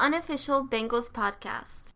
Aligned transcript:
unofficial 0.00 0.66
Bengals 0.66 1.10
podcast. 1.10 1.90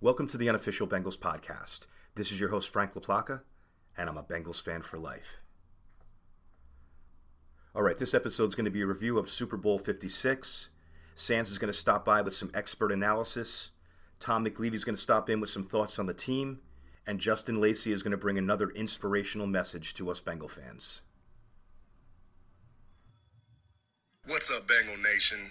Welcome 0.00 0.26
to 0.26 0.36
the 0.36 0.48
unofficial 0.48 0.88
Bengals 0.88 1.16
podcast. 1.16 1.86
This 2.16 2.32
is 2.32 2.40
your 2.40 2.48
host, 2.48 2.72
Frank 2.72 2.94
LaPlaca, 2.94 3.42
and 3.96 4.10
I'm 4.10 4.18
a 4.18 4.24
Bengals 4.24 4.60
fan 4.60 4.82
for 4.82 4.98
life. 4.98 5.40
All 7.76 7.82
right, 7.82 7.96
this 7.96 8.12
episode 8.12 8.48
is 8.48 8.56
going 8.56 8.64
to 8.64 8.72
be 8.72 8.82
a 8.82 8.86
review 8.86 9.16
of 9.16 9.30
Super 9.30 9.56
Bowl 9.56 9.78
56. 9.78 10.70
Sans 11.14 11.48
is 11.48 11.58
going 11.58 11.72
to 11.72 11.78
stop 11.78 12.04
by 12.04 12.20
with 12.20 12.34
some 12.34 12.50
expert 12.52 12.90
analysis. 12.90 13.70
Tom 14.18 14.44
McLeavey 14.44 14.74
is 14.74 14.84
going 14.84 14.96
to 14.96 15.00
stop 15.00 15.30
in 15.30 15.38
with 15.38 15.50
some 15.50 15.64
thoughts 15.64 16.00
on 16.00 16.06
the 16.06 16.14
team. 16.14 16.58
And 17.06 17.20
Justin 17.20 17.60
Lacey 17.60 17.92
is 17.92 18.02
going 18.02 18.10
to 18.10 18.16
bring 18.16 18.36
another 18.36 18.70
inspirational 18.70 19.46
message 19.46 19.94
to 19.94 20.10
us 20.10 20.20
Bengal 20.20 20.48
fans. 20.48 21.02
What's 24.26 24.50
up, 24.50 24.66
Bengal 24.66 24.96
Nation? 24.96 25.50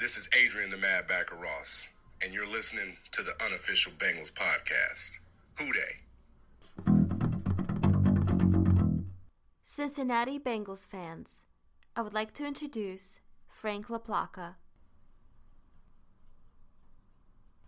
This 0.00 0.16
is 0.16 0.30
Adrian 0.34 0.70
the 0.70 0.78
Madd 0.78 1.06
Backer 1.06 1.36
Ross, 1.36 1.90
and 2.22 2.32
you're 2.32 2.46
listening 2.46 2.96
to 3.10 3.22
the 3.22 3.34
unofficial 3.44 3.92
Bengals 3.92 4.32
podcast. 4.32 5.18
Who 5.58 5.74
Dey? 5.74 6.00
Cincinnati 9.62 10.38
Bengals 10.38 10.86
fans, 10.86 11.44
I 11.94 12.00
would 12.00 12.14
like 12.14 12.32
to 12.34 12.46
introduce 12.46 13.20
Frank 13.46 13.88
LaPlaca. 13.88 14.54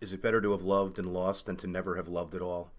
Is 0.01 0.15
it 0.15 0.23
better 0.23 0.41
to 0.41 0.52
have 0.52 0.62
loved 0.62 0.98
and 0.98 1.12
lost 1.12 1.45
than 1.45 1.57
to 1.57 1.66
never 1.66 1.96
have 1.96 2.09
loved 2.09 2.34
at 2.34 2.41
all? 2.41 2.73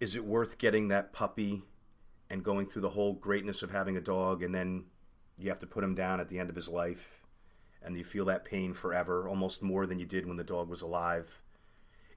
Is 0.00 0.16
it 0.16 0.24
worth 0.24 0.56
getting 0.56 0.88
that 0.88 1.12
puppy 1.12 1.60
and 2.30 2.42
going 2.42 2.66
through 2.66 2.82
the 2.82 2.88
whole 2.88 3.12
greatness 3.12 3.62
of 3.62 3.70
having 3.70 3.98
a 3.98 4.00
dog 4.00 4.42
and 4.42 4.54
then 4.54 4.84
you 5.42 5.48
have 5.48 5.58
to 5.60 5.66
put 5.66 5.84
him 5.84 5.94
down 5.94 6.20
at 6.20 6.28
the 6.28 6.38
end 6.38 6.50
of 6.50 6.56
his 6.56 6.68
life 6.68 7.20
and 7.82 7.96
you 7.96 8.04
feel 8.04 8.26
that 8.26 8.44
pain 8.44 8.74
forever, 8.74 9.28
almost 9.28 9.62
more 9.62 9.86
than 9.86 9.98
you 9.98 10.06
did 10.06 10.26
when 10.26 10.36
the 10.36 10.44
dog 10.44 10.68
was 10.68 10.82
alive. 10.82 11.40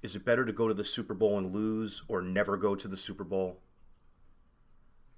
Is 0.01 0.15
it 0.15 0.25
better 0.25 0.45
to 0.45 0.51
go 0.51 0.67
to 0.67 0.73
the 0.73 0.83
Super 0.83 1.13
Bowl 1.13 1.37
and 1.37 1.53
lose 1.53 2.03
or 2.07 2.21
never 2.21 2.57
go 2.57 2.75
to 2.75 2.87
the 2.87 2.97
Super 2.97 3.23
Bowl? 3.23 3.59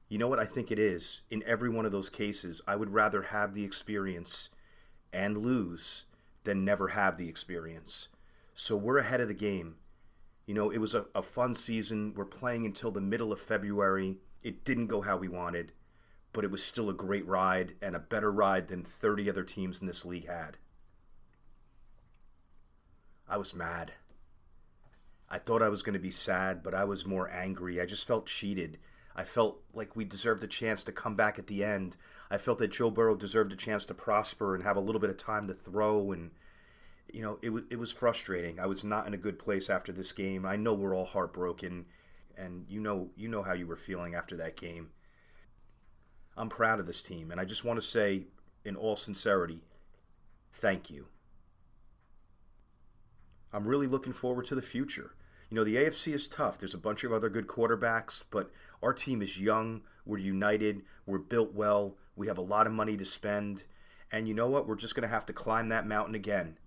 You 0.07 0.19
know 0.19 0.27
what 0.27 0.39
I 0.39 0.45
think 0.45 0.71
it 0.71 0.77
is? 0.77 1.21
In 1.31 1.41
every 1.47 1.69
one 1.69 1.85
of 1.85 1.91
those 1.91 2.11
cases, 2.11 2.61
I 2.67 2.75
would 2.75 2.94
rather 2.94 3.23
have 3.23 3.55
the 3.55 3.63
experience 3.63 4.49
and 5.11 5.38
lose 5.38 6.05
than 6.44 6.63
never 6.63 6.89
have 6.89 7.17
the 7.17 7.27
experience. 7.27 8.09
So 8.53 8.77
we're 8.77 8.99
ahead 8.99 9.22
of 9.22 9.27
the 9.27 9.33
game. 9.33 9.77
You 10.45 10.53
know, 10.53 10.69
it 10.69 10.77
was 10.77 10.94
a, 10.94 11.07
a 11.16 11.23
fun 11.23 11.55
season. 11.55 12.13
We're 12.16 12.25
playing 12.25 12.67
until 12.67 12.91
the 12.91 13.01
middle 13.01 13.31
of 13.31 13.39
February. 13.39 14.19
It 14.44 14.63
didn't 14.63 14.88
go 14.88 15.01
how 15.01 15.17
we 15.17 15.27
wanted 15.27 15.72
but 16.36 16.44
it 16.44 16.52
was 16.52 16.61
still 16.61 16.89
a 16.89 16.94
great 16.94 17.25
ride 17.25 17.75
and 17.81 17.95
a 17.95 18.00
better 18.00 18.30
ride 18.30 18.67
than 18.67 18.83
30 18.83 19.30
other 19.30 19.45
teams 19.45 19.80
in 19.80 19.88
this 19.88 20.03
league 20.03 20.28
had. 20.28 20.58
I 23.25 23.38
was 23.38 23.55
mad. 23.55 23.94
I 25.30 25.38
thought 25.38 25.61
I 25.61 25.69
was 25.69 25.81
going 25.81 25.94
to 25.94 26.00
be 26.00 26.11
sad, 26.11 26.61
but 26.61 26.73
I 26.73 26.83
was 26.83 27.06
more 27.06 27.31
angry. 27.31 27.80
I 27.80 27.86
just 27.86 28.06
felt 28.06 28.25
cheated. 28.25 28.80
I 29.16 29.23
felt 29.23 29.61
like 29.73 29.95
we 29.95 30.03
deserved 30.03 30.44
a 30.44 30.47
chance 30.47 30.83
to 30.83 30.91
come 30.91 31.16
back 31.16 31.39
at 31.39 31.47
the 31.47 31.63
end. 31.63 31.95
I 32.30 32.38
felt 32.38 32.58
that 32.58 32.73
Joe 32.73 32.91
Burrow 32.91 33.16
deserved 33.16 33.53
a 33.53 33.56
chance 33.56 33.86
to 33.86 33.94
prosper 33.94 34.56
and 34.56 34.63
have 34.66 34.75
a 34.75 34.81
little 34.81 35.00
bit 35.00 35.09
of 35.09 35.17
time 35.17 35.47
to 35.47 35.53
throw 35.53 36.11
and 36.11 36.31
you 37.13 37.22
know, 37.22 37.39
it 37.41 37.52
was 37.52 37.63
it 37.69 37.80
was 37.80 37.94
frustrating. 37.94 38.59
I 38.59 38.66
was 38.66 38.83
not 38.83 39.08
in 39.08 39.13
a 39.13 39.17
good 39.17 39.39
place 39.39 39.69
after 39.69 39.94
this 39.94 40.11
game. 40.11 40.45
I 40.45 40.58
know 40.58 40.73
we're 40.73 40.95
all 40.95 41.06
heartbroken 41.06 41.86
and 42.38 42.66
you 42.67 42.81
know 42.81 43.09
you 43.16 43.30
know 43.30 43.41
how 43.41 43.53
you 43.53 43.67
were 43.67 43.78
feeling 43.78 44.16
after 44.16 44.36
that 44.38 44.58
game. 44.58 44.89
I'm 46.38 46.50
proud 46.50 46.80
of 46.80 46.88
this 46.88 47.02
team, 47.02 47.31
and 47.31 47.39
I 47.39 47.45
just 47.45 47.64
want 47.64 47.80
to 47.80 47.86
say, 47.86 48.28
in 48.64 48.75
all 48.75 48.95
sincerity, 48.95 49.61
thank 50.52 50.89
you. 50.89 51.08
I'm 53.53 53.67
really 53.67 53.88
looking 53.88 54.14
forward 54.14 54.45
to 54.45 54.56
the 54.56 54.61
future. 54.61 55.16
You 55.50 55.56
know, 55.56 55.63
the 55.63 55.78
AFC 55.78 56.13
is 56.13 56.28
tough. 56.28 56.57
There's 56.57 56.74
a 56.74 56.79
bunch 56.79 57.03
of 57.03 57.13
other 57.13 57.29
good 57.29 57.47
quarterbacks, 57.47 58.24
but 58.29 58.51
our 58.84 58.91
team 58.91 59.22
is 59.22 59.40
young. 59.40 59.84
We're 60.06 60.18
united. 60.18 60.81
We're 61.06 61.19
built 61.19 61.53
well. 61.53 61.95
We 62.16 62.28
have 62.28 62.38
a 62.38 62.41
lot 62.41 62.68
of 62.68 62.74
money 62.74 62.97
to 62.97 63.06
spend. 63.06 63.63
And 64.12 64.28
you 64.28 64.34
know 64.34 64.47
what? 64.47 64.68
We're 64.68 64.75
just 64.75 64.95
going 64.95 65.07
to 65.07 65.13
have 65.13 65.25
to 65.28 65.34
climb 65.34 65.69
that 65.69 65.88
mountain 65.88 66.16
again. 66.16 66.57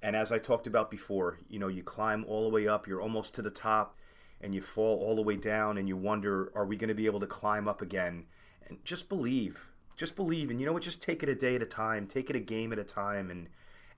And 0.00 0.14
as 0.14 0.30
I 0.32 0.38
talked 0.38 0.66
about 0.66 0.90
before, 0.90 1.38
you 1.48 1.58
know, 1.58 1.68
you 1.68 1.82
climb 1.82 2.24
all 2.26 2.44
the 2.44 2.54
way 2.54 2.68
up, 2.68 2.86
you're 2.86 3.02
almost 3.02 3.34
to 3.34 3.42
the 3.42 3.50
top, 3.50 3.96
and 4.40 4.54
you 4.54 4.62
fall 4.62 4.98
all 5.00 5.16
the 5.16 5.22
way 5.22 5.36
down, 5.36 5.76
and 5.76 5.88
you 5.88 5.96
wonder, 5.96 6.52
are 6.54 6.64
we 6.64 6.76
going 6.76 6.88
to 6.88 6.94
be 6.94 7.06
able 7.06 7.20
to 7.20 7.26
climb 7.26 7.66
up 7.66 7.82
again? 7.82 8.26
And 8.68 8.84
just 8.84 9.08
believe. 9.08 9.66
Just 9.96 10.14
believe, 10.14 10.50
and 10.50 10.60
you 10.60 10.66
know 10.66 10.72
what? 10.72 10.82
Just 10.82 11.02
take 11.02 11.22
it 11.22 11.28
a 11.28 11.34
day 11.34 11.56
at 11.56 11.62
a 11.62 11.66
time. 11.66 12.06
Take 12.06 12.30
it 12.30 12.36
a 12.36 12.40
game 12.40 12.72
at 12.72 12.78
a 12.78 12.84
time, 12.84 13.30
and 13.30 13.48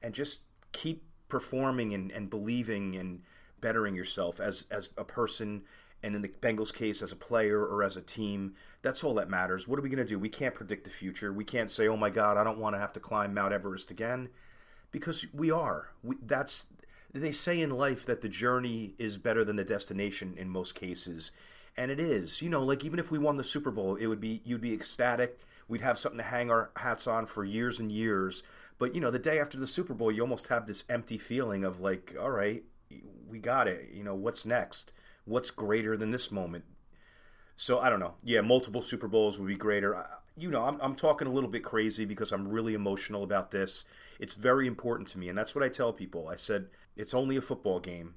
and 0.02 0.14
just 0.14 0.40
keep 0.72 1.04
performing 1.28 1.92
and, 1.92 2.10
and 2.10 2.30
believing 2.30 2.96
and 2.96 3.22
bettering 3.60 3.94
yourself 3.94 4.40
as 4.40 4.66
as 4.70 4.90
a 4.96 5.04
person 5.04 5.62
and 6.02 6.14
in 6.14 6.22
the 6.22 6.28
Bengals 6.28 6.72
case 6.72 7.02
as 7.02 7.12
a 7.12 7.16
player 7.16 7.62
or 7.62 7.82
as 7.82 7.98
a 7.98 8.02
team. 8.02 8.54
That's 8.80 9.04
all 9.04 9.14
that 9.14 9.28
matters. 9.28 9.68
What 9.68 9.78
are 9.78 9.82
we 9.82 9.90
going 9.90 9.98
to 9.98 10.04
do? 10.04 10.18
We 10.18 10.30
can't 10.30 10.54
predict 10.54 10.84
the 10.84 10.90
future. 10.90 11.32
We 11.32 11.44
can't 11.44 11.70
say, 11.70 11.86
"Oh 11.88 11.96
my 11.96 12.10
God, 12.10 12.38
I 12.38 12.44
don't 12.44 12.58
want 12.58 12.74
to 12.74 12.80
have 12.80 12.94
to 12.94 13.00
climb 13.00 13.34
Mount 13.34 13.52
Everest 13.52 13.90
again," 13.90 14.30
because 14.90 15.26
we 15.34 15.50
are. 15.50 15.90
We, 16.02 16.16
that's 16.22 16.66
they 17.12 17.32
say 17.32 17.60
in 17.60 17.70
life 17.70 18.06
that 18.06 18.20
the 18.20 18.28
journey 18.28 18.94
is 18.96 19.18
better 19.18 19.44
than 19.44 19.56
the 19.56 19.64
destination 19.64 20.34
in 20.38 20.48
most 20.48 20.74
cases 20.74 21.32
and 21.80 21.90
it 21.90 21.98
is. 21.98 22.42
You 22.42 22.50
know, 22.50 22.62
like 22.62 22.84
even 22.84 22.98
if 22.98 23.10
we 23.10 23.18
won 23.18 23.38
the 23.38 23.44
Super 23.44 23.70
Bowl, 23.70 23.96
it 23.96 24.06
would 24.06 24.20
be 24.20 24.42
you'd 24.44 24.60
be 24.60 24.74
ecstatic. 24.74 25.40
We'd 25.66 25.80
have 25.80 25.98
something 25.98 26.18
to 26.18 26.24
hang 26.24 26.50
our 26.50 26.70
hats 26.76 27.06
on 27.06 27.24
for 27.24 27.42
years 27.42 27.80
and 27.80 27.90
years. 27.90 28.42
But 28.78 28.94
you 28.94 29.00
know, 29.00 29.10
the 29.10 29.18
day 29.18 29.40
after 29.40 29.58
the 29.58 29.66
Super 29.66 29.94
Bowl, 29.94 30.12
you 30.12 30.20
almost 30.20 30.48
have 30.48 30.66
this 30.66 30.84
empty 30.90 31.16
feeling 31.16 31.64
of 31.64 31.80
like, 31.80 32.14
all 32.20 32.30
right, 32.30 32.62
we 33.26 33.38
got 33.38 33.66
it. 33.66 33.88
You 33.94 34.04
know, 34.04 34.14
what's 34.14 34.44
next? 34.44 34.92
What's 35.24 35.50
greater 35.50 35.96
than 35.96 36.10
this 36.10 36.30
moment? 36.30 36.64
So 37.56 37.78
I 37.78 37.88
don't 37.88 38.00
know. 38.00 38.14
Yeah, 38.22 38.42
multiple 38.42 38.82
Super 38.82 39.08
Bowls 39.08 39.38
would 39.38 39.48
be 39.48 39.56
greater. 39.56 40.06
You 40.36 40.50
know, 40.50 40.64
I'm, 40.64 40.78
I'm 40.82 40.94
talking 40.94 41.28
a 41.28 41.32
little 41.32 41.50
bit 41.50 41.64
crazy 41.64 42.04
because 42.04 42.30
I'm 42.30 42.48
really 42.48 42.74
emotional 42.74 43.22
about 43.22 43.50
this. 43.50 43.86
It's 44.18 44.34
very 44.34 44.66
important 44.66 45.08
to 45.08 45.18
me, 45.18 45.30
and 45.30 45.38
that's 45.38 45.54
what 45.54 45.64
I 45.64 45.70
tell 45.70 45.94
people. 45.94 46.28
I 46.28 46.36
said 46.36 46.68
it's 46.94 47.14
only 47.14 47.36
a 47.36 47.42
football 47.42 47.80
game, 47.80 48.16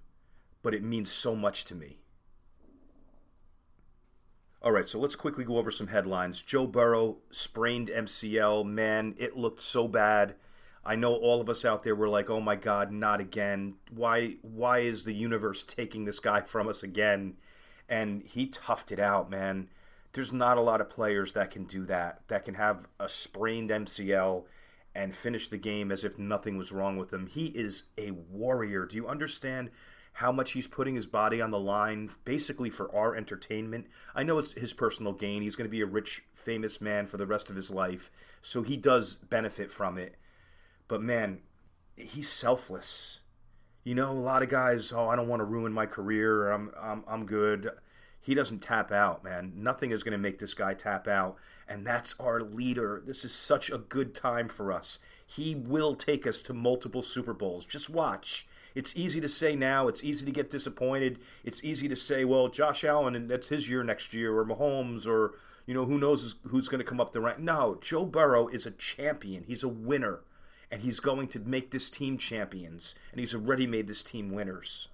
but 0.63 0.73
it 0.73 0.83
means 0.83 1.09
so 1.09 1.33
much 1.33 1.63
to 1.65 1.75
me. 1.75 2.02
All 4.63 4.71
right, 4.71 4.87
so 4.87 4.97
let's 4.97 5.17
quickly 5.17 5.43
go 5.43 5.57
over 5.57 5.71
some 5.71 5.87
headlines. 5.87 6.41
Joe 6.41 6.65
Burrow 6.65 7.17
sprained 7.31 7.89
MCL. 7.89 8.65
Man, 8.65 9.13
it 9.17 9.35
looked 9.35 9.59
so 9.59 9.89
bad. 9.89 10.35
I 10.85 10.95
know 10.95 11.15
all 11.15 11.41
of 11.41 11.49
us 11.49 11.65
out 11.65 11.83
there 11.83 11.95
were 11.95 12.07
like, 12.07 12.29
"Oh 12.29 12.39
my 12.39 12.55
God, 12.55 12.89
not 12.89 13.19
again! 13.19 13.75
Why? 13.89 14.37
Why 14.41 14.79
is 14.79 15.03
the 15.03 15.13
universe 15.13 15.63
taking 15.63 16.05
this 16.05 16.21
guy 16.21 16.41
from 16.41 16.69
us 16.69 16.81
again?" 16.81 17.35
And 17.89 18.23
he 18.23 18.47
toughed 18.47 18.93
it 18.93 18.99
out, 18.99 19.29
man. 19.29 19.69
There's 20.13 20.31
not 20.31 20.57
a 20.57 20.61
lot 20.61 20.79
of 20.79 20.89
players 20.89 21.33
that 21.33 21.51
can 21.51 21.65
do 21.65 21.85
that. 21.87 22.21
That 22.29 22.45
can 22.45 22.55
have 22.55 22.87
a 23.01 23.09
sprained 23.09 23.69
MCL 23.69 24.45
and 24.95 25.13
finish 25.13 25.49
the 25.49 25.57
game 25.57 25.91
as 25.91 26.05
if 26.05 26.17
nothing 26.17 26.57
was 26.57 26.71
wrong 26.71 26.95
with 26.95 27.11
him. 27.11 27.27
He 27.27 27.47
is 27.47 27.83
a 27.97 28.11
warrior. 28.11 28.85
Do 28.85 28.95
you 28.95 29.09
understand 29.09 29.71
how 30.13 30.31
much 30.31 30.51
he's 30.51 30.67
putting 30.67 30.95
his 30.95 31.07
body 31.07 31.41
on 31.41 31.51
the 31.51 31.59
line 31.59 32.09
basically 32.23 32.69
for 32.69 32.93
our 32.95 33.15
entertainment. 33.15 33.87
I 34.13 34.23
know 34.23 34.37
it's 34.37 34.53
his 34.53 34.71
personal 34.71 35.13
gain. 35.13 35.41
He's 35.41 35.55
going 35.55 35.67
to 35.67 35.71
be 35.71 35.81
a 35.81 35.87
rich, 35.87 36.23
famous 36.33 36.79
man 36.79 37.07
for 37.07 37.17
the 37.17 37.25
rest 37.25 37.49
of 37.49 37.55
his 37.55 37.71
life, 37.71 38.11
so 38.41 38.61
he 38.61 38.77
does 38.77 39.15
benefit 39.15 39.71
from 39.71 39.97
it. 39.97 40.15
But 40.87 41.01
man, 41.01 41.39
he's 41.95 42.29
selfless. 42.29 43.21
You 43.83 43.95
know, 43.95 44.11
a 44.11 44.13
lot 44.13 44.43
of 44.43 44.49
guys, 44.49 44.93
oh, 44.93 45.09
I 45.09 45.15
don't 45.15 45.27
want 45.27 45.39
to 45.39 45.45
ruin 45.45 45.73
my 45.73 45.85
career. 45.85 46.51
I'm 46.51 46.71
I'm 46.79 47.03
I'm 47.07 47.25
good. 47.25 47.69
He 48.21 48.35
doesn't 48.35 48.59
tap 48.59 48.91
out, 48.91 49.21
man. 49.23 49.51
Nothing 49.55 49.91
is 49.91 50.01
going 50.01 50.13
to 50.13 50.17
make 50.17 50.37
this 50.37 50.53
guy 50.53 50.73
tap 50.75 51.09
out, 51.09 51.35
and 51.67 51.85
that's 51.85 52.15
our 52.19 52.39
leader. 52.39 53.03
This 53.05 53.25
is 53.25 53.33
such 53.33 53.69
a 53.69 53.77
good 53.77 54.15
time 54.15 54.47
for 54.47 54.71
us. 54.71 54.99
He 55.25 55.55
will 55.55 55.95
take 55.95 56.25
us 56.25 56.41
to 56.43 56.53
multiple 56.53 57.01
Super 57.01 57.33
Bowls. 57.33 57.65
Just 57.65 57.89
watch 57.89 58.47
it's 58.75 58.95
easy 58.95 59.21
to 59.21 59.29
say 59.29 59.55
now. 59.55 59.87
It's 59.87 60.03
easy 60.03 60.25
to 60.25 60.31
get 60.31 60.49
disappointed. 60.49 61.19
It's 61.43 61.63
easy 61.63 61.87
to 61.87 61.95
say, 61.95 62.25
well, 62.25 62.47
Josh 62.47 62.83
Allen, 62.83 63.15
and 63.15 63.29
that's 63.29 63.49
his 63.49 63.69
year 63.69 63.83
next 63.83 64.13
year, 64.13 64.37
or 64.37 64.45
Mahomes, 64.45 65.07
or 65.07 65.35
you 65.65 65.73
know 65.73 65.85
who 65.85 65.97
knows 65.97 66.35
who's 66.47 66.67
going 66.67 66.79
to 66.79 66.85
come 66.85 66.99
up 66.99 67.13
the 67.13 67.21
rank. 67.21 67.39
No, 67.39 67.77
Joe 67.81 68.05
Burrow 68.05 68.47
is 68.47 68.65
a 68.65 68.71
champion. 68.71 69.43
He's 69.45 69.63
a 69.63 69.69
winner, 69.69 70.21
and 70.71 70.81
he's 70.81 70.99
going 70.99 71.27
to 71.29 71.39
make 71.39 71.71
this 71.71 71.89
team 71.89 72.17
champions, 72.17 72.95
and 73.11 73.19
he's 73.19 73.35
already 73.35 73.67
made 73.67 73.87
this 73.87 74.03
team 74.03 74.31
winners. 74.31 74.89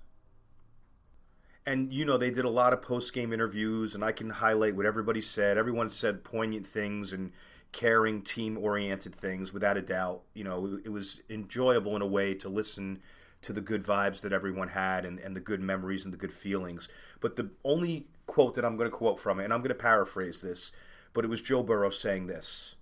And 1.65 1.93
you 1.93 2.03
know 2.03 2.17
they 2.17 2.31
did 2.31 2.45
a 2.45 2.49
lot 2.49 2.73
of 2.73 2.81
post 2.81 3.13
game 3.13 3.31
interviews, 3.31 3.95
and 3.95 4.03
I 4.03 4.11
can 4.11 4.29
highlight 4.29 4.75
what 4.75 4.85
everybody 4.85 5.21
said. 5.21 5.57
Everyone 5.57 5.89
said 5.89 6.23
poignant 6.23 6.65
things 6.65 7.13
and 7.13 7.31
caring, 7.71 8.23
team 8.23 8.57
oriented 8.57 9.13
things, 9.13 9.53
without 9.53 9.77
a 9.77 9.81
doubt. 9.81 10.23
You 10.33 10.43
know, 10.43 10.79
it 10.83 10.89
was 10.89 11.21
enjoyable 11.29 11.95
in 11.95 12.01
a 12.01 12.07
way 12.07 12.33
to 12.35 12.49
listen 12.49 12.99
to 13.41 13.53
the 13.53 13.61
good 13.61 13.83
vibes 13.83 14.21
that 14.21 14.33
everyone 14.33 14.69
had 14.69 15.05
and, 15.05 15.19
and 15.19 15.35
the 15.35 15.41
good 15.41 15.61
memories 15.61 16.03
and 16.03 16.13
the 16.13 16.17
good 16.17 16.33
feelings. 16.33 16.89
But 17.21 17.35
the 17.35 17.51
only 17.63 18.07
quote 18.25 18.55
that 18.55 18.65
I'm 18.65 18.77
going 18.77 18.89
to 18.89 18.95
quote 18.95 19.19
from 19.19 19.39
it, 19.39 19.45
and 19.45 19.53
I'm 19.53 19.61
going 19.61 19.69
to 19.69 19.75
paraphrase 19.75 20.41
this, 20.41 20.71
but 21.13 21.23
it 21.23 21.29
was 21.29 21.41
Joe 21.41 21.63
Burrow 21.63 21.89
saying 21.89 22.27
this 22.27 22.75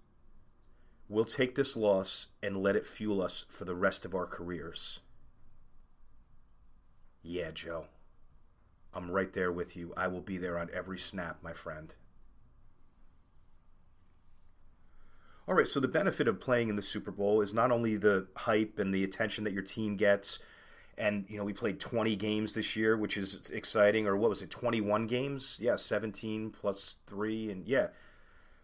We'll 1.09 1.25
take 1.25 1.55
this 1.55 1.77
loss 1.77 2.27
and 2.43 2.61
let 2.61 2.75
it 2.75 2.85
fuel 2.85 3.21
us 3.21 3.45
for 3.47 3.63
the 3.63 3.75
rest 3.75 4.03
of 4.03 4.13
our 4.13 4.25
careers. 4.25 4.99
Yeah, 7.21 7.51
Joe. 7.51 7.85
I'm 8.93 9.11
right 9.11 9.31
there 9.31 9.51
with 9.51 9.75
you. 9.75 9.93
I 9.95 10.07
will 10.07 10.21
be 10.21 10.37
there 10.37 10.57
on 10.57 10.69
every 10.73 10.97
snap, 10.97 11.37
my 11.43 11.53
friend. 11.53 11.93
All 15.47 15.55
right, 15.55 15.67
so 15.67 15.79
the 15.79 15.87
benefit 15.87 16.27
of 16.27 16.41
playing 16.41 16.67
in 16.67 16.75
the 16.75 16.81
Super 16.81 17.09
Bowl 17.09 17.39
is 17.39 17.53
not 17.53 17.71
only 17.71 17.95
the 17.95 18.27
hype 18.35 18.79
and 18.79 18.93
the 18.93 19.05
attention 19.05 19.45
that 19.45 19.53
your 19.53 19.63
team 19.63 19.95
gets, 19.95 20.39
and 20.97 21.25
you 21.29 21.37
know 21.37 21.45
we 21.45 21.53
played 21.53 21.79
20 21.79 22.17
games 22.17 22.51
this 22.51 22.75
year, 22.75 22.97
which 22.97 23.15
is 23.15 23.49
exciting. 23.51 24.07
Or 24.07 24.17
what 24.17 24.29
was 24.29 24.41
it, 24.41 24.49
21 24.49 25.07
games? 25.07 25.57
Yeah, 25.61 25.77
17 25.77 26.49
plus 26.49 26.97
three, 27.07 27.49
and 27.49 27.65
yeah, 27.65 27.87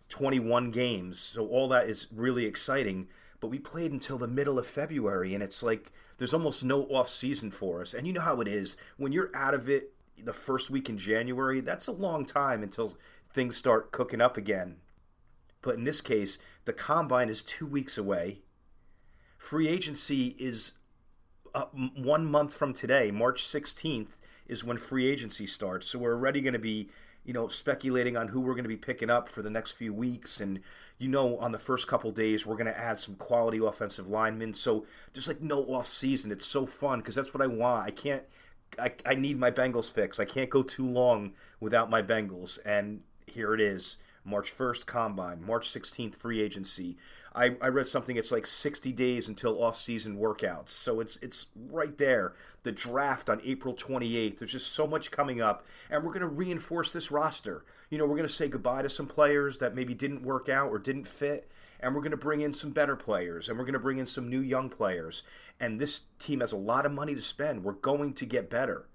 21 0.10 0.72
games. 0.72 1.20
So 1.20 1.48
all 1.48 1.70
that 1.70 1.88
is 1.88 2.08
really 2.14 2.46
exciting. 2.46 3.08
But 3.40 3.48
we 3.48 3.60
played 3.60 3.94
until 3.94 4.18
the 4.18 4.28
middle 4.28 4.60
of 4.60 4.68
February, 4.68 5.34
and 5.34 5.42
it's 5.42 5.64
like 5.64 5.90
there's 6.18 6.34
almost 6.34 6.66
no 6.66 6.84
off 6.88 7.08
season 7.08 7.50
for 7.50 7.80
us. 7.80 7.94
And 7.94 8.06
you 8.06 8.12
know 8.12 8.20
how 8.20 8.42
it 8.42 8.48
is 8.50 8.76
when 8.98 9.14
you're 9.14 9.32
out 9.34 9.54
of 9.54 9.70
it 9.70 9.94
the 10.22 10.34
first 10.34 10.70
week 10.70 10.90
in 10.90 10.98
January. 10.98 11.62
That's 11.62 11.88
a 11.88 11.94
long 11.94 12.26
time 12.26 12.62
until 12.62 12.98
things 13.32 13.56
start 13.56 13.94
cooking 13.94 14.20
up 14.20 14.36
again. 14.36 14.78
But 15.64 15.76
in 15.76 15.86
this 15.86 16.02
case, 16.02 16.38
the 16.66 16.74
combine 16.74 17.30
is 17.30 17.42
two 17.42 17.66
weeks 17.66 17.98
away. 17.98 18.42
Free 19.40 19.68
agency 19.68 20.36
is 20.38 20.74
uh, 21.56 21.66
one 21.74 22.26
month 22.26 22.54
from 22.54 22.74
today, 22.74 23.10
March 23.10 23.44
16th, 23.44 24.18
is 24.48 24.64
when 24.64 24.78
free 24.78 25.08
agency 25.08 25.48
starts. 25.48 25.88
So 25.88 26.00
we're 26.00 26.14
already 26.14 26.42
going 26.42 26.54
to 26.54 26.60
be, 26.60 26.90
you 27.24 27.34
know, 27.34 27.48
speculating 27.48 28.18
on 28.18 28.28
who 28.28 28.42
we're 28.42 28.54
going 28.54 28.64
to 28.64 28.70
be 28.70 28.78
picking 28.78 29.10
up 29.10 29.30
for 29.30 29.42
the 29.42 29.50
next 29.50 29.74
few 29.74 29.94
weeks. 29.94 30.42
And, 30.42 30.60
you 30.98 31.08
know, 31.08 31.38
on 31.38 31.54
the 31.54 31.60
first 31.60 31.88
couple 31.88 32.12
days, 32.12 32.46
we're 32.46 32.58
going 32.58 32.68
to 32.68 32.78
add 32.78 33.00
some 33.00 33.16
quality 33.16 33.60
offensive 33.60 34.08
linemen. 34.10 34.54
So 34.54 34.86
there's 35.14 35.28
like 35.28 35.42
no 35.42 35.64
off 35.64 35.88
season. 35.88 36.32
It's 36.32 36.46
so 36.46 36.66
fun 36.66 37.00
because 37.00 37.16
that's 37.16 37.34
what 37.34 37.42
I 37.42 37.48
want. 37.48 37.88
I 37.88 37.92
can't, 37.92 38.24
I, 38.78 38.92
I 39.06 39.16
need 39.16 39.40
my 39.40 39.52
Bengals 39.52 39.92
fix. 39.92 40.20
I 40.20 40.26
can't 40.26 40.50
go 40.50 40.64
too 40.64 40.88
long 40.88 41.34
without 41.60 41.90
my 41.90 42.02
Bengals. 42.02 42.60
And 42.66 43.02
here 43.28 43.54
it 43.54 43.62
is. 43.62 43.98
March 44.26 44.56
1st, 44.56 44.86
combine. 44.86 45.46
March 45.46 45.70
16th, 45.70 46.16
free 46.16 46.42
agency. 46.42 46.98
I, 47.36 47.56
I 47.62 47.68
read 47.68 47.88
something. 47.88 48.16
It's 48.16 48.32
like 48.32 48.46
60 48.46 48.92
days 48.92 49.28
until 49.28 49.62
off-season 49.64 50.18
workouts, 50.18 50.70
so 50.70 51.00
it's 51.00 51.18
it's 51.18 51.48
right 51.56 51.98
there. 51.98 52.34
The 52.62 52.72
draft 52.72 53.30
on 53.30 53.42
April 53.44 53.74
28th. 53.74 54.38
There's 54.38 54.52
just 54.52 54.74
so 54.74 54.86
much 54.86 55.10
coming 55.12 55.42
up, 55.42 55.66
and 55.90 56.04
we're 56.04 56.12
going 56.12 56.22
to 56.22 56.28
reinforce 56.28 56.94
this 56.94 57.12
roster. 57.12 57.66
You 57.90 57.98
know, 57.98 58.06
we're 58.06 58.18
going 58.18 58.28
to 58.28 58.34
say 58.34 58.48
goodbye 58.48 58.84
to 58.84 58.90
some 58.90 59.08
players 59.08 59.58
that 59.60 59.76
maybe 59.76 59.94
didn't 59.94 60.24
work 60.24 60.48
out 60.48 60.70
or 60.70 60.78
didn't 60.78 61.08
fit, 61.08 61.52
and 61.80 61.96
we're 61.96 62.02
going 62.02 62.12
to 62.12 62.18
bring 62.18 62.42
in 62.42 62.54
some 62.54 62.70
better 62.70 62.96
players, 62.96 63.50
and 63.50 63.58
we're 63.58 63.66
going 63.66 63.74
to 63.74 63.80
bring 63.80 63.98
in 63.98 64.06
some 64.06 64.30
new 64.30 64.42
young 64.42 64.70
players. 64.70 65.24
And 65.60 65.80
this 65.80 66.02
team 66.20 66.42
has 66.42 66.52
a 66.52 66.58
lot 66.58 66.86
of 66.86 66.92
money 66.92 67.16
to 67.16 67.22
spend. 67.22 67.64
We're 67.64 67.74
going 67.74 68.14
to 68.14 68.26
get 68.26 68.50
better. 68.50 68.88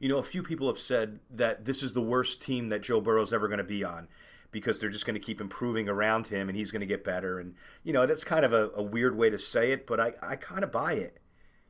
You 0.00 0.08
know, 0.08 0.18
a 0.18 0.22
few 0.22 0.42
people 0.42 0.68
have 0.68 0.78
said 0.78 1.20
that 1.30 1.64
this 1.64 1.82
is 1.82 1.92
the 1.92 2.00
worst 2.00 2.42
team 2.42 2.68
that 2.68 2.82
Joe 2.82 3.00
Burrow's 3.00 3.32
ever 3.32 3.48
going 3.48 3.58
to 3.58 3.64
be 3.64 3.84
on 3.84 4.08
because 4.54 4.78
they're 4.78 4.88
just 4.88 5.04
going 5.04 5.14
to 5.14 5.20
keep 5.20 5.40
improving 5.40 5.88
around 5.88 6.28
him 6.28 6.48
and 6.48 6.56
he's 6.56 6.70
going 6.70 6.78
to 6.78 6.86
get 6.86 7.02
better. 7.02 7.40
And, 7.40 7.56
you 7.82 7.92
know, 7.92 8.06
that's 8.06 8.22
kind 8.22 8.44
of 8.44 8.52
a, 8.52 8.70
a 8.76 8.82
weird 8.84 9.18
way 9.18 9.28
to 9.28 9.36
say 9.36 9.72
it, 9.72 9.84
but 9.84 9.98
I, 9.98 10.12
I 10.22 10.36
kind 10.36 10.62
of 10.62 10.70
buy 10.70 10.92
it. 10.92 11.18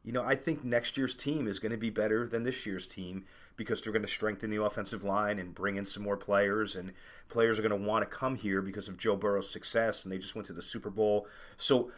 You 0.03 0.13
know, 0.13 0.23
I 0.23 0.37
think 0.37 0.65
next 0.65 0.99
year's 0.99 1.15
team 1.15 1.49
is 1.49 1.59
going 1.59 1.73
to 1.73 1.79
be 1.79 1.89
better 1.89 2.29
than 2.29 2.43
this 2.43 2.67
year's 2.67 2.87
team 2.87 3.25
because 3.57 3.81
they're 3.81 3.93
going 3.95 4.05
to 4.05 4.09
strengthen 4.09 4.51
the 4.51 4.63
offensive 4.63 5.03
line 5.03 5.39
and 5.39 5.55
bring 5.55 5.77
in 5.77 5.87
some 5.87 6.03
more 6.03 6.19
players. 6.19 6.77
And 6.77 6.93
players 7.31 7.59
are 7.59 7.63
going 7.63 7.81
to 7.81 7.89
want 7.89 8.03
to 8.03 8.17
come 8.17 8.37
here 8.37 8.61
because 8.61 8.87
of 8.87 8.99
Joe 8.99 9.17
Burrow's 9.17 9.49
success 9.49 10.05
and 10.05 10.13
they 10.13 10.19
just 10.19 10.35
went 10.35 10.47
to 10.49 10.53
the 10.53 10.61
Super 10.61 10.91
Bowl. 10.91 11.27
So 11.57 11.91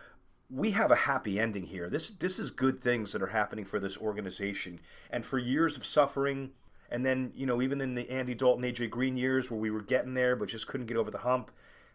we 0.49 0.71
have 0.71 0.93
a 0.93 0.97
happy 0.97 1.41
ending 1.41 1.65
here. 1.65 1.91
This 1.91 2.11
this 2.11 2.39
is 2.39 2.53
good 2.53 2.81
things 2.81 3.13
that 3.13 3.23
are 3.23 3.27
happening 3.27 3.65
for 3.65 3.81
this 3.81 3.99
organization. 3.99 4.79
And 5.11 5.27
for 5.27 5.37
years 5.37 5.77
of 5.77 5.85
suffering, 5.85 6.53
and 6.91 7.05
then, 7.05 7.33
you 7.35 7.47
know, 7.47 7.61
even 7.63 7.81
in 7.81 7.95
the 7.95 8.09
Andy 8.11 8.35
Dalton, 8.35 8.65
AJ 8.65 8.91
Green 8.91 9.17
years 9.17 9.51
where 9.51 9.61
we 9.61 9.71
were 9.71 9.83
getting 9.83 10.15
there 10.15 10.37
but 10.37 10.49
just 10.49 10.67
couldn't 10.67 10.87
get 10.87 10.97
over 10.97 11.11
the 11.11 11.19
hump, 11.19 11.51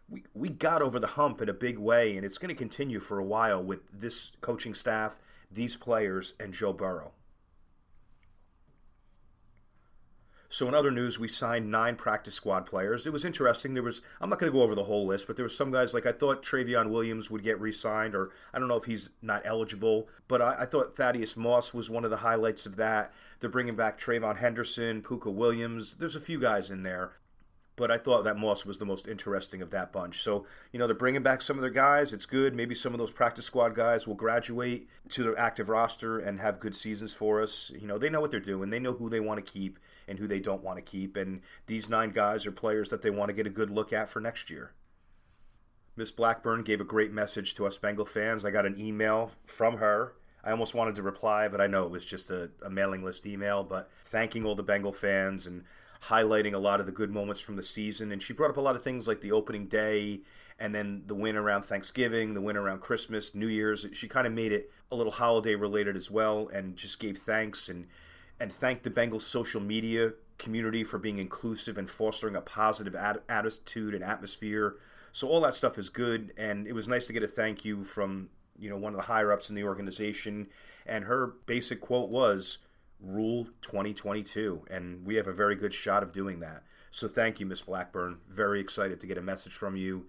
we, 0.08 0.24
we 0.34 0.48
got 0.48 0.82
over 0.82 0.98
the 0.98 1.06
hump 1.06 1.40
in 1.40 1.48
a 1.48 1.54
big 1.54 1.78
way, 1.78 2.16
and 2.16 2.24
it's 2.24 2.38
going 2.38 2.54
to 2.54 2.58
continue 2.58 3.00
for 3.00 3.18
a 3.18 3.24
while 3.24 3.62
with 3.62 3.80
this 3.92 4.32
coaching 4.40 4.74
staff, 4.74 5.16
these 5.50 5.76
players, 5.76 6.34
and 6.38 6.52
Joe 6.52 6.72
Burrow. 6.72 7.12
So 10.52 10.68
in 10.68 10.74
other 10.74 10.90
news, 10.90 11.18
we 11.18 11.28
signed 11.28 11.70
nine 11.70 11.96
practice 11.96 12.34
squad 12.34 12.66
players. 12.66 13.06
It 13.06 13.12
was 13.12 13.24
interesting. 13.24 13.72
There 13.72 13.82
was 13.82 14.02
I'm 14.20 14.28
not 14.28 14.38
going 14.38 14.52
to 14.52 14.54
go 14.54 14.62
over 14.62 14.74
the 14.74 14.84
whole 14.84 15.06
list, 15.06 15.26
but 15.26 15.36
there 15.36 15.44
was 15.44 15.56
some 15.56 15.70
guys 15.70 15.94
like 15.94 16.04
I 16.04 16.12
thought 16.12 16.42
Trayveon 16.42 16.90
Williams 16.90 17.30
would 17.30 17.42
get 17.42 17.58
re-signed, 17.58 18.14
or 18.14 18.32
I 18.52 18.58
don't 18.58 18.68
know 18.68 18.76
if 18.76 18.84
he's 18.84 19.08
not 19.22 19.40
eligible, 19.46 20.08
but 20.28 20.42
I, 20.42 20.56
I 20.58 20.66
thought 20.66 20.94
Thaddeus 20.94 21.38
Moss 21.38 21.72
was 21.72 21.88
one 21.88 22.04
of 22.04 22.10
the 22.10 22.18
highlights 22.18 22.66
of 22.66 22.76
that. 22.76 23.14
They're 23.42 23.50
bringing 23.50 23.76
back 23.76 24.00
TreVeyon 24.00 24.38
Henderson, 24.38 25.02
Puka 25.02 25.30
Williams. 25.30 25.96
There's 25.96 26.16
a 26.16 26.20
few 26.20 26.40
guys 26.40 26.70
in 26.70 26.82
there 26.82 27.12
but 27.76 27.90
I 27.90 27.98
thought 27.98 28.24
that 28.24 28.36
Moss 28.36 28.66
was 28.66 28.78
the 28.78 28.84
most 28.84 29.08
interesting 29.08 29.62
of 29.62 29.70
that 29.70 29.92
bunch. 29.92 30.22
So, 30.22 30.46
you 30.72 30.78
know, 30.78 30.86
they're 30.86 30.94
bringing 30.94 31.22
back 31.22 31.40
some 31.40 31.56
of 31.56 31.62
their 31.62 31.70
guys. 31.70 32.12
It's 32.12 32.26
good. 32.26 32.54
Maybe 32.54 32.74
some 32.74 32.92
of 32.92 32.98
those 32.98 33.12
practice 33.12 33.46
squad 33.46 33.74
guys 33.74 34.06
will 34.06 34.14
graduate 34.14 34.88
to 35.10 35.22
their 35.22 35.38
active 35.38 35.68
roster 35.68 36.18
and 36.18 36.38
have 36.40 36.60
good 36.60 36.74
seasons 36.74 37.14
for 37.14 37.42
us. 37.42 37.72
You 37.74 37.86
know, 37.86 37.98
they 37.98 38.10
know 38.10 38.20
what 38.20 38.30
they're 38.30 38.40
doing. 38.40 38.70
They 38.70 38.78
know 38.78 38.92
who 38.92 39.08
they 39.08 39.20
want 39.20 39.44
to 39.44 39.52
keep 39.52 39.78
and 40.06 40.18
who 40.18 40.26
they 40.26 40.40
don't 40.40 40.62
want 40.62 40.76
to 40.76 40.82
keep. 40.82 41.16
And 41.16 41.40
these 41.66 41.88
nine 41.88 42.10
guys 42.10 42.46
are 42.46 42.52
players 42.52 42.90
that 42.90 43.02
they 43.02 43.10
want 43.10 43.30
to 43.30 43.34
get 43.34 43.46
a 43.46 43.50
good 43.50 43.70
look 43.70 43.92
at 43.92 44.10
for 44.10 44.20
next 44.20 44.50
year. 44.50 44.72
Miss 45.96 46.12
Blackburn 46.12 46.62
gave 46.62 46.80
a 46.80 46.84
great 46.84 47.12
message 47.12 47.54
to 47.54 47.66
us 47.66 47.78
Bengal 47.78 48.06
fans. 48.06 48.44
I 48.44 48.50
got 48.50 48.66
an 48.66 48.78
email 48.78 49.32
from 49.46 49.78
her. 49.78 50.14
I 50.44 50.50
almost 50.50 50.74
wanted 50.74 50.96
to 50.96 51.02
reply, 51.02 51.48
but 51.48 51.60
I 51.60 51.66
know 51.66 51.84
it 51.84 51.90
was 51.90 52.04
just 52.04 52.30
a, 52.30 52.50
a 52.64 52.70
mailing 52.70 53.04
list 53.04 53.26
email. 53.26 53.62
But 53.62 53.90
thanking 54.04 54.44
all 54.44 54.54
the 54.54 54.62
Bengal 54.62 54.92
fans 54.92 55.46
and 55.46 55.64
highlighting 56.06 56.52
a 56.52 56.58
lot 56.58 56.80
of 56.80 56.86
the 56.86 56.92
good 56.92 57.10
moments 57.10 57.40
from 57.40 57.56
the 57.56 57.62
season. 57.62 58.10
And 58.10 58.22
she 58.22 58.32
brought 58.32 58.50
up 58.50 58.56
a 58.56 58.60
lot 58.60 58.74
of 58.74 58.82
things 58.82 59.06
like 59.06 59.20
the 59.20 59.32
opening 59.32 59.66
day 59.66 60.20
and 60.58 60.74
then 60.74 61.02
the 61.06 61.14
win 61.14 61.36
around 61.36 61.62
Thanksgiving, 61.62 62.34
the 62.34 62.40
win 62.40 62.56
around 62.56 62.80
Christmas, 62.80 63.34
New 63.34 63.46
Year's. 63.46 63.86
She 63.92 64.08
kind 64.08 64.26
of 64.26 64.32
made 64.32 64.52
it 64.52 64.70
a 64.90 64.96
little 64.96 65.12
holiday 65.12 65.54
related 65.54 65.96
as 65.96 66.10
well 66.10 66.48
and 66.52 66.76
just 66.76 66.98
gave 66.98 67.18
thanks 67.18 67.68
and 67.68 67.86
and 68.40 68.52
thanked 68.52 68.82
the 68.82 68.90
Bengals 68.90 69.22
social 69.22 69.60
media 69.60 70.14
community 70.38 70.82
for 70.82 70.98
being 70.98 71.18
inclusive 71.18 71.78
and 71.78 71.88
fostering 71.88 72.34
a 72.34 72.40
positive 72.40 72.96
ad- 72.96 73.20
attitude 73.28 73.94
and 73.94 74.02
atmosphere. 74.02 74.76
So 75.12 75.28
all 75.28 75.40
that 75.42 75.54
stuff 75.54 75.78
is 75.78 75.88
good 75.88 76.32
and 76.36 76.66
it 76.66 76.72
was 76.72 76.88
nice 76.88 77.06
to 77.06 77.12
get 77.12 77.22
a 77.22 77.28
thank 77.28 77.64
you 77.64 77.84
from, 77.84 78.30
you 78.58 78.68
know, 78.70 78.76
one 78.76 78.92
of 78.92 78.96
the 78.96 79.06
higher 79.06 79.32
ups 79.32 79.48
in 79.48 79.56
the 79.56 79.64
organization 79.64 80.48
and 80.86 81.04
her 81.04 81.26
basic 81.46 81.80
quote 81.80 82.10
was 82.10 82.58
Rule 83.00 83.46
2022, 83.62 84.66
and 84.70 85.04
we 85.04 85.16
have 85.16 85.26
a 85.26 85.32
very 85.32 85.56
good 85.56 85.72
shot 85.72 86.02
of 86.02 86.12
doing 86.12 86.40
that. 86.40 86.62
So 86.90 87.08
thank 87.08 87.40
you, 87.40 87.46
Miss 87.46 87.62
Blackburn. 87.62 88.18
Very 88.28 88.60
excited 88.60 89.00
to 89.00 89.06
get 89.06 89.18
a 89.18 89.22
message 89.22 89.54
from 89.54 89.76
you, 89.76 90.06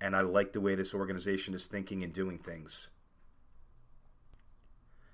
and 0.00 0.14
I 0.14 0.20
like 0.20 0.52
the 0.52 0.60
way 0.60 0.74
this 0.74 0.94
organization 0.94 1.54
is 1.54 1.66
thinking 1.66 2.04
and 2.04 2.12
doing 2.12 2.38
things. 2.38 2.90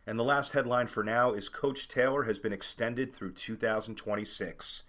And 0.06 0.18
the 0.18 0.25
last 0.25 0.52
headline 0.52 0.88
for 0.88 1.04
now 1.04 1.33
is 1.33 1.49
Coach 1.49 1.87
Taylor 1.87 2.25
has 2.25 2.38
been 2.38 2.52
extended 2.52 3.12
through 3.12 3.33
2026. 3.33 4.83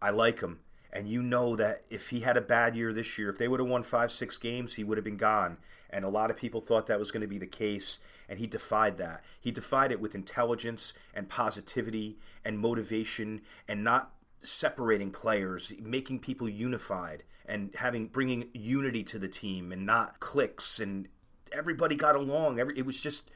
I 0.00 0.10
like 0.10 0.40
him. 0.40 0.60
And 0.90 1.08
you 1.08 1.22
know 1.22 1.54
that 1.56 1.84
if 1.90 2.08
he 2.08 2.20
had 2.20 2.36
a 2.36 2.42
bad 2.42 2.74
year 2.74 2.92
this 2.92 3.18
year, 3.18 3.28
if 3.28 3.38
they 3.38 3.48
would 3.48 3.60
have 3.60 3.68
won 3.68 3.82
five, 3.82 4.10
six 4.10 4.36
games, 4.36 4.74
he 4.74 4.84
would 4.84 4.98
have 4.98 5.04
been 5.04 5.16
gone. 5.16 5.58
And 5.92 6.04
a 6.04 6.08
lot 6.08 6.30
of 6.30 6.36
people 6.36 6.60
thought 6.60 6.86
that 6.86 6.98
was 6.98 7.10
going 7.10 7.20
to 7.20 7.26
be 7.26 7.38
the 7.38 7.46
case, 7.46 7.98
and 8.28 8.38
he 8.38 8.46
defied 8.46 8.96
that. 8.98 9.22
He 9.38 9.50
defied 9.50 9.92
it 9.92 10.00
with 10.00 10.14
intelligence 10.14 10.94
and 11.12 11.28
positivity 11.28 12.18
and 12.44 12.58
motivation 12.58 13.42
and 13.68 13.84
not 13.84 14.12
separating 14.40 15.10
players, 15.10 15.72
making 15.80 16.20
people 16.20 16.48
unified 16.48 17.24
and 17.44 17.74
having 17.76 18.06
bringing 18.06 18.48
unity 18.52 19.02
to 19.04 19.18
the 19.18 19.28
team 19.28 19.72
and 19.72 19.84
not 19.84 20.20
cliques 20.20 20.80
and 20.80 21.08
everybody 21.52 21.94
got 21.94 22.16
along. 22.16 22.58
Every 22.58 22.78
it 22.78 22.86
was 22.86 23.00
just 23.00 23.30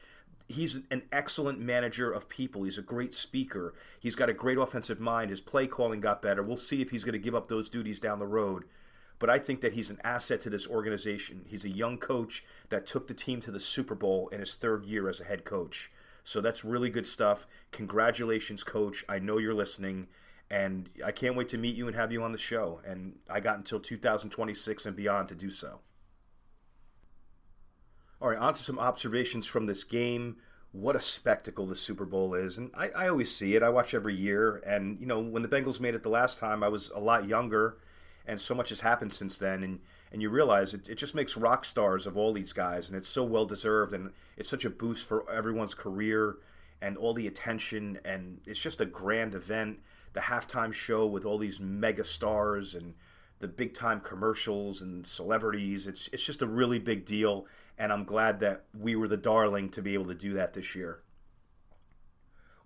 he's 0.47 0.79
an 0.91 1.03
excellent 1.11 1.59
manager 1.59 2.11
of 2.11 2.29
people. 2.29 2.63
He's 2.63 2.77
a 2.77 2.83
great 2.83 3.13
speaker. 3.13 3.73
He's 3.99 4.15
got 4.15 4.29
a 4.29 4.33
great 4.33 4.57
offensive 4.57 4.99
mind. 4.99 5.29
His 5.29 5.41
play 5.41 5.67
calling 5.67 5.99
got 5.99 6.21
better. 6.21 6.41
We'll 6.41 6.57
see 6.57 6.81
if 6.81 6.89
he's 6.89 7.03
going 7.03 7.13
to 7.13 7.19
give 7.19 7.35
up 7.35 7.49
those 7.49 7.69
duties 7.69 7.99
down 7.99 8.19
the 8.19 8.27
road. 8.27 8.63
But 9.19 9.29
I 9.29 9.39
think 9.39 9.61
that 9.61 9.73
he's 9.73 9.89
an 9.89 9.99
asset 10.03 10.41
to 10.41 10.49
this 10.49 10.67
organization. 10.67 11.45
He's 11.47 11.65
a 11.65 11.69
young 11.69 11.97
coach 11.97 12.43
that 12.69 12.85
took 12.85 13.07
the 13.07 13.13
team 13.13 13.41
to 13.41 13.51
the 13.51 13.59
Super 13.59 13.95
Bowl 13.95 14.27
in 14.29 14.39
his 14.39 14.55
third 14.55 14.85
year 14.85 15.09
as 15.09 15.19
a 15.19 15.25
head 15.25 15.43
coach. 15.43 15.91
So 16.23 16.41
that's 16.41 16.63
really 16.63 16.89
good 16.89 17.07
stuff. 17.07 17.47
Congratulations, 17.71 18.63
coach. 18.63 19.05
I 19.07 19.19
know 19.19 19.37
you're 19.37 19.53
listening. 19.53 20.07
And 20.49 20.89
I 21.03 21.11
can't 21.11 21.35
wait 21.35 21.49
to 21.49 21.57
meet 21.57 21.75
you 21.75 21.87
and 21.87 21.95
have 21.95 22.11
you 22.11 22.23
on 22.23 22.31
the 22.31 22.37
show. 22.37 22.79
And 22.85 23.17
I 23.29 23.39
got 23.39 23.57
until 23.57 23.79
2026 23.79 24.85
and 24.85 24.95
beyond 24.95 25.29
to 25.29 25.35
do 25.35 25.49
so. 25.49 25.79
All 28.21 28.29
right, 28.29 28.37
on 28.37 28.53
to 28.53 28.61
some 28.61 28.79
observations 28.79 29.45
from 29.45 29.67
this 29.67 29.83
game. 29.83 30.37
What 30.71 30.95
a 30.95 30.99
spectacle 30.99 31.65
the 31.65 31.75
Super 31.75 32.05
Bowl 32.05 32.33
is. 32.33 32.57
And 32.57 32.71
I, 32.73 32.89
I, 32.89 33.07
always 33.09 33.33
see 33.33 33.55
it. 33.55 33.63
I 33.63 33.69
watch 33.69 33.93
every 33.93 34.15
year. 34.15 34.57
And, 34.65 34.99
you 34.99 35.05
know, 35.05 35.19
when 35.19 35.43
the 35.43 35.47
Bengals 35.47 35.79
made 35.79 35.95
it 35.95 36.03
the 36.03 36.09
last 36.09 36.39
time, 36.39 36.63
I 36.63 36.67
was 36.67 36.91
a 36.91 36.99
lot 36.99 37.27
younger, 37.27 37.77
and 38.27 38.39
so 38.39 38.53
much 38.53 38.69
has 38.69 38.81
happened 38.81 39.13
since 39.13 39.37
then. 39.37 39.63
And 39.63 39.79
and 40.11 40.21
you 40.21 40.29
realize 40.29 40.73
it, 40.73 40.87
it 40.87 40.95
just 40.95 41.15
makes 41.15 41.35
rock 41.35 41.65
stars 41.65 42.07
of 42.07 42.15
all 42.15 42.31
these 42.31 42.53
guys, 42.53 42.87
and 42.87 42.97
it's 42.97 43.09
so 43.09 43.23
well 43.23 43.45
deserved, 43.45 43.93
and 43.93 44.11
it's 44.37 44.49
such 44.49 44.65
a 44.65 44.69
boost 44.69 45.07
for 45.07 45.29
everyone's 45.29 45.73
career 45.73 46.37
and 46.81 46.95
all 46.97 47.13
the 47.13 47.27
attention, 47.27 47.99
and 48.05 48.39
it's 48.45 48.59
just 48.59 48.79
a 48.79 48.85
grand 48.85 49.35
event. 49.35 49.79
The 50.13 50.21
halftime 50.21 50.73
show 50.73 51.05
with 51.05 51.25
all 51.25 51.37
these 51.37 51.59
mega 51.59 52.03
stars 52.03 52.73
and 52.73 52.93
the 53.39 53.47
big 53.47 53.73
time 53.73 53.99
commercials 53.99 54.81
and 54.81 55.05
celebrities. 55.05 55.87
It's 55.87 56.09
it's 56.11 56.23
just 56.23 56.41
a 56.41 56.47
really 56.47 56.79
big 56.79 57.05
deal, 57.05 57.45
and 57.77 57.91
I'm 57.91 58.03
glad 58.03 58.39
that 58.39 58.63
we 58.77 58.95
were 58.95 59.07
the 59.07 59.17
darling 59.17 59.69
to 59.69 59.81
be 59.81 59.93
able 59.93 60.07
to 60.07 60.15
do 60.15 60.33
that 60.33 60.53
this 60.53 60.75
year. 60.75 61.01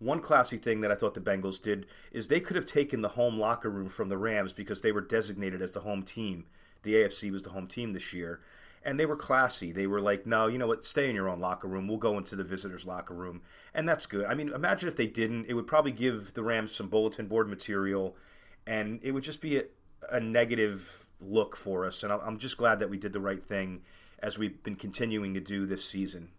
One 0.01 0.19
classy 0.19 0.57
thing 0.57 0.81
that 0.81 0.91
I 0.91 0.95
thought 0.95 1.13
the 1.13 1.21
Bengals 1.21 1.61
did 1.61 1.85
is 2.11 2.27
they 2.27 2.39
could 2.39 2.55
have 2.55 2.65
taken 2.65 3.03
the 3.03 3.09
home 3.09 3.37
locker 3.37 3.69
room 3.69 3.87
from 3.87 4.09
the 4.09 4.17
Rams 4.17 4.51
because 4.51 4.81
they 4.81 4.91
were 4.91 4.99
designated 4.99 5.61
as 5.61 5.73
the 5.73 5.81
home 5.81 6.01
team. 6.01 6.45
The 6.81 6.95
AFC 6.95 7.31
was 7.31 7.43
the 7.43 7.51
home 7.51 7.67
team 7.67 7.93
this 7.93 8.11
year. 8.11 8.41
And 8.83 8.99
they 8.99 9.05
were 9.05 9.15
classy. 9.15 9.71
They 9.71 9.85
were 9.85 10.01
like, 10.01 10.25
no, 10.25 10.47
you 10.47 10.57
know 10.57 10.65
what? 10.65 10.83
Stay 10.83 11.07
in 11.07 11.15
your 11.15 11.29
own 11.29 11.39
locker 11.39 11.67
room. 11.67 11.87
We'll 11.87 11.99
go 11.99 12.17
into 12.17 12.35
the 12.35 12.43
visitors' 12.43 12.87
locker 12.87 13.13
room. 13.13 13.43
And 13.75 13.87
that's 13.87 14.07
good. 14.07 14.25
I 14.25 14.33
mean, 14.33 14.49
imagine 14.49 14.89
if 14.89 14.95
they 14.95 15.05
didn't. 15.05 15.45
It 15.47 15.53
would 15.53 15.67
probably 15.67 15.91
give 15.91 16.33
the 16.33 16.41
Rams 16.41 16.73
some 16.73 16.87
bulletin 16.87 17.27
board 17.27 17.47
material. 17.47 18.17
And 18.65 18.99
it 19.03 19.11
would 19.11 19.21
just 19.21 19.39
be 19.39 19.59
a, 19.59 19.65
a 20.09 20.19
negative 20.19 21.09
look 21.19 21.55
for 21.55 21.85
us. 21.85 22.01
And 22.01 22.11
I'm 22.11 22.39
just 22.39 22.57
glad 22.57 22.79
that 22.79 22.89
we 22.89 22.97
did 22.97 23.13
the 23.13 23.19
right 23.19 23.45
thing 23.45 23.83
as 24.17 24.39
we've 24.39 24.63
been 24.63 24.75
continuing 24.75 25.35
to 25.35 25.39
do 25.39 25.67
this 25.67 25.85
season. 25.85 26.29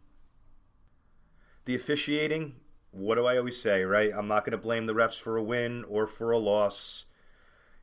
The 1.64 1.76
officiating, 1.76 2.56
what 2.92 3.16
do 3.16 3.26
I 3.26 3.38
always 3.38 3.60
say, 3.60 3.84
right? 3.84 4.12
I'm 4.14 4.28
not 4.28 4.44
going 4.44 4.52
to 4.52 4.58
blame 4.58 4.86
the 4.86 4.94
refs 4.94 5.18
for 5.18 5.36
a 5.36 5.42
win 5.42 5.84
or 5.88 6.06
for 6.06 6.30
a 6.30 6.38
loss. 6.38 7.06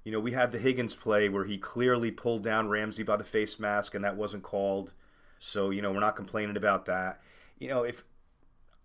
You 0.04 0.12
know, 0.12 0.20
we 0.20 0.32
had 0.32 0.52
the 0.52 0.60
Higgins 0.60 0.96
play 0.96 1.28
where 1.30 1.46
he 1.46 1.58
clearly 1.58 2.12
pulled 2.12 2.44
down 2.44 2.70
Ramsey 2.70 3.04
by 3.04 3.18
the 3.18 3.24
face 3.24 3.60
mask 3.60 3.96
and 3.96 4.06
that 4.06 4.16
wasn't 4.16 4.44
called. 4.44 4.94
So, 5.40 5.72
you 5.72 5.82
know, 5.82 5.92
we're 5.92 6.00
not 6.00 6.16
complaining 6.16 6.58
about 6.58 6.86
that. 6.86 7.22
You 7.58 7.70
know, 7.70 7.84
if 7.84 8.04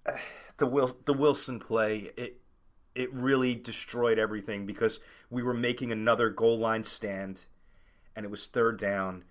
the 0.57 0.67
Wil- 0.67 0.99
the 1.05 1.15
Wilson 1.15 1.59
play, 1.59 2.11
it 2.17 2.41
it 2.95 3.13
really 3.13 3.55
destroyed 3.55 4.19
everything 4.19 4.67
because 4.67 5.01
we 5.29 5.43
were 5.43 5.55
making 5.55 5.93
another 5.93 6.31
goal 6.31 6.59
line 6.59 6.85
stand 6.85 7.45
and 8.15 8.25
it 8.25 8.31
was 8.31 8.47
third 8.47 8.79
down 8.79 9.25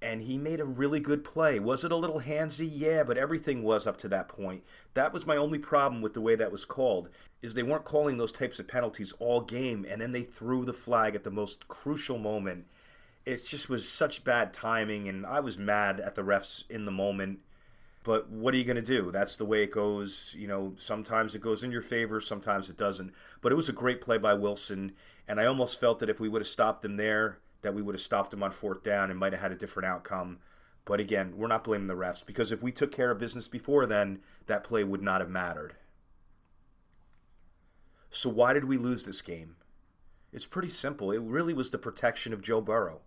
and 0.00 0.22
he 0.22 0.38
made 0.38 0.60
a 0.60 0.64
really 0.64 1.00
good 1.00 1.24
play. 1.24 1.58
Was 1.58 1.84
it 1.84 1.92
a 1.92 1.96
little 1.96 2.20
handsy? 2.20 2.68
Yeah, 2.70 3.02
but 3.02 3.18
everything 3.18 3.62
was 3.62 3.86
up 3.86 3.96
to 3.98 4.08
that 4.08 4.28
point. 4.28 4.62
That 4.94 5.12
was 5.12 5.26
my 5.26 5.36
only 5.36 5.58
problem 5.58 6.02
with 6.02 6.14
the 6.14 6.20
way 6.20 6.34
that 6.36 6.52
was 6.52 6.64
called. 6.64 7.08
Is 7.42 7.54
they 7.54 7.62
weren't 7.62 7.84
calling 7.84 8.16
those 8.16 8.32
types 8.32 8.58
of 8.58 8.68
penalties 8.68 9.12
all 9.18 9.40
game, 9.40 9.86
and 9.88 10.00
then 10.00 10.12
they 10.12 10.22
threw 10.22 10.64
the 10.64 10.72
flag 10.72 11.14
at 11.14 11.24
the 11.24 11.30
most 11.30 11.68
crucial 11.68 12.18
moment. 12.18 12.66
It 13.26 13.44
just 13.44 13.68
was 13.68 13.88
such 13.88 14.24
bad 14.24 14.52
timing, 14.52 15.08
and 15.08 15.26
I 15.26 15.40
was 15.40 15.58
mad 15.58 16.00
at 16.00 16.14
the 16.14 16.22
refs 16.22 16.64
in 16.70 16.84
the 16.84 16.92
moment. 16.92 17.40
But 18.04 18.30
what 18.30 18.54
are 18.54 18.56
you 18.56 18.64
going 18.64 18.76
to 18.76 18.82
do? 18.82 19.10
That's 19.10 19.36
the 19.36 19.44
way 19.44 19.62
it 19.62 19.72
goes. 19.72 20.34
You 20.38 20.48
know, 20.48 20.74
sometimes 20.78 21.34
it 21.34 21.42
goes 21.42 21.62
in 21.62 21.72
your 21.72 21.82
favor, 21.82 22.20
sometimes 22.20 22.70
it 22.70 22.76
doesn't. 22.76 23.12
But 23.40 23.52
it 23.52 23.56
was 23.56 23.68
a 23.68 23.72
great 23.72 24.00
play 24.00 24.18
by 24.18 24.34
Wilson, 24.34 24.92
and 25.26 25.40
I 25.40 25.46
almost 25.46 25.78
felt 25.78 25.98
that 25.98 26.08
if 26.08 26.20
we 26.20 26.28
would 26.28 26.40
have 26.40 26.48
stopped 26.48 26.82
them 26.82 26.96
there, 26.96 27.38
that 27.62 27.74
we 27.74 27.82
would 27.82 27.94
have 27.94 28.02
stopped 28.02 28.32
him 28.32 28.42
on 28.42 28.50
fourth 28.50 28.82
down 28.82 29.10
and 29.10 29.18
might 29.18 29.32
have 29.32 29.42
had 29.42 29.52
a 29.52 29.56
different 29.56 29.86
outcome. 29.86 30.38
But 30.84 31.00
again, 31.00 31.34
we're 31.36 31.48
not 31.48 31.64
blaming 31.64 31.86
the 31.86 31.94
refs 31.94 32.24
because 32.24 32.50
if 32.50 32.62
we 32.62 32.72
took 32.72 32.92
care 32.92 33.10
of 33.10 33.18
business 33.18 33.48
before 33.48 33.84
then, 33.84 34.20
that 34.46 34.64
play 34.64 34.84
would 34.84 35.02
not 35.02 35.20
have 35.20 35.28
mattered. 35.28 35.74
So 38.10 38.30
why 38.30 38.54
did 38.54 38.64
we 38.64 38.78
lose 38.78 39.04
this 39.04 39.20
game? 39.20 39.56
It's 40.32 40.46
pretty 40.46 40.70
simple. 40.70 41.10
It 41.10 41.20
really 41.20 41.52
was 41.52 41.70
the 41.70 41.78
protection 41.78 42.32
of 42.32 42.42
Joe 42.42 42.60
Burrow. 42.60 43.00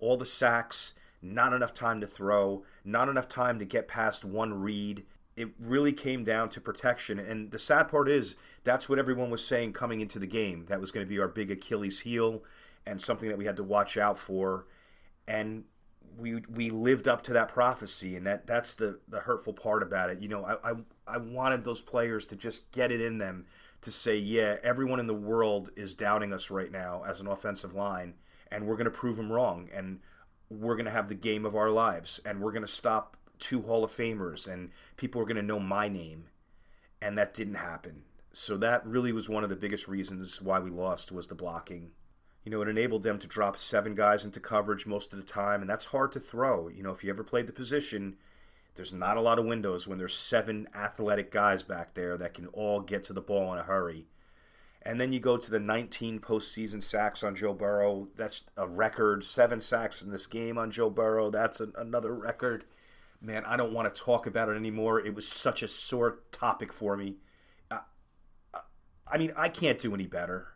All 0.00 0.16
the 0.16 0.24
sacks, 0.24 0.94
not 1.22 1.52
enough 1.52 1.72
time 1.72 2.00
to 2.00 2.06
throw, 2.06 2.64
not 2.84 3.08
enough 3.08 3.28
time 3.28 3.58
to 3.58 3.64
get 3.64 3.88
past 3.88 4.24
one 4.24 4.60
read. 4.60 5.04
It 5.36 5.50
really 5.58 5.92
came 5.92 6.24
down 6.24 6.48
to 6.50 6.60
protection. 6.60 7.18
And 7.18 7.50
the 7.50 7.58
sad 7.58 7.88
part 7.88 8.08
is, 8.08 8.36
that's 8.62 8.88
what 8.88 8.98
everyone 8.98 9.30
was 9.30 9.44
saying 9.44 9.72
coming 9.72 10.00
into 10.00 10.18
the 10.18 10.26
game. 10.26 10.66
That 10.68 10.80
was 10.80 10.92
going 10.92 11.06
to 11.06 11.10
be 11.10 11.18
our 11.18 11.28
big 11.28 11.50
Achilles 11.50 12.00
heel 12.00 12.42
and 12.86 13.00
something 13.00 13.28
that 13.28 13.38
we 13.38 13.46
had 13.46 13.56
to 13.56 13.64
watch 13.64 13.96
out 13.96 14.18
for. 14.18 14.66
And 15.26 15.64
we 16.18 16.42
we 16.48 16.70
lived 16.70 17.08
up 17.08 17.22
to 17.22 17.32
that 17.32 17.48
prophecy, 17.48 18.16
and 18.16 18.26
that 18.26 18.46
that's 18.46 18.74
the 18.74 19.00
the 19.08 19.20
hurtful 19.20 19.52
part 19.52 19.82
about 19.82 20.10
it. 20.10 20.20
You 20.20 20.28
know, 20.28 20.44
I 20.44 20.70
I, 20.70 20.74
I 21.06 21.18
wanted 21.18 21.64
those 21.64 21.80
players 21.80 22.26
to 22.28 22.36
just 22.36 22.70
get 22.72 22.92
it 22.92 23.00
in 23.00 23.18
them 23.18 23.46
to 23.80 23.90
say, 23.90 24.16
yeah, 24.16 24.56
everyone 24.62 25.00
in 25.00 25.06
the 25.06 25.14
world 25.14 25.70
is 25.76 25.94
doubting 25.94 26.32
us 26.32 26.50
right 26.50 26.72
now 26.72 27.02
as 27.06 27.20
an 27.20 27.26
offensive 27.26 27.74
line, 27.74 28.14
and 28.50 28.66
we're 28.66 28.76
going 28.76 28.86
to 28.86 28.90
prove 28.90 29.16
them 29.16 29.30
wrong, 29.30 29.68
and 29.74 30.00
we're 30.48 30.74
going 30.74 30.86
to 30.86 30.90
have 30.90 31.08
the 31.08 31.14
game 31.14 31.44
of 31.44 31.54
our 31.54 31.70
lives, 31.70 32.20
and 32.24 32.40
we're 32.40 32.52
going 32.52 32.62
to 32.62 32.68
stop 32.68 33.16
two 33.38 33.62
Hall 33.62 33.84
of 33.84 33.94
Famers, 33.94 34.50
and 34.50 34.70
people 34.96 35.20
are 35.20 35.26
going 35.26 35.36
to 35.36 35.42
know 35.42 35.60
my 35.60 35.88
name, 35.88 36.26
and 37.02 37.18
that 37.18 37.34
didn't 37.34 37.54
happen. 37.54 38.04
So 38.32 38.56
that 38.56 38.86
really 38.86 39.12
was 39.12 39.28
one 39.28 39.44
of 39.44 39.50
the 39.50 39.56
biggest 39.56 39.86
reasons 39.86 40.40
why 40.40 40.58
we 40.58 40.70
lost 40.70 41.12
was 41.12 41.26
the 41.26 41.34
blocking 41.34 41.90
you 42.44 42.50
know, 42.50 42.60
it 42.60 42.68
enabled 42.68 43.02
them 43.02 43.18
to 43.18 43.26
drop 43.26 43.56
seven 43.56 43.94
guys 43.94 44.24
into 44.24 44.38
coverage 44.38 44.86
most 44.86 45.12
of 45.12 45.18
the 45.18 45.24
time, 45.24 45.62
and 45.62 45.70
that's 45.70 45.86
hard 45.86 46.12
to 46.12 46.20
throw. 46.20 46.68
You 46.68 46.82
know, 46.82 46.90
if 46.90 47.02
you 47.02 47.10
ever 47.10 47.24
played 47.24 47.46
the 47.46 47.52
position, 47.52 48.16
there's 48.74 48.92
not 48.92 49.16
a 49.16 49.22
lot 49.22 49.38
of 49.38 49.46
windows 49.46 49.88
when 49.88 49.98
there's 49.98 50.14
seven 50.14 50.68
athletic 50.74 51.30
guys 51.30 51.62
back 51.62 51.94
there 51.94 52.18
that 52.18 52.34
can 52.34 52.48
all 52.48 52.80
get 52.80 53.04
to 53.04 53.12
the 53.12 53.22
ball 53.22 53.52
in 53.52 53.58
a 53.58 53.62
hurry. 53.62 54.06
And 54.82 55.00
then 55.00 55.12
you 55.14 55.20
go 55.20 55.38
to 55.38 55.50
the 55.50 55.60
19 55.60 56.20
postseason 56.20 56.82
sacks 56.82 57.22
on 57.22 57.34
Joe 57.34 57.54
Burrow. 57.54 58.08
That's 58.16 58.44
a 58.58 58.68
record. 58.68 59.24
Seven 59.24 59.58
sacks 59.60 60.02
in 60.02 60.10
this 60.10 60.26
game 60.26 60.58
on 60.58 60.70
Joe 60.70 60.90
Burrow. 60.90 61.30
That's 61.30 61.60
a, 61.60 61.68
another 61.78 62.14
record. 62.14 62.64
Man, 63.22 63.46
I 63.46 63.56
don't 63.56 63.72
want 63.72 63.92
to 63.92 64.02
talk 64.02 64.26
about 64.26 64.50
it 64.50 64.56
anymore. 64.56 65.00
It 65.00 65.14
was 65.14 65.26
such 65.26 65.62
a 65.62 65.68
sore 65.68 66.18
topic 66.30 66.70
for 66.70 66.94
me. 66.98 67.16
I, 67.70 67.80
I 69.10 69.16
mean, 69.16 69.32
I 69.34 69.48
can't 69.48 69.78
do 69.78 69.94
any 69.94 70.06
better. 70.06 70.48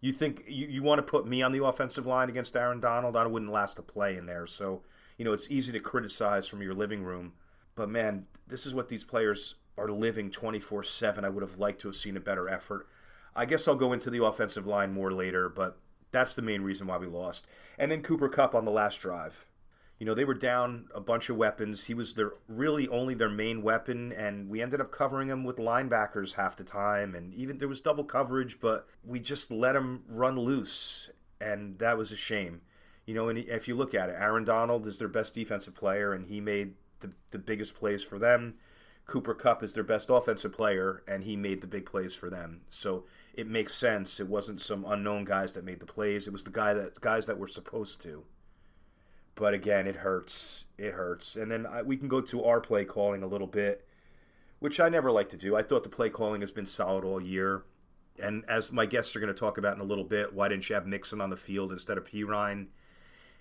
You 0.00 0.12
think 0.12 0.44
you, 0.46 0.66
you 0.66 0.82
want 0.82 0.98
to 0.98 1.02
put 1.02 1.26
me 1.26 1.42
on 1.42 1.52
the 1.52 1.64
offensive 1.64 2.06
line 2.06 2.28
against 2.28 2.56
Aaron 2.56 2.80
Donald? 2.80 3.16
I 3.16 3.26
wouldn't 3.26 3.50
last 3.50 3.78
a 3.78 3.82
play 3.82 4.16
in 4.16 4.26
there. 4.26 4.46
So, 4.46 4.82
you 5.16 5.24
know, 5.24 5.32
it's 5.32 5.50
easy 5.50 5.72
to 5.72 5.80
criticize 5.80 6.46
from 6.46 6.62
your 6.62 6.74
living 6.74 7.02
room. 7.02 7.32
But 7.74 7.88
man, 7.88 8.26
this 8.46 8.66
is 8.66 8.74
what 8.74 8.88
these 8.88 9.04
players 9.04 9.56
are 9.78 9.88
living 9.88 10.30
24 10.30 10.82
7. 10.82 11.24
I 11.24 11.28
would 11.28 11.42
have 11.42 11.58
liked 11.58 11.80
to 11.82 11.88
have 11.88 11.96
seen 11.96 12.16
a 12.16 12.20
better 12.20 12.48
effort. 12.48 12.86
I 13.34 13.44
guess 13.44 13.68
I'll 13.68 13.74
go 13.74 13.92
into 13.92 14.10
the 14.10 14.24
offensive 14.24 14.66
line 14.66 14.92
more 14.92 15.12
later, 15.12 15.48
but 15.48 15.78
that's 16.10 16.34
the 16.34 16.42
main 16.42 16.62
reason 16.62 16.86
why 16.86 16.96
we 16.96 17.06
lost. 17.06 17.46
And 17.78 17.90
then 17.90 18.02
Cooper 18.02 18.28
Kupp 18.28 18.54
on 18.54 18.64
the 18.64 18.70
last 18.70 19.00
drive 19.00 19.44
you 19.98 20.04
know, 20.04 20.14
they 20.14 20.24
were 20.24 20.34
down 20.34 20.88
a 20.94 21.00
bunch 21.00 21.30
of 21.30 21.36
weapons. 21.36 21.84
He 21.84 21.94
was 21.94 22.14
their 22.14 22.32
really 22.48 22.86
only 22.88 23.14
their 23.14 23.30
main 23.30 23.62
weapon, 23.62 24.12
and 24.12 24.48
we 24.48 24.60
ended 24.60 24.80
up 24.80 24.92
covering 24.92 25.28
him 25.28 25.42
with 25.42 25.56
linebackers 25.56 26.34
half 26.34 26.56
the 26.56 26.64
time, 26.64 27.14
and 27.14 27.34
even 27.34 27.58
there 27.58 27.68
was 27.68 27.80
double 27.80 28.04
coverage, 28.04 28.60
but 28.60 28.86
we 29.02 29.20
just 29.20 29.50
let 29.50 29.74
him 29.74 30.02
run 30.08 30.38
loose, 30.38 31.08
and 31.40 31.78
that 31.78 31.96
was 31.96 32.12
a 32.12 32.16
shame. 32.16 32.60
You 33.06 33.14
know, 33.14 33.28
and 33.28 33.38
if 33.38 33.68
you 33.68 33.74
look 33.74 33.94
at 33.94 34.10
it, 34.10 34.16
Aaron 34.18 34.44
Donald 34.44 34.86
is 34.86 34.98
their 34.98 35.08
best 35.08 35.32
defensive 35.32 35.74
player, 35.74 36.12
and 36.12 36.26
he 36.26 36.40
made 36.40 36.74
the, 37.00 37.12
the 37.30 37.38
biggest 37.38 37.74
plays 37.74 38.04
for 38.04 38.18
them. 38.18 38.56
Cooper 39.06 39.34
Kupp 39.34 39.62
is 39.62 39.72
their 39.72 39.84
best 39.84 40.10
offensive 40.10 40.52
player, 40.52 41.04
and 41.06 41.22
he 41.24 41.36
made 41.36 41.60
the 41.60 41.68
big 41.68 41.86
plays 41.86 42.14
for 42.14 42.28
them. 42.28 42.62
So 42.68 43.04
it 43.32 43.46
makes 43.46 43.74
sense. 43.74 44.18
It 44.18 44.26
wasn't 44.28 44.60
some 44.60 44.84
unknown 44.84 45.24
guys 45.24 45.52
that 45.52 45.64
made 45.64 45.78
the 45.78 45.86
plays. 45.86 46.26
It 46.26 46.32
was 46.32 46.44
the 46.44 46.50
guy 46.50 46.74
that 46.74 47.00
guys 47.00 47.26
that 47.26 47.38
were 47.38 47.46
supposed 47.46 48.02
to 48.02 48.24
but 49.36 49.54
again, 49.54 49.86
it 49.86 49.96
hurts. 49.96 50.64
It 50.76 50.94
hurts. 50.94 51.36
And 51.36 51.50
then 51.50 51.66
I, 51.66 51.82
we 51.82 51.96
can 51.96 52.08
go 52.08 52.20
to 52.22 52.44
our 52.44 52.60
play 52.60 52.84
calling 52.84 53.22
a 53.22 53.26
little 53.28 53.46
bit, 53.46 53.86
which 54.58 54.80
I 54.80 54.88
never 54.88 55.12
like 55.12 55.28
to 55.28 55.36
do. 55.36 55.54
I 55.54 55.62
thought 55.62 55.84
the 55.84 55.90
play 55.90 56.10
calling 56.10 56.40
has 56.40 56.50
been 56.50 56.66
solid 56.66 57.04
all 57.04 57.20
year. 57.20 57.62
And 58.20 58.44
as 58.48 58.72
my 58.72 58.86
guests 58.86 59.14
are 59.14 59.20
going 59.20 59.32
to 59.32 59.38
talk 59.38 59.58
about 59.58 59.74
in 59.74 59.80
a 59.80 59.84
little 59.84 60.04
bit, 60.04 60.32
why 60.32 60.48
didn't 60.48 60.68
you 60.68 60.74
have 60.74 60.86
Mixon 60.86 61.20
on 61.20 61.30
the 61.30 61.36
field 61.36 61.70
instead 61.70 61.98
of 61.98 62.06
Perine? 62.06 62.68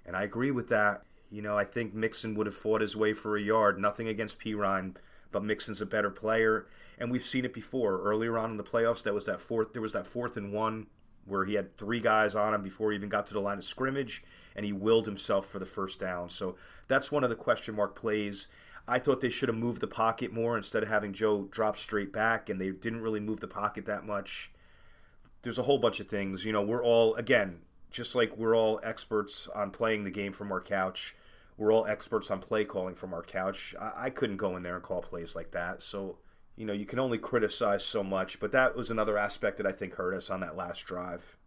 And 0.06 0.16
I 0.16 0.24
agree 0.24 0.52
with 0.52 0.68
that. 0.68 1.04
You 1.32 1.42
know, 1.42 1.58
I 1.58 1.64
think 1.64 1.94
Mixon 1.94 2.36
would 2.36 2.46
have 2.46 2.56
fought 2.56 2.82
his 2.82 2.96
way 2.96 3.14
for 3.14 3.38
a 3.38 3.42
yard. 3.42 3.80
Nothing 3.80 4.10
against 4.10 4.40
Perine, 4.40 4.96
but 5.32 5.44
Mixon's 5.44 5.82
a 5.82 5.86
better 5.86 6.10
player, 6.10 6.68
and 7.00 7.10
we've 7.10 7.24
seen 7.24 7.46
it 7.46 7.54
before. 7.54 8.02
Earlier 8.02 8.38
on 8.38 8.52
in 8.52 8.58
the 8.58 8.64
playoffs, 8.64 9.04
that 9.04 9.14
was 9.14 9.26
that 9.26 9.42
fourth. 9.42 9.74
There 9.74 9.82
was 9.82 9.94
that 9.94 10.06
fourth 10.06 10.38
and 10.38 10.54
one 10.54 10.88
where 11.26 11.46
he 11.46 11.56
had 11.56 11.76
three 11.78 12.00
guys 12.00 12.36
on 12.36 12.54
him 12.54 12.62
before 12.62 12.92
he 12.92 12.98
even 12.98 13.10
got 13.10 13.26
to 13.26 13.34
the 13.34 13.40
line 13.40 13.58
of 13.58 13.64
scrimmage, 13.64 14.24
and 14.56 14.66
he 14.66 14.74
willed 14.74 15.06
himself 15.06 15.48
for 15.48 15.60
the 15.60 15.66
first 15.66 16.00
down. 16.00 16.30
So 16.30 16.56
that's 16.88 17.12
one 17.12 17.24
of 17.24 17.30
the 17.30 17.36
question 17.36 17.76
mark 17.76 17.96
plays. 17.96 18.48
I 18.88 19.00
thought 19.00 19.22
they 19.22 19.30
should 19.30 19.50
have 19.50 19.58
moved 19.58 19.82
the 19.82 19.88
pocket 19.88 20.32
more 20.32 20.56
instead 20.56 20.84
of 20.84 20.90
having 20.90 21.14
Joe 21.14 21.48
drop 21.50 21.78
straight 21.78 22.14
back, 22.14 22.50
and 22.50 22.62
they 22.62 22.70
didn't 22.70 23.02
really 23.02 23.20
move 23.20 23.40
the 23.40 23.48
pocket 23.48 23.86
that 23.88 24.06
much. 24.06 24.52
There's 25.42 25.58
a 25.58 25.64
whole 25.64 25.80
bunch 25.80 26.00
of 26.00 26.08
things. 26.08 26.46
You 26.46 26.54
know, 26.54 26.62
we're 26.62 26.84
all, 26.84 27.16
again, 27.16 27.62
just 27.90 28.16
like 28.16 28.38
we're 28.38 28.56
all 28.56 28.80
experts 28.84 29.48
on 29.56 29.72
playing 29.72 30.04
the 30.04 30.12
game 30.12 30.34
from 30.34 30.52
our 30.52 30.62
couch, 30.62 31.16
we're 31.58 31.72
all 31.72 31.86
experts 31.86 32.30
on 32.30 32.40
play 32.40 32.66
calling 32.66 32.96
from 32.96 33.14
our 33.14 33.24
couch. 33.24 33.74
I, 33.80 33.94
I 33.96 34.10
couldn't 34.10 34.38
go 34.38 34.56
in 34.58 34.64
there 34.64 34.76
and 34.76 34.84
call 34.84 35.02
plays 35.02 35.36
like 35.36 35.52
that. 35.52 35.82
So 35.82 36.18
you 36.56 36.66
know, 36.66 36.74
you 36.74 36.86
can 36.86 37.00
only 37.00 37.18
criticize 37.18 37.84
so 37.84 38.04
much, 38.04 38.40
but 38.40 38.52
that 38.54 38.76
was 38.76 38.90
another 38.90 39.18
aspect 39.18 39.58
that 39.58 39.68
I 39.68 39.72
think 39.72 39.96
hurt 39.96 40.14
us 40.14 40.30
on 40.30 40.40
that 40.40 40.56
last 40.56 40.86
drive. 40.86 41.38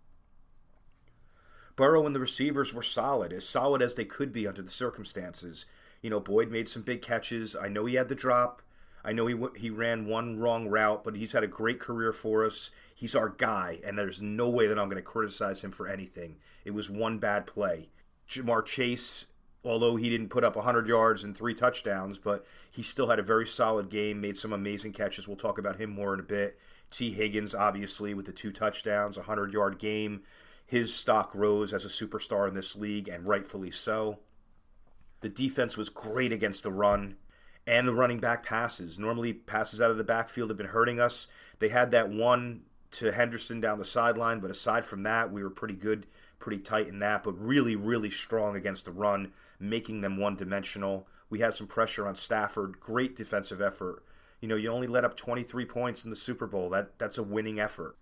Burrow 1.78 2.04
and 2.06 2.14
the 2.14 2.18
receivers 2.18 2.74
were 2.74 2.82
solid, 2.82 3.32
as 3.32 3.48
solid 3.48 3.82
as 3.82 3.94
they 3.94 4.04
could 4.04 4.32
be 4.32 4.48
under 4.48 4.60
the 4.60 4.68
circumstances. 4.68 5.64
You 6.02 6.10
know, 6.10 6.18
Boyd 6.18 6.50
made 6.50 6.66
some 6.66 6.82
big 6.82 7.02
catches. 7.02 7.54
I 7.54 7.68
know 7.68 7.84
he 7.84 7.94
had 7.94 8.08
the 8.08 8.16
drop. 8.16 8.62
I 9.04 9.12
know 9.12 9.28
he 9.28 9.36
he 9.54 9.70
ran 9.70 10.08
one 10.08 10.40
wrong 10.40 10.66
route, 10.66 11.04
but 11.04 11.14
he's 11.14 11.34
had 11.34 11.44
a 11.44 11.46
great 11.46 11.78
career 11.78 12.12
for 12.12 12.44
us. 12.44 12.72
He's 12.96 13.14
our 13.14 13.28
guy, 13.28 13.78
and 13.84 13.96
there's 13.96 14.20
no 14.20 14.48
way 14.48 14.66
that 14.66 14.76
I'm 14.76 14.88
going 14.88 14.96
to 14.96 15.02
criticize 15.02 15.62
him 15.62 15.70
for 15.70 15.86
anything. 15.86 16.38
It 16.64 16.72
was 16.72 16.90
one 16.90 17.18
bad 17.18 17.46
play. 17.46 17.90
Ja'Marr 18.28 18.66
Chase, 18.66 19.28
although 19.64 19.94
he 19.94 20.10
didn't 20.10 20.30
put 20.30 20.42
up 20.42 20.56
100 20.56 20.88
yards 20.88 21.22
and 21.22 21.36
three 21.36 21.54
touchdowns, 21.54 22.18
but 22.18 22.44
he 22.72 22.82
still 22.82 23.08
had 23.08 23.20
a 23.20 23.22
very 23.22 23.46
solid 23.46 23.88
game, 23.88 24.20
made 24.20 24.36
some 24.36 24.52
amazing 24.52 24.94
catches. 24.94 25.28
We'll 25.28 25.36
talk 25.36 25.58
about 25.58 25.80
him 25.80 25.90
more 25.90 26.12
in 26.12 26.18
a 26.18 26.24
bit. 26.24 26.58
Tee 26.90 27.12
Higgins, 27.12 27.54
obviously, 27.54 28.14
with 28.14 28.26
the 28.26 28.32
two 28.32 28.50
touchdowns, 28.50 29.16
a 29.16 29.20
100 29.20 29.52
yard 29.52 29.78
game. 29.78 30.22
His 30.68 30.94
stock 30.94 31.34
rose 31.34 31.72
as 31.72 31.86
a 31.86 31.88
superstar 31.88 32.46
in 32.46 32.54
this 32.54 32.76
league, 32.76 33.08
and 33.08 33.26
rightfully 33.26 33.70
so. 33.70 34.18
The 35.22 35.30
defense 35.30 35.78
was 35.78 35.88
great 35.88 36.30
against 36.30 36.62
the 36.62 36.70
run 36.70 37.16
and 37.66 37.88
the 37.88 37.94
running 37.94 38.18
back 38.18 38.44
passes. 38.44 38.98
Normally, 38.98 39.32
passes 39.32 39.80
out 39.80 39.90
of 39.90 39.96
the 39.96 40.04
backfield 40.04 40.50
have 40.50 40.58
been 40.58 40.66
hurting 40.66 41.00
us. 41.00 41.26
They 41.58 41.70
had 41.70 41.90
that 41.90 42.10
one 42.10 42.64
to 42.92 43.12
Henderson 43.12 43.62
down 43.62 43.78
the 43.78 43.84
sideline, 43.86 44.40
but 44.40 44.50
aside 44.50 44.84
from 44.84 45.02
that, 45.04 45.32
we 45.32 45.42
were 45.42 45.50
pretty 45.50 45.74
good, 45.74 46.06
pretty 46.38 46.62
tight 46.62 46.86
in 46.86 46.98
that, 46.98 47.22
but 47.22 47.32
really, 47.32 47.74
really 47.74 48.10
strong 48.10 48.54
against 48.54 48.84
the 48.84 48.92
run, 48.92 49.32
making 49.58 50.02
them 50.02 50.18
one 50.18 50.36
dimensional. 50.36 51.08
We 51.30 51.40
had 51.40 51.54
some 51.54 51.66
pressure 51.66 52.06
on 52.06 52.14
Stafford, 52.14 52.78
great 52.78 53.16
defensive 53.16 53.62
effort. 53.62 54.04
You 54.40 54.48
know, 54.48 54.56
you 54.56 54.70
only 54.70 54.86
let 54.86 55.04
up 55.04 55.16
23 55.16 55.64
points 55.64 56.04
in 56.04 56.10
the 56.10 56.16
Super 56.16 56.46
Bowl. 56.46 56.70
That 56.70 56.98
that's 56.98 57.18
a 57.18 57.22
winning 57.22 57.58
effort. 57.58 57.96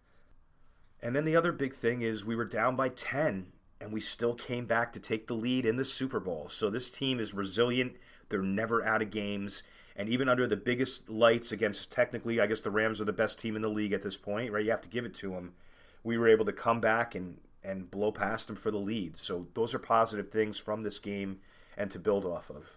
And 1.06 1.14
then 1.14 1.24
the 1.24 1.36
other 1.36 1.52
big 1.52 1.72
thing 1.72 2.00
is 2.00 2.24
we 2.24 2.34
were 2.34 2.44
down 2.44 2.74
by 2.74 2.88
10 2.88 3.52
and 3.80 3.92
we 3.92 4.00
still 4.00 4.34
came 4.34 4.66
back 4.66 4.92
to 4.92 4.98
take 4.98 5.28
the 5.28 5.34
lead 5.34 5.64
in 5.64 5.76
the 5.76 5.84
Super 5.84 6.18
Bowl. 6.18 6.48
So 6.48 6.68
this 6.68 6.90
team 6.90 7.20
is 7.20 7.32
resilient. 7.32 7.92
They're 8.28 8.42
never 8.42 8.84
out 8.84 9.02
of 9.02 9.12
games. 9.12 9.62
And 9.94 10.08
even 10.08 10.28
under 10.28 10.48
the 10.48 10.56
biggest 10.56 11.08
lights 11.08 11.52
against 11.52 11.92
technically, 11.92 12.40
I 12.40 12.48
guess 12.48 12.60
the 12.60 12.72
Rams 12.72 13.00
are 13.00 13.04
the 13.04 13.12
best 13.12 13.38
team 13.38 13.54
in 13.54 13.62
the 13.62 13.68
league 13.68 13.92
at 13.92 14.02
this 14.02 14.16
point, 14.16 14.50
right? 14.50 14.64
You 14.64 14.72
have 14.72 14.80
to 14.80 14.88
give 14.88 15.04
it 15.04 15.14
to 15.14 15.30
them. 15.30 15.54
We 16.02 16.18
were 16.18 16.26
able 16.26 16.44
to 16.44 16.52
come 16.52 16.80
back 16.80 17.14
and, 17.14 17.38
and 17.62 17.88
blow 17.88 18.10
past 18.10 18.48
them 18.48 18.56
for 18.56 18.72
the 18.72 18.76
lead. 18.76 19.16
So 19.16 19.46
those 19.54 19.76
are 19.76 19.78
positive 19.78 20.32
things 20.32 20.58
from 20.58 20.82
this 20.82 20.98
game 20.98 21.38
and 21.76 21.88
to 21.92 22.00
build 22.00 22.26
off 22.26 22.50
of. 22.50 22.74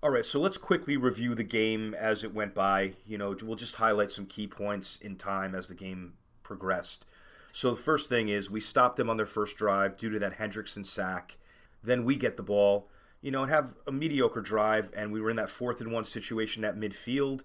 All 0.00 0.10
right, 0.10 0.24
so 0.24 0.38
let's 0.38 0.58
quickly 0.58 0.96
review 0.96 1.34
the 1.34 1.42
game 1.42 1.92
as 1.94 2.22
it 2.22 2.32
went 2.32 2.54
by. 2.54 2.92
You 3.04 3.18
know, 3.18 3.34
we'll 3.42 3.56
just 3.56 3.74
highlight 3.74 4.12
some 4.12 4.26
key 4.26 4.46
points 4.46 4.96
in 4.98 5.16
time 5.16 5.56
as 5.56 5.66
the 5.66 5.74
game 5.74 6.12
progressed. 6.48 7.06
So 7.52 7.70
the 7.70 7.80
first 7.80 8.08
thing 8.08 8.28
is 8.28 8.50
we 8.50 8.60
stopped 8.60 8.96
them 8.96 9.10
on 9.10 9.16
their 9.16 9.26
first 9.26 9.56
drive 9.56 9.96
due 9.96 10.10
to 10.10 10.18
that 10.18 10.38
Hendrickson 10.38 10.84
sack. 10.84 11.38
Then 11.82 12.04
we 12.04 12.16
get 12.16 12.36
the 12.36 12.42
ball, 12.42 12.88
you 13.20 13.30
know, 13.30 13.42
and 13.42 13.52
have 13.52 13.74
a 13.86 13.92
mediocre 13.92 14.40
drive, 14.40 14.90
and 14.96 15.12
we 15.12 15.20
were 15.20 15.30
in 15.30 15.36
that 15.36 15.50
fourth 15.50 15.80
and 15.80 15.92
one 15.92 16.04
situation 16.04 16.64
at 16.64 16.76
midfield. 16.76 17.42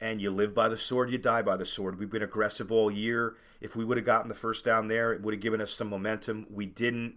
And 0.00 0.20
you 0.20 0.30
live 0.30 0.54
by 0.54 0.68
the 0.68 0.76
sword, 0.76 1.10
you 1.10 1.18
die 1.18 1.42
by 1.42 1.56
the 1.56 1.64
sword. 1.64 1.98
We've 1.98 2.10
been 2.10 2.22
aggressive 2.22 2.70
all 2.70 2.90
year. 2.90 3.36
If 3.60 3.76
we 3.76 3.84
would 3.84 3.96
have 3.96 4.04
gotten 4.04 4.28
the 4.28 4.34
first 4.34 4.64
down 4.64 4.88
there, 4.88 5.12
it 5.12 5.22
would 5.22 5.34
have 5.34 5.40
given 5.40 5.60
us 5.60 5.70
some 5.70 5.88
momentum. 5.88 6.46
We 6.50 6.66
didn't. 6.66 7.14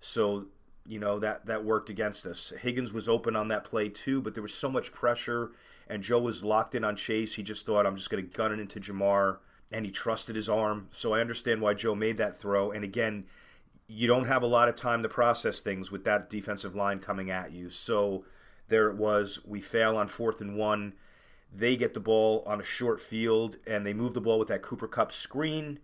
So, 0.00 0.46
you 0.86 1.00
know, 1.00 1.18
that, 1.18 1.46
that 1.46 1.64
worked 1.64 1.90
against 1.90 2.26
us. 2.26 2.52
Higgins 2.60 2.92
was 2.92 3.08
open 3.08 3.34
on 3.34 3.48
that 3.48 3.64
play 3.64 3.88
too, 3.88 4.22
but 4.22 4.34
there 4.34 4.42
was 4.42 4.54
so 4.54 4.70
much 4.70 4.92
pressure, 4.92 5.50
and 5.88 6.02
Joe 6.02 6.20
was 6.20 6.44
locked 6.44 6.74
in 6.74 6.84
on 6.84 6.94
Chase. 6.94 7.34
He 7.34 7.42
just 7.42 7.66
thought, 7.66 7.84
I'm 7.84 7.96
just 7.96 8.10
going 8.10 8.24
to 8.24 8.36
gun 8.36 8.52
it 8.52 8.60
into 8.60 8.78
Ja'Marr 8.80 9.38
and 9.70 9.86
he 9.86 9.92
trusted 9.92 10.36
his 10.36 10.48
arm. 10.48 10.88
So 10.90 11.14
I 11.14 11.20
understand 11.20 11.60
why 11.60 11.74
Joe 11.74 11.94
made 11.94 12.16
that 12.18 12.36
throw. 12.36 12.70
And 12.70 12.84
again, 12.84 13.26
you 13.86 14.06
don't 14.06 14.26
have 14.26 14.42
a 14.42 14.46
lot 14.46 14.68
of 14.68 14.74
time 14.74 15.02
to 15.02 15.08
process 15.08 15.60
things 15.60 15.90
with 15.90 16.04
that 16.04 16.30
defensive 16.30 16.74
line 16.74 16.98
coming 17.00 17.30
at 17.30 17.52
you. 17.52 17.70
So 17.70 18.24
there 18.68 18.88
it 18.88 18.96
was. 18.96 19.40
We 19.44 19.60
fail 19.60 19.96
on 19.96 20.08
fourth 20.08 20.40
and 20.40 20.56
one. 20.56 20.94
They 21.52 21.76
get 21.76 21.94
the 21.94 22.00
ball 22.00 22.44
on 22.46 22.60
a 22.60 22.64
short 22.64 23.00
field 23.00 23.56
and 23.66 23.84
they 23.84 23.92
move 23.92 24.14
the 24.14 24.20
ball 24.20 24.38
with 24.38 24.48
that 24.48 24.62
Cooper 24.62 24.86
Kupp 24.86 25.12
screen. 25.12 25.80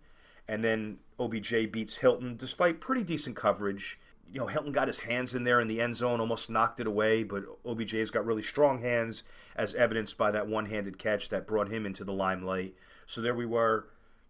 And 0.47 0.63
then 0.63 0.99
OBJ 1.19 1.71
beats 1.71 1.97
Hilton 1.97 2.37
despite 2.37 2.79
pretty 2.79 3.03
decent 3.03 3.35
coverage. 3.35 3.99
You 4.31 4.41
know, 4.41 4.47
Hilton 4.47 4.71
got 4.71 4.87
his 4.87 5.01
hands 5.01 5.33
in 5.33 5.43
there 5.43 5.59
in 5.59 5.67
the 5.67 5.81
end 5.81 5.95
zone, 5.95 6.19
almost 6.19 6.49
knocked 6.49 6.79
it 6.79 6.87
away, 6.87 7.23
but 7.23 7.43
OBJ's 7.65 8.11
got 8.11 8.25
really 8.25 8.41
strong 8.41 8.81
hands, 8.81 9.23
as 9.55 9.73
evidenced 9.75 10.17
by 10.17 10.31
that 10.31 10.47
one 10.47 10.65
handed 10.65 10.97
catch 10.97 11.29
that 11.29 11.47
brought 11.47 11.69
him 11.69 11.85
into 11.85 12.03
the 12.03 12.11
limelight. 12.11 12.75
So 13.07 13.21
there 13.21 13.33
we 13.33 13.45
were. 13.45 13.87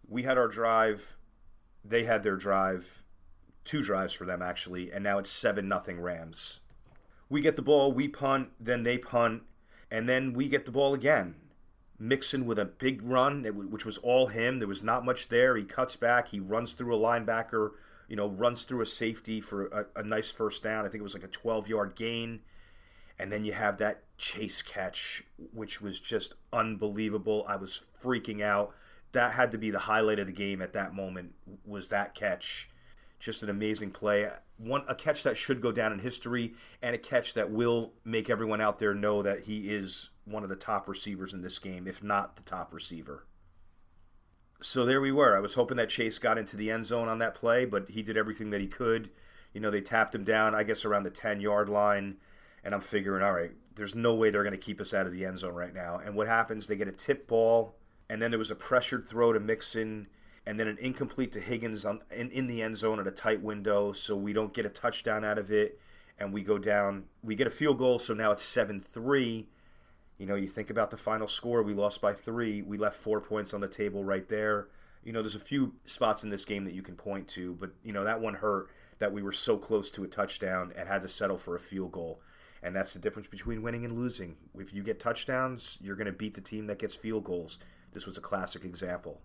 We 0.08 0.22
had 0.22 0.38
our 0.38 0.48
drive. 0.48 1.16
They 1.84 2.04
had 2.04 2.22
their 2.22 2.36
drive. 2.36 3.02
Two 3.64 3.82
drives 3.82 4.14
for 4.14 4.24
them 4.24 4.40
actually, 4.40 4.90
and 4.90 5.04
now 5.04 5.18
it's 5.18 5.30
seven 5.30 5.68
nothing 5.68 6.00
Rams. 6.00 6.60
We 7.28 7.42
get 7.42 7.56
the 7.56 7.62
ball, 7.62 7.92
we 7.92 8.08
punt, 8.08 8.48
then 8.58 8.84
they 8.84 8.96
punt, 8.96 9.42
and 9.90 10.08
then 10.08 10.32
we 10.32 10.48
get 10.48 10.64
the 10.64 10.70
ball 10.70 10.94
again. 10.94 11.34
Mixon 11.98 12.46
with 12.46 12.58
a 12.58 12.64
big 12.64 13.02
run, 13.02 13.44
which 13.44 13.84
was 13.84 13.98
all 13.98 14.28
him. 14.28 14.60
There 14.60 14.68
was 14.68 14.84
not 14.84 15.04
much 15.04 15.28
there. 15.28 15.56
He 15.56 15.64
cuts 15.64 15.96
back. 15.96 16.28
He 16.28 16.38
runs 16.38 16.72
through 16.72 16.94
a 16.94 16.98
linebacker. 16.98 17.72
You 18.08 18.16
know, 18.16 18.28
runs 18.28 18.62
through 18.62 18.80
a 18.80 18.86
safety 18.86 19.40
for 19.40 19.66
a, 19.66 19.86
a 19.96 20.02
nice 20.04 20.30
first 20.30 20.62
down. 20.62 20.86
I 20.86 20.88
think 20.88 21.00
it 21.00 21.02
was 21.02 21.14
like 21.14 21.24
a 21.24 21.28
12 21.28 21.68
yard 21.68 21.96
gain. 21.96 22.40
And 23.18 23.32
then 23.32 23.44
you 23.44 23.52
have 23.52 23.78
that 23.78 24.04
chase 24.18 24.62
catch, 24.62 25.22
which 25.52 25.80
was 25.80 25.98
just 26.00 26.34
unbelievable. 26.52 27.44
I 27.48 27.56
was 27.56 27.82
freaking 28.02 28.42
out. 28.42 28.74
That 29.12 29.32
had 29.32 29.52
to 29.52 29.58
be 29.58 29.70
the 29.70 29.78
highlight 29.78 30.18
of 30.18 30.26
the 30.26 30.32
game 30.32 30.60
at 30.60 30.74
that 30.74 30.92
moment. 30.92 31.34
Was 31.64 31.88
that 31.88 32.14
catch? 32.14 32.68
Just 33.18 33.42
an 33.42 33.48
amazing 33.48 33.92
play. 33.92 34.28
One 34.58 34.82
a 34.86 34.94
catch 34.94 35.22
that 35.22 35.38
should 35.38 35.62
go 35.62 35.72
down 35.72 35.92
in 35.92 36.00
history, 36.00 36.54
and 36.82 36.94
a 36.94 36.98
catch 36.98 37.34
that 37.34 37.50
will 37.50 37.92
make 38.04 38.28
everyone 38.28 38.60
out 38.60 38.78
there 38.78 38.94
know 38.94 39.22
that 39.22 39.44
he 39.44 39.70
is 39.70 40.10
one 40.24 40.42
of 40.42 40.50
the 40.50 40.56
top 40.56 40.88
receivers 40.88 41.32
in 41.32 41.40
this 41.40 41.58
game, 41.58 41.86
if 41.86 42.02
not 42.02 42.36
the 42.36 42.42
top 42.42 42.74
receiver. 42.74 43.24
So 44.60 44.84
there 44.84 45.00
we 45.00 45.12
were. 45.12 45.36
I 45.36 45.40
was 45.40 45.54
hoping 45.54 45.76
that 45.76 45.88
Chase 45.88 46.18
got 46.18 46.36
into 46.36 46.56
the 46.56 46.70
end 46.70 46.84
zone 46.84 47.08
on 47.08 47.18
that 47.20 47.36
play, 47.36 47.64
but 47.64 47.88
he 47.90 48.02
did 48.02 48.16
everything 48.16 48.50
that 48.50 48.60
he 48.60 48.66
could. 48.66 49.10
You 49.54 49.60
know, 49.60 49.70
they 49.70 49.80
tapped 49.80 50.14
him 50.14 50.24
down, 50.24 50.54
I 50.54 50.64
guess, 50.64 50.84
around 50.84 51.04
the 51.04 51.10
10 51.10 51.40
yard 51.40 51.68
line 51.68 52.16
and 52.64 52.74
I'm 52.74 52.80
figuring, 52.80 53.22
all 53.22 53.32
right, 53.32 53.52
there's 53.78 53.94
no 53.94 54.14
way 54.14 54.30
they're 54.30 54.42
going 54.42 54.52
to 54.52 54.58
keep 54.58 54.80
us 54.80 54.92
out 54.92 55.06
of 55.06 55.12
the 55.12 55.24
end 55.24 55.38
zone 55.38 55.54
right 55.54 55.74
now. 55.74 56.00
And 56.04 56.14
what 56.14 56.26
happens? 56.26 56.66
They 56.66 56.76
get 56.76 56.88
a 56.88 56.92
tip 56.92 57.26
ball, 57.26 57.76
and 58.10 58.20
then 58.20 58.30
there 58.30 58.38
was 58.38 58.50
a 58.50 58.56
pressured 58.56 59.08
throw 59.08 59.32
to 59.32 59.40
Mixon, 59.40 60.08
and 60.44 60.58
then 60.58 60.66
an 60.66 60.78
incomplete 60.78 61.32
to 61.32 61.40
Higgins 61.40 61.84
on, 61.84 62.00
in, 62.10 62.30
in 62.30 62.46
the 62.46 62.62
end 62.62 62.76
zone 62.76 63.00
at 63.00 63.06
a 63.06 63.10
tight 63.10 63.42
window, 63.42 63.92
so 63.92 64.16
we 64.16 64.32
don't 64.32 64.52
get 64.52 64.66
a 64.66 64.70
touchdown 64.70 65.24
out 65.24 65.38
of 65.38 65.50
it, 65.50 65.80
and 66.18 66.32
we 66.32 66.42
go 66.42 66.58
down. 66.58 67.04
We 67.22 67.34
get 67.34 67.46
a 67.46 67.50
field 67.50 67.78
goal, 67.78 67.98
so 67.98 68.12
now 68.12 68.32
it's 68.32 68.42
7 68.42 68.80
3. 68.80 69.48
You 70.18 70.26
know, 70.26 70.34
you 70.34 70.48
think 70.48 70.68
about 70.68 70.90
the 70.90 70.96
final 70.96 71.28
score, 71.28 71.62
we 71.62 71.74
lost 71.74 72.00
by 72.00 72.12
three. 72.12 72.60
We 72.60 72.76
left 72.76 72.96
four 72.96 73.20
points 73.20 73.54
on 73.54 73.60
the 73.60 73.68
table 73.68 74.04
right 74.04 74.28
there. 74.28 74.66
You 75.04 75.12
know, 75.12 75.22
there's 75.22 75.36
a 75.36 75.40
few 75.40 75.74
spots 75.84 76.24
in 76.24 76.30
this 76.30 76.44
game 76.44 76.64
that 76.64 76.74
you 76.74 76.82
can 76.82 76.96
point 76.96 77.28
to, 77.28 77.54
but, 77.54 77.70
you 77.84 77.92
know, 77.92 78.02
that 78.02 78.20
one 78.20 78.34
hurt 78.34 78.68
that 78.98 79.12
we 79.12 79.22
were 79.22 79.32
so 79.32 79.56
close 79.56 79.92
to 79.92 80.02
a 80.02 80.08
touchdown 80.08 80.72
and 80.76 80.88
had 80.88 81.02
to 81.02 81.08
settle 81.08 81.38
for 81.38 81.54
a 81.54 81.60
field 81.60 81.92
goal. 81.92 82.20
And 82.62 82.74
that's 82.74 82.92
the 82.92 82.98
difference 82.98 83.28
between 83.28 83.62
winning 83.62 83.84
and 83.84 83.96
losing. 83.96 84.36
If 84.58 84.74
you 84.74 84.82
get 84.82 84.98
touchdowns, 84.98 85.78
you're 85.80 85.96
going 85.96 86.06
to 86.06 86.12
beat 86.12 86.34
the 86.34 86.40
team 86.40 86.66
that 86.66 86.78
gets 86.78 86.96
field 86.96 87.24
goals. 87.24 87.58
This 87.92 88.06
was 88.06 88.18
a 88.18 88.22
classic 88.22 88.64
example. 88.64 89.20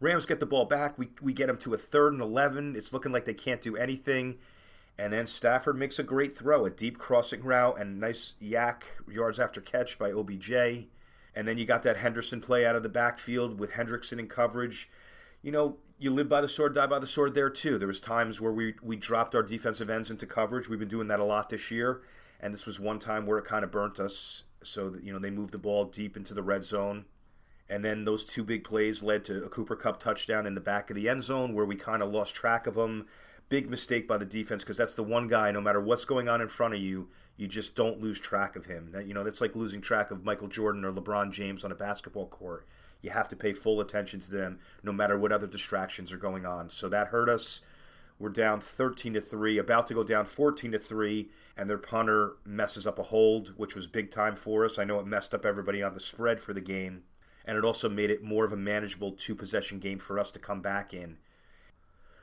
Rams 0.00 0.26
get 0.26 0.40
the 0.40 0.46
ball 0.46 0.64
back. 0.64 0.98
We, 0.98 1.08
we 1.22 1.32
get 1.32 1.46
them 1.46 1.56
to 1.58 1.74
a 1.74 1.78
third 1.78 2.12
and 2.12 2.22
11. 2.22 2.76
It's 2.76 2.92
looking 2.92 3.12
like 3.12 3.24
they 3.24 3.34
can't 3.34 3.62
do 3.62 3.76
anything. 3.76 4.38
And 4.98 5.12
then 5.12 5.26
Stafford 5.26 5.76
makes 5.76 5.98
a 5.98 6.02
great 6.02 6.36
throw, 6.36 6.64
a 6.64 6.70
deep 6.70 6.98
crossing 6.98 7.42
route, 7.42 7.78
and 7.78 8.00
nice 8.00 8.34
YAC 8.40 8.82
yards 9.10 9.38
after 9.38 9.60
catch 9.60 9.98
by 9.98 10.10
OBJ. 10.10 10.52
And 11.34 11.46
then 11.46 11.58
you 11.58 11.66
got 11.66 11.82
that 11.82 11.98
Henderson 11.98 12.40
play 12.40 12.64
out 12.64 12.76
of 12.76 12.82
the 12.82 12.88
backfield 12.88 13.58
with 13.58 13.72
Hendrickson 13.72 14.18
in 14.18 14.26
coverage. 14.26 14.88
You 15.46 15.52
know, 15.52 15.76
you 15.98 16.10
live 16.10 16.28
by 16.28 16.40
the 16.40 16.48
sword, 16.48 16.74
die 16.74 16.88
by 16.88 16.98
the 16.98 17.06
sword 17.06 17.34
there 17.34 17.48
too. 17.48 17.78
There 17.78 17.86
was 17.86 18.00
times 18.00 18.40
where 18.40 18.52
we, 18.52 18.74
we 18.82 18.96
dropped 18.96 19.34
our 19.34 19.44
defensive 19.44 19.88
ends 19.88 20.10
into 20.10 20.26
coverage. 20.26 20.68
We've 20.68 20.78
been 20.78 20.88
doing 20.88 21.06
that 21.06 21.20
a 21.20 21.24
lot 21.24 21.50
this 21.50 21.70
year 21.70 22.02
and 22.40 22.52
this 22.52 22.66
was 22.66 22.78
one 22.78 22.98
time 22.98 23.26
where 23.26 23.38
it 23.38 23.44
kind 23.44 23.64
of 23.64 23.70
burnt 23.70 23.98
us. 23.98 24.44
So 24.62 24.90
that, 24.90 25.04
you 25.04 25.12
know 25.12 25.18
they 25.18 25.30
moved 25.30 25.52
the 25.52 25.58
ball 25.58 25.84
deep 25.84 26.16
into 26.16 26.34
the 26.34 26.42
red 26.42 26.64
zone, 26.64 27.04
and 27.68 27.84
then 27.84 28.04
those 28.04 28.24
two 28.24 28.42
big 28.42 28.64
plays 28.64 29.02
led 29.02 29.24
to 29.24 29.44
a 29.44 29.48
Cooper 29.48 29.76
Kupp 29.76 30.00
touchdown 30.00 30.46
in 30.46 30.54
the 30.54 30.60
back 30.60 30.90
of 30.90 30.96
the 30.96 31.08
end 31.08 31.22
zone 31.22 31.54
where 31.54 31.64
we 31.64 31.76
kind 31.76 32.02
of 32.02 32.10
lost 32.10 32.34
track 32.34 32.66
of 32.66 32.76
him. 32.76 33.06
Big 33.48 33.70
mistake 33.70 34.08
by 34.08 34.18
the 34.18 34.24
defense 34.24 34.64
because 34.64 34.76
that's 34.76 34.94
the 34.94 35.04
one 35.04 35.28
guy. 35.28 35.52
No 35.52 35.60
matter 35.60 35.80
what's 35.80 36.04
going 36.04 36.28
on 36.28 36.40
in 36.40 36.48
front 36.48 36.74
of 36.74 36.80
you, 36.80 37.08
you 37.36 37.46
just 37.46 37.76
don't 37.76 38.00
lose 38.00 38.18
track 38.18 38.56
of 38.56 38.66
him. 38.66 38.90
That 38.90 39.06
you 39.06 39.14
know 39.14 39.22
that's 39.22 39.40
like 39.40 39.54
losing 39.54 39.80
track 39.80 40.10
of 40.10 40.24
Michael 40.24 40.48
Jordan 40.48 40.84
or 40.84 40.92
LeBron 40.92 41.30
James 41.30 41.64
on 41.64 41.70
a 41.70 41.76
basketball 41.76 42.26
court. 42.26 42.66
You 43.06 43.12
have 43.12 43.28
to 43.28 43.36
pay 43.36 43.52
full 43.52 43.80
attention 43.80 44.18
to 44.18 44.32
them, 44.32 44.58
no 44.82 44.90
matter 44.90 45.16
what 45.16 45.30
other 45.30 45.46
distractions 45.46 46.10
are 46.10 46.16
going 46.16 46.44
on. 46.44 46.70
So 46.70 46.88
that 46.88 47.06
hurt 47.06 47.28
us. 47.28 47.60
We're 48.18 48.30
down 48.30 48.60
13 48.60 49.14
to 49.14 49.20
3, 49.20 49.58
about 49.58 49.86
to 49.86 49.94
go 49.94 50.02
down 50.02 50.26
14 50.26 50.72
to 50.72 50.80
3, 50.80 51.30
and 51.56 51.70
their 51.70 51.78
punter 51.78 52.32
messes 52.44 52.84
up 52.84 52.98
a 52.98 53.04
hold, 53.04 53.54
which 53.56 53.76
was 53.76 53.86
big 53.86 54.10
time 54.10 54.34
for 54.34 54.64
us. 54.64 54.76
I 54.76 54.82
know 54.82 54.98
it 54.98 55.06
messed 55.06 55.34
up 55.34 55.46
everybody 55.46 55.84
on 55.84 55.94
the 55.94 56.00
spread 56.00 56.40
for 56.40 56.52
the 56.52 56.60
game, 56.60 57.04
and 57.44 57.56
it 57.56 57.64
also 57.64 57.88
made 57.88 58.10
it 58.10 58.24
more 58.24 58.44
of 58.44 58.52
a 58.52 58.56
manageable 58.56 59.12
two 59.12 59.36
possession 59.36 59.78
game 59.78 60.00
for 60.00 60.18
us 60.18 60.32
to 60.32 60.40
come 60.40 60.60
back 60.60 60.92
in. 60.92 61.18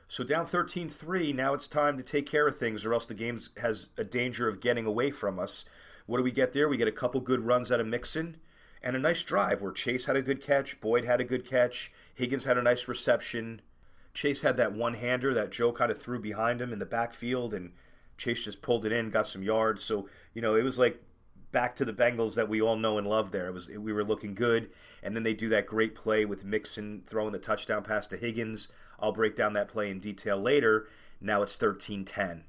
So 0.06 0.22
down 0.22 0.44
13-3, 0.44 1.34
now 1.34 1.54
it's 1.54 1.66
time 1.66 1.96
to 1.96 2.02
take 2.02 2.26
care 2.26 2.46
of 2.46 2.58
things, 2.58 2.84
or 2.84 2.92
else 2.92 3.06
the 3.06 3.14
game 3.14 3.38
has 3.62 3.88
a 3.96 4.04
danger 4.04 4.48
of 4.48 4.60
getting 4.60 4.84
away 4.84 5.10
from 5.10 5.38
us. 5.38 5.64
What 6.04 6.18
do 6.18 6.22
we 6.22 6.30
get 6.30 6.52
there? 6.52 6.68
We 6.68 6.76
get 6.76 6.88
a 6.88 6.92
couple 6.92 7.22
good 7.22 7.40
runs 7.40 7.72
out 7.72 7.80
of 7.80 7.86
Mixon 7.86 8.36
and 8.84 8.94
a 8.94 8.98
nice 9.00 9.22
drive 9.22 9.62
where 9.62 9.72
Chase 9.72 10.04
had 10.04 10.14
a 10.14 10.22
good 10.22 10.42
catch, 10.42 10.78
Boyd 10.78 11.06
had 11.06 11.18
a 11.18 11.24
good 11.24 11.46
catch, 11.46 11.90
Higgins 12.14 12.44
had 12.44 12.58
a 12.58 12.62
nice 12.62 12.86
reception. 12.86 13.62
Chase 14.12 14.42
had 14.42 14.58
that 14.58 14.74
one 14.74 14.94
hander 14.94 15.32
that 15.32 15.50
Joe 15.50 15.72
kind 15.72 15.90
of 15.90 15.98
threw 15.98 16.20
behind 16.20 16.60
him 16.60 16.70
in 16.70 16.78
the 16.78 16.86
backfield, 16.86 17.54
and 17.54 17.72
Chase 18.18 18.44
just 18.44 18.60
pulled 18.60 18.84
it 18.84 18.92
in, 18.92 19.08
got 19.08 19.26
some 19.26 19.42
yards. 19.42 19.82
So 19.82 20.06
you 20.34 20.42
know 20.42 20.54
it 20.54 20.62
was 20.62 20.78
like 20.78 21.02
back 21.50 21.74
to 21.76 21.84
the 21.86 21.94
Bengals 21.94 22.34
that 22.34 22.48
we 22.48 22.60
all 22.60 22.76
know 22.76 22.98
and 22.98 23.06
love. 23.06 23.32
There, 23.32 23.48
it 23.48 23.52
was 23.52 23.70
we 23.70 23.92
were 23.92 24.04
looking 24.04 24.34
good, 24.34 24.70
and 25.02 25.16
then 25.16 25.22
they 25.22 25.34
do 25.34 25.48
that 25.48 25.66
great 25.66 25.94
play 25.94 26.26
with 26.26 26.44
Mixon 26.44 27.02
throwing 27.06 27.32
the 27.32 27.38
touchdown 27.38 27.82
pass 27.82 28.06
to 28.08 28.18
Higgins. 28.18 28.68
I'll 29.00 29.12
break 29.12 29.34
down 29.34 29.54
that 29.54 29.68
play 29.68 29.90
in 29.90 29.98
detail 29.98 30.38
later. 30.38 30.88
Now 31.20 31.42
it's 31.42 31.56
13-10. 31.56 32.42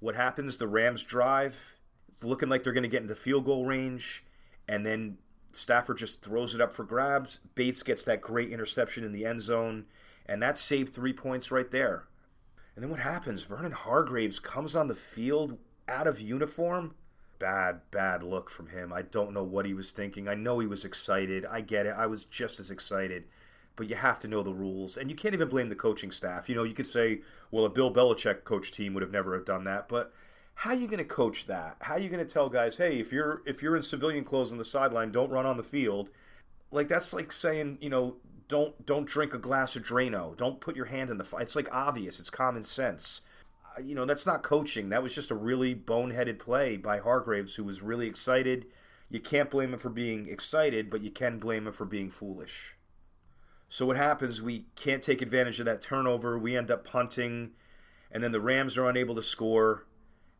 What 0.00 0.16
happens? 0.16 0.58
The 0.58 0.66
Rams 0.66 1.04
drive. 1.04 1.76
It's 2.08 2.24
looking 2.24 2.48
like 2.48 2.64
they're 2.64 2.72
going 2.72 2.82
to 2.82 2.88
get 2.88 3.02
into 3.02 3.14
field 3.14 3.44
goal 3.44 3.66
range, 3.66 4.24
and 4.66 4.84
then 4.84 5.18
Stafford 5.52 5.98
just 5.98 6.22
throws 6.22 6.54
it 6.54 6.60
up 6.60 6.72
for 6.72 6.84
grabs. 6.84 7.40
Bates 7.54 7.82
gets 7.82 8.04
that 8.04 8.20
great 8.20 8.50
interception 8.50 9.04
in 9.04 9.12
the 9.12 9.24
end 9.24 9.42
zone, 9.42 9.86
and 10.26 10.42
that 10.42 10.58
saved 10.58 10.92
three 10.92 11.12
points 11.12 11.50
right 11.50 11.70
there. 11.70 12.06
And 12.74 12.82
then 12.82 12.90
what 12.90 13.00
happens? 13.00 13.42
Vernon 13.42 13.72
Hargreaves 13.72 14.38
comes 14.38 14.74
on 14.74 14.88
the 14.88 14.94
field 14.94 15.58
out 15.88 16.06
of 16.06 16.20
uniform. 16.20 16.94
Bad, 17.38 17.80
bad 17.90 18.22
look 18.22 18.48
from 18.48 18.68
him. 18.68 18.92
I 18.92 19.02
don't 19.02 19.34
know 19.34 19.42
what 19.42 19.66
he 19.66 19.74
was 19.74 19.92
thinking. 19.92 20.28
I 20.28 20.34
know 20.34 20.58
he 20.58 20.66
was 20.66 20.84
excited. 20.84 21.44
I 21.44 21.60
get 21.60 21.86
it. 21.86 21.94
I 21.96 22.06
was 22.06 22.24
just 22.24 22.60
as 22.60 22.70
excited. 22.70 23.24
But 23.74 23.88
you 23.88 23.96
have 23.96 24.20
to 24.20 24.28
know 24.28 24.42
the 24.42 24.54
rules. 24.54 24.96
And 24.96 25.10
you 25.10 25.16
can't 25.16 25.34
even 25.34 25.48
blame 25.48 25.68
the 25.68 25.74
coaching 25.74 26.12
staff. 26.12 26.48
You 26.48 26.54
know, 26.54 26.62
you 26.62 26.74
could 26.74 26.86
say, 26.86 27.20
well, 27.50 27.64
a 27.64 27.70
Bill 27.70 27.92
Belichick 27.92 28.44
coach 28.44 28.70
team 28.70 28.94
would 28.94 29.02
have 29.02 29.10
never 29.10 29.34
have 29.34 29.44
done 29.44 29.64
that. 29.64 29.88
But 29.88 30.12
how 30.54 30.70
are 30.70 30.76
you 30.76 30.86
going 30.86 30.98
to 30.98 31.04
coach 31.04 31.46
that? 31.46 31.76
How 31.80 31.94
are 31.94 31.98
you 31.98 32.08
going 32.08 32.24
to 32.24 32.32
tell 32.32 32.48
guys, 32.48 32.76
hey, 32.76 33.00
if 33.00 33.12
you're 33.12 33.42
if 33.46 33.62
you're 33.62 33.76
in 33.76 33.82
civilian 33.82 34.24
clothes 34.24 34.52
on 34.52 34.58
the 34.58 34.64
sideline, 34.64 35.10
don't 35.10 35.30
run 35.30 35.46
on 35.46 35.56
the 35.56 35.62
field? 35.62 36.10
Like 36.70 36.88
that's 36.88 37.12
like 37.12 37.32
saying, 37.32 37.78
you 37.80 37.90
know, 37.90 38.16
don't 38.48 38.84
don't 38.84 39.06
drink 39.06 39.34
a 39.34 39.38
glass 39.38 39.76
of 39.76 39.82
Drano. 39.82 40.36
Don't 40.36 40.60
put 40.60 40.76
your 40.76 40.86
hand 40.86 41.10
in 41.10 41.18
the. 41.18 41.26
It's 41.38 41.56
like 41.56 41.68
obvious. 41.72 42.20
It's 42.20 42.30
common 42.30 42.62
sense. 42.62 43.22
You 43.82 43.94
know, 43.94 44.04
that's 44.04 44.26
not 44.26 44.42
coaching. 44.42 44.90
That 44.90 45.02
was 45.02 45.14
just 45.14 45.30
a 45.30 45.34
really 45.34 45.74
boneheaded 45.74 46.38
play 46.38 46.76
by 46.76 46.98
Hargreaves, 46.98 47.54
who 47.54 47.64
was 47.64 47.80
really 47.80 48.06
excited. 48.06 48.66
You 49.08 49.20
can't 49.20 49.50
blame 49.50 49.72
him 49.72 49.78
for 49.78 49.88
being 49.88 50.28
excited, 50.28 50.90
but 50.90 51.02
you 51.02 51.10
can 51.10 51.38
blame 51.38 51.66
him 51.66 51.72
for 51.72 51.86
being 51.86 52.10
foolish. 52.10 52.76
So 53.68 53.86
what 53.86 53.96
happens? 53.96 54.42
We 54.42 54.66
can't 54.76 55.02
take 55.02 55.22
advantage 55.22 55.58
of 55.58 55.66
that 55.66 55.80
turnover. 55.80 56.38
We 56.38 56.56
end 56.56 56.70
up 56.70 56.84
punting, 56.84 57.52
and 58.10 58.22
then 58.22 58.32
the 58.32 58.40
Rams 58.40 58.76
are 58.76 58.88
unable 58.88 59.14
to 59.14 59.22
score 59.22 59.86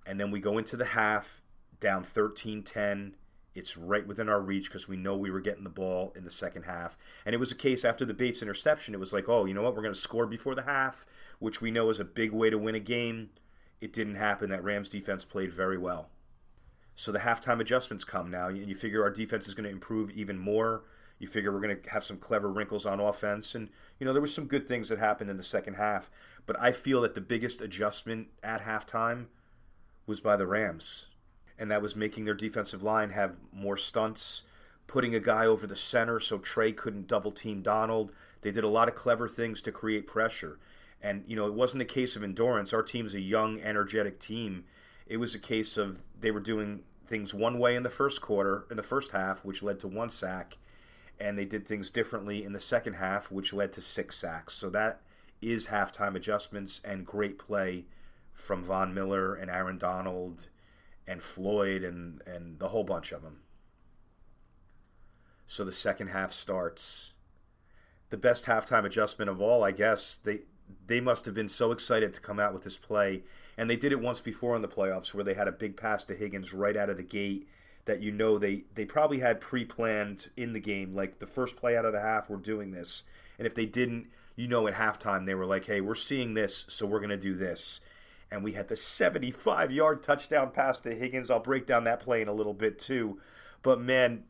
and 0.06 0.18
then 0.18 0.30
we 0.30 0.40
go 0.40 0.58
into 0.58 0.76
the 0.76 0.86
half 0.86 1.40
down 1.80 2.04
13-10 2.04 3.12
it's 3.54 3.76
right 3.76 4.06
within 4.06 4.28
our 4.28 4.40
reach 4.40 4.68
because 4.68 4.88
we 4.88 4.96
know 4.96 5.16
we 5.16 5.30
were 5.30 5.40
getting 5.40 5.64
the 5.64 5.70
ball 5.70 6.12
in 6.16 6.24
the 6.24 6.30
second 6.30 6.62
half. 6.62 6.96
And 7.26 7.34
it 7.34 7.38
was 7.38 7.52
a 7.52 7.56
case 7.56 7.84
after 7.84 8.04
the 8.04 8.14
bates 8.14 8.42
interception 8.42 8.94
it 8.94 9.00
was 9.00 9.12
like 9.12 9.28
oh 9.28 9.44
you 9.44 9.54
know 9.54 9.62
what? 9.62 9.74
We're 9.74 9.82
going 9.82 9.94
to 9.94 10.00
score 10.00 10.26
before 10.26 10.54
the 10.54 10.62
half 10.62 11.06
which 11.38 11.60
we 11.60 11.70
know 11.70 11.90
is 11.90 11.98
a 11.98 12.04
big 12.04 12.32
way 12.32 12.50
to 12.50 12.58
win 12.58 12.74
a 12.74 12.80
game. 12.80 13.30
It 13.80 13.92
didn't 13.92 14.14
happen. 14.14 14.50
That 14.50 14.62
rams 14.62 14.88
defense 14.88 15.24
played 15.24 15.52
very 15.52 15.76
well. 15.76 16.08
So 16.94 17.10
the 17.10 17.18
halftime 17.18 17.60
adjustments 17.60 18.04
come 18.04 18.30
now. 18.30 18.46
And 18.48 18.68
you 18.68 18.76
figure 18.76 19.02
our 19.02 19.10
defense 19.10 19.48
is 19.48 19.54
going 19.54 19.64
to 19.64 19.70
improve 19.70 20.10
even 20.12 20.38
more. 20.38 20.84
You 21.18 21.26
figure 21.26 21.50
we're 21.52 21.60
going 21.60 21.82
to 21.82 21.90
have 21.90 22.04
some 22.04 22.18
clever 22.18 22.48
wrinkles 22.48 22.86
on 22.86 23.00
offense. 23.00 23.56
And 23.56 23.70
you 23.98 24.06
know 24.06 24.12
there 24.12 24.22
were 24.22 24.28
some 24.28 24.46
good 24.46 24.68
things 24.68 24.88
that 24.88 25.00
happened 25.00 25.30
in 25.30 25.36
the 25.36 25.44
second 25.44 25.74
half. 25.74 26.10
But 26.46 26.60
i 26.60 26.72
feel 26.72 27.00
that 27.02 27.14
the 27.14 27.20
biggest 27.20 27.60
adjustment 27.60 28.28
at 28.42 28.62
halftime 28.62 29.26
was 30.06 30.20
by 30.20 30.36
the 30.36 30.46
Rams, 30.46 31.06
and 31.58 31.70
that 31.70 31.82
was 31.82 31.96
making 31.96 32.24
their 32.24 32.34
defensive 32.34 32.82
line 32.82 33.10
have 33.10 33.36
more 33.52 33.76
stunts, 33.76 34.42
putting 34.86 35.14
a 35.14 35.20
guy 35.20 35.46
over 35.46 35.66
the 35.66 35.76
center 35.76 36.20
so 36.20 36.38
Trey 36.38 36.72
couldn't 36.72 37.06
double 37.06 37.30
team 37.30 37.62
Donald. 37.62 38.12
They 38.42 38.50
did 38.50 38.64
a 38.64 38.68
lot 38.68 38.88
of 38.88 38.94
clever 38.94 39.28
things 39.28 39.62
to 39.62 39.72
create 39.72 40.06
pressure. 40.06 40.58
And, 41.00 41.24
you 41.26 41.36
know, 41.36 41.46
it 41.46 41.54
wasn't 41.54 41.82
a 41.82 41.86
case 41.86 42.16
of 42.16 42.22
endurance. 42.22 42.72
Our 42.72 42.82
team's 42.82 43.14
a 43.14 43.20
young, 43.20 43.60
energetic 43.60 44.20
team. 44.20 44.64
It 45.06 45.16
was 45.16 45.34
a 45.34 45.38
case 45.38 45.76
of 45.76 46.02
they 46.18 46.30
were 46.30 46.40
doing 46.40 46.82
things 47.06 47.34
one 47.34 47.58
way 47.58 47.74
in 47.74 47.82
the 47.82 47.90
first 47.90 48.20
quarter, 48.20 48.66
in 48.70 48.76
the 48.76 48.82
first 48.82 49.12
half, 49.12 49.44
which 49.44 49.62
led 49.62 49.80
to 49.80 49.88
one 49.88 50.10
sack. 50.10 50.58
And 51.18 51.38
they 51.38 51.44
did 51.44 51.66
things 51.66 51.90
differently 51.90 52.44
in 52.44 52.52
the 52.52 52.60
second 52.60 52.94
half, 52.94 53.30
which 53.30 53.52
led 53.52 53.72
to 53.72 53.80
six 53.80 54.16
sacks. 54.16 54.54
So 54.54 54.70
that 54.70 55.00
is 55.40 55.68
halftime 55.68 56.14
adjustments 56.14 56.80
and 56.84 57.06
great 57.06 57.38
play 57.38 57.84
from 58.32 58.62
Von 58.62 58.94
Miller 58.94 59.34
and 59.34 59.50
Aaron 59.50 59.78
Donald 59.78 60.48
and 61.06 61.22
Floyd 61.22 61.82
and, 61.82 62.22
and 62.26 62.58
the 62.58 62.68
whole 62.68 62.84
bunch 62.84 63.12
of 63.12 63.22
them. 63.22 63.40
So 65.46 65.64
the 65.64 65.72
second 65.72 66.08
half 66.08 66.32
starts. 66.32 67.14
The 68.10 68.16
best 68.16 68.46
halftime 68.46 68.84
adjustment 68.84 69.30
of 69.30 69.40
all, 69.40 69.64
I 69.64 69.70
guess. 69.70 70.16
They 70.16 70.40
they 70.86 71.00
must 71.00 71.26
have 71.26 71.34
been 71.34 71.48
so 71.48 71.70
excited 71.72 72.12
to 72.14 72.20
come 72.20 72.40
out 72.40 72.54
with 72.54 72.62
this 72.62 72.78
play, 72.78 73.24
and 73.58 73.68
they 73.68 73.76
did 73.76 73.92
it 73.92 74.00
once 74.00 74.20
before 74.20 74.56
in 74.56 74.62
the 74.62 74.68
playoffs 74.68 75.12
where 75.12 75.24
they 75.24 75.34
had 75.34 75.48
a 75.48 75.52
big 75.52 75.76
pass 75.76 76.04
to 76.04 76.14
Higgins 76.14 76.54
right 76.54 76.76
out 76.76 76.88
of 76.88 76.96
the 76.96 77.02
gate 77.02 77.48
that 77.84 78.00
you 78.00 78.12
know 78.12 78.38
they 78.38 78.64
they 78.74 78.84
probably 78.84 79.20
had 79.20 79.40
pre-planned 79.40 80.30
in 80.36 80.52
the 80.52 80.60
game 80.60 80.94
like 80.94 81.18
the 81.18 81.26
first 81.26 81.56
play 81.56 81.76
out 81.76 81.84
of 81.84 81.92
the 81.92 82.00
half 82.00 82.30
we're 82.30 82.36
doing 82.36 82.70
this 82.70 83.02
and 83.38 83.46
if 83.46 83.54
they 83.54 83.66
didn't 83.66 84.06
you 84.36 84.46
know 84.46 84.66
at 84.66 84.74
halftime 84.74 85.26
they 85.26 85.34
were 85.34 85.46
like 85.46 85.66
hey 85.66 85.80
we're 85.80 85.94
seeing 85.94 86.34
this 86.34 86.64
so 86.68 86.86
we're 86.86 87.00
going 87.00 87.10
to 87.10 87.16
do 87.16 87.34
this 87.34 87.80
and 88.32 88.42
we 88.42 88.52
had 88.52 88.68
the 88.68 88.76
75 88.76 89.70
yard 89.70 90.02
touchdown 90.02 90.50
pass 90.50 90.80
to 90.80 90.94
Higgins. 90.94 91.30
I'll 91.30 91.38
break 91.38 91.66
down 91.66 91.84
that 91.84 92.00
play 92.00 92.22
in 92.22 92.28
a 92.28 92.32
little 92.32 92.54
bit 92.54 92.78
too. 92.78 93.20
But 93.62 93.80
man, 93.80 94.24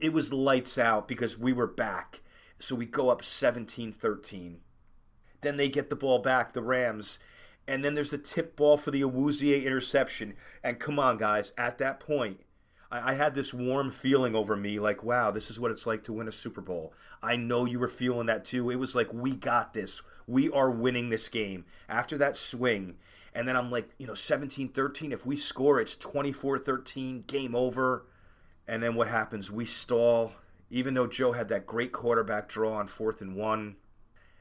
it 0.00 0.12
was 0.12 0.32
lights 0.32 0.76
out 0.76 1.06
because 1.06 1.38
we 1.38 1.52
were 1.52 1.68
back. 1.68 2.22
So 2.58 2.74
we 2.74 2.86
go 2.86 3.08
up 3.08 3.22
17 3.22 3.92
13. 3.92 4.58
Then 5.42 5.56
they 5.56 5.68
get 5.68 5.90
the 5.90 5.96
ball 5.96 6.18
back, 6.18 6.52
the 6.52 6.62
Rams. 6.62 7.20
And 7.68 7.84
then 7.84 7.94
there's 7.94 8.10
the 8.10 8.18
tip 8.18 8.56
ball 8.56 8.76
for 8.76 8.90
the 8.90 9.02
Awuzie 9.02 9.64
interception. 9.64 10.34
And 10.62 10.80
come 10.80 10.98
on, 10.98 11.16
guys, 11.16 11.52
at 11.56 11.78
that 11.78 12.00
point, 12.00 12.40
I, 12.90 13.12
I 13.12 13.14
had 13.14 13.34
this 13.34 13.54
warm 13.54 13.92
feeling 13.92 14.34
over 14.34 14.56
me 14.56 14.80
like, 14.80 15.04
wow, 15.04 15.30
this 15.30 15.50
is 15.50 15.60
what 15.60 15.70
it's 15.70 15.86
like 15.86 16.02
to 16.04 16.12
win 16.12 16.28
a 16.28 16.32
Super 16.32 16.60
Bowl. 16.60 16.94
I 17.22 17.36
know 17.36 17.64
you 17.64 17.78
were 17.78 17.88
feeling 17.88 18.26
that 18.26 18.44
too. 18.44 18.70
It 18.70 18.76
was 18.76 18.96
like, 18.96 19.12
we 19.12 19.34
got 19.36 19.72
this. 19.72 20.02
We 20.26 20.50
are 20.50 20.70
winning 20.70 21.10
this 21.10 21.28
game. 21.28 21.64
After 21.88 22.18
that 22.18 22.36
swing, 22.36 22.96
and 23.36 23.46
then 23.46 23.54
I'm 23.54 23.70
like, 23.70 23.90
you 23.98 24.06
know, 24.06 24.14
17 24.14 24.70
13. 24.70 25.12
If 25.12 25.26
we 25.26 25.36
score, 25.36 25.78
it's 25.78 25.94
24 25.94 26.58
13, 26.58 27.24
game 27.26 27.54
over. 27.54 28.06
And 28.66 28.82
then 28.82 28.94
what 28.94 29.08
happens? 29.08 29.52
We 29.52 29.66
stall, 29.66 30.32
even 30.70 30.94
though 30.94 31.06
Joe 31.06 31.32
had 31.32 31.48
that 31.50 31.66
great 31.66 31.92
quarterback 31.92 32.48
draw 32.48 32.72
on 32.72 32.86
fourth 32.86 33.20
and 33.20 33.36
one, 33.36 33.76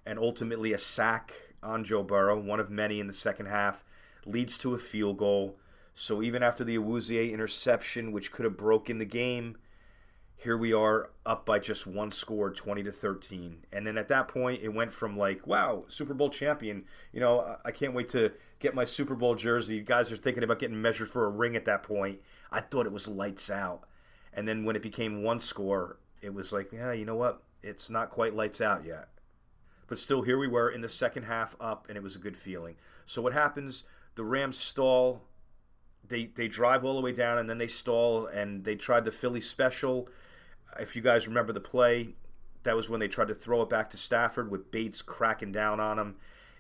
and 0.06 0.18
ultimately 0.18 0.72
a 0.72 0.78
sack 0.78 1.34
on 1.62 1.84
Joe 1.84 2.04
Burrow, 2.04 2.40
one 2.40 2.62
of 2.62 2.70
many 2.70 3.02
in 3.02 3.08
the 3.08 3.14
second 3.14 3.48
half, 3.48 3.84
leads 4.26 4.58
to 4.60 4.74
a 4.74 4.78
field 4.78 5.18
goal. 5.18 5.58
So 5.94 6.24
even 6.24 6.42
after 6.42 6.64
the 6.64 6.78
Awuzie 6.78 7.34
interception, 7.34 8.14
which 8.14 8.32
could 8.32 8.46
have 8.46 8.56
broken 8.56 8.98
the 8.98 9.06
game, 9.06 9.58
here 10.38 10.58
we 10.58 10.74
are 10.74 11.10
up 11.26 11.46
by 11.46 11.60
just 11.60 11.88
one 11.88 12.12
score 12.12 12.52
20 12.52 12.84
to 12.84 12.92
13 12.92 13.66
and 13.72 13.88
then 13.88 13.98
at 13.98 14.10
that 14.10 14.28
point 14.28 14.62
it 14.62 14.70
went 14.70 14.92
from 14.92 15.18
like 15.18 15.48
wow 15.48 15.84
super 15.88 16.14
bowl 16.14 16.30
champion 16.30 16.84
you 17.14 17.20
know 17.20 17.58
i 17.64 17.72
can't 17.72 17.94
wait 17.94 18.10
to 18.10 18.32
get 18.66 18.76
my 18.76 18.86
super 18.86 19.16
bowl 19.16 19.36
jersey. 19.36 19.76
You 19.76 19.84
guys 19.84 20.12
are 20.12 20.18
thinking 20.18 20.44
about 20.44 20.60
getting 20.60 20.82
measured 20.82 21.10
for 21.10 21.26
a 21.26 21.30
ring 21.30 21.56
at 21.56 21.66
that 21.66 21.84
point. 21.84 22.20
I 22.52 22.62
thought 22.62 22.88
it 22.88 22.92
was 22.92 23.08
lights 23.08 23.50
out. 23.50 23.84
And 24.34 24.48
then 24.48 24.66
when 24.66 24.76
it 24.76 24.82
became 24.82 25.24
one 25.24 25.40
score 25.40 26.00
it 26.22 26.34
was 26.34 26.52
like 26.52 26.72
yeah 26.72 26.92
you 26.92 27.06
know 27.06 27.16
what? 27.16 27.44
It's 27.62 27.90
not 27.90 28.10
quite 28.10 28.36
lights 28.36 28.62
out 28.62 28.86
yet. 28.86 29.10
But 29.88 30.00
still 30.00 30.24
here 30.24 30.40
we 30.40 30.48
were 30.48 30.70
in 30.70 30.82
the 30.82 30.90
second 30.90 31.24
half 31.24 31.56
up 31.60 31.86
and 31.88 31.96
it 31.96 32.04
was 32.04 32.16
a 32.16 32.20
good 32.20 32.36
feeling. 32.36 32.76
So 33.06 33.22
what 33.22 33.34
happens? 33.34 33.84
The 34.16 34.24
rams 34.24 34.58
stall. 34.58 35.22
They 36.08 36.26
they 36.26 36.48
drive 36.48 36.84
all 36.84 36.96
the 36.96 37.02
way 37.02 37.12
down 37.12 37.38
and 37.38 37.50
then 37.50 37.60
they 37.60 37.68
stall 37.68 38.26
and 38.26 38.64
they 38.64 38.76
tried 38.76 39.06
the 39.06 39.12
philly 39.12 39.42
special. 39.42 40.10
If 40.80 40.96
you 40.96 41.04
guys 41.04 41.28
remember 41.28 41.54
the 41.54 41.62
play, 41.62 42.16
that 42.64 42.76
was 42.76 42.90
when 42.90 43.00
they 43.00 43.08
tried 43.08 43.28
to 43.28 43.36
throw 43.36 43.62
it 43.62 43.70
back 43.70 43.92
to 43.92 43.98
Stafford 43.98 44.50
with 44.50 44.72
Bates 44.72 45.04
cracking 45.04 45.52
down 45.52 45.80
on 45.80 46.00
him. 46.00 46.16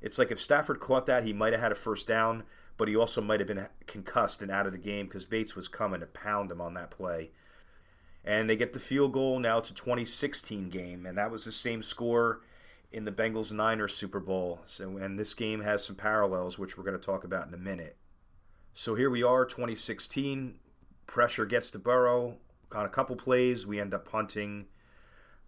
It's 0.05 0.19
like 0.19 0.29
if 0.29 0.39
Stafford 0.39 0.79
caught 0.79 1.07
that, 1.07 1.23
he 1.23 1.33
might 1.33 1.51
have 1.51 1.63
had 1.63 1.71
a 1.71 1.75
first 1.75 2.07
down, 2.07 2.43
but 2.77 2.87
he 2.87 2.95
also 2.95 3.21
might 3.21 3.39
have 3.39 3.47
been 3.47 3.65
concussed 3.87 4.43
and 4.43 4.51
out 4.51 4.67
of 4.67 4.71
the 4.71 4.77
game 4.77 5.07
because 5.07 5.25
Bates 5.25 5.55
was 5.55 5.67
coming 5.67 5.99
to 5.99 6.05
pound 6.05 6.51
him 6.51 6.61
on 6.61 6.75
that 6.75 6.91
play. 6.91 7.31
And 8.23 8.47
they 8.47 8.55
get 8.55 8.73
the 8.73 8.79
field 8.79 9.13
goal. 9.13 9.39
Now 9.39 9.57
it's 9.57 9.71
a 9.71 9.73
2016 9.73 10.69
game, 10.69 11.07
and 11.07 11.17
that 11.17 11.31
was 11.31 11.43
the 11.43 11.51
same 11.51 11.81
score 11.81 12.41
in 12.91 13.05
the 13.05 13.11
Bengals 13.11 13.51
Niners 13.51 13.95
Super 13.95 14.19
Bowl. 14.19 14.59
So, 14.63 14.97
and 14.97 15.17
this 15.17 15.33
game 15.33 15.61
has 15.61 15.83
some 15.83 15.95
parallels, 15.95 16.59
which 16.59 16.77
we're 16.77 16.83
going 16.83 16.99
to 16.99 17.03
talk 17.03 17.23
about 17.23 17.47
in 17.47 17.53
a 17.55 17.57
minute. 17.57 17.97
So 18.75 18.93
here 18.93 19.09
we 19.09 19.23
are, 19.23 19.43
2016. 19.43 20.59
Pressure 21.07 21.47
gets 21.47 21.71
to 21.71 21.79
Burrow 21.79 22.37
on 22.73 22.85
a 22.85 22.89
couple 22.89 23.15
plays, 23.15 23.65
we 23.65 23.79
end 23.79 23.93
up 23.93 24.07
punting. 24.07 24.67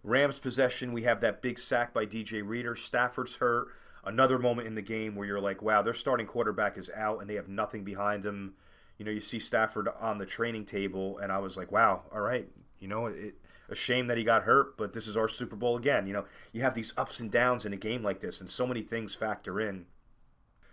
Rams 0.02 0.40
possession, 0.40 0.92
we 0.92 1.04
have 1.04 1.20
that 1.20 1.42
big 1.42 1.60
sack 1.60 1.94
by 1.94 2.06
DJ 2.06 2.42
Reader. 2.44 2.74
Stafford's 2.74 3.36
hurt. 3.36 3.68
Another 4.08 4.38
moment 4.38 4.66
in 4.66 4.74
the 4.74 4.80
game 4.80 5.14
where 5.14 5.26
you're 5.26 5.38
like, 5.38 5.60
wow, 5.60 5.82
their 5.82 5.92
starting 5.92 6.26
quarterback 6.26 6.78
is 6.78 6.90
out 6.96 7.20
and 7.20 7.28
they 7.28 7.34
have 7.34 7.48
nothing 7.48 7.84
behind 7.84 8.24
him. 8.24 8.54
You 8.96 9.04
know, 9.04 9.10
you 9.10 9.20
see 9.20 9.38
Stafford 9.38 9.86
on 10.00 10.16
the 10.16 10.24
training 10.24 10.64
table, 10.64 11.18
and 11.18 11.30
I 11.30 11.38
was 11.38 11.58
like, 11.58 11.70
wow, 11.70 12.04
all 12.10 12.22
right. 12.22 12.48
You 12.78 12.88
know, 12.88 13.06
it, 13.06 13.34
a 13.68 13.74
shame 13.74 14.06
that 14.06 14.16
he 14.16 14.24
got 14.24 14.44
hurt, 14.44 14.78
but 14.78 14.94
this 14.94 15.06
is 15.06 15.16
our 15.16 15.28
Super 15.28 15.56
Bowl 15.56 15.76
again. 15.76 16.06
You 16.06 16.14
know, 16.14 16.24
you 16.52 16.62
have 16.62 16.74
these 16.74 16.94
ups 16.96 17.20
and 17.20 17.30
downs 17.30 17.66
in 17.66 17.74
a 17.74 17.76
game 17.76 18.02
like 18.02 18.20
this, 18.20 18.40
and 18.40 18.48
so 18.48 18.66
many 18.66 18.80
things 18.80 19.14
factor 19.14 19.60
in. 19.60 19.84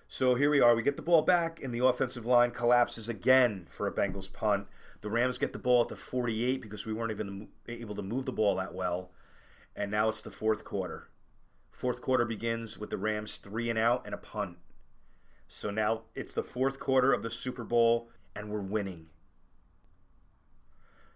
So 0.08 0.36
here 0.36 0.50
we 0.50 0.62
are. 0.62 0.74
We 0.74 0.82
get 0.82 0.96
the 0.96 1.04
ball 1.04 1.22
back, 1.22 1.62
and 1.62 1.76
the 1.76 1.86
offensive 1.86 2.26
line 2.26 2.52
collapses 2.52 3.10
again 3.10 3.66
for 3.70 3.86
a 3.86 3.94
Bengals 3.94 4.32
punt. 4.32 4.68
The 5.02 5.10
Rams 5.10 5.38
get 5.38 5.52
the 5.52 5.60
ball 5.60 5.82
at 5.82 5.90
the 5.90 5.98
48 5.98 6.62
because 6.62 6.86
we 6.86 6.94
weren't 6.94 7.12
even 7.12 7.50
able 7.68 7.96
to 7.96 8.02
move 8.02 8.26
the 8.26 8.32
ball 8.32 8.56
that 8.56 8.74
well. 8.74 9.12
And 9.76 9.92
now 9.92 10.08
it's 10.08 10.22
the 10.22 10.32
fourth 10.32 10.64
quarter. 10.64 11.10
Fourth 11.76 12.02
quarter 12.02 12.24
begins 12.24 12.80
with 12.80 12.90
the 12.90 12.98
Rams 12.98 13.36
three 13.36 13.70
and 13.70 13.78
out 13.78 14.06
and 14.06 14.16
a 14.16 14.18
punt. 14.18 14.60
So 15.50 15.70
now 15.70 16.04
it's 16.16 16.32
the 16.32 16.42
fourth 16.42 16.80
quarter 16.80 17.12
of 17.12 17.22
the 17.22 17.30
Super 17.30 17.66
Bowl, 17.66 18.10
and 18.34 18.50
we're 18.50 18.62
winning. 18.62 19.08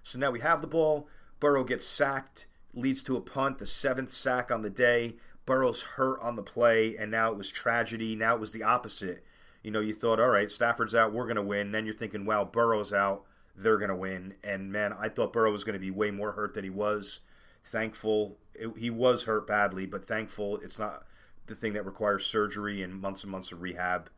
So 0.04 0.20
now 0.20 0.32
we 0.32 0.42
have 0.42 0.60
the 0.60 0.68
ball. 0.68 1.08
Burrow 1.40 1.64
gets 1.64 1.86
sacked, 1.86 2.48
leads 2.74 3.02
to 3.04 3.16
a 3.16 3.22
punt, 3.22 3.60
the 3.60 3.66
seventh 3.66 4.12
sack 4.12 4.52
on 4.52 4.62
the 4.62 4.70
day. 4.70 5.16
Burrow's 5.46 5.82
hurt 5.82 6.20
on 6.22 6.36
the 6.36 6.44
play, 6.44 6.98
and 6.98 7.10
now 7.10 7.32
it 7.32 7.38
was 7.38 7.50
tragedy. 7.50 8.14
Now 8.14 8.36
it 8.36 8.42
was 8.42 8.52
the 8.52 8.64
opposite. 8.64 9.24
You 9.64 9.72
know, 9.72 9.80
you 9.80 9.94
thought, 9.94 10.20
all 10.20 10.28
right, 10.28 10.52
Stafford's 10.52 10.94
out, 10.94 11.14
we're 11.14 11.24
going 11.24 11.38
to 11.38 11.42
win. 11.42 11.72
Then 11.72 11.86
you're 11.86 11.94
thinking, 11.94 12.26
wow, 12.26 12.44
Burrow's 12.44 12.92
out, 12.92 13.24
they're 13.56 13.78
going 13.78 13.90
to 13.92 13.96
win. 13.96 14.34
And 14.44 14.74
man, 14.74 14.92
I 14.92 15.08
thought 15.08 15.32
Burrow 15.32 15.54
was 15.54 15.64
going 15.64 15.74
to 15.74 15.80
be 15.80 15.90
way 15.90 16.12
more 16.12 16.34
hurt 16.34 16.54
than 16.54 16.66
he 16.66 16.70
was. 16.70 17.22
Thankful, 17.66 18.38
it, 18.54 18.72
he 18.78 18.90
was 18.90 19.26
hurt 19.26 19.48
badly, 19.48 19.86
but 19.86 20.06
thankful 20.06 20.58
it's 20.58 20.80
not 20.80 21.06
the 21.48 21.56
thing 21.56 21.74
that 21.74 21.86
requires 21.86 22.26
surgery 22.26 22.82
and 22.82 23.02
months 23.02 23.24
and 23.24 23.32
months 23.32 23.52
of 23.52 23.62
rehab. 23.62 24.10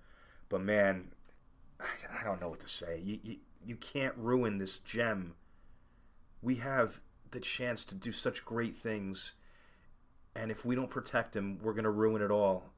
But 0.50 0.62
man, 0.62 1.12
I, 1.80 1.86
I 2.20 2.24
don't 2.24 2.42
know 2.42 2.50
what 2.50 2.60
to 2.62 2.70
say. 2.70 3.02
You, 3.04 3.20
you, 3.24 3.38
you 3.66 3.76
can't 3.76 4.16
ruin 4.18 4.58
this 4.58 4.80
gem. 4.80 5.36
We 6.42 6.56
have 6.56 7.00
the 7.32 7.40
chance 7.40 7.86
to 7.86 7.96
do 7.96 8.12
such 8.12 8.46
great 8.46 8.78
things. 8.78 9.34
And 10.36 10.52
if 10.52 10.66
we 10.66 10.76
don't 10.76 10.90
protect 10.90 11.36
him, 11.36 11.60
we're 11.62 11.74
going 11.74 11.84
to 11.84 11.90
ruin 11.90 12.22
it 12.22 12.32
all. 12.32 12.72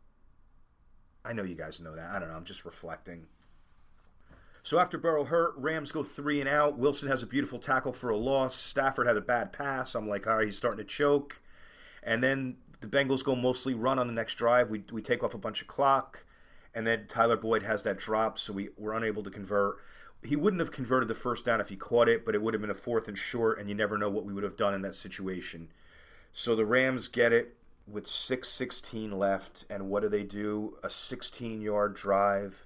I 1.25 1.33
know 1.33 1.43
you 1.43 1.55
guys 1.55 1.79
know 1.79 1.95
that. 1.95 2.11
I 2.11 2.19
don't 2.19 2.29
know. 2.29 2.35
I'm 2.35 2.45
just 2.45 2.65
reflecting. 2.65 3.27
So 4.63 4.79
after 4.79 4.97
Burrow 4.97 5.25
hurt, 5.25 5.53
Rams 5.57 5.91
go 5.91 6.03
three 6.03 6.39
and 6.39 6.49
out. 6.49 6.77
Wilson 6.77 7.09
has 7.09 7.21
a 7.21 7.27
beautiful 7.27 7.59
tackle 7.59 7.93
for 7.93 8.09
a 8.09 8.17
loss. 8.17 8.55
Stafford 8.55 9.07
had 9.07 9.17
a 9.17 9.21
bad 9.21 9.53
pass. 9.53 9.93
I'm 9.93 10.07
like, 10.07 10.25
all 10.25 10.37
right, 10.37 10.45
he's 10.45 10.57
starting 10.57 10.77
to 10.77 10.89
choke. 10.89 11.41
And 12.01 12.23
then 12.23 12.57
the 12.79 12.87
Bengals 12.87 13.23
go 13.23 13.35
mostly 13.35 13.73
run 13.73 13.99
on 13.99 14.07
the 14.07 14.13
next 14.13 14.35
drive. 14.35 14.69
We, 14.69 14.83
we 14.91 15.01
take 15.01 15.21
off 15.21 15.33
a 15.33 15.37
bunch 15.37 15.61
of 15.61 15.67
clock. 15.67 16.25
And 16.73 16.87
then 16.87 17.05
Tyler 17.07 17.37
Boyd 17.37 17.63
has 17.63 17.83
that 17.83 17.99
drop, 17.99 18.39
so 18.39 18.51
we 18.51 18.69
were 18.77 18.93
unable 18.93 19.21
to 19.21 19.29
convert 19.29 19.77
he 20.25 20.35
wouldn't 20.35 20.59
have 20.59 20.71
converted 20.71 21.07
the 21.07 21.15
first 21.15 21.45
down 21.45 21.61
if 21.61 21.69
he 21.69 21.75
caught 21.75 22.07
it, 22.07 22.25
but 22.25 22.35
it 22.35 22.41
would 22.41 22.53
have 22.53 22.61
been 22.61 22.69
a 22.69 22.75
fourth 22.75 23.07
and 23.07 23.17
short, 23.17 23.59
and 23.59 23.69
you 23.69 23.75
never 23.75 23.97
know 23.97 24.09
what 24.09 24.25
we 24.25 24.33
would 24.33 24.43
have 24.43 24.57
done 24.57 24.73
in 24.73 24.81
that 24.83 24.95
situation. 24.95 25.69
So 26.31 26.55
the 26.55 26.65
Rams 26.65 27.07
get 27.07 27.33
it 27.33 27.55
with 27.87 28.05
6.16 28.05 29.13
left, 29.13 29.65
and 29.69 29.89
what 29.89 30.01
do 30.01 30.09
they 30.09 30.23
do? 30.23 30.77
A 30.83 30.89
16 30.89 31.61
yard 31.61 31.95
drive, 31.95 32.65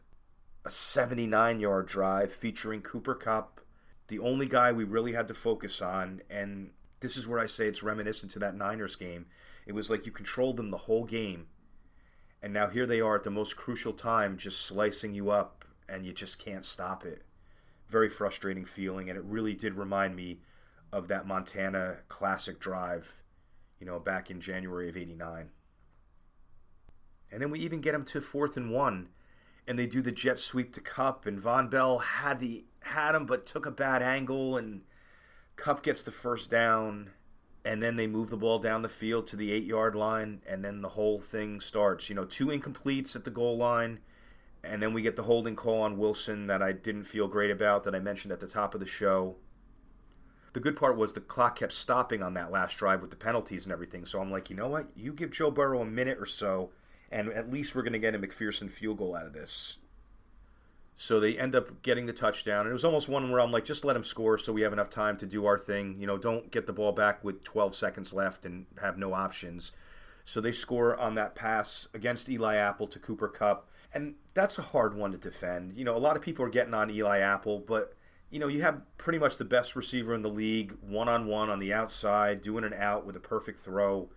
a 0.67 0.69
79 0.69 1.61
yard 1.61 1.87
drive 1.87 2.31
featuring 2.33 2.81
Cooper 2.81 3.15
Kupp, 3.15 3.61
the 4.09 4.19
only 4.19 4.45
guy 4.45 4.71
we 4.73 4.83
really 4.83 5.13
had 5.13 5.27
to 5.29 5.33
focus 5.33 5.81
on. 5.81 6.21
And 6.29 6.71
this 6.99 7.15
is 7.15 7.25
where 7.25 7.39
I 7.39 7.47
say 7.47 7.67
it's 7.67 7.83
reminiscent 7.83 8.33
to 8.33 8.39
that 8.39 8.55
Niners 8.55 8.97
game. 8.97 9.27
It 9.65 9.73
was 9.73 9.89
like 9.89 10.05
you 10.05 10.11
controlled 10.11 10.57
them 10.57 10.71
the 10.71 10.77
whole 10.77 11.05
game, 11.05 11.47
and 12.41 12.53
now 12.53 12.67
here 12.67 12.85
they 12.85 13.01
are 13.01 13.15
at 13.15 13.23
the 13.23 13.31
most 13.31 13.55
crucial 13.55 13.93
time, 13.93 14.37
just 14.37 14.61
slicing 14.61 15.13
you 15.13 15.29
up, 15.29 15.65
and 15.87 16.05
you 16.05 16.13
just 16.13 16.37
can't 16.37 16.63
stop 16.63 17.05
it 17.05 17.23
very 17.87 18.09
frustrating 18.09 18.65
feeling, 18.65 19.09
and 19.09 19.17
it 19.17 19.23
really 19.23 19.53
did 19.53 19.75
remind 19.75 20.15
me 20.15 20.41
of 20.91 21.07
that 21.07 21.25
Montana 21.25 21.99
classic 22.09 22.59
drive, 22.59 23.15
you 23.79 23.85
know, 23.85 23.99
back 23.99 24.29
in 24.29 24.41
January 24.41 24.89
of 24.89 24.97
'89. 24.97 25.49
And 27.31 27.41
then 27.41 27.51
we 27.51 27.59
even 27.59 27.81
get 27.81 27.91
them 27.91 28.05
to 28.05 28.21
fourth 28.21 28.57
and 28.57 28.71
one, 28.71 29.09
and 29.67 29.77
they 29.77 29.85
do 29.85 30.01
the 30.01 30.11
jet 30.11 30.39
sweep 30.39 30.73
to 30.73 30.81
Kupp, 30.81 31.25
and 31.25 31.41
Vonn 31.41 31.69
Bell 31.69 31.99
had 31.99 32.39
the 32.39 32.65
had 32.81 33.15
him, 33.15 33.25
but 33.25 33.45
took 33.45 33.65
a 33.65 33.71
bad 33.71 34.01
angle, 34.01 34.57
and 34.57 34.81
Kupp 35.55 35.83
gets 35.83 36.01
the 36.01 36.11
first 36.11 36.49
down, 36.49 37.11
and 37.65 37.83
then 37.83 37.95
they 37.95 38.07
move 38.07 38.29
the 38.29 38.37
ball 38.37 38.59
down 38.59 38.81
the 38.81 38.89
field 38.89 39.27
to 39.27 39.35
the 39.35 39.51
eight 39.51 39.65
yard 39.65 39.95
line, 39.95 40.41
and 40.47 40.63
then 40.63 40.81
the 40.81 40.89
whole 40.89 41.19
thing 41.19 41.59
starts. 41.59 42.09
You 42.09 42.15
know, 42.15 42.25
two 42.25 42.47
incompletes 42.47 43.15
at 43.15 43.25
the 43.25 43.31
goal 43.31 43.57
line 43.57 43.99
and 44.63 44.81
then 44.81 44.93
we 44.93 45.01
get 45.01 45.15
the 45.15 45.23
holding 45.23 45.55
call 45.55 45.81
on 45.81 45.97
Wilson 45.97 46.47
that 46.47 46.61
I 46.61 46.71
didn't 46.71 47.05
feel 47.05 47.27
great 47.27 47.51
about 47.51 47.83
that 47.83 47.95
I 47.95 47.99
mentioned 47.99 48.31
at 48.31 48.39
the 48.39 48.47
top 48.47 48.73
of 48.73 48.79
the 48.79 48.85
show. 48.85 49.35
The 50.53 50.59
good 50.59 50.75
part 50.75 50.97
was 50.97 51.13
the 51.13 51.21
clock 51.21 51.59
kept 51.59 51.73
stopping 51.73 52.23
on 52.23 52.33
that 52.33 52.51
last 52.51 52.77
drive 52.77 53.01
with 53.01 53.11
the 53.11 53.15
penalties 53.15 53.65
and 53.65 53.73
everything. 53.73 54.05
So 54.05 54.19
I'm 54.19 54.31
like, 54.31 54.49
you 54.49 54.55
know 54.55 54.67
what? 54.67 54.87
You 54.95 55.13
give 55.13 55.31
Joe 55.31 55.51
Burrow 55.51 55.81
a 55.81 55.85
minute 55.85 56.17
or 56.19 56.25
so, 56.25 56.71
and 57.11 57.29
at 57.29 57.51
least 57.51 57.75
we're 57.75 57.83
going 57.83 57.93
to 57.93 57.99
get 57.99 58.15
a 58.15 58.19
McPherson 58.19 58.69
field 58.69 58.97
goal 58.97 59.15
out 59.15 59.25
of 59.25 59.33
this. 59.33 59.79
So 60.99 61.19
they 61.19 61.37
end 61.37 61.55
up 61.55 61.83
getting 61.83 62.07
the 62.07 62.13
touchdown. 62.13 62.61
And 62.61 62.69
it 62.69 62.73
was 62.73 62.83
almost 62.83 63.07
one 63.07 63.29
where 63.31 63.39
I'm 63.39 63.51
like, 63.51 63.65
just 63.65 63.85
let 63.85 63.95
him 63.95 64.03
score 64.03 64.37
so 64.37 64.51
we 64.51 64.61
have 64.61 64.73
enough 64.73 64.89
time 64.89 65.15
to 65.17 65.27
do 65.27 65.45
our 65.45 65.57
thing. 65.57 65.95
You 65.99 66.07
know, 66.07 66.17
don't 66.17 66.49
get 66.51 66.65
the 66.65 66.73
ball 66.73 66.91
back 66.91 67.23
with 67.23 67.43
12 67.43 67.75
seconds 67.75 68.13
left 68.13 68.45
and 68.45 68.65
have 68.81 68.97
no 68.97 69.13
options. 69.13 69.71
So 70.25 70.41
they 70.41 70.51
score 70.51 70.97
on 70.97 71.15
that 71.15 71.35
pass 71.35 71.87
against 71.93 72.27
Eli 72.27 72.55
Apple 72.55 72.87
to 72.87 72.99
Cooper 72.99 73.29
Kupp. 73.29 73.69
and 73.93 74.15
that's 74.33 74.57
a 74.57 74.63
hard 74.63 74.95
one 74.95 75.11
to 75.11 75.17
defend. 75.17 75.73
You 75.73 75.85
know, 75.85 75.95
a 75.95 75.99
lot 75.99 76.17
of 76.17 76.21
people 76.21 76.43
are 76.43 76.49
getting 76.49 76.73
on 76.73 76.91
Eli 76.91 77.19
Apple, 77.19 77.59
but 77.59 77.93
you 78.29 78.39
know, 78.39 78.47
you 78.47 78.61
have 78.61 78.81
pretty 78.97 79.19
much 79.19 79.37
the 79.37 79.45
best 79.45 79.75
receiver 79.75 80.13
in 80.13 80.21
the 80.21 80.29
league, 80.29 80.75
one 80.81 81.07
on 81.07 81.27
one 81.27 81.49
on 81.49 81.59
the 81.59 81.73
outside, 81.73 82.41
doing 82.41 82.65
an 82.65 82.73
out 82.73 83.05
with 83.05 83.15
a 83.15 83.21
perfect 83.21 83.59
throw. 83.59 84.09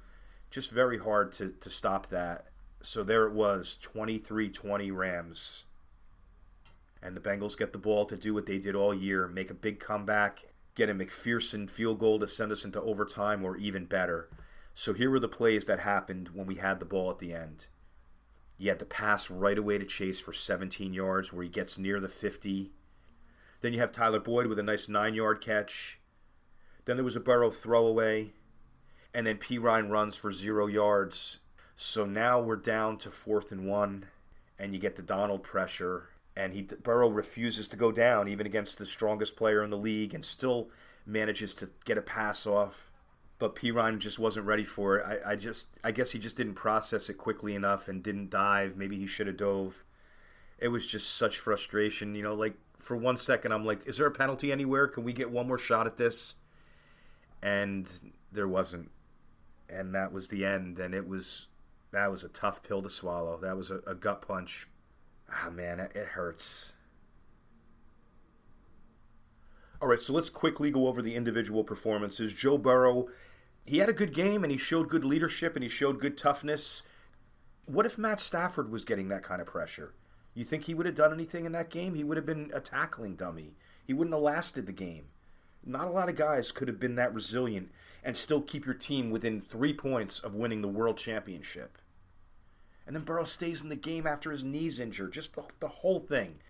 Just 0.51 0.73
very 0.73 0.99
hard 0.99 1.31
to, 1.33 1.51
to 1.61 1.71
stop 1.71 2.09
that. 2.09 2.47
So 2.83 3.03
there 3.03 3.27
it 3.27 3.33
was 3.33 3.77
23 3.83 4.49
20 4.49 4.91
Rams. 4.91 5.65
And 7.03 7.17
the 7.17 7.21
Bengals 7.21 7.57
get 7.57 7.73
the 7.73 7.79
ball 7.79 8.05
to 8.07 8.17
do 8.17 8.35
what 8.35 8.47
they 8.47 8.59
did 8.59 8.75
all 8.75 8.95
year 8.95 9.27
make 9.27 9.51
a 9.51 9.55
big 9.55 9.81
comeback, 9.81 10.45
get 10.75 10.91
a 10.91 10.95
McPherson 10.95 11.69
field 11.69 11.99
goal 11.99 12.19
to 12.19 12.29
send 12.29 12.53
us 12.53 12.65
into 12.65 12.81
overtime, 12.81 13.45
or 13.45 13.57
even 13.57 13.87
better. 13.87 14.29
So 14.75 14.93
here 14.93 15.11
were 15.11 15.21
the 15.21 15.29
plays 15.29 15.67
that 15.67 15.81
happened 15.81 16.31
when 16.33 16.47
we 16.47 16.57
had 16.57 16.79
the 16.79 16.87
ball 16.87 17.11
at 17.11 17.19
the 17.19 17.35
end. 17.35 17.67
You 18.57 18.69
had 18.69 18.79
the 18.79 18.87
pass 18.87 19.31
right 19.31 19.57
away 19.57 19.79
to 19.79 19.87
Chase 19.87 20.21
for 20.21 20.33
17 20.33 20.93
yards 20.93 21.33
where 21.33 21.43
he 21.43 21.49
gets 21.49 21.79
near 21.79 21.99
the 21.99 22.09
50. 22.09 22.73
Then 23.63 23.73
you 23.73 23.81
have 23.81 23.93
Tyler 23.93 24.21
Boyd 24.21 24.47
with 24.47 24.59
a 24.59 24.63
nice 24.63 24.89
nine 24.89 25.15
yard 25.15 25.41
catch. 25.41 26.01
Then 26.85 26.97
there 26.97 27.05
was 27.05 27.17
a 27.17 27.21
Burrow 27.21 27.51
throwaway. 27.51 28.33
And 29.15 29.27
then 29.27 29.39
Perine 29.39 29.91
runs 29.91 30.15
for 30.15 30.31
zero 30.31 30.67
yards. 30.67 31.41
So 31.83 32.05
now 32.05 32.39
we're 32.41 32.57
down 32.57 32.99
to 32.99 33.11
fourth 33.11 33.53
and 33.53 33.67
one. 33.67 34.07
And 34.59 34.75
you 34.75 34.79
get 34.79 34.97
the 34.97 35.03
Donald 35.03 35.43
pressure. 35.43 36.11
And 36.37 36.53
he 36.53 36.63
Burrow 36.63 37.09
refuses 37.09 37.69
to 37.69 37.77
go 37.77 37.91
down 37.91 38.29
even 38.29 38.47
against 38.47 38.77
the 38.79 38.85
strongest 38.85 39.35
player 39.35 39.65
in 39.65 39.71
the 39.71 39.79
league 39.79 40.13
and 40.13 40.23
still 40.23 40.69
manages 41.07 41.55
to 41.55 41.71
get 41.85 41.97
a 41.97 42.03
pass 42.03 42.47
off 42.47 42.91
but 43.41 43.57
Perine 43.57 43.99
just 43.99 44.19
wasn't 44.19 44.47
ready 44.47 44.65
for 44.65 44.99
it. 44.99 45.07
I, 45.25 45.33
I 45.33 45.35
just 45.37 45.71
I 45.83 45.91
guess 45.91 46.11
he 46.13 46.19
just 46.19 46.37
didn't 46.37 46.55
process 46.55 47.09
it 47.09 47.15
quickly 47.15 47.55
enough 47.55 47.89
and 47.89 48.03
didn't 48.03 48.29
dive. 48.29 48.77
Maybe 48.77 48.99
he 48.99 49.07
should 49.07 49.27
have 49.27 49.39
dove. 49.39 49.83
It 50.59 50.69
was 50.69 50.87
just 50.87 51.17
such 51.17 51.39
frustration, 51.39 52.15
you 52.15 52.23
know. 52.23 52.35
Like 52.35 52.55
for 52.79 52.97
one 52.97 53.17
second, 53.17 53.53
I'm 53.53 53.65
like, 53.65 53.87
is 53.87 53.97
there 53.97 54.07
a 54.07 54.13
penalty 54.13 54.53
anywhere? 54.53 54.87
Can 54.87 55.05
we 55.05 55.15
get 55.15 55.31
one 55.31 55.49
more 55.49 55.57
shot 55.57 55.87
at 55.87 55.97
this? 55.97 56.35
And 57.43 57.91
there 58.31 58.47
wasn't, 58.47 58.91
and 59.71 59.95
that 59.95 60.13
was 60.13 60.29
the 60.29 60.45
end. 60.45 60.79
And 60.79 60.95
it 60.95 61.09
was 61.09 61.49
that 61.93 62.11
was 62.11 62.25
a 62.25 62.29
tough 62.29 62.63
pill 62.63 62.83
to 62.83 62.91
swallow. 62.91 63.39
That 63.39 63.57
was 63.57 63.71
a, 63.71 63.81
a 63.87 63.95
gut 63.95 64.23
punch. 64.23 64.69
Ah 65.31 65.51
man, 65.51 65.81
it 65.81 65.97
hurts. 65.97 66.73
All 69.81 69.89
right, 69.89 70.01
so 70.01 70.13
let's 70.13 70.29
quickly 70.29 70.71
go 70.71 70.89
over 70.89 71.01
the 71.01 71.15
individual 71.15 71.65
performances. 71.65 72.35
Joe 72.35 72.59
Burrow 72.59 73.09
he 73.65 73.79
had 73.79 73.89
a 73.89 73.95
good 73.95 74.15
game 74.15 74.43
and 74.43 74.51
he 74.51 74.59
showed 74.59 74.89
good 74.89 75.05
leadership 75.05 75.55
and 75.55 75.63
he 75.63 75.69
showed 75.69 76.01
good 76.01 76.17
toughness. 76.17 76.83
What 77.67 77.87
if 77.87 77.99
Matt 77.99 78.21
Stafford 78.21 78.71
was 78.71 78.85
getting 78.85 79.09
that 79.09 79.23
kind 79.23 79.41
of 79.41 79.47
pressure? 79.47 79.95
You 80.35 80.45
think 80.45 80.65
he 80.65 80.75
would 80.75 80.87
have 80.87 80.95
done 80.95 81.13
anything 81.13 81.45
in 81.45 81.53
that 81.53 81.71
game? 81.71 81.95
He 81.95 82.05
would 82.05 82.17
have 82.17 82.27
been 82.27 82.51
a 82.55 82.61
tackling 82.61 83.15
dummy. 83.15 83.55
He 83.87 83.93
wouldn't 83.93 84.15
have 84.15 84.23
lasted 84.23 84.67
the 84.67 84.73
game. 84.73 85.07
Not 85.65 85.89
a 85.89 85.91
lot 85.91 86.09
of 86.09 86.17
guys 86.17 86.53
could 86.53 86.69
have 86.69 86.81
been 86.81 86.95
that 86.97 87.15
resilient 87.15 87.71
and 88.03 88.17
still 88.17 88.41
keep 88.41 88.65
your 88.65 88.75
team 88.75 89.11
within 89.11 89.41
three 89.41 89.75
points 89.75 90.19
of 90.19 90.35
winning 90.35 90.63
the 90.63 90.69
world 90.69 90.97
championship. 90.97 91.79
And 92.91 92.97
then 92.97 93.05
Burrow 93.05 93.23
stays 93.23 93.63
in 93.63 93.69
the 93.69 93.77
game 93.77 94.05
after 94.05 94.33
his 94.33 94.43
knee's 94.43 94.81
injured. 94.81 95.13
Just 95.13 95.37
the, 95.37 95.45
the 95.61 95.69
whole 95.69 96.01
thing. 96.01 96.41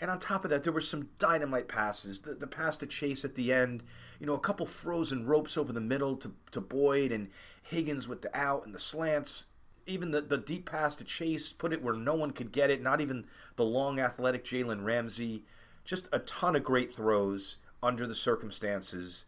And 0.00 0.08
on 0.08 0.20
top 0.20 0.44
of 0.44 0.50
that, 0.50 0.62
there 0.62 0.72
were 0.72 0.80
some 0.80 1.08
dynamite 1.18 1.66
passes. 1.66 2.20
The, 2.20 2.34
the 2.34 2.46
pass 2.46 2.76
to 2.76 2.86
Chase 2.86 3.24
at 3.24 3.34
the 3.34 3.52
end, 3.52 3.82
you 4.20 4.26
know, 4.26 4.34
a 4.34 4.38
couple 4.38 4.66
frozen 4.66 5.26
ropes 5.26 5.58
over 5.58 5.72
the 5.72 5.80
middle 5.80 6.14
to, 6.18 6.32
to 6.52 6.60
Boyd 6.60 7.10
and 7.10 7.28
Higgins 7.64 8.06
with 8.06 8.22
the 8.22 8.30
out 8.38 8.64
and 8.64 8.72
the 8.72 8.78
slants. 8.78 9.46
even 9.84 10.12
the, 10.12 10.20
the 10.20 10.38
deep 10.38 10.70
pass 10.70 10.94
to 10.94 11.02
Chase, 11.02 11.52
put 11.52 11.72
it 11.72 11.82
where 11.82 11.94
no 11.94 12.14
one 12.14 12.30
could 12.30 12.52
get 12.52 12.70
it, 12.70 12.80
not 12.80 13.00
even 13.00 13.26
the 13.56 13.64
long 13.64 13.98
athletic 13.98 14.44
Jalen 14.44 14.84
Ramsey. 14.84 15.44
Just 15.84 16.08
a 16.12 16.20
ton 16.20 16.54
of 16.54 16.62
great 16.62 16.94
throws 16.94 17.56
under 17.82 18.06
the 18.06 18.14
circumstances. 18.14 19.24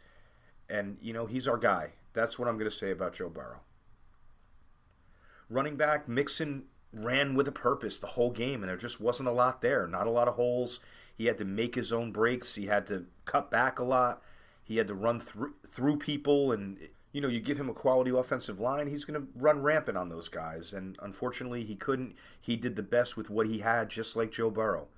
And, 0.70 0.96
you 1.02 1.12
know, 1.12 1.26
he's 1.26 1.48
our 1.48 1.58
guy. 1.58 1.94
That's 2.12 2.38
what 2.38 2.46
I'm 2.46 2.56
going 2.56 2.70
to 2.70 2.76
say 2.76 2.92
about 2.92 3.14
Joe 3.14 3.30
Burrow. 3.30 3.62
Running 5.52 5.76
back, 5.76 6.08
Mixon 6.08 6.64
ran 6.92 7.34
with 7.34 7.46
a 7.46 7.52
purpose 7.52 7.98
the 7.98 8.06
whole 8.08 8.30
game, 8.30 8.62
and 8.62 8.68
there 8.68 8.76
just 8.76 9.00
wasn't 9.00 9.28
a 9.28 9.32
lot 9.32 9.60
there. 9.60 9.86
Not 9.86 10.06
a 10.06 10.10
lot 10.10 10.28
of 10.28 10.34
holes. 10.34 10.80
He 11.14 11.26
had 11.26 11.38
to 11.38 11.44
make 11.44 11.74
his 11.74 11.92
own 11.92 12.10
breaks. 12.10 12.54
He 12.54 12.66
had 12.66 12.86
to 12.86 13.06
cut 13.24 13.50
back 13.50 13.78
a 13.78 13.84
lot. 13.84 14.22
He 14.64 14.78
had 14.78 14.88
to 14.88 14.94
run 14.94 15.20
through 15.20 15.54
through 15.70 15.98
people, 15.98 16.52
and 16.52 16.78
you 17.12 17.20
know, 17.20 17.28
you 17.28 17.40
give 17.40 17.60
him 17.60 17.68
a 17.68 17.74
quality 17.74 18.10
offensive 18.10 18.58
line, 18.58 18.86
he's 18.86 19.04
going 19.04 19.20
to 19.20 19.28
run 19.36 19.60
rampant 19.62 19.98
on 19.98 20.08
those 20.08 20.28
guys. 20.28 20.72
And 20.72 20.96
unfortunately, 21.02 21.64
he 21.64 21.76
couldn't. 21.76 22.14
He 22.40 22.56
did 22.56 22.74
the 22.74 22.82
best 22.82 23.16
with 23.16 23.28
what 23.28 23.46
he 23.46 23.58
had, 23.58 23.90
just 23.90 24.16
like 24.16 24.32
Joe 24.32 24.50
Burrow. 24.50 24.88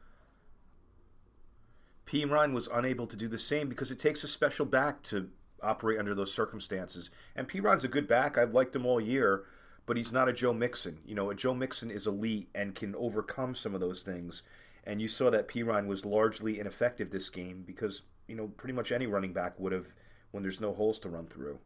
Perine 2.07 2.53
was 2.53 2.69
unable 2.69 3.07
to 3.09 3.17
do 3.17 3.27
the 3.27 3.39
same 3.39 3.69
because 3.69 3.91
it 3.91 3.99
takes 3.99 4.23
a 4.23 4.29
special 4.29 4.67
back 4.67 5.03
to 5.05 5.31
operate 5.63 5.99
under 5.99 6.15
those 6.15 6.33
circumstances. 6.33 7.11
And 7.35 7.49
Perine's 7.49 7.85
a 7.85 7.89
good 7.89 8.07
back. 8.07 8.39
I've 8.39 8.55
liked 8.55 8.77
him 8.77 8.87
all 8.87 9.01
year, 9.01 9.45
but 9.87 9.97
he's 9.97 10.13
not 10.13 10.29
a 10.29 10.33
Joe 10.33 10.53
Mixon. 10.53 10.99
You 11.05 11.15
know, 11.15 11.31
a 11.31 11.35
Joe 11.35 11.55
Mixon 11.55 11.91
is 11.91 12.07
elite 12.07 12.49
and 12.55 12.75
can 12.75 12.95
overcome 12.95 13.55
some 13.55 13.75
of 13.75 13.81
those 13.81 14.03
things. 14.03 14.43
And 14.85 15.01
you 15.01 15.09
saw 15.09 15.31
that 15.31 15.49
Perine 15.49 15.87
was 15.87 16.05
largely 16.05 16.59
ineffective 16.59 17.11
this 17.11 17.31
game 17.31 17.63
because, 17.67 18.03
you 18.27 18.37
know, 18.37 18.49
pretty 18.49 18.75
much 18.75 18.93
any 18.93 19.07
running 19.07 19.33
back 19.33 19.59
would 19.59 19.73
have 19.73 19.95
when 20.31 20.43
there's 20.43 20.61
no 20.61 20.75
holes 20.75 20.99
to 21.01 21.09
run 21.09 21.27
through. 21.27 21.59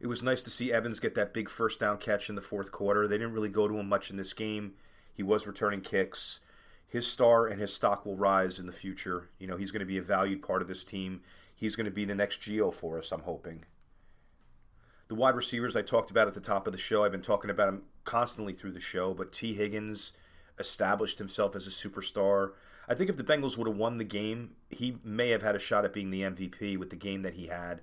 It 0.00 0.06
was 0.06 0.22
nice 0.22 0.42
to 0.42 0.50
see 0.50 0.72
Evans 0.72 1.00
get 1.00 1.14
that 1.14 1.32
big 1.32 1.48
first 1.48 1.80
down 1.80 1.98
catch 1.98 2.28
in 2.28 2.34
the 2.34 2.40
fourth 2.40 2.70
quarter. 2.70 3.08
They 3.08 3.16
didn't 3.16 3.32
really 3.32 3.48
go 3.48 3.66
to 3.66 3.78
him 3.78 3.88
much 3.88 4.10
in 4.10 4.16
this 4.16 4.32
game. 4.32 4.74
He 5.14 5.22
was 5.22 5.46
returning 5.46 5.80
kicks. 5.80 6.40
His 6.86 7.06
star 7.06 7.46
and 7.46 7.60
his 7.60 7.72
stock 7.72 8.04
will 8.04 8.16
rise 8.16 8.58
in 8.58 8.66
the 8.66 8.72
future. 8.72 9.30
You 9.38 9.46
know, 9.46 9.56
he's 9.56 9.70
going 9.70 9.80
to 9.80 9.86
be 9.86 9.98
a 9.98 10.02
valued 10.02 10.42
part 10.42 10.62
of 10.62 10.68
this 10.68 10.84
team. 10.84 11.22
He's 11.54 11.74
going 11.74 11.86
to 11.86 11.90
be 11.90 12.04
the 12.04 12.14
next 12.14 12.40
Gio 12.40 12.72
for 12.72 12.98
us, 12.98 13.12
I'm 13.12 13.22
hoping. 13.22 13.64
The 15.08 15.14
wide 15.14 15.36
receivers 15.36 15.76
I 15.76 15.82
talked 15.82 16.10
about 16.10 16.28
at 16.28 16.34
the 16.34 16.40
top 16.40 16.66
of 16.66 16.72
the 16.72 16.78
show, 16.78 17.04
I've 17.04 17.12
been 17.12 17.22
talking 17.22 17.50
about 17.50 17.68
him 17.68 17.82
constantly 18.04 18.52
through 18.52 18.72
the 18.72 18.80
show, 18.80 19.14
but 19.14 19.32
T. 19.32 19.54
Higgins 19.54 20.12
established 20.58 21.18
himself 21.18 21.54
as 21.54 21.66
a 21.66 21.70
superstar. 21.70 22.52
I 22.88 22.94
think 22.94 23.10
if 23.10 23.16
the 23.16 23.24
Bengals 23.24 23.58
would 23.58 23.66
have 23.66 23.76
won 23.76 23.98
the 23.98 24.04
game, 24.04 24.52
he 24.70 24.98
may 25.04 25.30
have 25.30 25.42
had 25.42 25.56
a 25.56 25.58
shot 25.58 25.84
at 25.84 25.92
being 25.92 26.10
the 26.10 26.22
MVP 26.22 26.78
with 26.78 26.90
the 26.90 26.96
game 26.96 27.22
that 27.22 27.34
he 27.34 27.46
had 27.46 27.80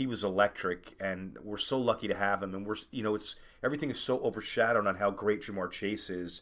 he 0.00 0.06
was 0.06 0.24
electric, 0.24 0.96
and 0.98 1.36
we're 1.44 1.58
so 1.58 1.78
lucky 1.78 2.08
to 2.08 2.14
have 2.14 2.42
him. 2.42 2.54
And 2.54 2.66
we're, 2.66 2.76
you 2.90 3.02
know, 3.02 3.14
it's 3.14 3.36
everything 3.62 3.90
is 3.90 4.00
so 4.00 4.18
overshadowed 4.20 4.86
on 4.86 4.96
how 4.96 5.10
great 5.10 5.42
Ja'Marr 5.42 5.70
Chase 5.70 6.08
is. 6.08 6.40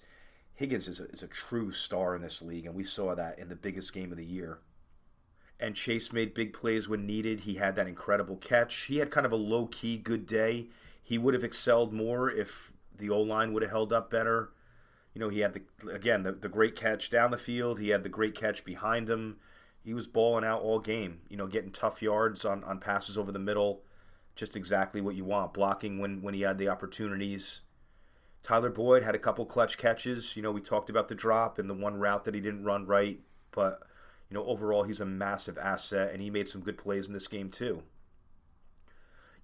Higgins 0.54 0.86
is 0.86 1.00
a, 1.00 1.06
is 1.06 1.24
a 1.24 1.26
true 1.26 1.72
star 1.72 2.14
in 2.14 2.22
this 2.22 2.40
league, 2.40 2.66
and 2.66 2.74
we 2.76 2.84
saw 2.84 3.16
that 3.16 3.36
in 3.36 3.48
the 3.48 3.56
biggest 3.56 3.92
game 3.92 4.12
of 4.12 4.16
the 4.16 4.24
year. 4.24 4.60
And 5.60 5.74
Chase 5.74 6.12
made 6.12 6.34
big 6.34 6.52
plays 6.52 6.88
when 6.88 7.06
needed. 7.06 7.40
He 7.40 7.54
had 7.54 7.74
that 7.76 7.88
incredible 7.88 8.36
catch. 8.36 8.74
He 8.84 8.98
had 8.98 9.10
kind 9.10 9.26
of 9.26 9.32
a 9.32 9.36
low 9.36 9.66
key 9.66 9.98
good 9.98 10.24
day. 10.24 10.68
He 11.02 11.18
would 11.18 11.34
have 11.34 11.44
excelled 11.44 11.92
more 11.92 12.30
if 12.30 12.72
the 12.96 13.10
O 13.10 13.20
line 13.20 13.52
would 13.52 13.62
have 13.62 13.72
held 13.72 13.92
up 13.92 14.10
better. 14.10 14.52
You 15.14 15.20
know, 15.20 15.28
he 15.30 15.40
had 15.40 15.54
the 15.54 15.90
again 15.90 16.22
the, 16.22 16.32
the 16.32 16.48
great 16.48 16.76
catch 16.76 17.10
down 17.10 17.32
the 17.32 17.38
field. 17.38 17.80
He 17.80 17.88
had 17.88 18.04
the 18.04 18.08
great 18.08 18.36
catch 18.36 18.64
behind 18.64 19.08
him 19.08 19.38
he 19.88 19.94
was 19.94 20.06
balling 20.06 20.44
out 20.44 20.60
all 20.60 20.80
game. 20.80 21.20
You 21.30 21.38
know, 21.38 21.46
getting 21.46 21.70
tough 21.70 22.02
yards 22.02 22.44
on, 22.44 22.62
on 22.64 22.78
passes 22.78 23.16
over 23.16 23.32
the 23.32 23.38
middle, 23.38 23.84
just 24.34 24.54
exactly 24.54 25.00
what 25.00 25.14
you 25.14 25.24
want. 25.24 25.54
Blocking 25.54 25.98
when 25.98 26.20
when 26.20 26.34
he 26.34 26.42
had 26.42 26.58
the 26.58 26.68
opportunities. 26.68 27.62
Tyler 28.42 28.68
Boyd 28.68 29.02
had 29.02 29.14
a 29.14 29.18
couple 29.18 29.46
clutch 29.46 29.78
catches. 29.78 30.36
You 30.36 30.42
know, 30.42 30.52
we 30.52 30.60
talked 30.60 30.90
about 30.90 31.08
the 31.08 31.14
drop 31.14 31.58
and 31.58 31.70
the 31.70 31.74
one 31.74 31.98
route 31.98 32.24
that 32.24 32.34
he 32.34 32.40
didn't 32.42 32.64
run 32.64 32.86
right, 32.86 33.18
but 33.50 33.80
you 34.30 34.34
know, 34.34 34.44
overall 34.44 34.82
he's 34.82 35.00
a 35.00 35.06
massive 35.06 35.58
asset 35.58 36.12
and 36.12 36.22
he 36.22 36.30
made 36.30 36.48
some 36.48 36.60
good 36.60 36.78
plays 36.78 37.08
in 37.08 37.14
this 37.14 37.28
game 37.28 37.50
too. 37.50 37.82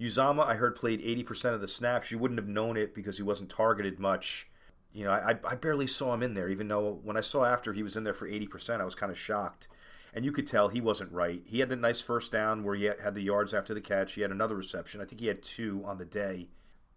Uzomah, 0.01 0.47
I 0.47 0.55
heard 0.55 0.75
played 0.75 1.01
80% 1.01 1.55
of 1.55 1.61
the 1.61 1.69
snaps. 1.69 2.11
You 2.11 2.19
wouldn't 2.19 2.41
have 2.41 2.49
known 2.49 2.77
it 2.77 2.95
because 2.95 3.17
he 3.17 3.23
wasn't 3.23 3.51
targeted 3.51 3.99
much. 3.99 4.49
You 4.93 5.05
know, 5.05 5.13
I, 5.13 5.39
I 5.45 5.55
barely 5.55 5.87
saw 5.87 6.13
him 6.15 6.23
in 6.23 6.35
there, 6.35 6.49
even 6.49 6.69
though 6.69 7.01
when 7.03 7.17
I 7.17 7.21
saw 7.21 7.45
after 7.45 7.73
he 7.73 7.83
was 7.83 7.97
in 7.97 8.05
there 8.05 8.13
for 8.13 8.29
80%, 8.29 8.81
I 8.81 8.85
was 8.85 8.95
kind 8.95 9.13
of 9.13 9.19
shocked 9.19 9.69
and 10.15 10.25
you 10.25 10.33
could 10.33 10.47
tell 10.47 10.69
he 10.69 10.81
wasn't 10.81 11.13
right. 11.13 11.43
He 11.45 11.59
had 11.59 11.69
the 11.69 11.77
nice 11.77 12.01
first 12.01 12.31
down 12.31 12.63
where 12.63 12.77
he 12.77 12.85
had 12.85 13.15
the 13.15 13.23
yards 13.23 13.53
after 13.53 13.75
the 13.75 13.81
catch. 13.81 14.13
He 14.13 14.21
had 14.21 14.31
another 14.31 14.55
reception. 14.55 15.01
I 15.01 15.05
think 15.05 15.21
he 15.21 15.27
had 15.27 15.43
two 15.43 15.83
on 15.85 15.99
the 15.99 16.05
day, 16.05 16.49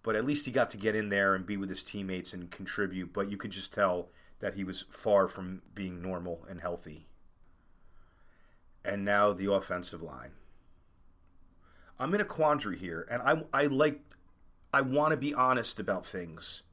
but 0.04 0.16
at 0.16 0.26
least 0.26 0.46
he 0.46 0.52
got 0.52 0.70
to 0.70 0.78
get 0.78 0.96
in 0.96 1.10
there 1.10 1.34
and 1.34 1.46
be 1.46 1.58
with 1.58 1.70
his 1.70 1.84
teammates 1.84 2.34
and 2.34 2.52
contribute. 2.52 3.12
But 3.12 3.32
you 3.32 3.38
could 3.38 3.52
just 3.52 3.74
tell 3.74 4.10
that 4.40 4.54
he 4.54 4.64
was 4.64 4.86
far 4.90 5.28
from 5.28 5.64
being 5.74 6.00
normal 6.00 6.46
and 6.48 6.62
healthy. 6.62 7.07
And 8.88 9.06
now 9.06 9.34
the 9.34 9.52
offensive 9.52 10.02
line. 10.02 10.32
I'm 12.00 12.14
in 12.14 12.22
a 12.22 12.26
quandary 12.26 12.78
here, 12.78 13.08
and 13.10 13.22
I, 13.22 13.44
I 13.52 13.66
like, 13.66 14.02
I 14.72 14.82
want 14.82 15.12
to 15.12 15.18
be 15.18 15.34
honest 15.34 15.80
about 15.80 16.06
things. 16.06 16.64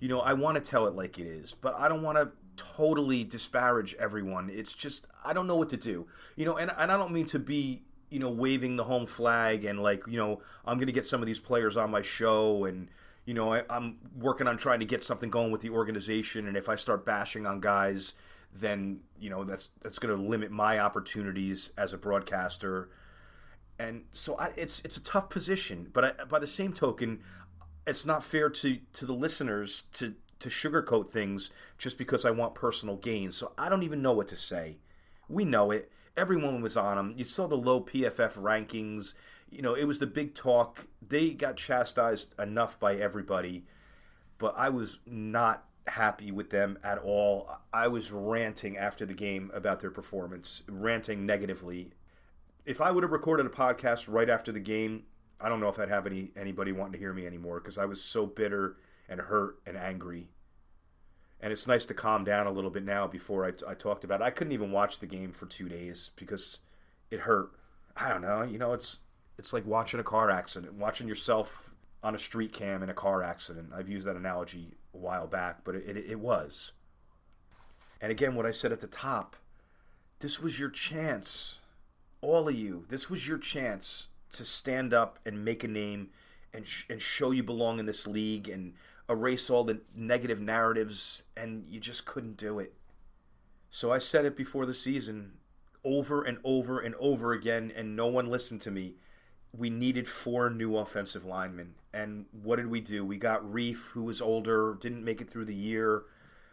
You 0.00 0.08
know, 0.08 0.20
I 0.20 0.32
want 0.32 0.56
to 0.56 0.62
tell 0.62 0.86
it 0.86 0.94
like 0.94 1.18
it 1.18 1.26
is, 1.26 1.54
but 1.54 1.74
I 1.78 1.88
don't 1.88 2.02
want 2.02 2.18
to 2.18 2.30
totally 2.56 3.24
disparage 3.24 3.94
everyone. 3.98 4.50
It's 4.50 4.72
just 4.72 5.06
I 5.24 5.32
don't 5.32 5.46
know 5.46 5.56
what 5.56 5.68
to 5.70 5.76
do. 5.76 6.06
You 6.36 6.46
know, 6.46 6.56
and, 6.56 6.70
and 6.76 6.90
I 6.90 6.96
don't 6.96 7.12
mean 7.12 7.26
to 7.26 7.38
be 7.38 7.82
you 8.10 8.18
know 8.18 8.30
waving 8.30 8.76
the 8.76 8.84
home 8.84 9.06
flag 9.06 9.64
and 9.64 9.82
like 9.82 10.06
you 10.06 10.16
know 10.18 10.40
I'm 10.64 10.76
going 10.76 10.86
to 10.86 10.92
get 10.92 11.04
some 11.04 11.20
of 11.20 11.26
these 11.26 11.40
players 11.40 11.76
on 11.76 11.90
my 11.90 12.02
show 12.02 12.64
and 12.64 12.88
you 13.24 13.34
know 13.34 13.52
I, 13.52 13.62
I'm 13.68 13.96
working 14.16 14.46
on 14.46 14.56
trying 14.56 14.80
to 14.80 14.86
get 14.86 15.02
something 15.02 15.30
going 15.30 15.50
with 15.50 15.62
the 15.62 15.70
organization. 15.70 16.46
And 16.46 16.56
if 16.56 16.68
I 16.68 16.76
start 16.76 17.04
bashing 17.04 17.46
on 17.46 17.60
guys, 17.60 18.14
then 18.54 19.00
you 19.18 19.28
know 19.28 19.44
that's 19.44 19.70
that's 19.82 19.98
going 19.98 20.14
to 20.14 20.22
limit 20.22 20.50
my 20.50 20.78
opportunities 20.78 21.72
as 21.76 21.92
a 21.92 21.98
broadcaster. 21.98 22.90
And 23.78 24.04
so 24.12 24.36
I, 24.38 24.52
it's 24.56 24.80
it's 24.84 24.96
a 24.96 25.02
tough 25.02 25.28
position, 25.28 25.90
but 25.92 26.04
I, 26.04 26.24
by 26.24 26.38
the 26.38 26.46
same 26.46 26.72
token, 26.72 27.20
it's 27.86 28.06
not 28.06 28.24
fair 28.24 28.48
to 28.48 28.78
to 28.92 29.06
the 29.06 29.12
listeners 29.12 29.82
to 29.94 30.14
to 30.38 30.48
sugarcoat 30.48 31.10
things 31.10 31.50
just 31.78 31.98
because 31.98 32.24
I 32.24 32.30
want 32.30 32.54
personal 32.54 32.96
gain. 32.96 33.32
So 33.32 33.52
I 33.58 33.68
don't 33.68 33.82
even 33.82 34.02
know 34.02 34.12
what 34.12 34.28
to 34.28 34.36
say. 34.36 34.78
We 35.28 35.44
know 35.44 35.70
it. 35.70 35.90
Everyone 36.16 36.60
was 36.60 36.76
on 36.76 36.96
them. 36.96 37.14
You 37.16 37.24
saw 37.24 37.48
the 37.48 37.56
low 37.56 37.80
PFF 37.80 38.34
rankings. 38.34 39.14
You 39.50 39.62
know, 39.62 39.74
it 39.74 39.84
was 39.84 39.98
the 39.98 40.06
big 40.06 40.34
talk. 40.34 40.86
They 41.06 41.30
got 41.30 41.56
chastised 41.56 42.38
enough 42.38 42.78
by 42.78 42.96
everybody, 42.96 43.64
but 44.38 44.54
I 44.56 44.68
was 44.68 44.98
not 45.06 45.64
happy 45.86 46.32
with 46.32 46.50
them 46.50 46.78
at 46.82 46.98
all. 46.98 47.50
I 47.72 47.88
was 47.88 48.10
ranting 48.10 48.76
after 48.76 49.04
the 49.04 49.14
game 49.14 49.50
about 49.54 49.80
their 49.80 49.90
performance, 49.90 50.62
ranting 50.68 51.26
negatively. 51.26 51.92
If 52.64 52.80
I 52.80 52.90
would 52.90 53.02
have 53.02 53.12
recorded 53.12 53.46
a 53.46 53.50
podcast 53.50 54.06
right 54.08 54.30
after 54.30 54.52
the 54.52 54.60
game, 54.60 55.04
I 55.40 55.48
don't 55.48 55.60
know 55.60 55.68
if 55.68 55.78
I'd 55.78 55.90
have 55.90 56.06
any 56.06 56.30
anybody 56.36 56.72
wanting 56.72 56.92
to 56.92 56.98
hear 56.98 57.12
me 57.12 57.26
anymore 57.26 57.60
because 57.60 57.76
I 57.76 57.84
was 57.84 58.00
so 58.00 58.26
bitter 58.26 58.76
and 59.08 59.20
hurt 59.20 59.58
and 59.66 59.76
angry. 59.76 60.28
And 61.40 61.52
it's 61.52 61.66
nice 61.66 61.84
to 61.86 61.94
calm 61.94 62.24
down 62.24 62.46
a 62.46 62.52
little 62.52 62.70
bit 62.70 62.84
now 62.84 63.06
before 63.06 63.44
I, 63.44 63.52
I 63.68 63.74
talked 63.74 64.04
about 64.04 64.22
it. 64.22 64.24
I 64.24 64.30
couldn't 64.30 64.54
even 64.54 64.72
watch 64.72 64.98
the 64.98 65.06
game 65.06 65.32
for 65.32 65.44
two 65.44 65.68
days 65.68 66.10
because 66.16 66.60
it 67.10 67.20
hurt. 67.20 67.50
I 67.96 68.08
don't 68.08 68.22
know. 68.22 68.42
You 68.42 68.58
know, 68.58 68.72
it's 68.72 69.00
it's 69.38 69.52
like 69.52 69.66
watching 69.66 70.00
a 70.00 70.04
car 70.04 70.30
accident, 70.30 70.74
watching 70.74 71.08
yourself 71.08 71.73
on 72.04 72.14
a 72.14 72.18
street 72.18 72.52
cam 72.52 72.82
in 72.82 72.90
a 72.90 72.94
car 72.94 73.22
accident. 73.22 73.72
I've 73.74 73.88
used 73.88 74.06
that 74.06 74.14
analogy 74.14 74.74
a 74.92 74.98
while 74.98 75.26
back, 75.26 75.64
but 75.64 75.74
it, 75.74 75.96
it, 75.96 76.10
it 76.10 76.20
was. 76.20 76.72
And 78.00 78.12
again, 78.12 78.34
what 78.34 78.44
I 78.44 78.52
said 78.52 78.72
at 78.72 78.80
the 78.80 78.86
top, 78.86 79.36
this 80.20 80.38
was 80.38 80.60
your 80.60 80.68
chance. 80.68 81.60
All 82.20 82.46
of 82.46 82.54
you, 82.54 82.84
this 82.90 83.08
was 83.08 83.26
your 83.26 83.38
chance 83.38 84.08
to 84.34 84.44
stand 84.44 84.92
up 84.92 85.18
and 85.24 85.44
make 85.44 85.64
a 85.64 85.68
name 85.68 86.10
and, 86.52 86.66
sh- 86.66 86.84
and 86.90 87.00
show 87.00 87.30
you 87.30 87.42
belong 87.42 87.78
in 87.78 87.86
this 87.86 88.06
league 88.06 88.50
and 88.50 88.74
erase 89.08 89.48
all 89.48 89.64
the 89.64 89.80
negative 89.94 90.40
narratives, 90.40 91.24
and 91.36 91.64
you 91.68 91.80
just 91.80 92.04
couldn't 92.04 92.36
do 92.36 92.58
it. 92.58 92.74
So 93.70 93.92
I 93.92 93.98
said 93.98 94.26
it 94.26 94.36
before 94.36 94.66
the 94.66 94.74
season 94.74 95.32
over 95.82 96.22
and 96.22 96.38
over 96.44 96.80
and 96.80 96.94
over 96.96 97.32
again, 97.32 97.72
and 97.74 97.96
no 97.96 98.06
one 98.06 98.26
listened 98.26 98.60
to 98.62 98.70
me. 98.70 98.96
We 99.56 99.70
needed 99.70 100.08
four 100.08 100.50
new 100.50 100.76
offensive 100.76 101.24
linemen. 101.24 101.74
And 101.92 102.26
what 102.32 102.56
did 102.56 102.66
we 102.66 102.80
do? 102.80 103.04
We 103.04 103.16
got 103.16 103.42
Reiff, 103.42 103.90
who 103.90 104.02
was 104.02 104.20
older, 104.20 104.76
didn't 104.80 105.04
make 105.04 105.20
it 105.20 105.30
through 105.30 105.44
the 105.44 105.54
year. 105.54 106.02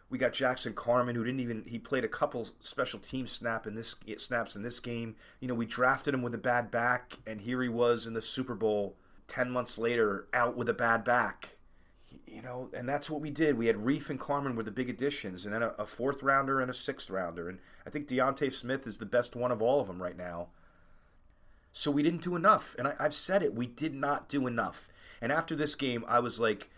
We 0.10 0.18
got 0.18 0.34
Jackson 0.34 0.74
Carman, 0.74 1.16
who 1.16 1.24
didn't 1.24 1.40
even 1.40 1.64
he 1.66 1.80
played 1.80 2.04
a 2.04 2.10
couple 2.10 2.48
special 2.60 3.00
team 3.00 3.28
snap 3.28 3.66
in 3.66 3.76
this 3.76 3.96
snaps 4.18 4.56
in 4.56 4.62
this 4.62 4.80
game. 4.80 5.16
You 5.40 5.48
know, 5.48 5.54
we 5.54 5.66
drafted 5.66 6.14
him 6.14 6.22
with 6.22 6.36
a 6.36 6.40
bad 6.40 6.70
back, 6.70 7.14
and 7.26 7.40
here 7.42 7.62
he 7.62 7.70
was 7.70 8.06
in 8.06 8.14
the 8.14 8.22
Super 8.22 8.54
Bowl 8.54 8.98
ten 9.28 9.50
months 9.50 9.80
later, 9.80 10.28
out 10.34 10.58
with 10.58 10.68
a 10.68 10.74
bad 10.74 11.06
back 11.06 11.56
you 12.28 12.42
know, 12.42 12.70
and 12.74 12.88
that's 12.88 13.10
what 13.10 13.22
we 13.22 13.30
did. 13.30 13.58
We 13.58 13.68
had 13.68 13.78
Reiff 13.78 14.10
and 14.10 14.20
Carman 14.20 14.56
were 14.56 14.64
the 14.64 14.72
big 14.72 14.90
additions, 14.90 15.46
and 15.46 15.54
then 15.54 15.64
a, 15.64 15.70
a, 15.80 15.86
fourth 15.86 16.24
rounder 16.24 16.60
and 16.60 16.70
a 16.70 16.74
sixth 16.74 17.10
rounder. 17.10 17.50
And 17.50 17.60
I 17.86 17.90
think 17.90 18.08
D'Ante 18.08 18.50
Smith 18.50 18.88
is 18.88 18.98
the 18.98 19.06
best 19.06 19.36
one 19.36 19.52
of 19.52 19.62
all 19.62 19.82
of 19.82 19.88
them 19.88 20.02
right 20.02 20.18
now. 20.18 20.48
So 21.74 21.92
we 21.92 22.04
didn't 22.04 22.24
do 22.24 22.36
enough. 22.36 22.76
And 22.78 22.88
I, 22.88 22.96
I've 23.00 23.14
said 23.14 23.44
it, 23.44 23.56
we 23.56 23.66
did 23.66 23.94
not 23.94 24.28
do 24.28 24.48
enough. 24.48 24.90
And 25.22 25.32
after 25.32 25.56
this 25.56 25.76
game, 25.76 26.04
I 26.08 26.20
was 26.20 26.40
like, 26.40 26.70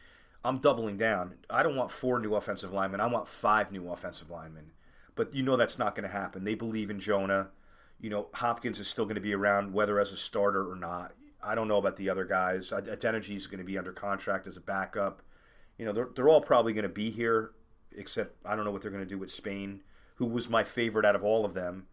I'm 0.43 0.59
doubling 0.59 0.97
down. 0.97 1.35
I 1.49 1.63
don't 1.63 1.75
want 1.75 1.91
four 1.91 2.19
new 2.19 2.35
offensive 2.35 2.73
linemen. 2.73 2.99
I 2.99 3.07
want 3.07 3.27
five 3.27 3.71
new 3.71 3.89
offensive 3.89 4.29
linemen. 4.29 4.71
But 5.15 5.33
you 5.33 5.43
know 5.43 5.55
that's 5.55 5.79
not 5.79 5.95
going 5.95 6.09
to 6.09 6.15
happen. 6.15 6.43
They 6.43 6.55
believe 6.55 6.89
in 6.89 6.99
Jonah. 6.99 7.49
You 7.99 8.09
know, 8.09 8.27
Hopkins 8.33 8.79
is 8.79 8.87
still 8.87 9.05
going 9.05 9.15
to 9.15 9.21
be 9.21 9.33
around, 9.33 9.73
whether 9.73 9.99
as 9.99 10.11
a 10.11 10.17
starter 10.17 10.69
or 10.69 10.75
not. 10.75 11.13
I 11.41 11.55
don't 11.55 11.67
know 11.67 11.77
about 11.77 11.97
the 11.97 12.09
other 12.09 12.25
guys. 12.25 12.71
Adeniji 12.71 13.35
is 13.35 13.47
going 13.47 13.59
to 13.59 13.63
be 13.63 13.77
under 13.77 13.93
contract 13.93 14.47
as 14.47 14.57
a 14.57 14.61
backup. 14.61 15.21
You 15.77 15.85
know, 15.85 15.93
they're, 15.93 16.09
they're 16.13 16.29
all 16.29 16.41
probably 16.41 16.73
going 16.73 16.83
to 16.83 16.89
be 16.89 17.09
here, 17.11 17.51
except 17.95 18.35
I 18.45 18.55
don't 18.55 18.65
know 18.65 18.71
what 18.71 18.81
they're 18.81 18.91
going 18.91 19.03
to 19.03 19.09
do 19.09 19.17
with 19.17 19.31
Spain, 19.31 19.81
who 20.15 20.25
was 20.25 20.49
my 20.49 20.63
favorite 20.63 21.05
out 21.05 21.15
of 21.15 21.23
all 21.23 21.45
of 21.45 21.53
them 21.53 21.87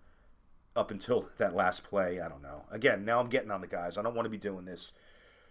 up 0.77 0.91
until 0.91 1.29
that 1.39 1.55
last 1.55 1.85
play. 1.85 2.21
I 2.21 2.29
don't 2.29 2.43
know. 2.43 2.65
Again, 2.71 3.05
now 3.05 3.21
I'm 3.21 3.29
getting 3.29 3.51
on 3.51 3.61
the 3.61 3.67
guys. 3.67 3.99
I 3.99 4.03
don't 4.03 4.15
want 4.15 4.27
to 4.27 4.31
be 4.31 4.39
doing 4.39 4.65
this. 4.65 4.93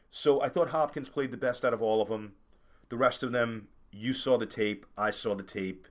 So 0.09 0.41
I 0.41 0.49
thought 0.49 0.69
Hopkins 0.69 1.09
played 1.09 1.31
the 1.31 1.37
best 1.37 1.63
out 1.63 1.73
of 1.73 1.81
all 1.81 2.01
of 2.01 2.09
them. 2.09 2.33
The 2.89 2.97
rest 2.97 3.21
of 3.21 3.31
them, 3.31 3.67
you 3.91 4.13
saw 4.13 4.37
the 4.37 4.45
tape. 4.45 4.85
I 4.97 5.11
saw 5.11 5.35
the 5.35 5.43
tape. 5.43 5.87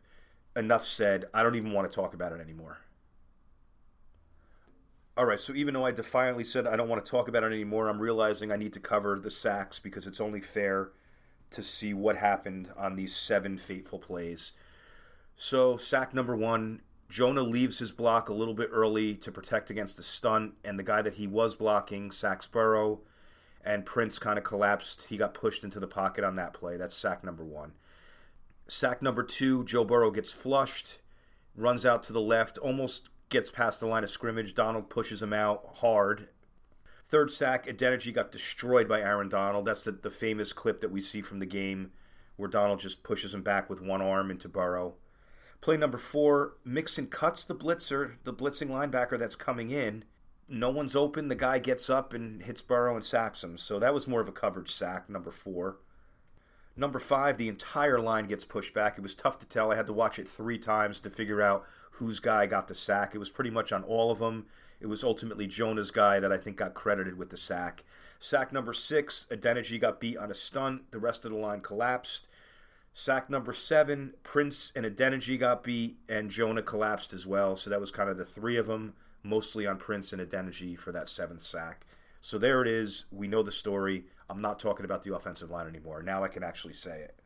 Enough 0.57 0.85
said. 0.85 1.27
I 1.33 1.43
don't 1.43 1.55
even 1.55 1.73
want 1.73 1.91
to 1.91 1.95
talk 1.95 2.15
about 2.15 2.33
it 2.33 2.41
anymore. 2.41 2.79
All 5.17 5.25
right, 5.25 5.41
so 5.41 5.53
even 5.53 5.75
though 5.75 5.85
I 5.85 5.91
defiantly 5.91 6.45
said 6.45 6.67
I 6.67 6.77
don't 6.77 6.89
want 6.89 7.05
to 7.05 7.11
talk 7.11 7.27
about 7.27 7.43
it 7.43 7.53
anymore, 7.53 7.89
I'm 7.89 7.99
realizing 7.99 8.53
I 8.53 8.57
need 8.57 8.73
to 8.75 8.81
cover 8.81 9.19
the 9.19 9.33
sacks 9.33 9.81
because 9.81 10.07
it's 10.07 10.21
only 10.21 10.41
fair 10.41 10.91
to 11.51 11.63
see 11.63 11.93
what 11.93 12.17
happened 12.17 12.71
on 12.77 12.95
these 12.95 13.15
seven 13.17 13.59
fateful 13.59 13.99
plays. 13.99 14.53
So, 15.35 15.77
sack 15.77 16.15
number 16.15 16.37
one 16.37 16.83
Jonah 17.09 17.43
leaves 17.43 17.79
his 17.79 17.91
block 17.91 18.29
a 18.29 18.35
little 18.35 18.55
bit 18.55 18.69
early 18.73 19.15
to 19.15 19.33
protect 19.33 19.71
against 19.71 19.97
the 19.97 20.03
stunt, 20.03 20.55
and 20.63 20.79
the 20.79 20.83
guy 20.83 21.01
that 21.01 21.15
he 21.15 21.27
was 21.27 21.55
blocking, 21.55 22.11
sacks 22.11 22.47
Burrow, 22.47 23.01
and 23.65 23.87
Prince 23.87 24.19
kind 24.19 24.39
of 24.39 24.45
collapsed. 24.45 25.07
He 25.09 25.17
got 25.17 25.35
pushed 25.35 25.65
into 25.65 25.81
the 25.81 25.87
pocket 25.87 26.25
on 26.25 26.37
that 26.37 26.53
play. 26.53 26.77
That's 26.77 26.95
sack 26.95 27.25
number 27.25 27.45
one. 27.45 27.73
Sack 28.67 29.03
number 29.03 29.23
two, 29.23 29.65
Joe 29.65 29.85
Burrow 29.85 30.11
gets 30.11 30.33
flushed, 30.33 30.99
runs 31.57 31.87
out 31.87 32.03
to 32.05 32.13
the 32.13 32.21
left, 32.21 32.59
almost 32.59 33.09
gets 33.31 33.51
past 33.51 33.81
the 33.81 33.87
line 33.87 34.05
of 34.05 34.11
scrimmage. 34.11 34.55
Donald 34.55 34.91
pushes 34.91 35.23
him 35.23 35.33
out 35.33 35.67
hard. 35.77 36.29
Third 37.07 37.31
sack, 37.31 37.67
Adeniji 37.67 38.13
got 38.13 38.31
destroyed 38.31 38.87
by 38.87 39.01
Aaron 39.01 39.31
Donald. 39.31 39.65
That's 39.65 39.83
the, 39.83 39.93
the 39.93 40.11
famous 40.11 40.53
clip 40.53 40.83
that 40.83 40.91
we 40.91 41.01
see 41.01 41.23
from 41.23 41.39
the 41.39 41.47
game 41.47 41.93
where 42.37 42.51
Donald 42.51 42.81
just 42.81 43.03
pushes 43.03 43.33
him 43.33 43.43
back 43.43 43.71
with 43.71 43.81
one 43.81 44.03
arm 44.03 44.31
into 44.31 44.49
Burrow. 44.49 44.95
Play 45.61 45.77
number 45.77 45.99
four, 45.99 46.55
Mixon 46.65 47.09
cuts 47.09 47.45
the 47.45 47.55
blitzer, 47.55 48.15
the 48.25 48.33
blitzing 48.33 48.69
linebacker 48.69 49.19
that's 49.19 49.35
coming 49.35 49.71
in. 49.71 50.05
No 50.49 50.71
one's 50.71 50.97
open. 50.97 51.29
The 51.29 51.35
guy 51.35 51.59
gets 51.59 51.91
up 51.91 52.15
and 52.15 52.43
hits 52.43 52.63
Burrow 52.63 52.95
and 52.95 53.05
sacks 53.05 53.45
him. 53.45 53.59
So 53.59 53.79
that 53.79 53.93
was 53.93 54.07
more 54.07 54.21
of 54.21 54.29
a 54.29 54.33
coverage 54.33 54.71
sack, 54.71 55.11
number 55.11 55.31
four. 55.31 55.79
Number 56.77 57.01
five, 57.01 57.39
the 57.39 57.49
entire 57.49 57.99
line 57.99 58.29
gets 58.29 58.45
pushed 58.45 58.73
back. 58.73 58.97
It 58.97 59.03
was 59.03 59.17
tough 59.17 59.39
to 59.41 59.47
tell. 59.47 59.73
I 59.73 59.77
had 59.77 59.89
to 59.89 59.93
watch 59.93 60.19
it 60.19 60.29
three 60.29 60.59
times 60.59 61.01
to 61.01 61.11
figure 61.11 61.43
out 61.43 61.67
whose 61.93 62.21
guy 62.21 62.47
got 62.47 62.69
the 62.69 62.75
sack. 62.75 63.15
It 63.15 63.19
was 63.19 63.31
pretty 63.31 63.51
much 63.51 63.73
on 63.73 63.83
all 63.83 64.13
of 64.13 64.21
them. 64.21 64.47
It 64.81 64.87
was 64.87 65.03
ultimately 65.03 65.49
Jonah's 65.49 65.91
guy 65.91 66.21
that 66.21 66.31
I 66.31 66.39
think 66.39 66.57
got 66.57 66.75
credited 66.75 67.19
with 67.19 67.31
the 67.31 67.37
sack. 67.37 67.83
Sack 68.21 68.53
number 68.53 68.73
six, 68.73 69.27
Adeniji 69.31 69.81
got 69.81 69.99
beat 69.99 70.17
on 70.17 70.31
a 70.31 70.35
stunt. 70.35 70.93
The 70.93 71.01
rest 71.01 71.25
of 71.25 71.33
the 71.33 71.37
line 71.37 71.61
collapsed. 71.61 72.29
Sack 72.99 73.31
number 73.31 73.53
seven, 73.53 74.15
Prince 74.25 74.73
and 74.75 74.85
Adeniji 74.85 75.39
got 75.39 75.63
beat, 75.63 76.01
and 76.09 76.29
Jonah 76.29 76.63
collapsed 76.63 77.13
as 77.13 77.29
well. 77.29 77.55
So 77.55 77.71
that 77.71 77.79
was 77.79 77.93
kind 77.93 78.11
of 78.11 78.19
the 78.19 78.25
three 78.25 78.57
of 78.57 78.67
them, 78.67 78.95
mostly 79.23 79.69
on 79.69 79.77
Prince 79.77 80.13
and 80.13 80.21
Adeniji 80.21 80.77
for 80.77 80.91
that 80.91 81.09
seventh 81.09 81.41
sack. 81.41 81.87
So 82.21 82.39
there 82.39 82.61
it 82.61 82.67
is. 82.67 83.05
We 83.13 83.29
know 83.29 83.45
the 83.45 83.53
story. 83.53 84.07
I'm 84.29 84.41
not 84.41 84.59
talking 84.59 84.85
about 84.85 85.05
the 85.05 85.15
offensive 85.15 85.49
line 85.49 85.69
anymore. 85.69 86.03
Now 86.03 86.25
I 86.25 86.29
can 86.29 86.43
actually 86.43 86.75
say 86.75 87.03
it. 87.03 87.21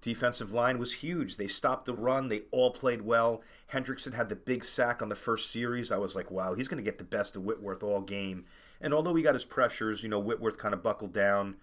Defensive 0.00 0.54
line 0.54 0.78
was 0.78 0.94
huge. 0.94 1.36
They 1.36 1.46
stopped 1.46 1.84
the 1.84 1.92
run. 1.92 2.28
They 2.28 2.44
all 2.52 2.70
played 2.70 3.02
well. 3.02 3.42
Hendrickson 3.70 4.14
had 4.14 4.30
the 4.30 4.36
big 4.36 4.64
sack 4.64 5.02
on 5.02 5.10
the 5.10 5.14
first 5.14 5.50
series. 5.50 5.92
I 5.92 5.98
was 5.98 6.16
like, 6.16 6.30
wow, 6.30 6.54
he's 6.54 6.68
going 6.68 6.82
to 6.82 6.90
get 6.90 6.96
the 6.96 7.04
best 7.04 7.36
of 7.36 7.44
Whitworth 7.44 7.82
all 7.82 8.00
game. 8.00 8.46
And 8.80 8.94
although 8.94 9.14
he 9.14 9.22
got 9.22 9.34
his 9.34 9.44
pressures, 9.44 10.02
you 10.02 10.08
know, 10.08 10.20
Whitworth 10.20 10.56
kind 10.56 10.72
of 10.72 10.82
buckled 10.82 11.12
down. 11.12 11.56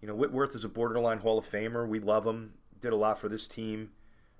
You 0.00 0.08
know, 0.08 0.14
Whitworth 0.14 0.54
is 0.54 0.64
a 0.64 0.68
borderline 0.68 1.18
Hall 1.18 1.38
of 1.38 1.50
Famer. 1.50 1.86
We 1.86 1.98
love 1.98 2.26
him. 2.26 2.54
Did 2.80 2.92
a 2.92 2.96
lot 2.96 3.18
for 3.18 3.28
this 3.28 3.48
team. 3.48 3.90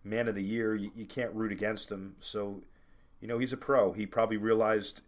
Man 0.05 0.29
of 0.29 0.35
the 0.35 0.43
year. 0.43 0.75
You, 0.75 0.91
you 0.95 1.07
can't 1.07 1.35
root 1.35 1.53
against 1.53 1.91
him. 1.91 2.15
So, 2.21 2.63
you 3.21 3.27
know, 3.27 3.39
he's 3.39 3.53
a 3.53 3.57
pro. 3.57 3.93
He 3.93 4.07
probably 4.07 4.37
realized, 4.37 5.03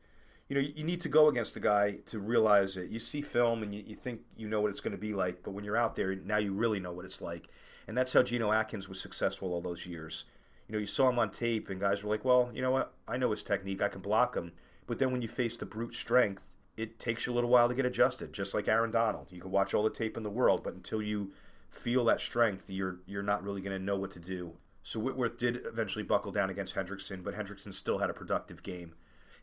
you 0.49 0.57
know, 0.57 0.63
you 0.63 0.83
need 0.83 1.01
to 1.03 1.09
go 1.09 1.29
against 1.29 1.55
the 1.55 1.61
guy 1.61 1.99
to 2.07 2.19
realize 2.19 2.77
it. 2.77 2.91
You 2.91 2.99
see 2.99 3.21
film 3.21 3.63
and 3.63 3.75
you, 3.75 3.85
you 3.87 3.95
think 3.95 4.23
you 4.37 4.49
know 4.49 4.61
what 4.61 4.71
it's 4.71 4.81
going 4.81 4.93
to 4.93 4.99
be 4.99 5.15
like, 5.15 5.43
but 5.45 5.53
when 5.53 5.65
you're 5.65 5.77
out 5.77 5.95
there, 5.95 6.17
now 6.17 6.39
you 6.39 6.53
really 6.53 6.81
know 6.81 6.93
what 6.93 7.05
it's 7.05 7.23
like. 7.23 7.49
And 7.87 7.97
that's 7.97 8.13
how 8.13 8.23
Geno 8.23 8.53
Atkins 8.53 8.89
was 8.89 9.01
successful 9.01 9.53
all 9.53 9.61
those 9.61 9.87
years. 9.87 10.25
You 10.69 10.75
know, 10.75 10.79
you 10.79 10.87
saw 10.87 11.09
him 11.09 11.19
on 11.19 11.31
tape, 11.31 11.69
and 11.69 11.81
guys 11.81 12.05
were 12.05 12.11
like, 12.11 12.25
well, 12.25 12.51
you 12.55 12.63
know 12.63 12.71
what? 12.71 12.93
I 13.09 13.17
know 13.17 13.33
his 13.33 13.43
technique. 13.43 13.83
I 13.83 13.89
can 13.89 14.01
block 14.01 14.37
him. 14.37 14.53
But 14.87 15.01
then 15.01 15.11
when 15.11 15.23
you 15.23 15.27
face 15.27 15.57
the 15.57 15.67
brute 15.67 15.95
strength, 15.95 16.45
it 16.81 16.99
takes 16.99 17.27
you 17.27 17.33
a 17.33 17.35
little 17.35 17.51
while 17.51 17.69
to 17.69 17.75
get 17.75 17.87
adjusted, 17.87 18.33
just 18.33 18.55
like 18.55 18.69
Aaron 18.69 18.91
Donald. 18.91 19.31
You 19.31 19.41
can 19.41 19.51
watch 19.51 19.75
all 19.75 19.83
the 19.83 19.91
tape 19.91 20.17
in 20.17 20.23
the 20.23 20.31
world, 20.31 20.63
but 20.65 20.75
until 20.75 21.03
you 21.03 21.33
feel 21.69 22.05
that 22.07 22.21
strength, 22.21 22.69
you're 22.69 23.01
you're 23.07 23.23
not 23.23 23.43
really 23.43 23.61
going 23.61 23.77
to 23.77 23.85
know 23.85 23.97
what 23.97 24.11
to 24.13 24.21
do. 24.21 24.53
So 24.83 24.99
Whitworth 24.99 25.39
did 25.39 25.61
eventually 25.67 26.03
buckle 26.03 26.33
down 26.33 26.51
against 26.51 26.75
Hendrickson, 26.75 27.23
but 27.23 27.35
Hendrickson 27.35 27.75
still 27.75 27.99
had 27.99 28.11
a 28.11 28.15
productive 28.15 28.63
game. 28.63 28.95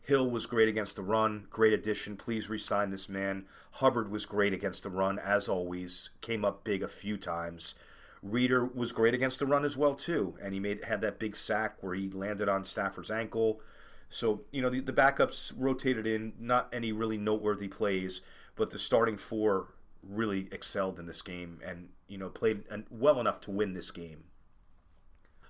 Hill 0.02 0.28
was 0.30 0.46
great 0.46 0.68
against 0.68 0.96
the 0.96 1.02
run, 1.02 1.46
great 1.50 1.72
addition. 1.72 2.16
Please 2.16 2.48
resign 2.48 2.90
this 2.90 3.08
man. 3.08 3.44
Hubbard 3.72 4.10
was 4.10 4.26
great 4.26 4.52
against 4.52 4.82
the 4.82 4.90
run, 4.90 5.18
as 5.18 5.48
always. 5.48 6.10
Came 6.22 6.44
up 6.44 6.64
big 6.64 6.82
a 6.82 6.88
few 6.88 7.16
times. 7.16 7.74
Reader 8.22 8.64
was 8.64 8.90
great 8.90 9.14
against 9.14 9.38
the 9.38 9.46
run 9.46 9.64
as 9.64 9.76
well 9.76 9.94
too, 9.94 10.34
and 10.42 10.54
he 10.54 10.60
made 10.60 10.84
had 10.84 11.02
that 11.02 11.20
big 11.20 11.36
sack 11.36 11.76
where 11.82 11.94
he 11.94 12.10
landed 12.10 12.48
on 12.48 12.64
Stafford's 12.64 13.10
ankle. 13.10 13.60
So, 14.08 14.42
you 14.50 14.62
know, 14.62 14.70
the, 14.70 14.80
the 14.80 14.92
backups 14.92 15.52
rotated 15.56 16.06
in, 16.06 16.32
not 16.38 16.68
any 16.72 16.92
really 16.92 17.18
noteworthy 17.18 17.68
plays, 17.68 18.20
but 18.56 18.70
the 18.70 18.78
starting 18.78 19.16
four 19.16 19.74
really 20.02 20.48
excelled 20.50 20.98
in 20.98 21.06
this 21.06 21.22
game 21.22 21.60
and, 21.64 21.90
you 22.06 22.16
know, 22.16 22.28
played 22.28 22.64
well 22.90 23.20
enough 23.20 23.40
to 23.42 23.50
win 23.50 23.74
this 23.74 23.90
game. 23.90 24.24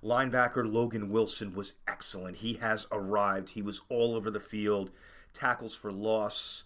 Linebacker 0.02 0.70
Logan 0.70 1.10
Wilson 1.10 1.54
was 1.54 1.74
excellent. 1.86 2.36
He 2.36 2.54
has 2.54 2.86
arrived. 2.92 3.50
He 3.50 3.62
was 3.62 3.82
all 3.88 4.14
over 4.14 4.30
the 4.30 4.40
field, 4.40 4.90
tackles 5.32 5.74
for 5.74 5.92
loss, 5.92 6.64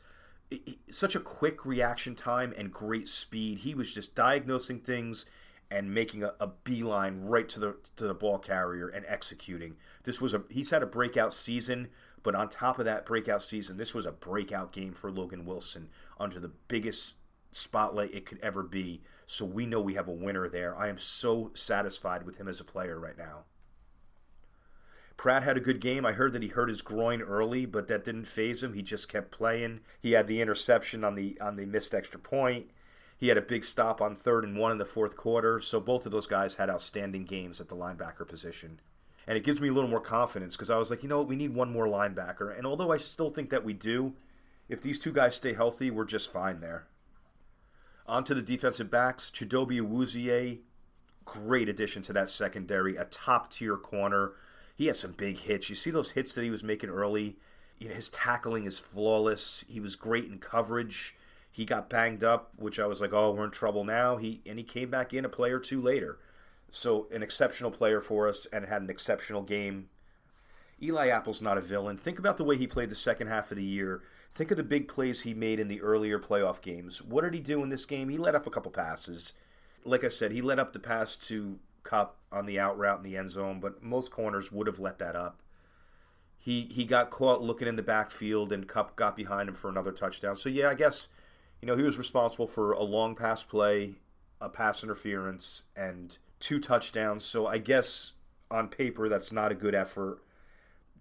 such 0.91 1.15
a 1.15 1.21
quick 1.21 1.65
reaction 1.65 2.15
time 2.15 2.53
and 2.57 2.73
great 2.73 3.09
speed. 3.09 3.59
He 3.59 3.75
was 3.75 3.91
just 3.93 4.15
diagnosing 4.15 4.81
things 4.81 5.25
and 5.73 5.93
making 5.93 6.23
a, 6.23 6.35
a 6.39 6.47
beeline 6.47 7.23
right 7.23 7.49
to 7.49 7.59
the 7.59 7.77
to 7.97 8.07
the 8.07 8.15
ball 8.15 8.39
carrier 8.39 8.89
and 8.89 9.07
executing. 9.09 9.77
This 10.05 10.21
was 10.21 10.35
a 10.35 10.43
he's 10.51 10.71
had 10.71 10.83
a 10.83 10.87
breakout 10.87 11.33
season, 11.33 11.89
but 12.23 12.35
on 12.35 12.49
top 12.49 12.79
of 12.79 12.85
that 12.85 13.07
breakout 13.07 13.43
season, 13.43 13.79
this 13.79 13.95
was 13.95 14.05
a 14.05 14.13
breakout 14.13 14.73
game 14.73 14.93
for 14.93 15.11
Logan 15.11 15.47
Wilson 15.47 15.89
under 16.21 16.39
the 16.39 16.53
biggest 16.69 17.15
spotlight 17.53 18.15
it 18.15 18.27
could 18.27 18.39
ever 18.41 18.63
be. 18.63 19.03
So 19.27 19.47
we 19.47 19.65
know 19.65 19.81
we 19.81 19.95
have 19.95 20.09
a 20.09 20.13
winner 20.13 20.47
there. 20.49 20.77
I 20.77 20.89
am 20.89 20.99
so 20.99 21.51
satisfied 21.55 22.25
with 22.25 22.37
him 22.37 22.49
as 22.49 22.61
a 22.61 22.65
player 22.65 22.99
right 22.99 23.17
now. 23.17 23.45
Pratt 25.17 25.43
had 25.43 25.57
a 25.57 25.61
good 25.61 25.81
game. 25.81 26.05
I 26.05 26.13
heard 26.13 26.33
that 26.33 26.43
he 26.43 26.49
hurt 26.49 26.69
his 26.69 26.83
groin 26.83 27.23
early, 27.23 27.65
but 27.65 27.87
that 27.89 28.05
didn't 28.05 28.27
phase 28.27 28.63
him. 28.63 28.75
He 28.75 28.83
just 28.83 29.09
kept 29.09 29.31
playing. 29.31 29.81
He 30.01 30.13
had 30.13 30.27
the 30.27 30.41
interception 30.41 31.05
on 31.05 31.15
the 31.15 31.41
on 31.41 31.57
the 31.57 31.65
missed 31.65 31.95
extra 31.95 32.21
point. 32.21 32.71
He 33.23 33.29
had 33.29 33.39
a 33.39 33.43
big 33.43 33.65
stop 33.65 34.01
on 34.01 34.17
third 34.17 34.43
and 34.43 34.57
one 34.57 34.73
in 34.73 34.79
the 34.79 34.85
fourth 34.85 35.17
quarter. 35.17 35.61
So 35.61 35.79
both 35.79 36.07
of 36.07 36.11
those 36.11 36.27
guys 36.27 36.57
had 36.57 36.69
outstanding 36.69 37.25
games 37.25 37.61
at 37.61 37.69
the 37.69 37.77
linebacker 37.77 38.27
position. 38.27 38.81
And 39.29 39.39
it 39.39 39.45
gives 39.45 39.61
me 39.61 39.69
a 39.69 39.73
little 39.73 39.89
more 39.89 40.01
confidence 40.01 40.57
because 40.57 40.71
I 40.71 40.77
was 40.77 40.91
like, 40.91 41.05
you 41.05 41.09
know 41.09 41.19
what, 41.19 41.29
we 41.29 41.37
need 41.37 41.55
one 41.55 41.71
more 41.71 41.87
linebacker. 41.87 42.59
And 42.59 42.67
although 42.67 42.91
I 42.91 42.97
still 42.97 43.31
think 43.31 43.51
that 43.51 43.65
we 43.65 43.75
do, 43.75 44.15
if 44.69 44.81
these 44.81 44.99
two 44.99 45.13
guys 45.13 45.37
stay 45.37 45.53
healthy, 45.55 45.89
we're 45.89 46.05
just 46.05 46.33
fine 46.33 46.59
there. 46.59 46.89
On 48.09 48.25
to 48.25 48.35
the 48.35 48.43
defensive 48.43 48.91
backs. 48.91 49.31
Chidobe 49.33 49.81
Awuzie, 49.81 50.59
great 51.25 51.69
addition 51.69 52.03
to 52.03 52.13
that 52.15 52.29
secondary, 52.29 52.97
a 52.97 53.05
top 53.05 53.53
tier 53.53 53.77
corner. 53.77 54.33
He 54.75 54.87
had 54.87 54.97
some 54.97 55.13
big 55.13 55.39
hits. 55.39 55.69
You 55.69 55.77
see 55.77 55.93
those 55.93 56.11
hits 56.11 56.35
that 56.35 56.43
he 56.43 56.51
was 56.51 56.65
making 56.65 56.91
early. 56.91 57.37
You 57.79 57.89
know, 57.89 57.95
his 57.95 58.09
tackling 58.09 58.65
is 58.65 58.81
flawless. 58.81 59.65
He 59.69 59.79
was 59.79 59.95
great 59.95 60.25
in 60.25 60.41
coverage. 60.41 61.15
He 61.53 61.67
got 61.67 61.91
banged 61.91 62.25
up, 62.25 62.51
which 62.57 62.81
I 62.81 62.87
was 62.87 63.03
like, 63.03 63.13
oh, 63.13 63.31
we're 63.31 63.45
in 63.45 63.51
trouble 63.51 63.85
now. 63.85 64.17
He 64.17 64.41
and 64.47 64.59
he 64.59 64.65
came 64.65 64.91
back 64.91 65.13
in 65.13 65.27
a 65.27 65.29
play 65.29 65.53
or 65.53 65.59
two 65.59 65.81
later. 65.81 66.19
So 66.71 67.07
an 67.13 67.23
exceptional 67.23 67.71
player 67.71 68.01
for 68.01 68.27
us 68.27 68.47
and 68.47 68.65
had 68.65 68.81
an 68.81 68.89
exceptional 68.89 69.43
game. 69.43 69.91
Eli 70.83 71.09
Apple's 71.09 71.43
not 71.43 71.59
a 71.59 71.61
villain. 71.61 71.99
Think 71.99 72.19
about 72.19 72.39
the 72.39 72.45
way 72.45 72.57
he 72.57 72.67
played 72.67 72.89
the 72.89 72.95
second 72.95 73.29
half 73.29 73.51
of 73.51 73.59
the 73.59 73.63
year. 73.63 74.03
Think 74.33 74.51
of 74.51 74.57
the 74.57 74.63
big 74.63 74.89
plays 74.89 75.21
he 75.21 75.35
made 75.35 75.61
in 75.61 75.69
the 75.69 75.83
earlier 75.83 76.19
playoff 76.19 76.63
games. 76.63 77.03
What 77.03 77.23
did 77.23 77.35
he 77.35 77.41
do 77.41 77.63
in 77.63 77.69
this 77.69 77.85
game? 77.85 78.09
He 78.09 78.17
let 78.17 78.35
up 78.35 78.47
a 78.47 78.51
couple 78.51 78.71
passes. 78.71 79.35
Like 79.85 80.05
I 80.05 80.09
said, 80.09 80.33
he 80.33 80.41
let 80.41 80.59
up 80.59 80.73
the 80.73 80.79
pass 80.79 81.19
to 81.29 81.59
Kupp 81.83 82.17
on 82.33 82.47
the 82.47 82.59
out 82.59 82.79
route 82.79 82.99
in 82.99 83.05
the 83.05 83.17
end 83.19 83.29
zone, 83.29 83.61
but 83.61 83.83
most 83.83 84.11
corners 84.11 84.51
would 84.51 84.67
have 84.67 84.79
let 84.79 84.99
that 84.99 85.15
up. 85.15 85.41
He 86.39 86.69
he 86.73 86.85
got 86.85 87.11
caught 87.11 87.43
looking 87.43 87.69
in 87.69 87.77
the 87.77 87.83
backfield 87.83 88.53
and 88.53 88.67
Kupp 88.67 88.97
got 88.97 89.15
behind 89.15 89.49
him 89.49 89.55
for 89.55 89.69
another 89.69 89.93
touchdown. 89.93 90.35
So 90.37 90.49
yeah, 90.49 90.71
I 90.71 90.75
guess 90.75 91.09
You 91.63 91.67
know, 91.69 91.77
he 91.77 91.85
was 91.85 91.97
responsible 91.97 92.49
for 92.49 92.73
a 92.73 92.83
long 92.83 93.15
pass 93.15 93.45
play, 93.45 93.95
a 94.41 94.49
pass 94.49 94.83
interference, 94.83 95.63
and 95.77 96.19
two 96.41 96.59
touchdowns. 96.59 97.25
So 97.25 97.47
I 97.47 97.59
guess 97.59 98.15
on 98.51 98.69
paper 98.69 99.09
that's 99.09 99.33
not 99.33 99.53
a 99.53 99.55
good 99.55 99.75
effort. 99.75 100.19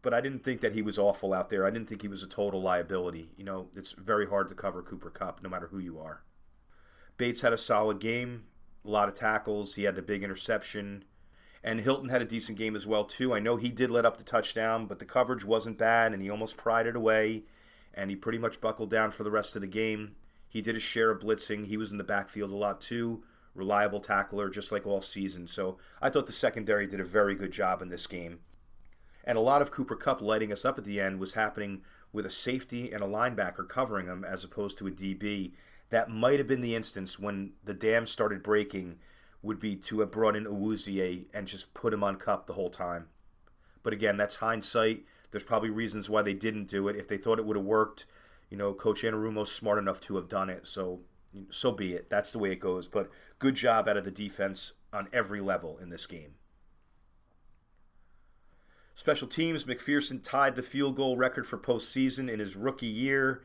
But 0.04 0.14
I 0.14 0.22
didn't 0.22 0.44
think 0.44 0.62
that 0.62 0.74
he 0.74 0.82
was 0.82 0.98
awful 0.98 1.34
out 1.34 1.50
there. 1.50 1.66
I 1.66 1.72
didn't 1.72 1.88
think 1.88 2.02
he 2.02 2.08
was 2.08 2.24
a 2.24 2.28
total 2.28 2.62
liability. 2.62 3.32
You 3.38 3.44
know, 3.44 3.68
it's 3.76 3.92
very 3.92 4.28
hard 4.28 4.50
to 4.50 4.56
cover 4.56 4.82
Cooper 4.82 5.10
Kupp 5.10 5.44
no 5.44 5.50
matter 5.50 5.68
who 5.68 5.80
you 5.80 6.00
are. 6.00 6.22
Bates 7.18 7.42
had 7.42 7.54
a 7.54 7.58
solid 7.58 8.00
game, 8.00 8.46
a 8.86 8.90
lot 8.90 9.08
of 9.08 9.14
tackles. 9.14 9.76
He 9.76 9.84
had 9.84 9.96
the 9.96 10.02
big 10.02 10.24
interception. 10.24 11.04
And 11.64 11.82
Hilton 11.82 12.10
had 12.10 12.24
a 12.24 12.26
decent 12.26 12.58
game 12.58 12.76
as 12.76 12.88
well 12.88 13.04
too. 13.04 13.34
I 13.34 13.40
know 13.40 13.58
he 13.58 13.70
did 13.70 13.92
let 13.92 14.06
up 14.06 14.18
the 14.18 14.24
touchdown, 14.24 14.88
but 14.88 14.98
the 14.98 15.06
coverage 15.06 15.46
wasn't 15.46 15.78
bad 15.78 16.14
and 16.14 16.22
he 16.22 16.30
almost 16.30 16.58
pried 16.58 16.88
it 16.88 16.96
away 16.96 17.44
and 17.94 18.10
he 18.10 18.16
pretty 18.16 18.40
much 18.40 18.62
buckled 18.62 18.90
down 18.90 19.12
for 19.12 19.24
the 19.24 19.32
rest 19.32 19.56
of 19.56 19.62
the 19.62 19.68
game. 19.68 20.16
He 20.52 20.62
did 20.62 20.76
his 20.76 20.84
share 20.84 21.12
of 21.12 21.22
blitzing. 21.22 21.68
He 21.68 21.78
was 21.78 21.94
in 21.94 21.98
the 21.98 22.04
backfield 22.04 22.52
a 22.52 22.56
lot 22.56 22.82
too. 22.82 23.24
Reliable 23.56 24.02
tackler 24.02 24.50
just 24.50 24.70
like 24.70 24.86
all 24.86 25.00
season. 25.00 25.48
So 25.48 25.78
I 26.02 26.10
thought 26.10 26.26
the 26.26 26.34
secondary 26.34 26.86
did 26.86 27.00
a 27.00 27.06
very 27.06 27.36
good 27.36 27.52
job 27.52 27.82
in 27.82 27.88
this 27.88 28.06
game. 28.06 28.40
And 29.24 29.38
a 29.38 29.42
lot 29.42 29.62
of 29.62 29.72
Cooper 29.72 29.96
Kupp 29.96 30.20
lighting 30.20 30.52
us 30.52 30.66
up 30.66 30.78
at 30.78 30.84
the 30.84 31.00
end 31.00 31.22
was 31.22 31.36
happening 31.36 31.84
with 32.12 32.26
a 32.26 32.30
safety 32.30 32.92
and 32.92 33.02
a 33.02 33.08
linebacker 33.08 33.66
covering 33.66 34.08
him 34.08 34.26
as 34.26 34.44
opposed 34.44 34.78
to 34.80 34.88
a 34.88 34.92
DB. 34.92 35.54
That 35.90 36.10
might 36.10 36.40
have 36.40 36.48
been 36.48 36.60
the 36.60 36.76
instance 36.76 37.18
when 37.18 37.54
the 37.64 37.74
dam 37.74 38.06
started 38.06 38.44
breaking 38.44 38.98
would 39.42 39.60
be 39.60 39.78
to 39.78 40.02
have 40.02 40.12
brought 40.12 40.36
in 40.36 40.44
Awuzie 40.44 41.28
and 41.34 41.48
just 41.48 41.74
put 41.74 41.94
him 41.94 42.04
on 42.04 42.18
Kupp 42.18 42.46
the 42.46 42.54
whole 42.54 42.70
time. 42.70 43.08
But 43.84 43.94
again, 43.94 44.18
that's 44.18 44.36
hindsight. 44.36 45.06
There's 45.32 45.46
probably 45.46 45.70
reasons 45.70 46.10
why 46.10 46.24
they 46.24 46.34
didn't 46.34 46.68
do 46.68 46.90
it. 46.90 46.98
If 46.98 47.08
they 47.08 47.18
thought 47.18 47.40
it 47.40 47.46
would 47.46 47.56
have 47.56 47.66
worked, 47.66 48.06
you 48.52 48.58
know, 48.58 48.74
Coach 48.74 49.02
Anarumo's 49.02 49.52
smart 49.52 49.80
enough 49.80 50.02
to 50.02 50.18
have 50.18 50.28
done 50.28 50.50
it. 50.50 50.68
So, 50.68 51.00
so 51.50 51.72
be 51.72 51.94
it. 51.94 52.10
That's 52.10 52.32
the 52.32 52.40
way 52.40 52.52
it 52.52 52.60
goes. 52.60 52.88
But 52.88 53.10
good 53.40 53.56
job 53.56 53.88
out 53.88 53.98
of 53.98 54.04
the 54.04 54.12
defense 54.12 54.74
on 54.94 55.08
every 55.14 55.40
level 55.40 55.80
in 55.82 55.90
this 55.90 56.06
game. 56.06 56.36
Special 58.94 59.28
teams, 59.28 59.64
McPherson 59.64 60.22
tied 60.22 60.56
the 60.56 60.62
field 60.62 60.98
goal 60.98 61.16
record 61.16 61.48
for 61.48 61.58
postseason 61.58 62.30
in 62.30 62.40
his 62.40 62.58
rookie 62.58 62.86
year. 62.86 63.42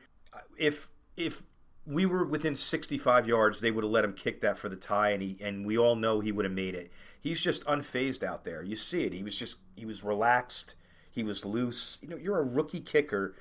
If 0.59 0.91
if 1.17 1.45
we 1.87 2.05
were 2.05 2.25
within 2.25 2.57
65 2.57 3.29
yards, 3.29 3.61
they 3.61 3.71
would 3.71 3.85
have 3.85 3.91
let 3.91 4.05
him 4.05 4.13
kick 4.13 4.41
that 4.41 4.59
for 4.59 4.69
the 4.69 4.77
tie, 4.77 5.11
and 5.11 5.23
he 5.23 5.39
and 5.41 5.65
we 5.65 5.79
all 5.79 5.95
know 5.95 6.19
he 6.19 6.33
would 6.33 6.45
have 6.45 6.53
made 6.53 6.75
it. 6.75 6.91
He's 7.21 7.41
just 7.41 7.65
unfazed 7.65 8.25
out 8.25 8.45
there. 8.45 8.63
You 8.63 8.75
see 8.75 9.05
it. 9.05 9.13
He 9.13 9.23
was 9.23 9.37
just 9.37 9.59
he 9.77 9.87
was 9.87 10.03
relaxed. 10.03 10.75
He 11.11 11.23
was 11.23 11.45
loose. 11.45 11.99
You 12.03 12.09
know, 12.09 12.17
you're 12.17 12.41
a 12.41 12.45
rookie 12.45 12.81
kicker 12.81 13.37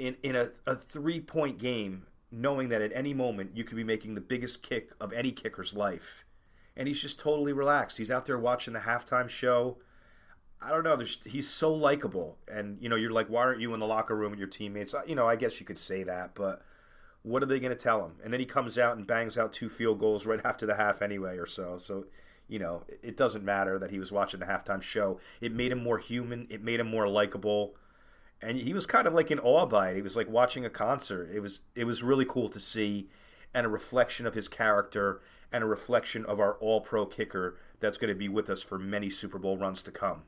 in 0.00 0.16
in 0.22 0.34
a, 0.34 0.50
a 0.66 0.74
three 0.74 1.20
point 1.20 1.58
game, 1.58 2.06
knowing 2.32 2.70
that 2.70 2.82
at 2.82 2.90
any 2.94 3.14
moment 3.14 3.52
you 3.54 3.64
could 3.64 3.76
be 3.76 3.84
making 3.84 4.14
the 4.14 4.20
biggest 4.20 4.62
kick 4.62 4.90
of 5.00 5.12
any 5.12 5.30
kicker's 5.30 5.74
life, 5.74 6.24
and 6.76 6.88
he's 6.88 7.00
just 7.00 7.18
totally 7.18 7.52
relaxed. 7.52 7.98
He's 7.98 8.10
out 8.10 8.26
there 8.26 8.38
watching 8.38 8.72
the 8.74 8.80
halftime 8.80 9.28
show. 9.28 9.76
I 10.62 10.70
don't 10.70 10.84
know. 10.84 10.98
he's 11.24 11.48
so 11.48 11.72
likable, 11.72 12.38
and 12.50 12.78
you 12.80 12.88
know, 12.88 12.96
you're 12.96 13.12
like, 13.12 13.28
why 13.28 13.42
aren't 13.42 13.60
you 13.60 13.72
in 13.74 13.80
the 13.80 13.86
locker 13.86 14.16
room 14.16 14.30
with 14.30 14.38
your 14.38 14.48
teammates? 14.48 14.94
You 15.06 15.14
know, 15.14 15.28
I 15.28 15.36
guess 15.36 15.60
you 15.60 15.66
could 15.66 15.78
say 15.78 16.02
that, 16.02 16.34
but 16.34 16.62
what 17.22 17.42
are 17.42 17.46
they 17.46 17.60
going 17.60 17.76
to 17.76 17.82
tell 17.82 18.04
him? 18.04 18.12
And 18.22 18.32
then 18.32 18.40
he 18.40 18.46
comes 18.46 18.78
out 18.78 18.96
and 18.96 19.06
bangs 19.06 19.36
out 19.36 19.52
two 19.52 19.68
field 19.68 19.98
goals 19.98 20.26
right 20.26 20.40
after 20.44 20.66
the 20.66 20.74
half 20.74 21.02
anyway, 21.02 21.36
or 21.38 21.46
so. 21.46 21.78
So, 21.78 22.06
you 22.48 22.58
know, 22.58 22.84
it 23.02 23.16
doesn't 23.16 23.44
matter 23.44 23.78
that 23.78 23.90
he 23.90 23.98
was 23.98 24.10
watching 24.10 24.40
the 24.40 24.46
halftime 24.46 24.82
show. 24.82 25.20
It 25.40 25.52
made 25.52 25.72
him 25.72 25.82
more 25.82 25.98
human. 25.98 26.46
It 26.50 26.62
made 26.62 26.80
him 26.80 26.88
more 26.88 27.08
likable, 27.08 27.74
and 28.42 28.58
he 28.58 28.72
was 28.72 28.86
kind 28.86 29.06
of 29.06 29.14
like 29.14 29.30
in 29.30 29.38
awe 29.38 29.66
by 29.66 29.90
it. 29.90 29.96
He 29.96 30.02
was 30.02 30.16
like 30.16 30.28
watching 30.28 30.64
a 30.64 30.70
concert. 30.70 31.30
It 31.32 31.40
was 31.40 31.62
it 31.74 31.84
was 31.84 32.02
really 32.02 32.24
cool 32.24 32.48
to 32.48 32.60
see, 32.60 33.08
and 33.54 33.66
a 33.66 33.70
reflection 33.70 34.26
of 34.26 34.34
his 34.34 34.48
character 34.48 35.20
and 35.52 35.64
a 35.64 35.66
reflection 35.66 36.24
of 36.26 36.38
our 36.38 36.54
All 36.54 36.80
Pro 36.80 37.06
kicker 37.06 37.56
that's 37.80 37.98
going 37.98 38.12
to 38.12 38.18
be 38.18 38.28
with 38.28 38.48
us 38.48 38.62
for 38.62 38.78
many 38.78 39.10
Super 39.10 39.38
Bowl 39.38 39.58
runs 39.58 39.82
to 39.82 39.90
come. 39.90 40.22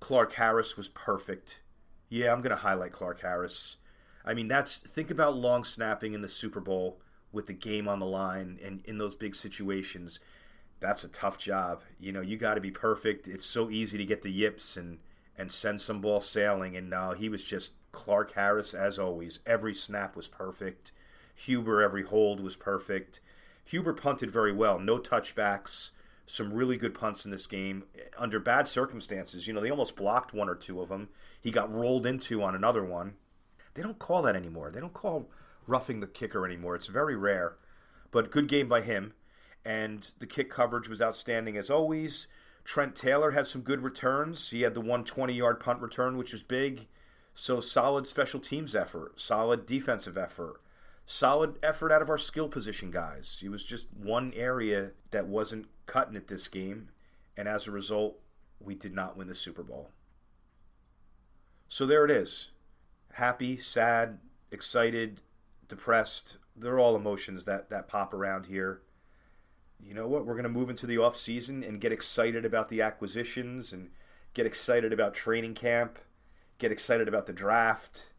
Clark 0.00 0.32
Harris 0.34 0.76
was 0.76 0.88
perfect. 0.88 1.62
Yeah, 2.08 2.32
I'm 2.32 2.42
going 2.42 2.50
to 2.50 2.56
highlight 2.56 2.92
Clark 2.92 3.22
Harris 3.22 3.78
I 4.24 4.34
mean, 4.34 4.48
that's 4.48 4.78
think 4.78 5.10
about 5.10 5.36
long 5.36 5.64
snapping 5.64 6.14
in 6.14 6.22
the 6.22 6.28
Super 6.28 6.60
Bowl 6.60 7.00
with 7.32 7.46
the 7.46 7.52
game 7.52 7.88
on 7.88 7.98
the 7.98 8.06
line 8.06 8.58
and 8.62 8.82
in 8.84 8.98
those 8.98 9.14
big 9.14 9.34
situations. 9.34 10.20
That's 10.80 11.04
a 11.04 11.08
tough 11.08 11.38
job. 11.38 11.82
You 11.98 12.12
know, 12.12 12.20
you 12.20 12.36
got 12.36 12.54
to 12.54 12.60
be 12.60 12.70
perfect. 12.70 13.28
It's 13.28 13.44
so 13.44 13.70
easy 13.70 13.98
to 13.98 14.04
get 14.04 14.22
the 14.22 14.30
yips 14.30 14.76
and 14.76 14.98
and 15.36 15.50
send 15.50 15.80
some 15.80 16.00
ball 16.00 16.20
sailing. 16.20 16.76
And 16.76 16.92
uh, 16.92 17.12
he 17.12 17.28
was 17.28 17.44
just 17.44 17.74
Clark 17.92 18.34
Harris 18.34 18.74
as 18.74 18.98
always. 18.98 19.40
Every 19.46 19.74
snap 19.74 20.16
was 20.16 20.28
perfect. 20.28 20.92
Huber, 21.34 21.82
every 21.82 22.02
hold 22.02 22.40
was 22.40 22.56
perfect. 22.56 23.20
Huber 23.64 23.92
punted 23.92 24.30
very 24.30 24.52
well. 24.52 24.78
No 24.78 24.98
touchbacks. 24.98 25.90
Some 26.26 26.52
really 26.52 26.76
good 26.76 26.94
punts 26.94 27.24
in 27.24 27.30
this 27.30 27.46
game 27.46 27.84
under 28.16 28.38
bad 28.38 28.68
circumstances. 28.68 29.46
You 29.46 29.54
know, 29.54 29.60
they 29.60 29.70
almost 29.70 29.96
blocked 29.96 30.32
one 30.32 30.48
or 30.48 30.54
two 30.54 30.80
of 30.80 30.88
them. 30.88 31.08
He 31.40 31.50
got 31.50 31.74
rolled 31.74 32.06
into 32.06 32.42
on 32.42 32.54
another 32.54 32.84
one. 32.84 33.14
They 33.74 33.82
don't 33.82 33.98
call 33.98 34.22
that 34.22 34.36
anymore. 34.36 34.70
They 34.70 34.80
don't 34.80 34.92
call 34.92 35.30
roughing 35.66 36.00
the 36.00 36.06
kicker 36.06 36.46
anymore. 36.46 36.74
It's 36.76 36.86
very 36.86 37.16
rare. 37.16 37.56
But 38.10 38.30
good 38.30 38.46
game 38.48 38.68
by 38.68 38.82
him. 38.82 39.14
And 39.64 40.08
the 40.18 40.26
kick 40.26 40.50
coverage 40.50 40.88
was 40.88 41.02
outstanding 41.02 41.56
as 41.56 41.70
always. 41.70 42.28
Trent 42.64 42.94
Taylor 42.94 43.32
had 43.32 43.46
some 43.46 43.62
good 43.62 43.82
returns. 43.82 44.50
He 44.50 44.62
had 44.62 44.74
the 44.74 44.80
120 44.80 45.34
yard 45.34 45.60
punt 45.60 45.80
return, 45.80 46.16
which 46.16 46.32
was 46.32 46.42
big. 46.42 46.86
So 47.34 47.60
solid 47.60 48.06
special 48.06 48.40
teams 48.40 48.74
effort, 48.74 49.20
solid 49.20 49.66
defensive 49.66 50.18
effort, 50.18 50.60
solid 51.06 51.58
effort 51.62 51.90
out 51.90 52.02
of 52.02 52.10
our 52.10 52.18
skill 52.18 52.48
position 52.48 52.90
guys. 52.90 53.40
It 53.42 53.48
was 53.48 53.64
just 53.64 53.88
one 53.92 54.32
area 54.34 54.92
that 55.10 55.26
wasn't 55.26 55.66
cutting 55.86 56.14
it 56.14 56.28
this 56.28 56.48
game. 56.48 56.88
And 57.36 57.48
as 57.48 57.66
a 57.66 57.70
result, 57.72 58.18
we 58.60 58.74
did 58.74 58.94
not 58.94 59.16
win 59.16 59.28
the 59.28 59.34
Super 59.34 59.62
Bowl. 59.62 59.90
So 61.68 61.86
there 61.86 62.04
it 62.04 62.10
is 62.10 62.50
happy, 63.14 63.56
sad, 63.56 64.18
excited, 64.50 65.20
depressed. 65.68 66.38
They're 66.56 66.78
all 66.78 66.96
emotions 66.96 67.44
that, 67.44 67.70
that 67.70 67.88
pop 67.88 68.14
around 68.14 68.46
here. 68.46 68.82
You 69.84 69.94
know 69.94 70.06
what? 70.06 70.24
We're 70.24 70.34
going 70.34 70.44
to 70.44 70.48
move 70.48 70.70
into 70.70 70.86
the 70.86 70.98
off 70.98 71.16
season 71.16 71.64
and 71.64 71.80
get 71.80 71.92
excited 71.92 72.44
about 72.44 72.68
the 72.68 72.80
acquisitions 72.82 73.72
and 73.72 73.90
get 74.32 74.46
excited 74.46 74.92
about 74.92 75.14
training 75.14 75.54
camp, 75.54 75.98
get 76.58 76.72
excited 76.72 77.08
about 77.08 77.26
the 77.26 77.32
draft, 77.32 78.12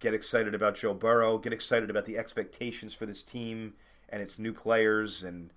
get 0.00 0.14
excited 0.14 0.54
about 0.54 0.76
Joe 0.76 0.94
Burrow, 0.94 1.38
get 1.38 1.52
excited 1.52 1.90
about 1.90 2.06
the 2.06 2.18
expectations 2.18 2.94
for 2.94 3.06
this 3.06 3.22
team 3.22 3.74
and 4.08 4.22
its 4.22 4.38
new 4.38 4.52
players 4.52 5.22
and 5.22 5.52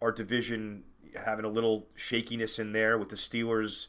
our 0.00 0.12
division 0.12 0.84
having 1.24 1.44
a 1.44 1.48
little 1.48 1.86
shakiness 1.94 2.58
in 2.58 2.72
there 2.72 2.96
with 2.96 3.08
the 3.08 3.16
Steelers 3.16 3.88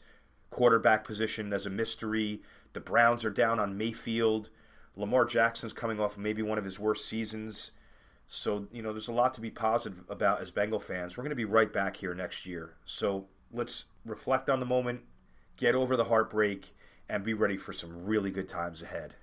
quarterback 0.49 1.03
position 1.03 1.51
as 1.53 1.65
a 1.65 1.69
mystery, 1.69 2.41
the 2.73 2.79
Browns 2.79 3.23
are 3.25 3.31
down 3.31 3.59
on 3.59 3.77
Mayfield. 3.77 4.49
Lamar 4.95 5.25
Jackson's 5.25 5.73
coming 5.73 5.99
off 5.99 6.17
maybe 6.17 6.41
one 6.41 6.57
of 6.57 6.63
his 6.63 6.79
worst 6.79 7.05
seasons. 7.05 7.71
So, 8.27 8.67
you 8.71 8.81
know, 8.81 8.91
there's 8.91 9.07
a 9.07 9.13
lot 9.13 9.33
to 9.35 9.41
be 9.41 9.51
positive 9.51 10.03
about 10.09 10.41
as 10.41 10.51
Bengal 10.51 10.79
fans. 10.79 11.17
We're 11.17 11.23
going 11.23 11.29
to 11.31 11.35
be 11.35 11.45
right 11.45 11.71
back 11.71 11.97
here 11.97 12.15
next 12.15 12.45
year. 12.45 12.75
So 12.85 13.27
let's 13.51 13.85
reflect 14.05 14.49
on 14.49 14.59
the 14.59 14.65
moment, 14.65 15.01
get 15.57 15.75
over 15.75 15.95
the 15.95 16.05
heartbreak, 16.05 16.75
and 17.07 17.23
be 17.23 17.33
ready 17.33 17.57
for 17.57 17.73
some 17.73 18.05
really 18.05 18.31
good 18.31 18.47
times 18.47 18.81
ahead. 18.81 19.15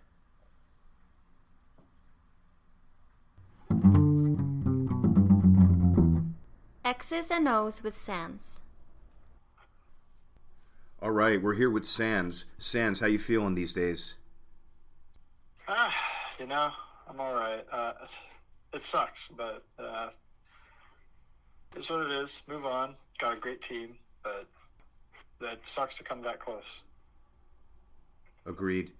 X's 6.84 7.30
and 7.30 7.48
O's 7.48 7.82
with 7.82 7.96
Sans. 7.96 8.60
All 11.02 11.10
right, 11.10 11.40
we're 11.40 11.54
here 11.54 11.70
with 11.70 11.86
Sans. 11.86 12.44
Sans, 12.58 13.00
how 13.00 13.06
you 13.06 13.18
feeling 13.18 13.54
these 13.54 13.72
days? 13.72 14.14
Ah, 15.66 15.94
you 16.38 16.46
know, 16.46 16.70
I'm 17.08 17.18
all 17.18 17.34
right. 17.34 17.64
Uh, 17.72 17.92
it 18.72 18.82
sucks, 18.82 19.28
but 19.36 19.62
uh, 19.78 20.10
it's 21.76 21.90
what 21.90 22.06
it 22.06 22.12
is. 22.12 22.42
Move 22.48 22.64
on. 22.64 22.96
Got 23.18 23.36
a 23.36 23.40
great 23.40 23.60
team, 23.60 23.96
but 24.22 24.46
that 25.40 25.66
sucks 25.66 25.98
to 25.98 26.04
come 26.04 26.22
that 26.22 26.40
close. 26.40 26.82
Agreed. 28.46 28.92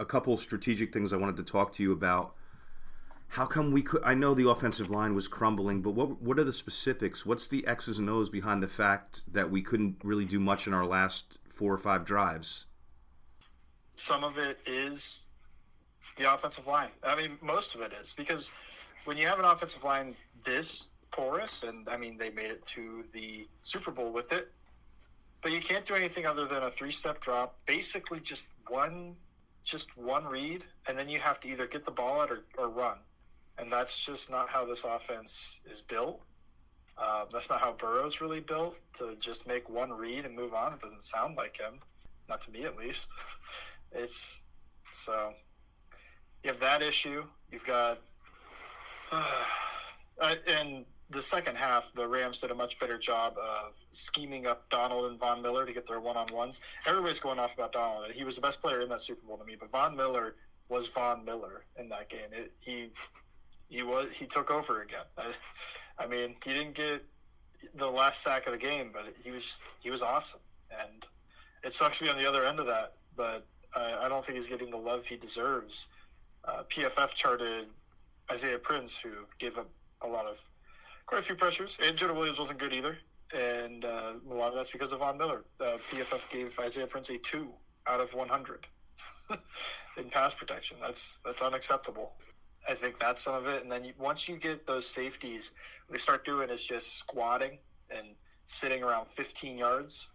A 0.00 0.04
couple 0.04 0.36
strategic 0.36 0.92
things 0.92 1.12
I 1.12 1.16
wanted 1.16 1.36
to 1.36 1.44
talk 1.44 1.72
to 1.72 1.82
you 1.82 1.92
about 1.92 2.34
how 3.32 3.46
come 3.46 3.72
we 3.72 3.80
could? 3.80 4.02
I 4.04 4.12
know 4.12 4.34
the 4.34 4.50
offensive 4.50 4.90
line 4.90 5.14
was 5.14 5.26
crumbling, 5.26 5.80
but 5.80 5.92
what 5.92 6.20
what 6.20 6.38
are 6.38 6.44
the 6.44 6.52
specifics? 6.52 7.24
What's 7.24 7.48
the 7.48 7.66
X's 7.66 7.98
and 7.98 8.10
O's 8.10 8.28
behind 8.28 8.62
the 8.62 8.68
fact 8.68 9.22
that 9.32 9.50
we 9.50 9.62
couldn't 9.62 9.96
really 10.04 10.26
do 10.26 10.38
much 10.38 10.66
in 10.66 10.74
our 10.74 10.84
last 10.84 11.38
four 11.48 11.72
or 11.72 11.78
five 11.78 12.04
drives? 12.04 12.66
Some 13.96 14.22
of 14.22 14.36
it 14.36 14.58
is 14.66 15.31
the 16.16 16.32
offensive 16.32 16.66
line. 16.66 16.90
I 17.02 17.16
mean, 17.16 17.38
most 17.42 17.74
of 17.74 17.80
it 17.80 17.92
is 17.92 18.14
because 18.16 18.50
when 19.04 19.16
you 19.16 19.26
have 19.26 19.38
an 19.38 19.44
offensive 19.44 19.84
line 19.84 20.14
this 20.44 20.90
porous, 21.10 21.62
and 21.62 21.88
I 21.88 21.96
mean, 21.96 22.16
they 22.16 22.30
made 22.30 22.50
it 22.50 22.64
to 22.66 23.04
the 23.12 23.46
Super 23.60 23.90
Bowl 23.90 24.12
with 24.12 24.32
it, 24.32 24.50
but 25.42 25.52
you 25.52 25.60
can't 25.60 25.84
do 25.84 25.94
anything 25.94 26.26
other 26.26 26.46
than 26.46 26.62
a 26.62 26.70
three-step 26.70 27.20
drop. 27.20 27.56
Basically, 27.66 28.20
just 28.20 28.46
one, 28.68 29.16
just 29.64 29.96
one 29.96 30.24
read, 30.24 30.64
and 30.86 30.96
then 30.96 31.08
you 31.08 31.18
have 31.18 31.40
to 31.40 31.48
either 31.48 31.66
get 31.66 31.84
the 31.84 31.90
ball 31.90 32.20
out 32.20 32.30
or, 32.30 32.44
or 32.56 32.68
run 32.68 32.98
and 33.58 33.72
that's 33.72 34.04
just 34.04 34.30
not 34.30 34.48
how 34.48 34.64
this 34.64 34.84
offense 34.84 35.60
is 35.70 35.82
built. 35.82 36.20
Uh, 36.98 37.24
that's 37.32 37.48
not 37.48 37.60
how 37.60 37.72
Burrow's 37.72 38.20
really 38.20 38.40
built 38.40 38.76
to 38.98 39.14
just 39.16 39.46
make 39.46 39.68
one 39.68 39.92
read 39.92 40.24
and 40.24 40.36
move 40.36 40.52
on. 40.52 40.72
It 40.72 40.80
doesn't 40.80 41.02
sound 41.02 41.36
like 41.36 41.58
him, 41.58 41.80
not 42.28 42.40
to 42.42 42.50
me 42.50 42.64
at 42.64 42.76
least. 42.76 43.08
It's 43.94 44.40
so 44.90 45.34
you 46.42 46.50
have 46.50 46.60
that 46.60 46.82
issue. 46.82 47.24
You've 47.50 47.64
got 47.64 47.98
uh, 49.10 50.34
in 50.46 50.84
the 51.10 51.22
second 51.22 51.56
half, 51.56 51.92
the 51.94 52.08
Rams 52.08 52.40
did 52.40 52.50
a 52.50 52.54
much 52.54 52.78
better 52.78 52.98
job 52.98 53.36
of 53.36 53.74
scheming 53.90 54.46
up 54.46 54.68
Donald 54.70 55.10
and 55.10 55.20
Von 55.20 55.42
Miller 55.42 55.66
to 55.66 55.72
get 55.72 55.86
their 55.86 56.00
one 56.00 56.16
on 56.16 56.26
ones. 56.32 56.60
Everybody's 56.86 57.20
going 57.20 57.38
off 57.38 57.54
about 57.54 57.72
Donald. 57.72 58.10
He 58.12 58.24
was 58.24 58.36
the 58.36 58.40
best 58.40 58.60
player 58.60 58.80
in 58.80 58.88
that 58.88 59.00
Super 59.00 59.26
Bowl 59.26 59.36
to 59.36 59.44
me, 59.44 59.56
but 59.58 59.70
Von 59.70 59.96
Miller 59.96 60.36
was 60.68 60.88
Von 60.88 61.24
Miller 61.24 61.64
in 61.76 61.88
that 61.90 62.08
game. 62.08 62.30
It, 62.32 62.50
he 62.60 62.90
he 63.68 63.82
was 63.82 64.10
he 64.10 64.26
took 64.26 64.50
over 64.50 64.82
again. 64.82 65.04
I, 65.18 65.32
I 65.98 66.06
mean, 66.06 66.36
he 66.42 66.52
didn't 66.52 66.74
get 66.74 67.04
the 67.74 67.88
last 67.88 68.22
sack 68.22 68.46
of 68.46 68.52
the 68.52 68.58
game, 68.58 68.90
but 68.92 69.14
he 69.22 69.30
was 69.30 69.62
he 69.82 69.90
was 69.90 70.02
awesome, 70.02 70.40
and 70.70 71.06
it 71.62 71.72
sucks 71.74 71.98
to 71.98 72.04
be 72.04 72.10
on 72.10 72.16
the 72.16 72.28
other 72.28 72.44
end 72.44 72.58
of 72.58 72.66
that. 72.66 72.94
But 73.16 73.46
I, 73.76 74.06
I 74.06 74.08
don't 74.08 74.24
think 74.24 74.36
he's 74.36 74.48
getting 74.48 74.70
the 74.70 74.78
love 74.78 75.04
he 75.04 75.16
deserves. 75.16 75.88
Uh, 76.44 76.62
PFF 76.64 77.14
charted 77.14 77.66
Isaiah 78.30 78.58
Prince, 78.58 78.98
who 78.98 79.10
gave 79.38 79.56
up 79.56 79.70
a 80.02 80.08
lot 80.08 80.26
of 80.26 80.36
quite 81.06 81.20
a 81.20 81.22
few 81.22 81.34
pressures, 81.34 81.78
and 81.82 81.96
Jonah 81.96 82.14
Williams 82.14 82.38
wasn't 82.38 82.58
good 82.58 82.72
either, 82.72 82.96
and 83.34 83.84
uh, 83.84 84.14
a 84.28 84.34
lot 84.34 84.48
of 84.48 84.54
that's 84.54 84.70
because 84.70 84.92
of 84.92 85.00
Von 85.00 85.18
Miller. 85.18 85.44
Uh, 85.60 85.78
PFF 85.90 86.20
gave 86.30 86.58
Isaiah 86.58 86.86
Prince 86.86 87.10
a 87.10 87.18
two 87.18 87.48
out 87.86 88.00
of 88.00 88.12
100 88.14 88.66
in 89.96 90.10
pass 90.10 90.34
protection. 90.34 90.76
That's 90.80 91.20
that's 91.24 91.42
unacceptable. 91.42 92.14
I 92.68 92.74
think 92.74 92.98
that's 92.98 93.22
some 93.22 93.34
of 93.34 93.46
it. 93.46 93.62
And 93.62 93.70
then 93.70 93.84
you, 93.84 93.92
once 93.98 94.28
you 94.28 94.36
get 94.36 94.66
those 94.66 94.86
safeties, 94.86 95.52
they 95.90 95.98
start 95.98 96.24
doing 96.24 96.48
is 96.48 96.62
just 96.62 96.96
squatting 96.98 97.58
and 97.90 98.14
sitting 98.46 98.82
around 98.82 99.08
15 99.16 99.58
yards. 99.58 100.10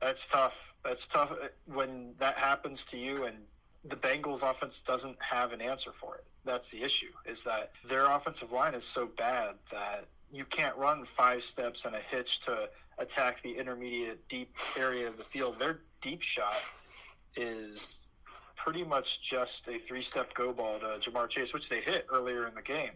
That's 0.00 0.26
tough. 0.26 0.54
That's 0.84 1.06
tough 1.06 1.32
when 1.66 2.14
that 2.18 2.34
happens 2.34 2.84
to 2.86 2.96
you 2.96 3.24
and 3.26 3.36
the 3.84 3.96
Bengals 3.96 4.42
offense 4.42 4.80
doesn't 4.80 5.20
have 5.22 5.52
an 5.52 5.60
answer 5.60 5.92
for 5.92 6.16
it. 6.16 6.26
That's 6.44 6.70
the 6.70 6.82
issue 6.82 7.10
is 7.24 7.44
that 7.44 7.70
their 7.88 8.06
offensive 8.06 8.52
line 8.52 8.74
is 8.74 8.84
so 8.84 9.06
bad 9.06 9.54
that 9.70 10.06
you 10.32 10.44
can't 10.44 10.76
run 10.76 11.04
five 11.04 11.42
steps 11.42 11.84
and 11.84 11.94
a 11.94 12.00
hitch 12.00 12.40
to 12.40 12.68
attack 12.98 13.42
the 13.42 13.56
intermediate 13.56 14.28
deep 14.28 14.54
area 14.76 15.08
of 15.08 15.16
the 15.16 15.24
field. 15.24 15.58
Their 15.58 15.80
deep 16.02 16.20
shot 16.22 16.60
is 17.36 18.06
pretty 18.56 18.84
much 18.84 19.22
just 19.22 19.66
a 19.68 19.78
three 19.78 20.02
step 20.02 20.34
go 20.34 20.52
ball 20.52 20.78
to 20.78 21.10
Ja'Marr 21.10 21.28
Chase, 21.28 21.54
which 21.54 21.68
they 21.68 21.80
hit 21.80 22.06
earlier 22.12 22.46
in 22.46 22.54
the 22.54 22.62
game. 22.62 22.92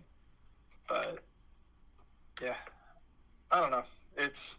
But 0.88 1.20
yeah, 2.42 2.56
I 3.50 3.60
don't 3.60 3.70
know. 3.70 3.84
It's 4.16 4.56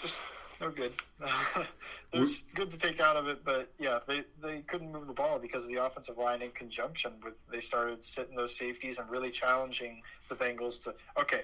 just 0.00 0.22
no 0.60 0.70
good. 0.70 0.92
it 2.12 2.18
was 2.18 2.44
good 2.54 2.70
to 2.70 2.78
take 2.78 3.00
out 3.00 3.16
of 3.16 3.28
it, 3.28 3.44
but 3.44 3.68
yeah, 3.78 3.98
they, 4.06 4.22
they 4.42 4.60
couldn't 4.62 4.92
move 4.92 5.06
the 5.06 5.14
ball 5.14 5.38
because 5.38 5.64
of 5.64 5.70
the 5.70 5.84
offensive 5.84 6.18
line 6.18 6.42
in 6.42 6.50
conjunction 6.50 7.12
with 7.22 7.34
they 7.50 7.60
started 7.60 8.02
sitting 8.02 8.34
those 8.34 8.56
safeties 8.56 8.98
and 8.98 9.08
really 9.10 9.30
challenging 9.30 10.02
the 10.28 10.34
Bengals 10.34 10.82
to 10.84 10.94
okay, 11.18 11.42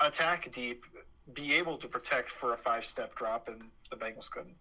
attack 0.00 0.50
deep, 0.52 0.84
be 1.34 1.54
able 1.54 1.76
to 1.76 1.88
protect 1.88 2.30
for 2.30 2.54
a 2.54 2.56
five 2.56 2.84
step 2.84 3.14
drop, 3.14 3.48
and 3.48 3.62
the 3.90 3.96
Bengals 3.96 4.30
couldn't. 4.30 4.56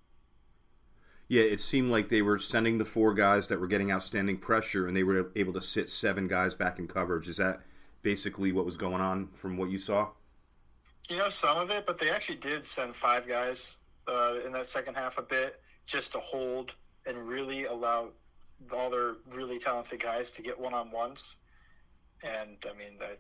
Yeah, 1.27 1.43
it 1.43 1.61
seemed 1.61 1.91
like 1.91 2.09
they 2.09 2.23
were 2.23 2.39
sending 2.39 2.79
the 2.79 2.85
four 2.85 3.13
guys 3.13 3.47
that 3.49 3.59
were 3.59 3.67
getting 3.67 3.91
outstanding 3.91 4.37
pressure, 4.37 4.87
and 4.87 4.97
they 4.97 5.03
were 5.03 5.31
able 5.35 5.53
to 5.53 5.61
sit 5.61 5.89
seven 5.89 6.27
guys 6.27 6.55
back 6.55 6.79
in 6.79 6.87
coverage. 6.87 7.27
Is 7.27 7.37
that 7.37 7.61
basically 8.01 8.51
what 8.51 8.65
was 8.65 8.77
going 8.77 9.01
on 9.01 9.27
from 9.33 9.55
what 9.55 9.69
you 9.69 9.77
saw? 9.77 10.09
You 11.09 11.17
know, 11.17 11.29
some 11.29 11.57
of 11.57 11.71
it, 11.71 11.85
but 11.85 11.97
they 11.97 12.09
actually 12.09 12.37
did 12.37 12.65
send 12.65 12.95
five 12.95 13.27
guys 13.27 13.77
uh, 14.07 14.39
in 14.45 14.51
that 14.53 14.67
second 14.67 14.95
half 14.95 15.17
a 15.17 15.21
bit 15.21 15.57
just 15.85 16.11
to 16.11 16.19
hold 16.19 16.73
and 17.05 17.17
really 17.27 17.65
allow 17.65 18.09
all 18.71 18.89
their 18.89 19.15
really 19.31 19.57
talented 19.57 19.99
guys 19.99 20.31
to 20.31 20.41
get 20.41 20.59
one 20.59 20.73
on 20.73 20.91
ones. 20.91 21.37
And 22.23 22.57
I 22.63 22.77
mean, 22.77 22.97
that 22.99 23.17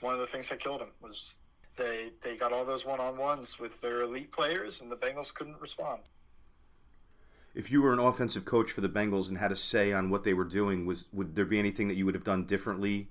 one 0.00 0.12
of 0.12 0.20
the 0.20 0.26
things 0.26 0.48
that 0.50 0.60
killed 0.60 0.80
them 0.80 0.90
was 1.00 1.36
they 1.76 2.10
they 2.22 2.36
got 2.36 2.52
all 2.52 2.64
those 2.64 2.84
one 2.84 3.00
on 3.00 3.16
ones 3.16 3.58
with 3.58 3.80
their 3.80 4.02
elite 4.02 4.30
players, 4.30 4.80
and 4.82 4.90
the 4.90 4.96
Bengals 4.96 5.32
couldn't 5.32 5.60
respond 5.60 6.02
if 7.54 7.70
you 7.70 7.82
were 7.82 7.92
an 7.92 7.98
offensive 7.98 8.44
coach 8.44 8.70
for 8.72 8.80
the 8.80 8.88
Bengals 8.88 9.28
and 9.28 9.38
had 9.38 9.52
a 9.52 9.56
say 9.56 9.92
on 9.92 10.10
what 10.10 10.24
they 10.24 10.34
were 10.34 10.44
doing, 10.44 10.86
was 10.86 11.06
would 11.12 11.34
there 11.34 11.44
be 11.44 11.58
anything 11.58 11.88
that 11.88 11.94
you 11.94 12.04
would 12.06 12.14
have 12.14 12.24
done 12.24 12.44
differently 12.44 13.08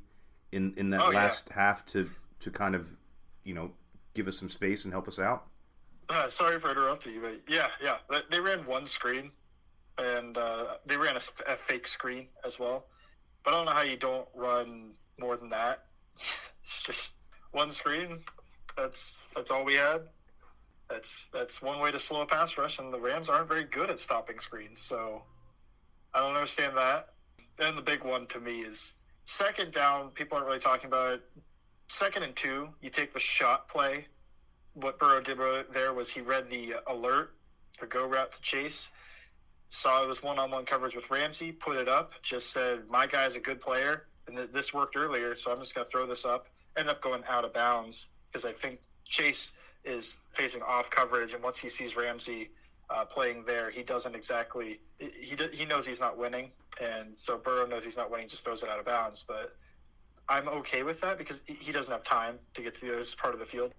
in 0.51 0.73
in 0.77 0.89
that 0.91 1.01
oh, 1.01 1.09
last 1.09 1.45
yeah. 1.49 1.55
half 1.55 1.85
to 1.85 2.09
to 2.39 2.49
kind 2.49 2.75
of 2.75 2.87
you 3.43 3.53
know 3.53 3.71
give 4.13 4.27
us 4.27 4.37
some 4.37 4.49
space 4.49 4.83
and 4.83 4.93
help 4.93 5.07
us 5.07 5.19
out? 5.19 5.45
Uh, 6.09 6.27
sorry 6.27 6.59
for 6.59 6.71
interrupting 6.71 7.13
you, 7.13 7.21
but 7.21 7.35
yeah, 7.47 7.67
yeah, 7.81 7.97
they 8.29 8.39
ran 8.39 8.65
one 8.65 8.85
screen 8.85 9.31
and 9.97 10.37
uh, 10.37 10.75
they 10.85 10.97
ran 10.97 11.15
a, 11.15 11.51
a, 11.51 11.55
fake 11.55 11.87
screen 11.87 12.27
as 12.45 12.59
well. 12.59 12.85
But 13.43 13.53
I 13.53 13.57
don't 13.57 13.65
know 13.65 13.71
how 13.71 13.83
you 13.83 13.97
don't 13.97 14.27
run 14.35 14.93
more 15.19 15.37
than 15.37 15.49
that. 15.49 15.85
it's 16.61 16.83
just 16.83 17.15
one 17.51 17.71
screen. 17.71 18.19
That's 18.77 19.25
that's 19.35 19.51
all 19.51 19.65
we 19.65 19.75
had. 19.75 20.01
That's 20.89 21.29
that's 21.33 21.61
one 21.61 21.79
way 21.79 21.91
to 21.91 21.99
slow 21.99 22.21
a 22.21 22.25
pass 22.25 22.57
rush, 22.57 22.79
and 22.79 22.93
the 22.93 22.99
Rams 22.99 23.29
aren't 23.29 23.47
very 23.47 23.63
good 23.63 23.89
at 23.89 23.99
stopping 23.99 24.39
screens. 24.39 24.79
So 24.79 25.21
I 26.13 26.19
don't 26.19 26.35
understand 26.35 26.75
that. 26.77 27.09
And 27.59 27.77
the 27.77 27.81
big 27.81 28.03
one 28.03 28.27
to 28.27 28.39
me 28.39 28.61
is 28.61 28.93
second 29.23 29.71
down. 29.71 30.09
People 30.09 30.37
aren't 30.37 30.47
really 30.47 30.59
talking 30.59 30.87
about 30.87 31.13
it. 31.13 31.21
Second 31.91 32.23
and 32.23 32.33
two, 32.37 32.69
you 32.79 32.89
take 32.89 33.11
the 33.11 33.19
shot 33.19 33.67
play. 33.67 34.07
What 34.75 34.97
Burrow 34.97 35.19
did 35.19 35.37
there 35.73 35.91
was 35.91 36.09
he 36.09 36.21
read 36.21 36.49
the 36.49 36.75
alert, 36.87 37.33
the 37.81 37.85
go 37.85 38.07
route 38.07 38.31
to 38.31 38.41
Chase, 38.41 38.91
saw 39.67 40.01
it 40.01 40.07
was 40.07 40.23
one-on-one 40.23 40.63
coverage 40.63 40.95
with 40.95 41.11
Ramsey, 41.11 41.51
put 41.51 41.75
it 41.75 41.89
up, 41.89 42.13
just 42.21 42.51
said, 42.51 42.87
"My 42.89 43.07
guy's 43.07 43.35
a 43.35 43.41
good 43.41 43.59
player," 43.59 44.07
and 44.25 44.37
th- 44.37 44.51
this 44.51 44.73
worked 44.73 44.95
earlier, 44.95 45.35
so 45.35 45.51
I'm 45.51 45.59
just 45.59 45.75
going 45.75 45.83
to 45.83 45.91
throw 45.91 46.05
this 46.05 46.23
up. 46.23 46.47
End 46.77 46.87
up 46.87 47.01
going 47.01 47.25
out 47.27 47.43
of 47.43 47.51
bounds 47.51 48.07
because 48.31 48.45
I 48.45 48.53
think 48.53 48.79
Chase 49.03 49.51
is 49.83 50.15
facing 50.31 50.61
off 50.61 50.89
coverage, 50.89 51.33
and 51.33 51.43
once 51.43 51.59
he 51.59 51.67
sees 51.67 51.97
Ramsey 51.97 52.51
uh, 52.89 53.03
playing 53.03 53.43
there, 53.43 53.69
he 53.69 53.83
doesn't 53.83 54.15
exactly 54.15 54.79
he 54.97 55.35
he 55.51 55.65
knows 55.65 55.85
he's 55.85 55.99
not 55.99 56.17
winning, 56.17 56.51
and 56.81 57.17
so 57.17 57.37
Burrow 57.37 57.65
knows 57.65 57.83
he's 57.83 57.97
not 57.97 58.09
winning, 58.09 58.29
just 58.29 58.45
throws 58.45 58.63
it 58.63 58.69
out 58.69 58.79
of 58.79 58.85
bounds. 58.85 59.25
But 59.27 59.51
I'm 60.31 60.47
okay 60.47 60.83
with 60.83 61.01
that 61.01 61.17
because 61.17 61.43
he 61.45 61.73
doesn't 61.73 61.91
have 61.91 62.05
time 62.05 62.39
to 62.53 62.61
get 62.61 62.75
to 62.75 62.85
the 62.85 62.93
other 62.93 63.03
part 63.17 63.33
of 63.33 63.41
the 63.41 63.45
field. 63.45 63.73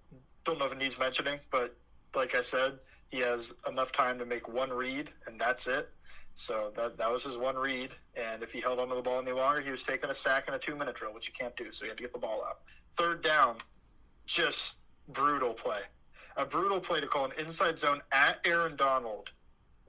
Don't 0.45 0.59
know 0.59 0.65
if 0.67 0.71
it 0.71 0.77
needs 0.77 0.99
mentioning, 0.99 1.39
but 1.51 1.75
like 2.13 2.35
I 2.35 2.41
said, 2.41 2.73
he 3.09 3.21
has 3.21 3.55
enough 3.67 3.91
time 3.91 4.19
to 4.19 4.25
make 4.25 4.47
one 4.47 4.71
read, 4.71 5.09
and 5.25 5.41
that's 5.41 5.65
it. 5.65 5.89
So 6.33 6.71
that 6.75 6.99
that 6.99 7.11
was 7.11 7.23
his 7.23 7.37
one 7.39 7.55
read, 7.55 7.89
and 8.15 8.43
if 8.43 8.51
he 8.51 8.61
held 8.61 8.79
onto 8.79 8.93
the 8.93 9.01
ball 9.01 9.19
any 9.19 9.31
longer, 9.31 9.61
he 9.61 9.71
was 9.71 9.81
taking 9.81 10.11
a 10.11 10.15
sack 10.15 10.47
in 10.47 10.53
a 10.53 10.59
two 10.59 10.75
minute 10.75 10.95
drill, 10.95 11.13
which 11.15 11.27
you 11.27 11.33
can't 11.33 11.55
do. 11.55 11.71
So 11.71 11.85
he 11.85 11.89
had 11.89 11.97
to 11.97 12.03
get 12.03 12.13
the 12.13 12.19
ball 12.19 12.45
out. 12.47 12.59
Third 12.97 13.23
down, 13.23 13.57
just 14.27 14.77
brutal 15.07 15.55
play. 15.55 15.79
A 16.37 16.45
brutal 16.45 16.79
play 16.79 17.01
to 17.01 17.07
call 17.07 17.25
an 17.25 17.31
inside 17.39 17.79
zone 17.79 18.01
at 18.11 18.37
Aaron 18.45 18.75
Donald 18.75 19.31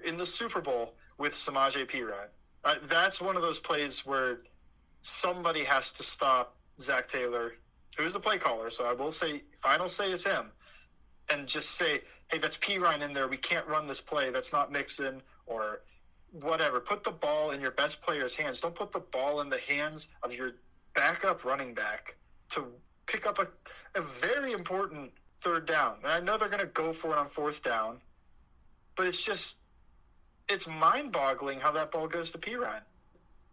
in 0.07 0.17
the 0.17 0.27
Super 0.27 0.63
Bowl 0.63 0.95
with 1.19 1.35
Samaje 1.35 1.87
Perine. 1.87 2.29
Uh, 2.65 2.77
that's 2.89 3.21
one 3.21 3.37
of 3.37 3.43
those 3.43 3.61
plays 3.61 4.07
where 4.07 4.39
somebody 5.05 5.63
has 5.65 5.93
to 5.93 6.03
stop 6.03 6.57
Zac 6.81 7.09
Taylor, 7.09 7.53
who's 7.97 8.15
the 8.15 8.21
play 8.21 8.39
caller. 8.39 8.71
So 8.71 8.85
I 8.85 8.95
will 8.95 9.13
say, 9.13 9.43
final 9.63 9.89
say 9.89 10.11
is 10.11 10.25
him, 10.25 10.51
and 11.31 11.47
just 11.47 11.73
say, 11.73 12.01
hey, 12.31 12.39
that's 12.39 12.57
Perine 12.57 13.03
in 13.03 13.13
there. 13.13 13.29
We 13.29 13.37
can't 13.37 13.67
run 13.69 13.87
this 13.87 14.01
play. 14.01 14.31
That's 14.31 14.53
not 14.53 14.73
Mixon 14.73 15.23
or 15.47 15.83
whatever. 16.33 16.81
Put 16.81 17.05
the 17.05 17.11
ball 17.13 17.51
in 17.51 17.61
your 17.61 17.71
best 17.71 18.01
player's 18.01 18.35
hands. 18.35 18.61
Don't 18.61 18.75
put 18.75 18.93
the 18.93 19.01
ball 19.01 19.43
in 19.43 19.51
the 19.51 19.59
hands 19.59 20.09
of 20.23 20.33
your 20.33 20.53
backup 20.95 21.45
running 21.45 21.75
back 21.75 22.17
to 22.51 22.65
pick 23.07 23.27
up 23.27 23.39
a, 23.39 23.49
a 23.99 24.03
very 24.21 24.53
important 24.53 25.13
third 25.43 25.67
down. 25.67 25.99
And 26.03 26.13
I 26.13 26.21
know 26.21 26.39
they're 26.39 26.49
going 26.49 26.61
to 26.61 26.67
go 26.67 26.93
for 26.95 27.13
it 27.13 27.19
on 27.19 27.29
fourth 27.29 27.63
down, 27.63 28.01
but 28.97 29.07
it's 29.07 29.23
just 29.23 29.67
it's 30.49 30.67
mind-boggling 30.67 31.61
how 31.61 31.73
that 31.73 31.91
ball 31.91 32.09
goes 32.09 32.33
to 32.33 32.39
Perine. 32.39 32.83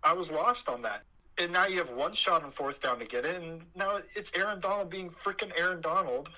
I 0.03 0.13
was 0.13 0.31
lost 0.31 0.67
on 0.69 0.81
that. 0.83 1.03
And 1.37 1.51
now 1.51 1.65
you 1.65 1.77
have 1.77 1.89
one 1.91 2.13
shot 2.13 2.43
on 2.43 2.51
fourth 2.51 2.81
down 2.81 2.99
to 2.99 3.05
get 3.05 3.25
it, 3.25 3.41
and 3.41 3.63
now 3.75 3.99
it's 4.15 4.31
Aaron 4.35 4.59
Donald 4.59 4.89
being 4.89 5.09
freaking 5.09 5.51
Aaron 5.57 5.81
Donald, 5.81 6.29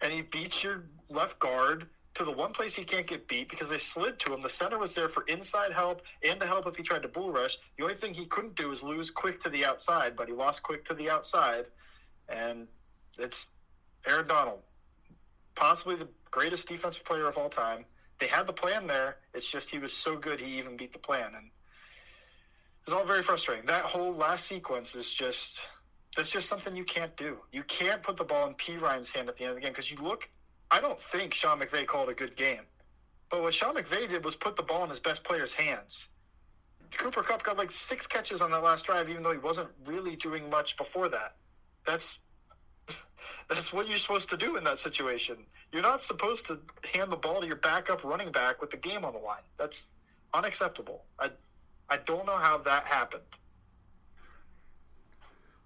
and 0.00 0.12
he 0.12 0.22
beats 0.22 0.64
your 0.64 0.84
left 1.10 1.38
guard 1.38 1.86
to 2.14 2.24
the 2.24 2.32
one 2.32 2.52
place 2.52 2.74
he 2.74 2.84
can't 2.84 3.06
get 3.06 3.26
beat 3.26 3.48
because 3.48 3.68
they 3.68 3.78
slid 3.78 4.18
to 4.18 4.34
him. 4.34 4.42
The 4.42 4.48
center 4.48 4.78
was 4.78 4.94
there 4.94 5.08
for 5.08 5.24
inside 5.24 5.72
help 5.72 6.02
and 6.22 6.38
to 6.40 6.46
help 6.46 6.66
if 6.66 6.76
he 6.76 6.82
tried 6.82 7.02
to 7.02 7.08
bull 7.08 7.30
rush. 7.30 7.58
The 7.78 7.84
only 7.84 7.94
thing 7.94 8.12
he 8.12 8.26
couldn't 8.26 8.54
do 8.54 8.70
is 8.70 8.82
lose 8.82 9.10
quick 9.10 9.40
to 9.40 9.48
the 9.48 9.64
outside, 9.64 10.16
but 10.16 10.28
he 10.28 10.34
lost 10.34 10.62
quick 10.62 10.84
to 10.86 10.94
the 10.94 11.08
outside, 11.08 11.66
and 12.28 12.68
it's 13.18 13.48
Aaron 14.06 14.26
Donald, 14.26 14.62
possibly 15.54 15.96
the 15.96 16.08
greatest 16.30 16.68
defensive 16.68 17.04
player 17.04 17.26
of 17.26 17.36
all 17.36 17.48
time. 17.48 17.84
They 18.18 18.26
had 18.26 18.46
the 18.46 18.52
plan 18.52 18.86
there. 18.86 19.16
It's 19.34 19.50
just 19.50 19.70
he 19.70 19.78
was 19.78 19.92
so 19.92 20.16
good 20.16 20.40
he 20.40 20.58
even 20.58 20.76
beat 20.76 20.92
the 20.92 20.98
plan. 20.98 21.32
And 21.36 21.50
It's 22.84 22.92
all 22.92 23.04
very 23.04 23.22
frustrating. 23.22 23.66
That 23.66 23.84
whole 23.84 24.12
last 24.12 24.46
sequence 24.46 24.94
is 24.94 25.12
just 25.12 25.62
that's 26.16 26.30
just 26.30 26.48
something 26.48 26.76
you 26.76 26.84
can't 26.84 27.16
do. 27.16 27.38
You 27.52 27.62
can't 27.62 28.02
put 28.02 28.16
the 28.16 28.24
ball 28.24 28.46
in 28.48 28.54
Perine's 28.54 29.10
hand 29.10 29.28
at 29.28 29.36
the 29.36 29.44
end 29.44 29.50
of 29.50 29.56
the 29.56 29.62
game 29.62 29.70
because 29.70 29.90
you 29.90 29.98
look. 29.98 30.28
I 30.70 30.80
don't 30.80 30.98
think 30.98 31.34
Sean 31.34 31.60
McVay 31.60 31.86
called 31.86 32.08
a 32.08 32.14
good 32.14 32.34
game, 32.34 32.62
but 33.30 33.42
what 33.42 33.54
Sean 33.54 33.74
McVay 33.74 34.08
did 34.08 34.24
was 34.24 34.36
put 34.36 34.56
the 34.56 34.62
ball 34.62 34.84
in 34.84 34.90
his 34.90 35.00
best 35.00 35.22
player's 35.22 35.52
hands. 35.52 36.08
Cooper 36.98 37.22
Kupp 37.22 37.42
got 37.42 37.56
like 37.56 37.70
six 37.70 38.06
catches 38.06 38.42
on 38.42 38.50
that 38.50 38.62
last 38.62 38.86
drive, 38.86 39.08
even 39.08 39.22
though 39.22 39.32
he 39.32 39.38
wasn't 39.38 39.70
really 39.86 40.16
doing 40.16 40.48
much 40.50 40.76
before 40.76 41.08
that. 41.08 41.36
That's 41.86 42.20
that's 43.48 43.72
what 43.72 43.88
you're 43.88 43.98
supposed 43.98 44.30
to 44.30 44.36
do 44.36 44.56
in 44.56 44.64
that 44.64 44.78
situation. 44.78 45.36
You're 45.72 45.82
not 45.82 46.02
supposed 46.02 46.46
to 46.46 46.60
hand 46.92 47.12
the 47.12 47.16
ball 47.16 47.40
to 47.40 47.46
your 47.46 47.56
backup 47.56 48.04
running 48.04 48.32
back 48.32 48.60
with 48.60 48.70
the 48.70 48.76
game 48.76 49.04
on 49.04 49.12
the 49.12 49.18
line. 49.18 49.42
That's 49.56 49.90
unacceptable. 50.34 51.04
I 51.18 51.30
I 51.92 51.98
don't 52.06 52.24
know 52.24 52.36
how 52.36 52.56
that 52.56 52.84
happened. 52.84 53.22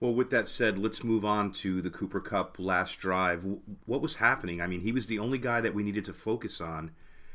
Well, 0.01 0.13
with 0.13 0.31
that 0.31 0.49
said, 0.49 0.77
let's 0.77 1.05
move 1.05 1.25
on 1.25 1.53
to 1.53 1.81
the 1.81 1.89
Cooper 1.89 2.21
Kupp 2.21 2.59
last 2.59 2.99
drive. 2.99 3.47
What 3.85 4.03
was 4.03 4.17
happening? 4.17 4.61
I 4.61 4.67
mean, 4.67 4.81
he 4.81 4.91
was 4.91 5.07
the 5.07 5.21
only 5.21 5.39
guy 5.39 5.61
that 5.61 5.73
we 5.73 5.85
needed 5.85 6.05
to 6.07 6.13
focus 6.13 6.61
on. 6.61 6.91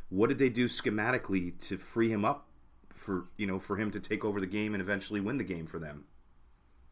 What 0.09 0.27
did 0.27 0.39
they 0.39 0.49
do 0.49 0.65
schematically 0.65 1.57
to 1.67 1.77
free 1.77 2.11
him 2.11 2.25
up 2.25 2.47
for 2.89 3.23
you 3.37 3.47
know 3.47 3.59
for 3.59 3.77
him 3.77 3.91
to 3.91 4.01
take 4.01 4.25
over 4.25 4.41
the 4.41 4.45
game 4.45 4.73
and 4.73 4.81
eventually 4.81 5.21
win 5.21 5.37
the 5.37 5.45
game 5.45 5.67
for 5.67 5.79
them? 5.79 6.03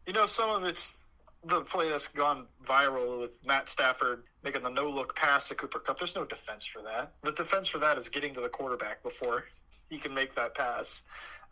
You 0.06 0.14
know, 0.14 0.24
some 0.24 0.48
of 0.48 0.64
it's 0.64 0.96
the 1.44 1.60
play 1.60 1.90
that's 1.90 2.08
gone 2.08 2.46
viral 2.64 3.20
with 3.20 3.32
Matt 3.44 3.68
Stafford 3.68 4.22
making 4.42 4.62
the 4.62 4.70
no 4.70 4.88
look 4.88 5.14
pass 5.14 5.48
to 5.48 5.54
Cooper 5.54 5.78
Kupp. 5.78 5.98
There's 5.98 6.14
no 6.14 6.24
defense 6.24 6.64
for 6.64 6.82
that. 6.82 7.12
The 7.22 7.32
defense 7.32 7.68
for 7.68 7.78
that 7.78 7.98
is 7.98 8.08
getting 8.08 8.34
to 8.34 8.40
the 8.40 8.48
quarterback 8.48 9.02
before 9.02 9.44
he 9.90 9.98
can 9.98 10.14
make 10.14 10.34
that 10.34 10.54
pass 10.54 11.02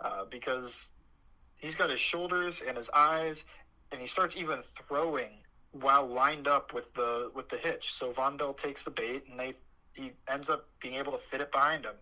uh, 0.00 0.24
because 0.24 0.90
he's 1.60 1.74
got 1.74 1.90
his 1.90 2.00
shoulders 2.00 2.62
and 2.66 2.76
his 2.76 2.90
eyes, 2.90 3.44
and 3.92 4.00
he 4.00 4.06
starts 4.06 4.36
even 4.36 4.60
throwing 4.86 5.30
while 5.72 6.06
lined 6.06 6.48
up 6.48 6.72
with 6.72 6.92
the 6.94 7.30
with 7.34 7.48
the 7.48 7.58
hitch. 7.58 7.92
So 7.92 8.12
Vonn 8.12 8.38
Bell 8.38 8.54
takes 8.54 8.84
the 8.84 8.90
bait, 8.90 9.24
and 9.28 9.38
they 9.38 9.54
he 9.94 10.12
ends 10.28 10.48
up 10.48 10.66
being 10.80 10.94
able 10.94 11.12
to 11.12 11.18
fit 11.18 11.40
it 11.40 11.52
behind 11.52 11.84
him. 11.84 11.96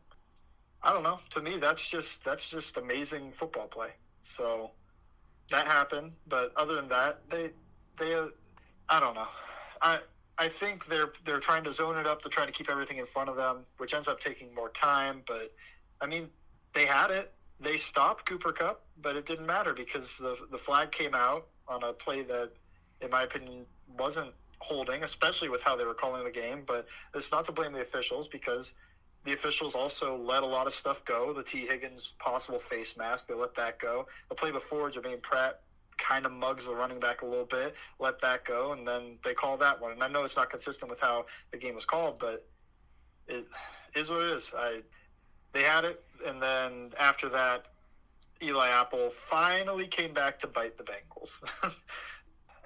I 0.82 0.92
don't 0.92 1.02
know. 1.02 1.18
To 1.30 1.40
me, 1.40 1.56
that's 1.56 1.88
just 1.88 2.24
that's 2.24 2.50
just 2.50 2.76
amazing 2.76 3.32
football 3.32 3.66
play. 3.66 3.90
So 4.22 4.70
that 5.50 5.66
happened, 5.66 6.12
but 6.26 6.52
other 6.56 6.74
than 6.74 6.88
that, 6.88 7.28
they 7.30 7.50
they, 7.98 8.14
uh, 8.14 8.26
I 8.88 9.00
don't 9.00 9.14
know. 9.14 9.28
I 9.80 9.98
I 10.38 10.48
think 10.48 10.86
they're 10.86 11.12
they're 11.24 11.40
trying 11.40 11.64
to 11.64 11.72
zone 11.72 11.96
it 11.96 12.06
up. 12.06 12.22
They're 12.22 12.30
trying 12.30 12.48
to 12.48 12.52
keep 12.52 12.68
everything 12.68 12.98
in 12.98 13.06
front 13.06 13.30
of 13.30 13.36
them, 13.36 13.64
which 13.78 13.94
ends 13.94 14.08
up 14.08 14.20
taking 14.20 14.54
more 14.54 14.68
time. 14.70 15.22
But 15.26 15.50
I 16.00 16.06
mean, 16.06 16.28
they 16.74 16.86
had 16.86 17.10
it. 17.10 17.32
They 17.58 17.78
stopped 17.78 18.26
Cooper 18.26 18.52
Kupp, 18.52 18.84
but 19.00 19.16
it 19.16 19.24
didn't 19.24 19.46
matter 19.46 19.72
because 19.72 20.18
the 20.18 20.36
the 20.50 20.58
flag 20.58 20.92
came 20.92 21.14
out 21.14 21.46
on 21.68 21.82
a 21.82 21.92
play 21.92 22.22
that, 22.22 22.50
in 23.00 23.10
my 23.10 23.22
opinion, 23.22 23.66
wasn't 23.98 24.32
holding, 24.58 25.02
especially 25.02 25.48
with 25.48 25.62
how 25.62 25.76
they 25.76 25.84
were 25.84 25.94
calling 25.94 26.22
the 26.24 26.30
game. 26.30 26.64
But 26.66 26.86
it's 27.14 27.32
not 27.32 27.46
to 27.46 27.52
blame 27.52 27.72
the 27.72 27.80
officials 27.80 28.28
because 28.28 28.74
the 29.24 29.32
officials 29.32 29.74
also 29.74 30.16
let 30.16 30.42
a 30.42 30.46
lot 30.46 30.66
of 30.66 30.74
stuff 30.74 31.04
go. 31.04 31.32
The 31.32 31.42
T. 31.42 31.66
Higgins 31.66 32.14
possible 32.18 32.58
face 32.58 32.96
mask, 32.96 33.28
they 33.28 33.34
let 33.34 33.54
that 33.56 33.78
go. 33.78 34.06
The 34.28 34.34
play 34.34 34.50
before, 34.50 34.90
Jermaine 34.90 35.22
Pratt 35.22 35.60
kind 35.98 36.26
of 36.26 36.32
mugs 36.32 36.66
the 36.66 36.74
running 36.74 37.00
back 37.00 37.22
a 37.22 37.26
little 37.26 37.44
bit, 37.46 37.74
let 37.98 38.20
that 38.20 38.44
go, 38.44 38.72
and 38.72 38.86
then 38.86 39.18
they 39.24 39.34
call 39.34 39.56
that 39.58 39.80
one. 39.80 39.92
And 39.92 40.02
I 40.02 40.08
know 40.08 40.24
it's 40.24 40.36
not 40.36 40.50
consistent 40.50 40.90
with 40.90 41.00
how 41.00 41.26
the 41.50 41.58
game 41.58 41.74
was 41.74 41.84
called, 41.84 42.18
but 42.18 42.46
it 43.28 43.46
is 43.94 44.10
what 44.10 44.22
it 44.22 44.30
is. 44.30 44.52
I 44.56 44.80
they 45.52 45.62
had 45.62 45.84
it, 45.84 46.02
and 46.26 46.42
then 46.42 46.92
after 47.00 47.28
that, 47.30 47.66
Eli 48.42 48.68
Apple 48.68 49.10
finally 49.30 49.86
came 49.86 50.12
back 50.12 50.38
to 50.40 50.46
bite 50.46 50.76
the 50.76 50.84
Bengals. 50.84 51.42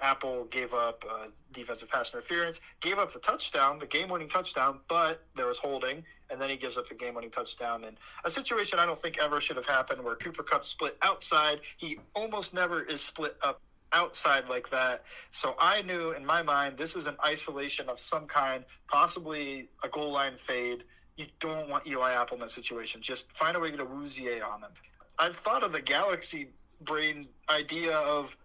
Apple 0.01 0.45
gave 0.45 0.73
up 0.73 1.05
uh, 1.09 1.27
defensive 1.53 1.89
pass 1.89 2.11
interference, 2.13 2.59
gave 2.81 2.97
up 2.97 3.13
the 3.13 3.19
touchdown, 3.19 3.79
the 3.79 3.85
game-winning 3.85 4.27
touchdown, 4.27 4.79
but 4.89 5.23
there 5.35 5.45
was 5.45 5.59
holding, 5.59 6.03
and 6.31 6.39
then 6.39 6.49
he 6.49 6.57
gives 6.57 6.77
up 6.77 6.87
the 6.87 6.95
game-winning 6.95 7.31
touchdown. 7.31 7.83
And 7.83 7.97
a 8.23 8.31
situation 8.31 8.79
I 8.79 8.85
don't 8.85 8.99
think 8.99 9.19
ever 9.19 9.41
should 9.41 9.57
have 9.57 9.65
happened, 9.65 10.03
where 10.03 10.15
Cooper 10.15 10.43
Kupp 10.43 10.63
split 10.63 10.97
outside. 11.01 11.61
He 11.77 11.99
almost 12.13 12.53
never 12.53 12.81
is 12.81 13.01
split 13.01 13.35
up 13.43 13.61
outside 13.93 14.47
like 14.47 14.69
that. 14.69 15.01
So 15.31 15.53
I 15.59 15.81
knew 15.81 16.11
in 16.11 16.25
my 16.25 16.41
mind 16.41 16.77
this 16.77 16.95
is 16.95 17.07
an 17.07 17.17
isolation 17.25 17.89
of 17.89 17.99
some 17.99 18.25
kind, 18.25 18.63
possibly 18.87 19.69
a 19.83 19.89
goal 19.89 20.11
line 20.11 20.37
fade. 20.37 20.83
You 21.17 21.25
don't 21.39 21.69
want 21.69 21.85
Eli 21.85 22.13
Apple 22.13 22.35
in 22.35 22.41
that 22.41 22.51
situation. 22.51 23.01
Just 23.01 23.31
find 23.33 23.57
a 23.57 23.59
way 23.59 23.71
to 23.71 23.77
get 23.77 23.85
Awuzie 23.85 24.41
on 24.47 24.61
him. 24.61 24.71
I've 25.19 25.35
thought 25.35 25.63
of 25.63 25.71
the 25.73 25.81
galaxy 25.81 26.49
brain 26.81 27.27
idea 27.49 27.95
of 27.95 28.35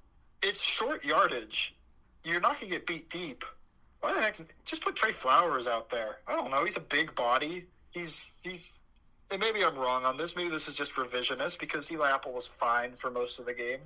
it's 0.42 0.60
short 0.60 1.04
yardage. 1.04 1.74
You're 2.24 2.40
not 2.40 2.60
going 2.60 2.72
to 2.72 2.78
get 2.78 2.86
beat 2.86 3.08
deep. 3.08 3.44
Why 4.00 4.12
the 4.14 4.20
heck? 4.20 4.36
Just 4.64 4.82
put 4.82 4.96
Trey 4.96 5.12
Flowers 5.12 5.66
out 5.66 5.88
there. 5.88 6.18
I 6.26 6.32
don't 6.32 6.50
know. 6.50 6.64
He's 6.64 6.76
a 6.76 6.80
big 6.80 7.14
body. 7.14 7.66
He's 7.96 8.32
he's. 8.42 8.74
And 9.30 9.40
maybe 9.40 9.64
I'm 9.64 9.76
wrong 9.76 10.04
on 10.04 10.18
this. 10.18 10.36
Maybe 10.36 10.50
this 10.50 10.68
is 10.68 10.74
just 10.74 10.92
revisionist 10.92 11.58
because 11.58 11.90
Eli 11.90 12.10
Apple 12.10 12.34
was 12.34 12.46
fine 12.46 12.92
for 12.94 13.10
most 13.10 13.40
of 13.40 13.46
the 13.46 13.54
game. 13.54 13.80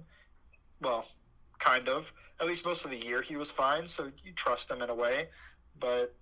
Well, 0.82 1.06
kind 1.60 1.88
of. 1.88 2.12
At 2.40 2.48
least 2.48 2.66
most 2.66 2.84
of 2.84 2.90
the 2.90 2.96
year 2.96 3.22
he 3.22 3.36
was 3.36 3.52
fine, 3.52 3.86
so 3.86 4.10
you 4.24 4.32
trust 4.32 4.68
him 4.68 4.82
in 4.82 4.90
a 4.90 4.94
way. 4.94 5.28
But 5.78 6.12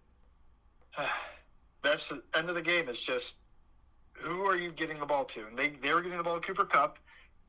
uh, 0.98 1.08
that's 1.82 2.10
the 2.10 2.20
end 2.36 2.50
of 2.50 2.56
the 2.56 2.62
game. 2.62 2.90
Is 2.90 3.00
just 3.00 3.38
who 4.12 4.42
are 4.42 4.56
you 4.56 4.70
getting 4.70 4.98
the 4.98 5.06
ball 5.06 5.24
to? 5.24 5.46
And 5.46 5.56
they 5.56 5.70
they 5.70 5.94
were 5.94 6.02
getting 6.02 6.18
the 6.18 6.24
ball 6.24 6.38
to 6.38 6.46
Cooper 6.46 6.66
Kupp, 6.66 6.98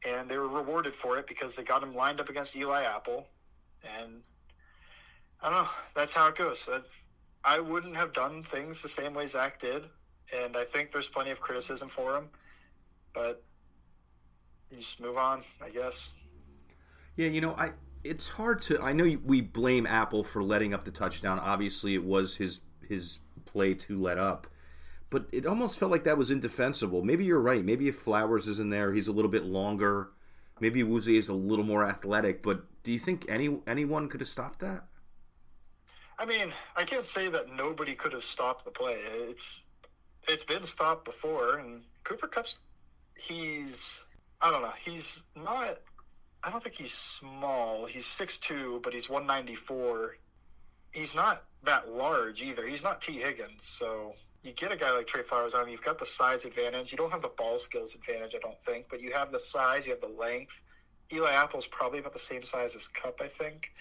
and 0.07 0.29
they 0.29 0.37
were 0.37 0.47
rewarded 0.47 0.95
for 0.95 1.19
it 1.19 1.27
because 1.27 1.57
they 1.57 1.63
got 1.63 1.83
him 1.83 1.93
lined 1.93 2.21
up 2.21 2.29
against 2.29 2.55
Eli 2.55 2.83
Apple, 2.83 3.27
and 3.83 4.21
I 5.41 5.49
don't 5.49 5.63
know. 5.63 5.69
That's 5.95 6.13
how 6.13 6.27
it 6.29 6.37
goes. 6.37 6.69
I 7.43 7.59
wouldn't 7.59 7.97
have 7.97 8.13
done 8.13 8.43
things 8.43 8.81
the 8.81 8.89
same 8.89 9.13
way 9.13 9.25
Zac 9.25 9.59
did, 9.59 9.83
and 10.36 10.55
I 10.57 10.65
think 10.65 10.91
there's 10.91 11.07
plenty 11.07 11.32
of 11.32 11.41
criticism 11.41 11.89
for 11.89 12.17
him, 12.17 12.30
but 13.13 13.43
you 14.71 14.77
just 14.77 15.01
move 15.01 15.17
on, 15.17 15.43
I 15.63 15.69
guess. 15.69 16.13
Yeah, 17.15 17.27
you 17.27 17.41
know, 17.41 17.53
I 17.53 17.71
it's 18.03 18.27
hard 18.27 18.61
to. 18.61 18.82
I 18.82 18.93
know 18.93 19.17
we 19.25 19.41
blame 19.41 19.86
Apple 19.86 20.23
for 20.23 20.43
letting 20.43 20.73
up 20.73 20.86
the 20.86 20.91
touchdown. 20.91 21.39
Obviously, 21.39 21.95
it 21.95 22.03
was 22.03 22.36
his 22.36 22.61
his 22.88 23.19
play 23.45 23.73
to 23.73 24.01
let 24.01 24.17
up 24.17 24.47
but 25.09 25.25
it 25.32 25.45
almost 25.45 25.80
felt 25.80 25.91
like 25.91 26.03
that 26.03 26.17
was 26.17 26.30
indefensible. 26.30 27.03
Maybe 27.03 27.25
you're 27.25 27.39
right. 27.39 27.63
Maybe 27.63 27.88
if 27.88 27.95
Flowers 27.95 28.47
is 28.47 28.59
in 28.59 28.69
there, 28.69 28.93
he's 28.93 29.07
a 29.07 29.11
little 29.11 29.32
bit 29.32 29.45
longer. 29.45 30.09
Maybe 30.59 30.84
Awuzie 30.84 31.17
is 31.17 31.30
a 31.30 31.34
little 31.34 31.65
more 31.65 31.86
athletic. 31.86 32.43
But 32.43 32.63
do 32.84 32.91
you 32.91 32.99
think 32.99 33.25
any 33.27 33.59
anyone 33.65 34.07
could 34.07 34.19
have 34.19 34.30
stopped 34.30 34.59
that? 34.59 34.86
I 36.17 36.25
mean, 36.25 36.51
I 36.75 36.84
can't 36.84 37.05
say 37.05 37.30
that 37.30 37.49
nobody 37.49 37.95
could 37.95 38.13
have 38.13 38.23
stopped 38.23 38.65
the 38.65 38.71
play. 38.71 38.99
It's 39.30 39.67
it's 40.28 40.43
been 40.43 40.63
stopped 40.63 41.05
before, 41.05 41.57
and 41.57 41.84
Cooper 42.03 42.28
Kupp's 42.28 42.59
he's 43.15 44.03
I 44.41 44.51
don't 44.51 44.61
know. 44.61 44.74
He's 44.84 45.26
not. 45.36 45.78
I 46.43 46.51
don't 46.51 46.63
think 46.63 46.76
he's 46.76 46.93
small. 46.93 47.86
He's 47.86 48.05
six 48.05 48.38
two, 48.38 48.80
but 48.84 48.93
he's 48.93 49.09
one 49.09 49.26
ninety 49.26 49.55
four. 49.55 50.17
He's 50.91 51.13
not 51.13 51.43
that 51.63 51.89
large 51.89 52.41
either. 52.41 52.65
He's 52.65 52.84
not 52.84 53.01
T. 53.01 53.13
Higgins, 53.13 53.63
so 53.63 54.15
you 54.41 54.53
get 54.53 54.72
a 54.72 54.78
guy 54.78 54.91
like 54.91 55.07
Trey 55.07 55.24
Flowers 55.24 55.53
on, 55.53 55.70
you've 55.70 55.84
got 55.84 55.99
the 55.99 56.05
size 56.05 56.45
advantage. 56.45 56.91
You 56.91 56.97
don't 56.97 57.11
have 57.11 57.22
the 57.22 57.32
ball 57.38 57.59
skills 57.59 57.95
advantage, 57.95 58.36
I 58.36 58.39
don't 58.39 58.59
think, 58.65 58.88
but 58.89 59.01
you 59.01 59.11
have 59.11 59.32
the 59.32 59.39
size, 59.39 59.86
you 59.86 59.91
have 59.91 60.01
the 60.01 60.07
length. 60.07 60.61
Eli 61.11 61.32
Apple's 61.32 61.67
probably 61.67 61.99
about 61.99 62.13
the 62.13 62.20
same 62.20 62.43
size 62.43 62.76
as 62.76 62.88
Kupp, 62.88 63.20
I 63.22 63.28
think, 63.28 63.72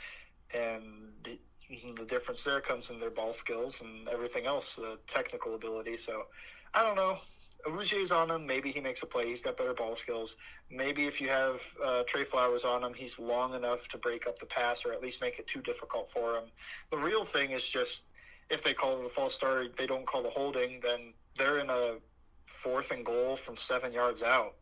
and 0.52 1.38
the 1.68 2.04
difference 2.04 2.44
there 2.44 2.60
comes 2.60 2.90
in 2.90 2.98
their 2.98 3.10
ball 3.10 3.32
skills 3.32 3.82
and 3.82 4.08
everything 4.08 4.46
else, 4.46 4.76
the 4.76 4.98
technical 5.06 5.54
ability. 5.54 5.96
So 5.96 6.26
I 6.74 6.82
don't 6.82 6.96
know. 6.96 7.18
Awuzie's 7.66 8.12
on 8.12 8.30
him. 8.30 8.46
Maybe 8.46 8.70
he 8.70 8.80
makes 8.80 9.02
a 9.02 9.06
play. 9.06 9.26
He's 9.26 9.40
got 9.40 9.56
better 9.56 9.74
ball 9.74 9.96
skills. 9.96 10.36
Maybe 10.70 11.06
if 11.06 11.20
you 11.20 11.28
have 11.28 11.60
uh, 11.84 12.04
Trey 12.04 12.24
Flowers 12.24 12.64
on 12.64 12.84
him, 12.84 12.94
he's 12.94 13.18
long 13.18 13.54
enough 13.54 13.88
to 13.88 13.98
break 13.98 14.26
up 14.26 14.38
the 14.38 14.46
pass 14.46 14.84
or 14.84 14.92
at 14.92 15.02
least 15.02 15.20
make 15.20 15.38
it 15.38 15.46
too 15.46 15.60
difficult 15.60 16.10
for 16.10 16.36
him. 16.36 16.44
The 16.90 16.98
real 16.98 17.24
thing 17.24 17.50
is 17.50 17.66
just 17.66 18.04
if 18.48 18.62
they 18.62 18.74
call 18.74 19.02
the 19.02 19.08
false 19.08 19.34
start, 19.34 19.76
they 19.76 19.86
don't 19.86 20.06
call 20.06 20.22
the 20.22 20.30
holding, 20.30 20.80
then 20.80 21.12
they're 21.36 21.58
in 21.58 21.68
a 21.68 21.96
fourth 22.44 22.90
and 22.90 23.04
goal 23.04 23.36
from 23.36 23.56
seven 23.56 23.92
yards 23.92 24.22
out, 24.22 24.54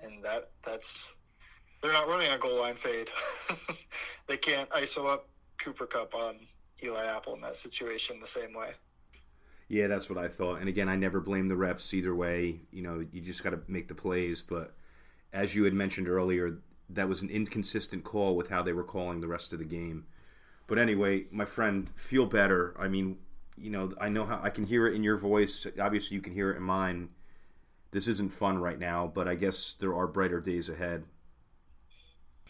and 0.00 0.22
that 0.22 0.50
that's 0.64 1.16
they're 1.82 1.92
not 1.92 2.08
running 2.08 2.30
a 2.30 2.38
goal 2.38 2.60
line 2.60 2.76
fade. 2.76 3.10
they 4.26 4.36
can't 4.36 4.68
ISO 4.70 5.12
up 5.12 5.28
Cooper 5.58 5.86
Kupp 5.86 6.14
on 6.14 6.36
Eli 6.82 7.04
Apple 7.04 7.34
in 7.34 7.40
that 7.42 7.56
situation 7.56 8.20
the 8.20 8.26
same 8.26 8.52
way. 8.54 8.70
Yeah, 9.68 9.86
that's 9.86 10.10
what 10.10 10.18
I 10.18 10.28
thought. 10.28 10.60
And 10.60 10.68
again, 10.68 10.88
I 10.88 10.96
never 10.96 11.20
blame 11.20 11.48
the 11.48 11.54
refs 11.54 11.94
either 11.94 12.14
way. 12.14 12.60
You 12.70 12.82
know, 12.82 13.04
you 13.12 13.20
just 13.20 13.42
got 13.42 13.50
to 13.50 13.60
make 13.66 13.88
the 13.88 13.94
plays. 13.94 14.42
But 14.42 14.74
as 15.32 15.54
you 15.54 15.64
had 15.64 15.72
mentioned 15.72 16.08
earlier, 16.08 16.58
that 16.90 17.08
was 17.08 17.22
an 17.22 17.30
inconsistent 17.30 18.04
call 18.04 18.36
with 18.36 18.48
how 18.48 18.62
they 18.62 18.72
were 18.72 18.84
calling 18.84 19.20
the 19.20 19.28
rest 19.28 19.52
of 19.52 19.58
the 19.58 19.64
game. 19.64 20.04
But 20.66 20.78
anyway, 20.78 21.24
my 21.30 21.44
friend, 21.44 21.90
feel 21.94 22.26
better. 22.26 22.74
I 22.78 22.88
mean, 22.88 23.18
you 23.56 23.70
know, 23.70 23.92
I 24.00 24.08
know 24.08 24.24
how 24.24 24.40
I 24.42 24.50
can 24.50 24.64
hear 24.64 24.86
it 24.86 24.94
in 24.94 25.02
your 25.02 25.16
voice. 25.16 25.66
Obviously, 25.80 26.14
you 26.14 26.22
can 26.22 26.34
hear 26.34 26.50
it 26.50 26.56
in 26.56 26.62
mine. 26.62 27.08
This 27.90 28.08
isn't 28.08 28.32
fun 28.32 28.58
right 28.58 28.78
now, 28.78 29.10
but 29.14 29.28
I 29.28 29.34
guess 29.34 29.74
there 29.74 29.94
are 29.94 30.06
brighter 30.06 30.40
days 30.40 30.68
ahead. 30.68 31.04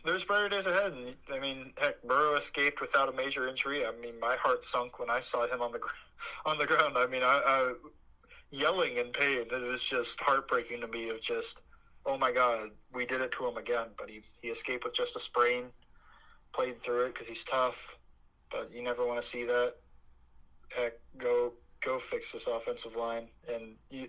There's 0.04 0.24
brighter 0.24 0.48
days 0.48 0.66
ahead. 0.66 0.92
And, 0.92 1.16
I 1.32 1.38
mean, 1.38 1.72
heck, 1.78 2.02
Burrow 2.02 2.36
escaped 2.36 2.80
without 2.80 3.08
a 3.08 3.12
major 3.12 3.48
injury. 3.48 3.86
I 3.86 3.92
mean, 3.92 4.20
my 4.20 4.36
heart 4.36 4.62
sunk 4.62 4.98
when 4.98 5.10
I 5.10 5.20
saw 5.20 5.46
him 5.46 5.60
on 5.60 5.72
the 5.72 5.80
on 6.44 6.58
the 6.58 6.66
ground. 6.66 6.96
I 6.96 7.06
mean, 7.06 7.22
I, 7.22 7.40
I 7.44 7.72
yelling 8.50 8.96
in 8.96 9.12
pain. 9.12 9.46
It 9.50 9.66
was 9.66 9.82
just 9.82 10.20
heartbreaking 10.20 10.80
to 10.82 10.86
me. 10.86 11.08
Of 11.08 11.20
just, 11.20 11.62
oh 12.06 12.18
my 12.18 12.32
God, 12.32 12.70
we 12.92 13.06
did 13.06 13.20
it 13.20 13.32
to 13.32 13.46
him 13.46 13.56
again. 13.56 13.88
But 13.98 14.10
he 14.10 14.22
he 14.42 14.48
escaped 14.48 14.84
with 14.84 14.94
just 14.94 15.16
a 15.16 15.20
sprain, 15.20 15.64
played 16.52 16.80
through 16.80 17.06
it 17.06 17.14
because 17.14 17.26
he's 17.26 17.44
tough. 17.44 17.96
But 18.50 18.70
you 18.72 18.82
never 18.82 19.06
want 19.06 19.20
to 19.20 19.26
see 19.26 19.44
that. 19.44 19.74
Heck, 20.76 20.94
go 21.16 21.54
go 21.82 21.98
fix 21.98 22.32
this 22.32 22.46
offensive 22.46 22.96
line, 22.96 23.28
and 23.48 23.76
you 23.90 24.08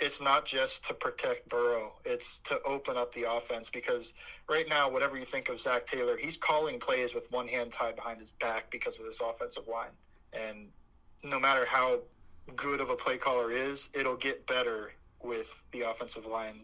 it's 0.00 0.20
not 0.20 0.44
just 0.44 0.86
to 0.86 0.94
protect 0.94 1.48
Burrow. 1.48 1.92
It's 2.04 2.38
to 2.40 2.60
open 2.62 2.96
up 2.96 3.12
the 3.14 3.30
offense 3.30 3.68
because 3.68 4.14
right 4.48 4.68
now, 4.68 4.90
whatever 4.90 5.16
you 5.18 5.24
think 5.24 5.48
of 5.48 5.60
Zac 5.60 5.86
Taylor, 5.86 6.16
he's 6.16 6.36
calling 6.36 6.78
plays 6.78 7.14
with 7.14 7.30
one 7.32 7.48
hand 7.48 7.72
tied 7.72 7.96
behind 7.96 8.20
his 8.20 8.30
back 8.32 8.70
because 8.70 9.00
of 9.00 9.06
this 9.06 9.20
offensive 9.20 9.66
line. 9.66 9.90
And 10.32 10.68
no 11.24 11.40
matter 11.40 11.64
how 11.64 12.00
good 12.54 12.80
of 12.80 12.90
a 12.90 12.96
play 12.96 13.18
caller 13.18 13.50
is, 13.50 13.90
it'll 13.92 14.16
get 14.16 14.46
better 14.46 14.92
with 15.22 15.48
the 15.72 15.82
offensive 15.82 16.26
line 16.26 16.60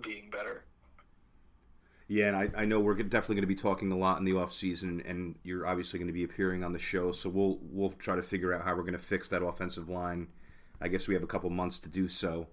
being 0.00 0.28
better. 0.30 0.64
Yeah, 2.08 2.26
and 2.26 2.36
I, 2.36 2.50
I 2.62 2.64
know 2.66 2.80
we're 2.80 2.94
definitely 2.94 3.36
going 3.36 3.44
to 3.44 3.46
be 3.46 3.54
talking 3.54 3.90
a 3.90 3.96
lot 3.96 4.18
in 4.18 4.24
the 4.24 4.36
off 4.36 4.52
season, 4.52 5.02
and 5.06 5.36
you're 5.42 5.66
obviously 5.66 5.98
going 5.98 6.08
to 6.08 6.12
be 6.12 6.24
appearing 6.24 6.62
on 6.62 6.72
the 6.72 6.78
show. 6.78 7.12
So 7.12 7.30
we'll 7.30 7.58
we'll 7.62 7.92
try 7.92 8.16
to 8.16 8.22
figure 8.22 8.52
out 8.52 8.64
how 8.64 8.74
we're 8.74 8.82
going 8.82 8.92
to 8.92 8.98
fix 8.98 9.28
that 9.28 9.42
offensive 9.42 9.88
line. 9.88 10.28
I 10.80 10.88
guess 10.88 11.08
we 11.08 11.14
have 11.14 11.22
a 11.22 11.26
couple 11.28 11.48
months 11.48 11.78
to 11.78 11.88
do 11.88 12.08
so. 12.08 12.48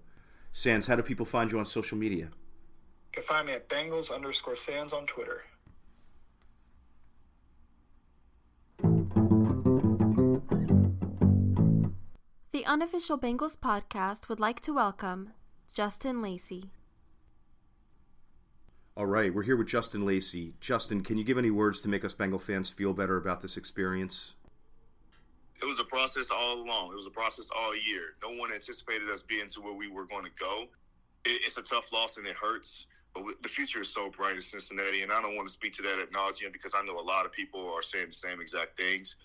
Sans, 0.52 0.86
how 0.86 0.96
do 0.96 1.02
people 1.02 1.26
find 1.26 1.50
you 1.50 1.58
on 1.58 1.64
social 1.64 1.96
media? 1.96 2.26
You 2.26 3.12
can 3.12 3.22
find 3.24 3.46
me 3.46 3.54
at 3.54 3.68
Bengals 3.68 4.14
underscore 4.14 4.56
Sans 4.56 4.92
on 4.92 5.06
Twitter. 5.06 5.42
The 12.52 12.66
unofficial 12.66 13.18
Bengals 13.18 13.56
podcast 13.56 14.28
would 14.28 14.40
like 14.40 14.60
to 14.60 14.74
welcome 14.74 15.30
Justin 15.72 16.20
Lacey. 16.22 16.70
All 18.94 19.06
right, 19.06 19.34
we're 19.34 19.42
here 19.42 19.56
with 19.56 19.68
Justin 19.68 20.04
Lacey. 20.04 20.52
Justin, 20.60 21.02
can 21.02 21.16
you 21.16 21.24
give 21.24 21.38
any 21.38 21.50
words 21.50 21.80
to 21.80 21.88
make 21.88 22.04
us 22.04 22.12
Bengal 22.12 22.38
fans 22.38 22.68
feel 22.68 22.92
better 22.92 23.16
about 23.16 23.40
this 23.40 23.56
experience? 23.56 24.34
It 25.62 25.66
was 25.66 25.78
a 25.78 25.84
process 25.84 26.30
all 26.30 26.60
along. 26.60 26.92
It 26.92 26.96
was 26.96 27.06
a 27.06 27.10
process 27.10 27.48
all 27.54 27.74
year. 27.76 28.14
No 28.22 28.32
one 28.32 28.52
anticipated 28.52 29.08
us 29.08 29.22
being 29.22 29.48
to 29.48 29.60
where 29.60 29.72
we 29.72 29.88
were 29.88 30.06
going 30.06 30.24
to 30.24 30.30
go. 30.38 30.64
It, 31.24 31.42
it's 31.46 31.56
a 31.56 31.62
tough 31.62 31.92
loss 31.92 32.16
and 32.16 32.26
it 32.26 32.34
hurts, 32.34 32.86
but 33.14 33.24
the 33.42 33.48
future 33.48 33.80
is 33.80 33.88
so 33.88 34.10
bright 34.10 34.34
in 34.34 34.40
Cincinnati. 34.40 35.02
And 35.02 35.12
I 35.12 35.22
don't 35.22 35.36
want 35.36 35.46
to 35.46 35.52
speak 35.52 35.72
to 35.74 35.82
that 35.82 36.00
at 36.00 36.10
nauseum 36.10 36.52
because 36.52 36.74
I 36.76 36.84
know 36.84 36.98
a 36.98 37.00
lot 37.00 37.26
of 37.26 37.32
people 37.32 37.72
are 37.72 37.82
saying 37.82 38.06
the 38.08 38.12
same 38.12 38.40
exact 38.40 38.76
things. 38.76 39.16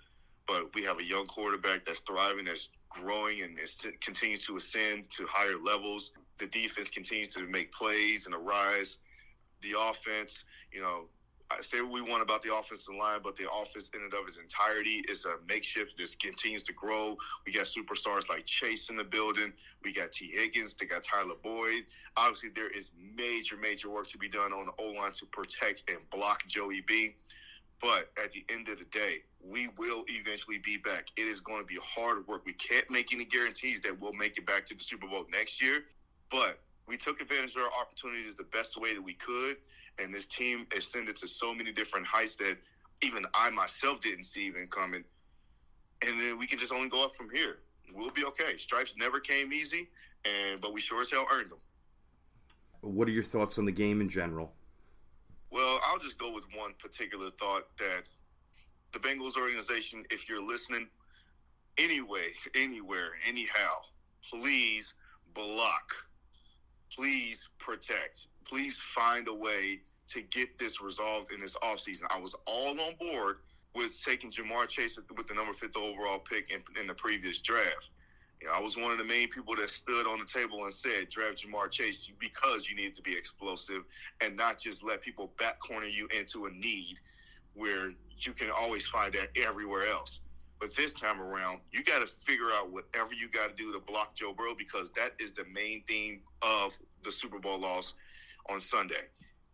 But 0.45 0.73
we 0.75 0.83
have 0.83 0.99
a 0.99 1.03
young 1.03 1.25
quarterback 1.25 1.83
that's 1.85 2.01
thriving, 2.01 2.45
that's 2.45 2.69
growing, 2.89 3.41
and 3.41 3.57
continues 3.99 4.45
to 4.45 4.55
ascend 4.55 5.09
to 5.11 5.25
higher 5.27 5.57
levels. 5.61 6.11
The 6.39 6.47
defense 6.47 6.89
continues 6.89 7.29
to 7.29 7.45
make 7.47 7.71
plays 7.71 8.27
and 8.27 8.35
arise. 8.35 8.99
The 9.61 9.73
offense, 9.77 10.45
you 10.71 10.81
know, 10.81 11.09
I 11.49 11.61
say 11.61 11.81
what 11.81 11.91
we 11.91 12.01
want 12.01 12.21
about 12.21 12.43
the 12.43 12.53
offensive 12.53 12.95
line, 12.95 13.21
but 13.23 13.37
the 13.37 13.49
offense 13.49 13.89
in 13.93 14.01
and 14.01 14.13
of 14.13 14.27
its 14.27 14.37
entirety 14.37 15.03
is 15.07 15.25
a 15.25 15.35
makeshift. 15.47 15.97
This 15.97 16.13
continues 16.15 16.61
to 16.63 16.73
grow. 16.73 17.17
We 17.45 17.53
got 17.53 17.65
superstars 17.65 18.29
like 18.29 18.45
Chase 18.45 18.89
in 18.89 18.97
the 18.97 19.03
building. 19.03 19.53
We 19.83 19.93
got 19.93 20.11
T. 20.11 20.27
Higgins. 20.27 20.75
They 20.75 20.85
got 20.85 21.03
Tyler 21.03 21.35
Boyd. 21.41 21.85
Obviously, 22.17 22.49
there 22.49 22.67
is 22.69 22.91
major, 23.15 23.55
major 23.55 23.89
work 23.89 24.07
to 24.07 24.17
be 24.17 24.27
done 24.27 24.51
on 24.51 24.65
the 24.65 24.83
O 24.83 24.91
line 24.91 25.13
to 25.13 25.25
protect 25.27 25.83
and 25.89 25.99
block 26.09 26.45
Joey 26.47 26.81
B. 26.81 27.15
But 27.81 28.09
at 28.21 28.31
the 28.31 28.43
end 28.49 28.67
of 28.69 28.79
the 28.79 28.85
day, 28.85 29.17
we 29.41 29.69
will 29.77 30.03
eventually 30.07 30.57
be 30.57 30.77
back. 30.77 31.05
It 31.15 31.27
is 31.27 31.39
going 31.39 31.61
to 31.61 31.67
be 31.67 31.77
hard 31.81 32.27
work. 32.27 32.41
We 32.45 32.53
can't 32.53 32.89
make 32.89 33.13
any 33.13 33.23
guarantees 33.23 33.79
that 33.81 33.97
we'll 33.99 34.13
make 34.13 34.37
it 34.37 34.45
back 34.45 34.65
to 34.65 34.73
the 34.75 34.83
Super 34.83 35.07
Bowl 35.07 35.25
next 35.31 35.61
year. 35.61 35.85
But 36.29 36.59
we 36.87 36.97
took 36.97 37.21
advantage 37.21 37.55
of 37.55 37.63
our 37.63 37.69
opportunities 37.79 38.33
the 38.35 38.45
best 38.45 38.79
way 38.81 38.93
that 38.93 39.01
we 39.01 39.13
could 39.13 39.57
and 39.99 40.13
this 40.13 40.27
team 40.27 40.67
ascended 40.75 41.15
to 41.17 41.27
so 41.27 41.53
many 41.53 41.71
different 41.71 42.05
heights 42.05 42.35
that 42.37 42.57
even 43.01 43.25
I 43.33 43.49
myself 43.49 43.99
didn't 43.99 44.25
see 44.25 44.45
even 44.45 44.67
coming. 44.67 45.03
And 46.05 46.19
then 46.19 46.37
we 46.37 46.47
can 46.47 46.59
just 46.59 46.73
only 46.73 46.89
go 46.89 47.03
up 47.03 47.15
from 47.15 47.29
here. 47.29 47.57
We'll 47.93 48.11
be 48.11 48.25
okay. 48.25 48.57
Stripes 48.57 48.95
never 48.97 49.19
came 49.19 49.51
easy, 49.53 49.87
and 50.25 50.61
but 50.61 50.73
we 50.73 50.81
sure 50.81 51.01
as 51.01 51.09
hell 51.09 51.27
earned 51.31 51.51
them. 51.51 51.59
What 52.81 53.07
are 53.07 53.11
your 53.11 53.23
thoughts 53.23 53.57
on 53.57 53.65
the 53.65 53.71
game 53.71 54.01
in 54.01 54.09
general? 54.09 54.53
Well, 55.49 55.79
I'll 55.85 55.97
just 55.97 56.19
go 56.19 56.31
with 56.31 56.45
one 56.55 56.73
particular 56.77 57.29
thought 57.31 57.63
that 57.79 58.03
the 58.93 58.99
Bengals 58.99 59.37
organization, 59.37 60.05
if 60.11 60.29
you're 60.29 60.45
listening, 60.45 60.87
anyway, 61.77 62.33
anywhere, 62.55 63.11
anyhow, 63.27 63.81
please 64.29 64.93
block, 65.33 65.93
please 66.91 67.49
protect, 67.59 68.27
please 68.47 68.81
find 68.95 69.27
a 69.27 69.33
way 69.33 69.81
to 70.09 70.21
get 70.21 70.57
this 70.57 70.81
resolved 70.81 71.31
in 71.31 71.41
this 71.41 71.57
offseason. 71.57 72.03
I 72.09 72.19
was 72.19 72.35
all 72.45 72.79
on 72.79 72.93
board 72.99 73.37
with 73.75 74.01
taking 74.03 74.31
Ja'Marr 74.31 74.67
Chase 74.67 74.99
with 75.15 75.27
the 75.27 75.33
number 75.33 75.53
fifth 75.53 75.77
overall 75.77 76.19
pick 76.19 76.51
in, 76.51 76.61
in 76.79 76.87
the 76.87 76.93
previous 76.93 77.41
draft. 77.41 77.89
You 78.41 78.47
know, 78.47 78.53
I 78.53 78.61
was 78.61 78.77
one 78.77 78.91
of 78.91 78.97
the 78.97 79.03
main 79.03 79.29
people 79.29 79.55
that 79.55 79.69
stood 79.69 80.07
on 80.07 80.19
the 80.19 80.25
table 80.25 80.63
and 80.63 80.73
said, 80.73 81.09
draft 81.09 81.45
Ja'Marr 81.45 81.69
Chase 81.71 82.09
because 82.19 82.69
you 82.69 82.75
need 82.75 82.95
to 82.95 83.01
be 83.01 83.13
explosive 83.13 83.83
and 84.23 84.35
not 84.35 84.59
just 84.59 84.83
let 84.83 85.01
people 85.01 85.31
back 85.37 85.59
corner 85.59 85.87
you 85.87 86.07
into 86.17 86.45
a 86.45 86.51
need 86.51 86.99
where 87.55 87.89
you 88.15 88.33
can 88.33 88.49
always 88.51 88.87
find 88.87 89.13
that 89.13 89.29
everywhere 89.35 89.85
else. 89.87 90.21
But 90.59 90.75
this 90.75 90.93
time 90.93 91.21
around, 91.21 91.59
you 91.71 91.83
got 91.83 91.99
to 91.99 92.07
figure 92.07 92.49
out 92.53 92.71
whatever 92.71 93.13
you 93.13 93.27
got 93.27 93.49
to 93.49 93.63
do 93.63 93.71
to 93.73 93.79
block 93.79 94.15
Joe 94.15 94.33
Burrow 94.33 94.55
because 94.57 94.91
that 94.95 95.13
is 95.19 95.33
the 95.33 95.45
main 95.53 95.83
theme 95.87 96.21
of 96.41 96.75
the 97.03 97.11
Super 97.11 97.37
Bowl 97.37 97.59
loss 97.59 97.93
on 98.49 98.59
Sunday. 98.59 98.95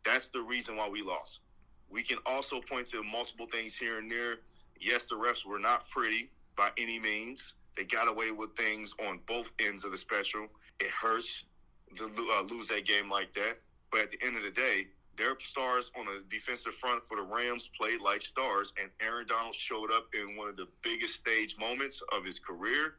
That's 0.06 0.30
the 0.30 0.42
reason 0.42 0.76
why 0.76 0.90
we 0.90 1.02
lost. 1.02 1.42
We 1.90 2.04
can 2.04 2.18
also 2.26 2.60
point 2.62 2.88
to 2.88 3.04
multiple 3.04 3.48
things 3.52 3.78
here 3.78 4.00
and 4.00 4.12
there. 4.12 4.38
Yes, 4.80 5.06
the 5.06 5.16
refs 5.16 5.46
were 5.46 5.60
not 5.60 5.90
pretty 5.90 6.30
by 6.56 6.70
any 6.78 7.00
means. 7.00 7.56
They 7.78 7.86
got 7.86 8.08
away 8.08 8.32
with 8.32 8.56
things 8.56 8.94
on 9.08 9.20
both 9.28 9.52
ends 9.60 9.86
of 9.86 9.92
the 9.92 9.98
spectrum. 9.98 10.50
It 10.80 10.90
hurts 10.90 11.46
to 11.96 12.06
uh, 12.06 12.42
lose 12.44 12.68
that 12.70 12.86
game 12.86 13.10
like 13.10 13.34
that. 13.34 13.58
But 13.92 14.02
at 14.02 14.12
the 14.12 14.26
end 14.26 14.36
of 14.36 14.44
the 14.44 14.52
day, 14.52 14.88
their 15.16 15.40
stars 15.40 15.92
on 15.98 16.06
the 16.06 16.24
defensive 16.30 16.74
front 16.76 17.06
for 17.06 17.18
the 17.18 17.24
Rams 17.24 17.70
played 17.80 18.02
like 18.02 18.22
stars, 18.22 18.74
and 18.82 18.90
Aaron 19.00 19.28
Donald 19.28 19.54
showed 19.54 19.92
up 19.92 20.08
in 20.14 20.36
one 20.36 20.50
of 20.50 20.56
the 20.56 20.68
biggest 20.82 21.16
stage 21.16 21.56
moments 21.60 22.02
of 22.12 22.26
his 22.26 22.40
career, 22.40 22.96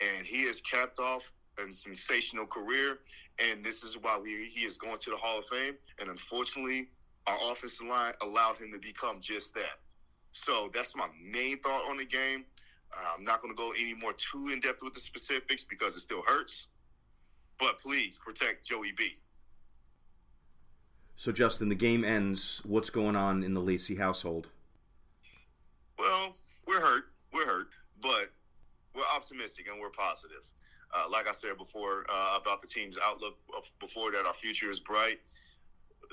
and 0.00 0.26
he 0.26 0.44
has 0.46 0.60
capped 0.60 0.98
off 0.98 1.30
a 1.58 1.72
sensational 1.72 2.46
career 2.46 2.98
and 3.38 3.64
this 3.64 3.82
is 3.82 3.98
why 3.98 4.18
we, 4.22 4.48
he 4.48 4.64
is 4.64 4.76
going 4.76 4.98
to 4.98 5.10
the 5.10 5.16
Hall 5.16 5.38
of 5.38 5.46
Fame. 5.46 5.74
And 6.00 6.08
unfortunately, 6.08 6.88
our 7.26 7.36
offensive 7.50 7.86
line 7.86 8.12
allowed 8.22 8.56
him 8.56 8.72
to 8.72 8.78
become 8.78 9.18
just 9.20 9.54
that. 9.54 9.78
So 10.32 10.70
that's 10.72 10.96
my 10.96 11.06
main 11.22 11.58
thought 11.60 11.88
on 11.88 11.96
the 11.96 12.04
game. 12.04 12.44
Uh, 12.92 13.14
I'm 13.16 13.24
not 13.24 13.42
going 13.42 13.54
to 13.54 13.58
go 13.58 13.72
any 13.72 13.94
more 13.94 14.12
too 14.12 14.50
in 14.52 14.60
depth 14.60 14.82
with 14.82 14.94
the 14.94 15.00
specifics 15.00 15.64
because 15.64 15.96
it 15.96 16.00
still 16.00 16.22
hurts. 16.24 16.68
But 17.58 17.78
please 17.78 18.18
protect 18.24 18.64
Joey 18.64 18.92
B. 18.96 19.10
So, 21.16 21.30
Justin, 21.30 21.68
the 21.68 21.76
game 21.76 22.04
ends. 22.04 22.60
What's 22.64 22.90
going 22.90 23.14
on 23.14 23.44
in 23.44 23.54
the 23.54 23.60
Lacey 23.60 23.94
household? 23.94 24.48
Well, 25.96 26.34
we're 26.66 26.80
hurt. 26.80 27.04
We're 27.32 27.46
hurt. 27.46 27.68
But 28.02 28.30
we're 28.94 29.02
optimistic 29.14 29.68
and 29.70 29.80
we're 29.80 29.90
positive. 29.90 30.44
Uh, 30.94 31.10
like 31.10 31.28
I 31.28 31.32
said 31.32 31.58
before 31.58 32.06
uh, 32.08 32.38
about 32.40 32.62
the 32.62 32.68
team's 32.68 32.98
outlook 33.02 33.36
before 33.80 34.12
that, 34.12 34.24
our 34.26 34.34
future 34.34 34.70
is 34.70 34.78
bright. 34.78 35.18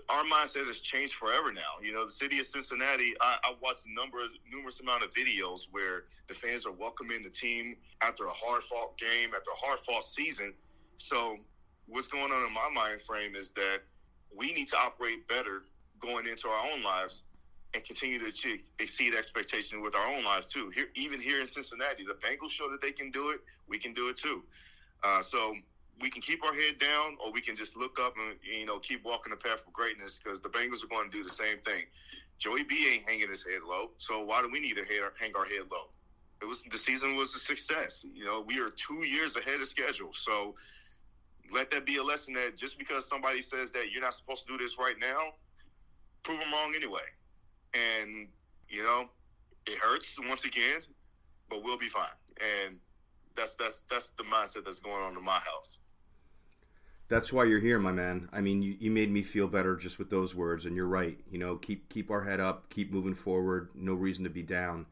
Our 0.09 0.23
mindset 0.23 0.65
has 0.65 0.79
changed 0.79 1.13
forever 1.13 1.51
now. 1.51 1.77
You 1.84 1.93
know, 1.93 2.05
the 2.05 2.11
city 2.11 2.39
of 2.39 2.47
Cincinnati. 2.47 3.13
I, 3.21 3.38
I 3.43 3.53
watched 3.61 3.86
number, 3.88 4.17
numerous 4.51 4.79
amount 4.79 5.03
of 5.03 5.13
videos 5.13 5.67
where 5.71 6.05
the 6.27 6.34
fans 6.34 6.65
are 6.65 6.71
welcoming 6.71 7.23
the 7.23 7.29
team 7.29 7.75
after 8.01 8.25
a 8.25 8.32
hard 8.32 8.63
fought 8.63 8.97
game, 8.97 9.29
after 9.36 9.51
a 9.51 9.65
hard 9.65 9.79
fought 9.79 10.03
season. 10.03 10.53
So, 10.97 11.38
what's 11.88 12.07
going 12.07 12.32
on 12.32 12.47
in 12.47 12.53
my 12.53 12.69
mind 12.73 13.01
frame 13.01 13.36
is 13.36 13.51
that 13.51 13.79
we 14.36 14.53
need 14.53 14.69
to 14.69 14.77
operate 14.77 15.27
better 15.27 15.59
going 15.99 16.25
into 16.25 16.47
our 16.47 16.71
own 16.73 16.82
lives 16.82 17.23
and 17.73 17.84
continue 17.84 18.19
to 18.19 18.25
achieve, 18.25 18.61
exceed 18.79 19.15
expectations 19.15 19.82
with 19.84 19.95
our 19.95 20.07
own 20.07 20.23
lives 20.23 20.47
too. 20.47 20.69
Here, 20.73 20.88
even 20.95 21.21
here 21.21 21.39
in 21.39 21.45
Cincinnati, 21.45 22.03
the 22.05 22.15
Bengals 22.15 22.51
show 22.51 22.69
that 22.71 22.82
they 22.82 22.91
can 22.91 23.11
do 23.11 23.29
it. 23.29 23.39
We 23.67 23.77
can 23.77 23.93
do 23.93 24.09
it 24.09 24.17
too. 24.17 24.43
Uh, 25.03 25.21
so 25.21 25.55
we 26.01 26.09
can 26.09 26.21
keep 26.21 26.43
our 26.43 26.53
head 26.53 26.77
down, 26.79 27.17
or 27.23 27.31
we 27.31 27.41
can 27.41 27.55
just 27.55 27.77
look 27.77 27.99
up 27.99 28.13
and 28.17 28.37
you 28.43 28.65
know 28.65 28.79
keep 28.79 29.03
walking 29.05 29.31
the 29.31 29.37
path 29.37 29.61
of 29.65 29.73
greatness 29.73 30.19
because 30.23 30.39
the 30.39 30.49
Bengals 30.49 30.83
are 30.83 30.87
going 30.87 31.09
to 31.09 31.17
do 31.17 31.23
the 31.23 31.29
same 31.29 31.59
thing. 31.59 31.83
Joey 32.37 32.63
B 32.63 32.87
ain't 32.91 33.07
hanging 33.07 33.29
his 33.29 33.43
head 33.43 33.61
low, 33.67 33.91
so 33.97 34.23
why 34.23 34.41
do 34.41 34.49
we 34.51 34.59
need 34.59 34.75
to 34.75 34.83
hang 35.19 35.31
our 35.35 35.45
head 35.45 35.63
low? 35.71 35.89
It 36.41 36.45
was 36.45 36.63
the 36.63 36.77
season 36.77 37.15
was 37.15 37.35
a 37.35 37.39
success. 37.39 38.03
You 38.13 38.25
know, 38.25 38.43
we 38.45 38.59
are 38.59 38.69
two 38.69 39.05
years 39.05 39.35
ahead 39.35 39.61
of 39.61 39.67
schedule, 39.67 40.11
so 40.11 40.55
let 41.51 41.69
that 41.71 41.85
be 41.85 41.97
a 41.97 42.03
lesson 42.03 42.33
that 42.35 42.57
just 42.57 42.79
because 42.79 43.07
somebody 43.07 43.41
says 43.41 43.71
that 43.71 43.91
you're 43.91 44.01
not 44.01 44.13
supposed 44.13 44.47
to 44.47 44.53
do 44.53 44.63
this 44.63 44.77
right 44.79 44.95
now, 44.99 45.19
prove 46.23 46.39
them 46.39 46.51
wrong 46.51 46.73
anyway. 46.75 47.05
And 47.73 48.27
you 48.69 48.83
know, 48.83 49.09
it 49.67 49.77
hurts 49.77 50.17
once 50.27 50.45
again, 50.45 50.81
but 51.49 51.63
we'll 51.63 51.77
be 51.77 51.89
fine. 51.89 52.07
And 52.65 52.79
that's 53.41 53.55
that's 53.55 53.83
that's 53.89 54.09
the 54.17 54.23
mindset 54.23 54.65
that's 54.65 54.79
going 54.79 54.95
on 54.95 55.17
in 55.17 55.23
my 55.23 55.33
house. 55.33 55.79
That's 57.09 57.33
why 57.33 57.43
you're 57.43 57.59
here, 57.59 57.77
my 57.77 57.91
man. 57.91 58.29
I 58.31 58.39
mean, 58.39 58.61
you, 58.61 58.77
you 58.79 58.89
made 58.89 59.11
me 59.11 59.21
feel 59.21 59.47
better 59.47 59.75
just 59.75 59.99
with 59.99 60.09
those 60.09 60.33
words, 60.33 60.65
and 60.65 60.75
you're 60.75 60.87
right. 60.87 61.17
You 61.29 61.39
know, 61.39 61.57
keep 61.57 61.89
keep 61.89 62.09
our 62.09 62.23
head 62.23 62.39
up, 62.39 62.69
keep 62.69 62.91
moving 62.91 63.15
forward. 63.15 63.69
No 63.75 63.93
reason 63.93 64.23
to 64.23 64.29
be 64.29 64.43
down. 64.43 64.85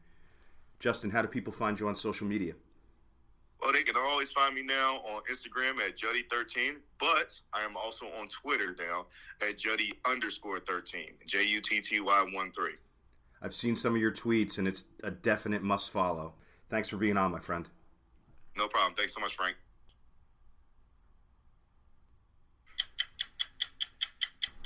Justin, 0.80 1.10
how 1.10 1.22
do 1.22 1.28
people 1.28 1.52
find 1.52 1.78
you 1.78 1.88
on 1.88 1.94
social 1.94 2.26
media? 2.26 2.54
Well, 3.62 3.72
they 3.72 3.82
can 3.82 3.96
always 3.96 4.32
find 4.32 4.54
me 4.54 4.62
now 4.62 4.96
on 4.96 5.22
Instagram 5.30 5.78
at 5.86 5.94
Jutty13, 5.94 6.76
but 6.98 7.38
I 7.52 7.62
am 7.62 7.76
also 7.76 8.06
on 8.18 8.26
Twitter 8.28 8.74
now 8.78 9.06
at 9.46 9.58
Juddy 9.58 9.92
underscore 10.06 10.60
13, 10.60 11.04
J 11.26 11.44
U 11.44 11.60
T 11.60 11.80
T 11.80 12.00
Y 12.00 12.26
1 12.32 12.50
3. 12.52 12.70
I've 13.42 13.54
seen 13.54 13.76
some 13.76 13.94
of 13.94 14.00
your 14.00 14.12
tweets, 14.12 14.58
and 14.58 14.66
it's 14.66 14.84
a 15.02 15.10
definite 15.10 15.62
must 15.62 15.90
follow. 15.90 16.34
Thanks 16.68 16.88
for 16.90 16.96
being 16.96 17.16
on, 17.16 17.32
my 17.32 17.38
friend. 17.38 17.66
No 18.56 18.68
problem. 18.68 18.94
Thanks 18.94 19.14
so 19.14 19.20
much, 19.20 19.36
Frank. 19.36 19.56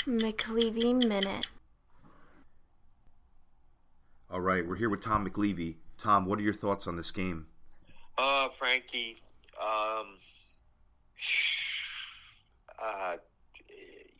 McLeavey 0.06 0.94
Minute. 1.06 1.46
All 4.30 4.40
right, 4.40 4.66
we're 4.66 4.76
here 4.76 4.90
with 4.90 5.00
Tom 5.00 5.26
McLeavey. 5.26 5.76
Tom, 5.96 6.26
what 6.26 6.38
are 6.38 6.42
your 6.42 6.52
thoughts 6.52 6.86
on 6.86 6.96
this 6.96 7.10
game? 7.10 7.46
Uh, 8.18 8.48
Frankie, 8.48 9.16
um, 9.60 10.18
uh, 12.84 13.16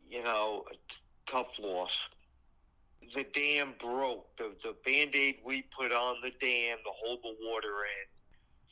you 0.07 0.23
know, 0.23 0.65
tough 1.27 1.59
loss. 1.59 2.09
The 3.15 3.25
dam 3.25 3.75
broke. 3.79 4.37
The, 4.37 4.55
the 4.63 4.75
band 4.85 5.15
aid 5.15 5.39
we 5.45 5.63
put 5.63 5.93
on 5.93 6.17
the 6.23 6.31
dam 6.31 6.79
to 6.79 6.91
hold 6.91 7.19
the 7.23 7.35
water 7.43 7.85
in 7.85 8.14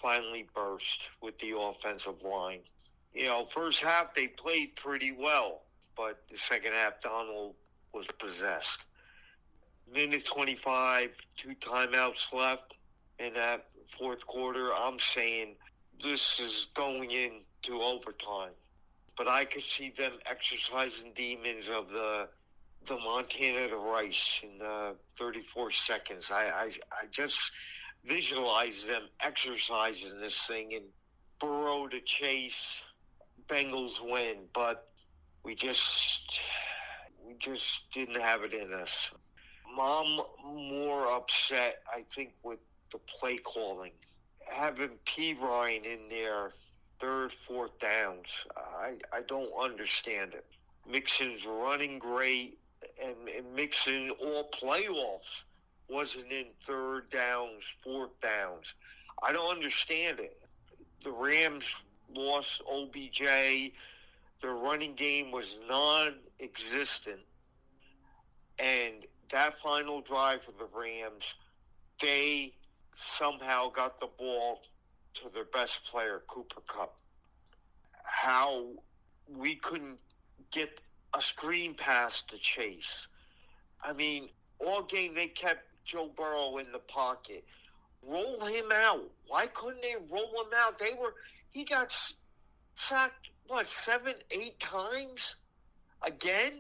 finally 0.03 0.47
burst 0.55 1.09
with 1.23 1.39
the 1.39 1.57
offensive 1.59 2.23
line. 2.23 2.61
You 3.15 3.27
know, 3.27 3.45
first 3.45 3.83
half 3.83 4.15
they 4.15 4.29
played 4.29 4.75
pretty 4.77 5.13
well, 5.13 5.63
but 5.97 6.23
the 6.31 6.37
second 6.37 6.73
half 6.73 7.01
Donald 7.01 7.55
was 7.95 8.07
possessed. 8.19 8.87
Minute 9.93 10.25
25, 10.25 11.17
two 11.37 11.55
timeouts 11.57 12.33
left 12.33 12.79
in 13.19 13.35
that 13.35 13.67
fourth 13.99 14.27
quarter. 14.27 14.71
I'm 14.75 14.99
saying 14.99 15.57
this 16.03 16.41
is 16.41 16.69
going 16.75 17.11
into 17.11 17.81
overtime. 17.81 18.53
But 19.17 19.29
I 19.29 19.45
could 19.45 19.63
see 19.63 19.91
them 19.91 20.13
exercising 20.29 21.13
demons 21.15 21.69
of 21.69 21.91
the 21.91 22.29
the 22.87 22.97
Montana 22.97 23.69
to 23.69 23.77
Rice 23.77 24.41
in 24.43 24.61
uh, 24.61 24.95
34 25.15 25.71
seconds. 25.71 26.33
I, 26.33 26.47
I 26.47 26.73
I 26.91 27.07
just 27.11 27.53
visualize 28.05 28.87
them 28.87 29.03
exercising 29.21 30.21
this 30.21 30.47
thing 30.47 30.75
and 30.75 30.85
Burrow 31.41 31.89
to 31.89 32.01
chase, 32.01 32.85
Bengals 33.49 34.01
win, 34.01 34.45
but 34.55 34.89
we 35.43 35.57
just 35.57 36.41
we 37.27 37.35
just 37.35 37.91
didn't 37.93 38.21
have 38.21 38.45
it 38.45 38.55
in 38.55 38.73
us. 38.73 39.11
Mom 39.75 40.07
more 40.45 41.07
upset, 41.13 41.83
I 41.93 42.03
think, 42.03 42.35
with 42.45 42.61
the 42.93 42.99
play 42.99 43.39
calling. 43.39 43.91
Having 44.53 44.99
Perine 45.05 45.85
in 45.85 46.09
there, 46.09 46.53
third, 47.01 47.33
fourth 47.33 47.77
downs, 47.79 48.47
I, 48.57 48.95
I 49.13 49.23
don't 49.27 49.51
understand 49.61 50.35
it. 50.35 50.45
Mixon's 50.89 51.45
running 51.45 51.99
great, 51.99 52.59
and, 53.05 53.17
and 53.37 53.53
Mixon 53.55 54.11
all 54.21 54.49
playoffs 54.51 55.45
wasn't 55.93 56.31
in 56.33 56.47
third 56.63 57.11
downs, 57.11 57.63
fourth 57.81 58.19
downs. 58.21 58.75
I 59.23 59.33
don't 59.33 59.55
understand 59.55 60.19
it. 60.21 60.39
The 61.05 61.13
Rams 61.13 61.75
lost 62.15 62.63
OBJ. 62.71 63.23
Their 64.41 64.55
running 64.55 64.95
game 64.95 65.31
was 65.31 65.61
non 65.69 66.15
existent. 66.41 67.21
And 68.59 69.07
that 69.31 69.55
final 69.55 70.01
drive 70.01 70.43
for 70.43 70.53
the 70.53 70.69
Rams, 70.75 71.35
they 72.01 72.53
somehow 72.95 73.71
got 73.71 74.01
the 74.01 74.09
ball 74.19 74.61
to 75.15 75.29
their 75.29 75.45
best 75.45 75.85
player, 75.85 76.23
Cooper 76.27 76.63
Kupp. 76.67 76.97
How 78.05 78.67
we 79.29 79.55
couldn't 79.57 79.99
get 80.51 80.81
a 81.15 81.21
screen 81.21 81.75
pass 81.75 82.23
to 82.23 82.39
chase. 82.39 83.09
I 83.83 83.93
mean, 83.93 84.29
all 84.59 84.83
game 84.83 85.15
they 85.15 85.27
kept 85.27 85.65
Joe 85.85 86.11
Burrow 86.17 86.59
in 86.59 86.71
the 86.73 86.79
pocket. 86.79 87.45
Roll 88.07 88.45
him 88.47 88.67
out. 88.73 89.11
Why 89.27 89.47
couldn't 89.47 89.83
they 89.83 89.95
roll 90.11 90.27
him 90.27 90.53
out? 90.57 90.79
They 90.79 90.93
were 91.01 91.15
he 91.51 91.65
got 91.65 91.93
sacked 92.75 93.29
what 93.47 93.67
seven, 93.67 94.15
eight 94.33 94.59
times 94.59 95.37
again, 96.03 96.53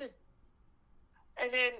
and 1.40 1.52
then 1.52 1.72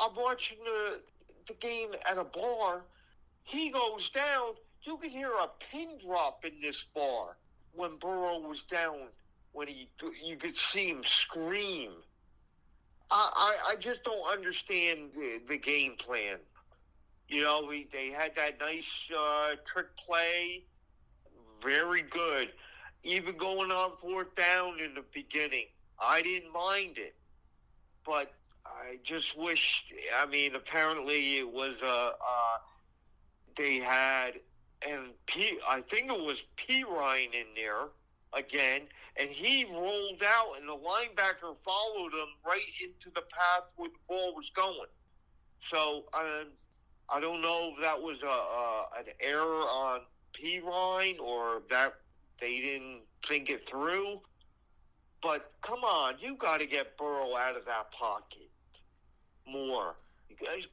I'm 0.00 0.14
watching 0.16 0.58
the 0.64 1.00
the 1.46 1.54
game 1.54 1.90
at 2.10 2.18
a 2.18 2.24
bar. 2.24 2.84
He 3.42 3.70
goes 3.70 4.10
down. 4.10 4.54
You 4.82 4.96
can 4.96 5.10
hear 5.10 5.30
a 5.30 5.48
pin 5.70 5.98
drop 5.98 6.44
in 6.44 6.60
this 6.60 6.84
bar 6.94 7.36
when 7.72 7.96
Burrow 7.96 8.38
was 8.40 8.62
down. 8.62 8.98
When 9.52 9.68
he, 9.68 9.88
you 10.24 10.36
could 10.36 10.56
see 10.56 10.88
him 10.88 11.04
scream. 11.04 11.92
I, 13.10 13.54
I, 13.70 13.76
just 13.76 14.02
don't 14.02 14.32
understand 14.32 15.12
the, 15.12 15.40
the 15.46 15.58
game 15.58 15.94
plan. 15.98 16.38
You 17.28 17.42
know, 17.42 17.64
we 17.68 17.86
they 17.92 18.10
had 18.10 18.34
that 18.36 18.60
nice 18.60 19.10
uh, 19.16 19.54
trick 19.64 19.94
play, 19.96 20.64
very 21.62 22.02
good. 22.02 22.52
Even 23.02 23.36
going 23.36 23.70
on 23.70 23.96
fourth 23.98 24.34
down 24.34 24.80
in 24.80 24.94
the 24.94 25.04
beginning, 25.12 25.66
I 26.02 26.22
didn't 26.22 26.52
mind 26.52 26.96
it, 26.96 27.14
but 28.04 28.32
I 28.64 28.98
just 29.02 29.38
wish. 29.38 29.92
I 30.18 30.26
mean, 30.26 30.54
apparently 30.54 31.38
it 31.38 31.50
was 31.50 31.82
uh, 31.82 31.86
uh 31.86 32.58
they 33.56 33.76
had 33.76 34.32
and 34.88 35.12
P. 35.26 35.58
I 35.68 35.80
think 35.80 36.10
it 36.10 36.20
was 36.20 36.44
Perine 36.56 37.34
in 37.34 37.46
there 37.56 37.88
again, 38.36 38.82
and 39.16 39.28
he 39.28 39.64
rolled 39.72 40.22
out, 40.26 40.58
and 40.58 40.68
the 40.68 40.76
linebacker 40.76 41.54
followed 41.64 42.12
him 42.12 42.28
right 42.46 42.60
into 42.82 43.10
the 43.10 43.22
path 43.22 43.72
where 43.76 43.88
the 43.88 43.98
ball 44.08 44.34
was 44.34 44.50
going. 44.50 44.88
So 45.60 46.04
um, 46.12 46.48
I 47.08 47.20
don't 47.20 47.40
know 47.42 47.72
if 47.74 47.80
that 47.80 48.00
was 48.00 48.22
a, 48.22 48.26
a 48.26 48.86
an 48.98 49.06
error 49.20 49.62
on 49.62 50.00
Perine 50.32 51.20
or 51.20 51.62
that 51.70 51.94
they 52.40 52.60
didn't 52.60 53.02
think 53.24 53.50
it 53.50 53.66
through. 53.66 54.20
But 55.22 55.52
come 55.62 55.78
on, 55.80 56.16
you 56.20 56.36
got 56.36 56.60
to 56.60 56.66
get 56.66 56.98
Burrow 56.98 57.34
out 57.36 57.56
of 57.56 57.64
that 57.64 57.90
pocket 57.92 58.50
more. 59.46 59.96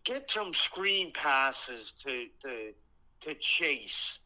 Get 0.04 0.30
some 0.30 0.54
screen 0.54 1.12
passes 1.14 1.92
to 2.04 2.26
to 2.44 2.74
to 3.22 3.34
chase. 3.36 4.20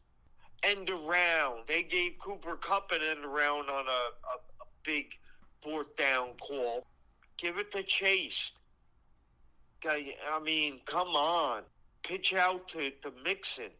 End 0.66 0.90
around. 0.90 1.66
They 1.68 1.82
gave 1.82 2.18
Cooper 2.18 2.56
Kupp 2.56 2.90
an 2.92 3.00
end 3.10 3.24
around 3.24 3.68
on 3.70 3.86
a, 3.86 3.90
a, 3.90 4.36
a 4.62 4.66
big 4.82 5.14
fourth 5.62 5.94
down 5.96 6.28
call. 6.40 6.86
Give 7.38 7.58
it 7.58 7.70
to 7.72 7.82
Chase. 7.82 8.52
I 9.86 10.40
mean, 10.42 10.80
come 10.84 11.08
on. 11.08 11.62
Pitch 12.02 12.34
out 12.34 12.68
to, 12.68 12.90
to 13.02 13.12
Mixon. 13.24 13.70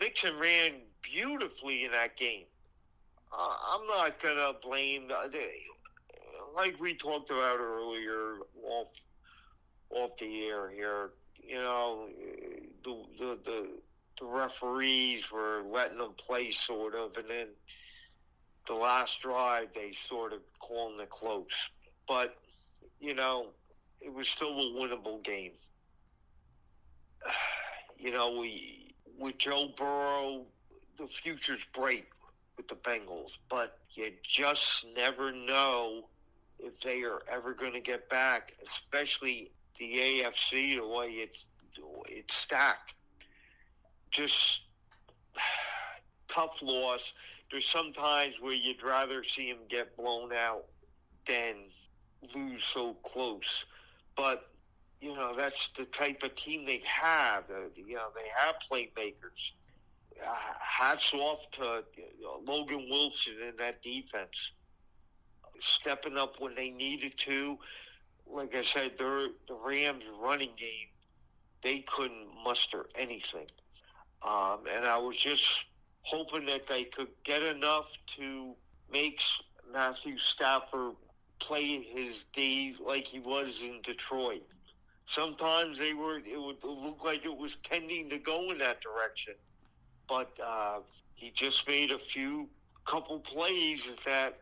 Mixon 0.00 0.38
ran 0.40 0.72
beautifully 1.02 1.84
in 1.84 1.92
that 1.92 2.16
game. 2.16 2.44
Uh, 3.32 3.56
I'm 3.72 3.86
not 3.86 4.18
going 4.20 4.36
to 4.36 4.56
blame, 4.66 5.08
like 6.56 6.80
we 6.80 6.94
talked 6.94 7.30
about 7.30 7.58
earlier 7.60 8.38
off, 8.64 8.88
off 9.90 10.16
the 10.18 10.46
air 10.46 10.70
here, 10.70 11.10
you 11.42 11.56
know, 11.56 12.08
the, 12.84 13.04
the, 13.18 13.38
the 13.44 13.70
the 14.20 14.26
referees 14.26 15.30
were 15.32 15.62
letting 15.66 15.98
them 15.98 16.12
play 16.12 16.50
sort 16.50 16.94
of, 16.94 17.16
and 17.16 17.26
then 17.28 17.48
the 18.66 18.74
last 18.74 19.22
drive 19.22 19.72
they 19.74 19.92
sort 19.92 20.32
of 20.32 20.40
calling 20.58 21.00
it 21.00 21.08
close. 21.08 21.70
But 22.06 22.36
you 22.98 23.14
know, 23.14 23.46
it 24.00 24.12
was 24.12 24.28
still 24.28 24.50
a 24.50 24.78
winnable 24.78 25.22
game. 25.24 25.52
You 28.02 28.10
know, 28.12 28.38
we 28.40 28.94
with 29.18 29.36
Joe 29.36 29.68
Burrow, 29.76 30.46
the 30.96 31.06
future's 31.06 31.66
bright 31.66 32.06
with 32.56 32.66
the 32.66 32.76
Bengals, 32.76 33.32
but 33.50 33.76
you 33.92 34.10
just 34.22 34.86
never 34.96 35.30
know 35.30 36.08
if 36.58 36.80
they 36.80 37.02
are 37.02 37.20
ever 37.30 37.52
going 37.52 37.74
to 37.74 37.80
get 37.82 38.08
back, 38.08 38.54
especially 38.64 39.50
the 39.78 39.84
AFC 40.24 40.76
the 40.76 40.88
way 40.88 41.08
it's 41.08 41.46
it's 42.08 42.34
stacked 42.34 42.94
just 44.10 44.62
tough 46.28 46.62
loss. 46.62 47.12
There's 47.50 47.66
some 47.66 47.92
times 47.92 48.34
where 48.40 48.52
you'd 48.52 48.82
rather 48.82 49.24
see 49.24 49.48
him 49.48 49.58
get 49.68 49.96
blown 49.96 50.32
out 50.32 50.66
than 51.26 51.54
lose 52.34 52.62
so 52.62 52.94
close. 53.02 53.66
But 54.16 54.44
you 55.00 55.14
know, 55.14 55.34
that's 55.34 55.70
the 55.70 55.86
type 55.86 56.22
of 56.22 56.34
team 56.34 56.66
they 56.66 56.82
have. 56.84 57.44
Uh, 57.50 57.68
you 57.74 57.94
know, 57.94 58.08
they 58.14 58.28
have 58.38 58.56
playmakers. 58.70 59.52
Uh, 60.22 60.34
hats 60.60 61.14
off 61.14 61.50
to 61.52 61.82
you 61.96 62.30
Logan 62.44 62.84
Wilson 62.90 63.34
in 63.48 63.56
that 63.56 63.82
defense, 63.82 64.52
stepping 65.60 66.18
up 66.18 66.40
when 66.40 66.54
they 66.54 66.70
needed 66.70 67.16
to. 67.16 67.58
Like 68.26 68.54
I 68.54 68.62
said, 68.62 68.98
the 68.98 69.32
Rams' 69.50 70.04
running 70.20 70.50
game, 70.56 70.88
they 71.62 71.78
couldn't 71.80 72.28
muster 72.44 72.86
anything, 72.96 73.46
um, 74.22 74.60
and 74.74 74.84
I 74.84 74.98
was 74.98 75.16
just 75.16 75.66
hoping 76.02 76.46
that 76.46 76.66
they 76.66 76.84
could 76.84 77.08
get 77.24 77.42
enough 77.42 77.92
to 78.18 78.54
make 78.92 79.22
Matthew 79.72 80.18
Stafford 80.18 80.94
play 81.38 81.62
his 81.62 82.24
days 82.24 82.80
like 82.80 83.04
he 83.04 83.18
was 83.18 83.62
in 83.62 83.80
Detroit. 83.82 84.42
Sometimes 85.06 85.78
they 85.78 85.94
were 85.94 86.18
it 86.18 86.40
would 86.40 86.62
look 86.62 87.04
like 87.04 87.24
it 87.24 87.36
was 87.36 87.56
tending 87.56 88.08
to 88.10 88.18
go 88.18 88.50
in 88.52 88.58
that 88.58 88.80
direction, 88.80 89.34
but 90.08 90.30
uh, 90.44 90.80
he 91.14 91.30
just 91.30 91.66
made 91.66 91.90
a 91.90 91.98
few 91.98 92.48
couple 92.84 93.18
plays 93.18 93.96
that 94.04 94.38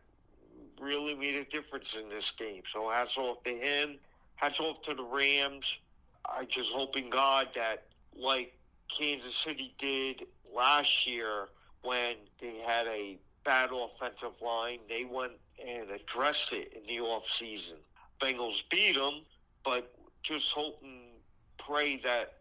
really 0.81 1.14
made 1.14 1.37
a 1.37 1.45
difference 1.45 1.97
in 1.97 2.09
this 2.09 2.31
game. 2.31 2.62
So 2.70 2.89
hats 2.89 3.16
off 3.16 3.43
to 3.45 3.51
him. 3.51 3.99
Hats 4.37 4.61
off 4.61 4.83
to 4.83 4.95
the 4.95 5.05
Rams. 5.05 5.79
I 6.24 6.45
just 6.45 6.70
hoping 6.70 7.11
God 7.11 7.49
that 7.55 7.85
like 8.14 8.57
Kansas 8.89 9.34
City 9.34 9.74
did 9.78 10.26
last 10.55 11.07
year 11.07 11.49
when 11.82 12.16
they 12.41 12.57
had 12.66 12.86
a 12.86 13.18
bad 13.45 13.70
offensive 13.72 14.41
line, 14.43 14.78
they 14.89 15.05
went 15.05 15.32
and 15.66 15.91
addressed 15.91 16.53
it 16.53 16.72
in 16.74 16.86
the 16.86 17.01
off 17.01 17.26
season. 17.26 17.76
Bengals 18.20 18.68
beat 18.68 18.97
them, 18.97 19.24
but 19.64 19.95
just 20.22 20.53
hope 20.53 20.80
and 20.82 21.12
pray 21.57 21.97
that 21.99 22.34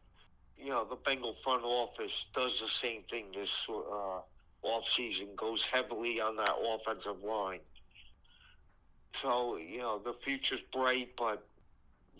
you 0.58 0.70
know 0.70 0.86
the 0.86 0.95
Bengal 0.95 1.34
front 1.36 1.64
office 1.64 2.28
does 2.34 2.60
the 2.60 2.66
same 2.66 3.04
thing 3.04 3.28
this 3.34 3.68
uh, 3.70 4.20
off 4.64 4.86
season, 4.86 5.30
goes 5.36 5.66
heavily 5.66 6.20
on 6.20 6.36
that 6.38 6.56
offensive 6.58 7.24
line. 7.24 7.60
So 9.14 9.58
you 9.58 9.80
know 9.80 10.00
the 10.00 10.14
future's 10.14 10.62
bright, 10.62 11.12
but 11.16 11.45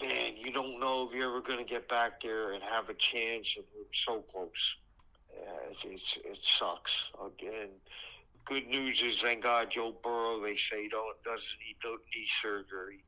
man, 0.02 0.34
you 0.38 0.52
don't 0.52 0.80
know 0.80 1.08
if 1.08 1.16
you're 1.16 1.30
ever 1.30 1.42
going 1.42 1.60
to 1.60 1.66
get 1.66 1.88
back 1.88 2.20
there 2.20 2.54
and 2.54 2.64
have 2.64 2.90
a 2.90 2.94
chance, 2.94 3.56
and 3.58 3.66
we're 3.76 3.86
so 3.92 4.22
close. 4.22 4.78
Uh, 5.32 5.70
it's, 5.72 5.86
it's, 5.86 6.18
it 6.18 6.40
sucks. 6.42 7.12
And 7.42 7.72
good 8.46 8.68
news 8.68 9.02
is, 9.02 9.22
thank 9.22 9.44
God, 9.44 9.70
Joe 9.70 9.96
Burrow. 10.04 10.40
They 10.40 10.56
say 10.56 10.88
don't 10.88 11.22
doesn't 11.24 11.60
need 11.60 11.76
no 11.84 11.98
knee 12.16 12.28
surgery. 12.28 13.00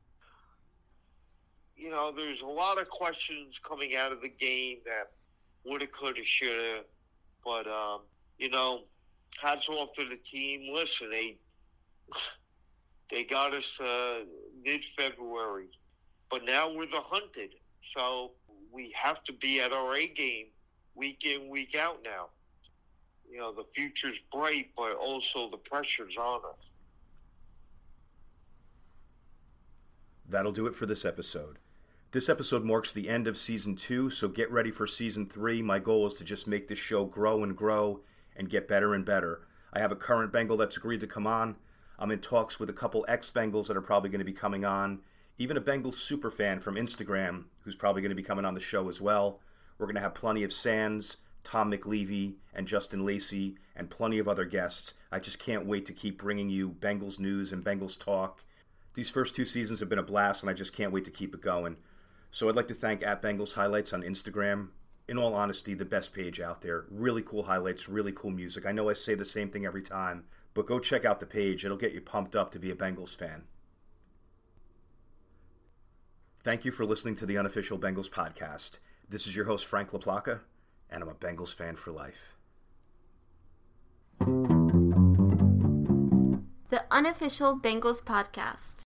You 1.76 1.90
know, 1.90 2.12
there's 2.12 2.42
a 2.42 2.46
lot 2.46 2.80
of 2.80 2.88
questions 2.88 3.58
coming 3.58 3.96
out 3.96 4.12
of 4.12 4.20
the 4.20 4.28
game 4.28 4.78
that 4.84 5.12
woulda, 5.64 5.86
coulda, 5.86 6.24
shoulda, 6.24 6.84
but 7.44 7.66
um, 7.66 8.02
you 8.38 8.50
know, 8.50 8.82
hats 9.42 9.68
off 9.68 9.92
to 9.94 10.04
the 10.08 10.16
team. 10.16 10.72
Listen, 10.72 11.10
they 11.10 11.38
they 13.10 13.24
got 13.24 13.54
us 13.54 13.80
uh, 13.80 14.20
mid 14.62 14.84
February, 14.84 15.70
but 16.30 16.44
now 16.44 16.72
we're 16.72 16.86
the 16.86 17.00
hunted. 17.00 17.50
So 17.82 18.32
we 18.72 18.90
have 18.90 19.22
to 19.24 19.32
be 19.32 19.60
at 19.60 19.72
our 19.72 19.94
A 19.94 20.06
game 20.06 20.46
week 20.94 21.26
in, 21.26 21.48
week 21.50 21.76
out 21.76 22.00
now. 22.04 22.28
You 23.30 23.38
know, 23.38 23.52
the 23.52 23.64
future's 23.74 24.18
bright, 24.32 24.70
but 24.76 24.94
also 24.94 25.48
the 25.48 25.56
pressure's 25.56 26.16
on 26.16 26.40
us. 26.44 26.66
That'll 30.28 30.52
do 30.52 30.66
it 30.66 30.76
for 30.76 30.86
this 30.86 31.04
episode. 31.04 31.58
This 32.12 32.28
episode 32.28 32.64
marks 32.64 32.92
the 32.92 33.08
end 33.08 33.28
of 33.28 33.36
season 33.36 33.76
two, 33.76 34.10
so 34.10 34.28
get 34.28 34.50
ready 34.50 34.72
for 34.72 34.86
season 34.86 35.26
three. 35.26 35.62
My 35.62 35.78
goal 35.78 36.06
is 36.06 36.14
to 36.14 36.24
just 36.24 36.48
make 36.48 36.66
this 36.66 36.78
show 36.78 37.04
grow 37.04 37.44
and 37.44 37.56
grow 37.56 38.00
and 38.36 38.50
get 38.50 38.68
better 38.68 38.94
and 38.94 39.04
better. 39.04 39.46
I 39.72 39.78
have 39.78 39.92
a 39.92 39.96
current 39.96 40.32
Bengal 40.32 40.56
that's 40.56 40.76
agreed 40.76 41.00
to 41.00 41.06
come 41.06 41.26
on. 41.26 41.56
I'm 41.98 42.10
in 42.10 42.18
talks 42.18 42.58
with 42.58 42.68
a 42.68 42.72
couple 42.72 43.04
ex 43.06 43.30
Bengals 43.30 43.68
that 43.68 43.76
are 43.76 43.82
probably 43.82 44.10
going 44.10 44.20
to 44.20 44.24
be 44.24 44.32
coming 44.32 44.64
on. 44.64 45.00
Even 45.40 45.56
a 45.56 45.60
Bengals 45.62 45.94
super 45.94 46.30
fan 46.30 46.60
from 46.60 46.74
Instagram 46.74 47.44
who's 47.60 47.74
probably 47.74 48.02
going 48.02 48.10
to 48.10 48.14
be 48.14 48.22
coming 48.22 48.44
on 48.44 48.52
the 48.52 48.60
show 48.60 48.90
as 48.90 49.00
well. 49.00 49.40
We're 49.78 49.86
going 49.86 49.94
to 49.94 50.02
have 50.02 50.12
plenty 50.12 50.42
of 50.42 50.52
Sans, 50.52 51.16
Tom 51.44 51.72
McLeavey, 51.72 52.34
and 52.52 52.66
Justin 52.66 53.06
Lacey, 53.06 53.56
and 53.74 53.88
plenty 53.88 54.18
of 54.18 54.28
other 54.28 54.44
guests. 54.44 54.92
I 55.10 55.18
just 55.18 55.38
can't 55.38 55.64
wait 55.64 55.86
to 55.86 55.94
keep 55.94 56.20
bringing 56.20 56.50
you 56.50 56.68
Bengals 56.68 57.18
news 57.18 57.52
and 57.52 57.64
Bengals 57.64 57.98
talk. 57.98 58.44
These 58.92 59.08
first 59.08 59.34
two 59.34 59.46
seasons 59.46 59.80
have 59.80 59.88
been 59.88 59.98
a 59.98 60.02
blast, 60.02 60.42
and 60.42 60.50
I 60.50 60.52
just 60.52 60.74
can't 60.74 60.92
wait 60.92 61.06
to 61.06 61.10
keep 61.10 61.34
it 61.34 61.40
going. 61.40 61.78
So 62.30 62.50
I'd 62.50 62.56
like 62.56 62.68
to 62.68 62.74
thank 62.74 63.02
at 63.02 63.22
Bengals 63.22 63.54
Highlights 63.54 63.94
on 63.94 64.02
Instagram. 64.02 64.68
In 65.08 65.16
all 65.16 65.32
honesty, 65.32 65.72
the 65.72 65.86
best 65.86 66.12
page 66.12 66.38
out 66.38 66.60
there. 66.60 66.84
Really 66.90 67.22
cool 67.22 67.44
highlights, 67.44 67.88
really 67.88 68.12
cool 68.12 68.30
music. 68.30 68.66
I 68.66 68.72
know 68.72 68.90
I 68.90 68.92
say 68.92 69.14
the 69.14 69.24
same 69.24 69.48
thing 69.48 69.64
every 69.64 69.82
time, 69.82 70.24
but 70.52 70.66
go 70.66 70.78
check 70.78 71.06
out 71.06 71.18
the 71.18 71.24
page. 71.24 71.64
It'll 71.64 71.78
get 71.78 71.94
you 71.94 72.02
pumped 72.02 72.36
up 72.36 72.52
to 72.52 72.58
be 72.58 72.70
a 72.70 72.76
Bengals 72.76 73.16
fan. 73.16 73.44
Thank 76.42 76.64
you 76.64 76.72
for 76.72 76.86
listening 76.86 77.16
to 77.16 77.26
the 77.26 77.36
unofficial 77.36 77.78
Bengals 77.78 78.08
podcast. 78.08 78.78
This 79.06 79.26
is 79.26 79.36
your 79.36 79.44
host, 79.44 79.66
Frank 79.66 79.90
LaPlaca, 79.90 80.40
and 80.88 81.02
I'm 81.02 81.08
a 81.10 81.14
Bengals 81.14 81.54
fan 81.54 81.76
for 81.76 81.90
life. 81.90 82.34
The 86.70 86.84
unofficial 86.90 87.58
Bengals 87.58 88.02
podcast. 88.02 88.76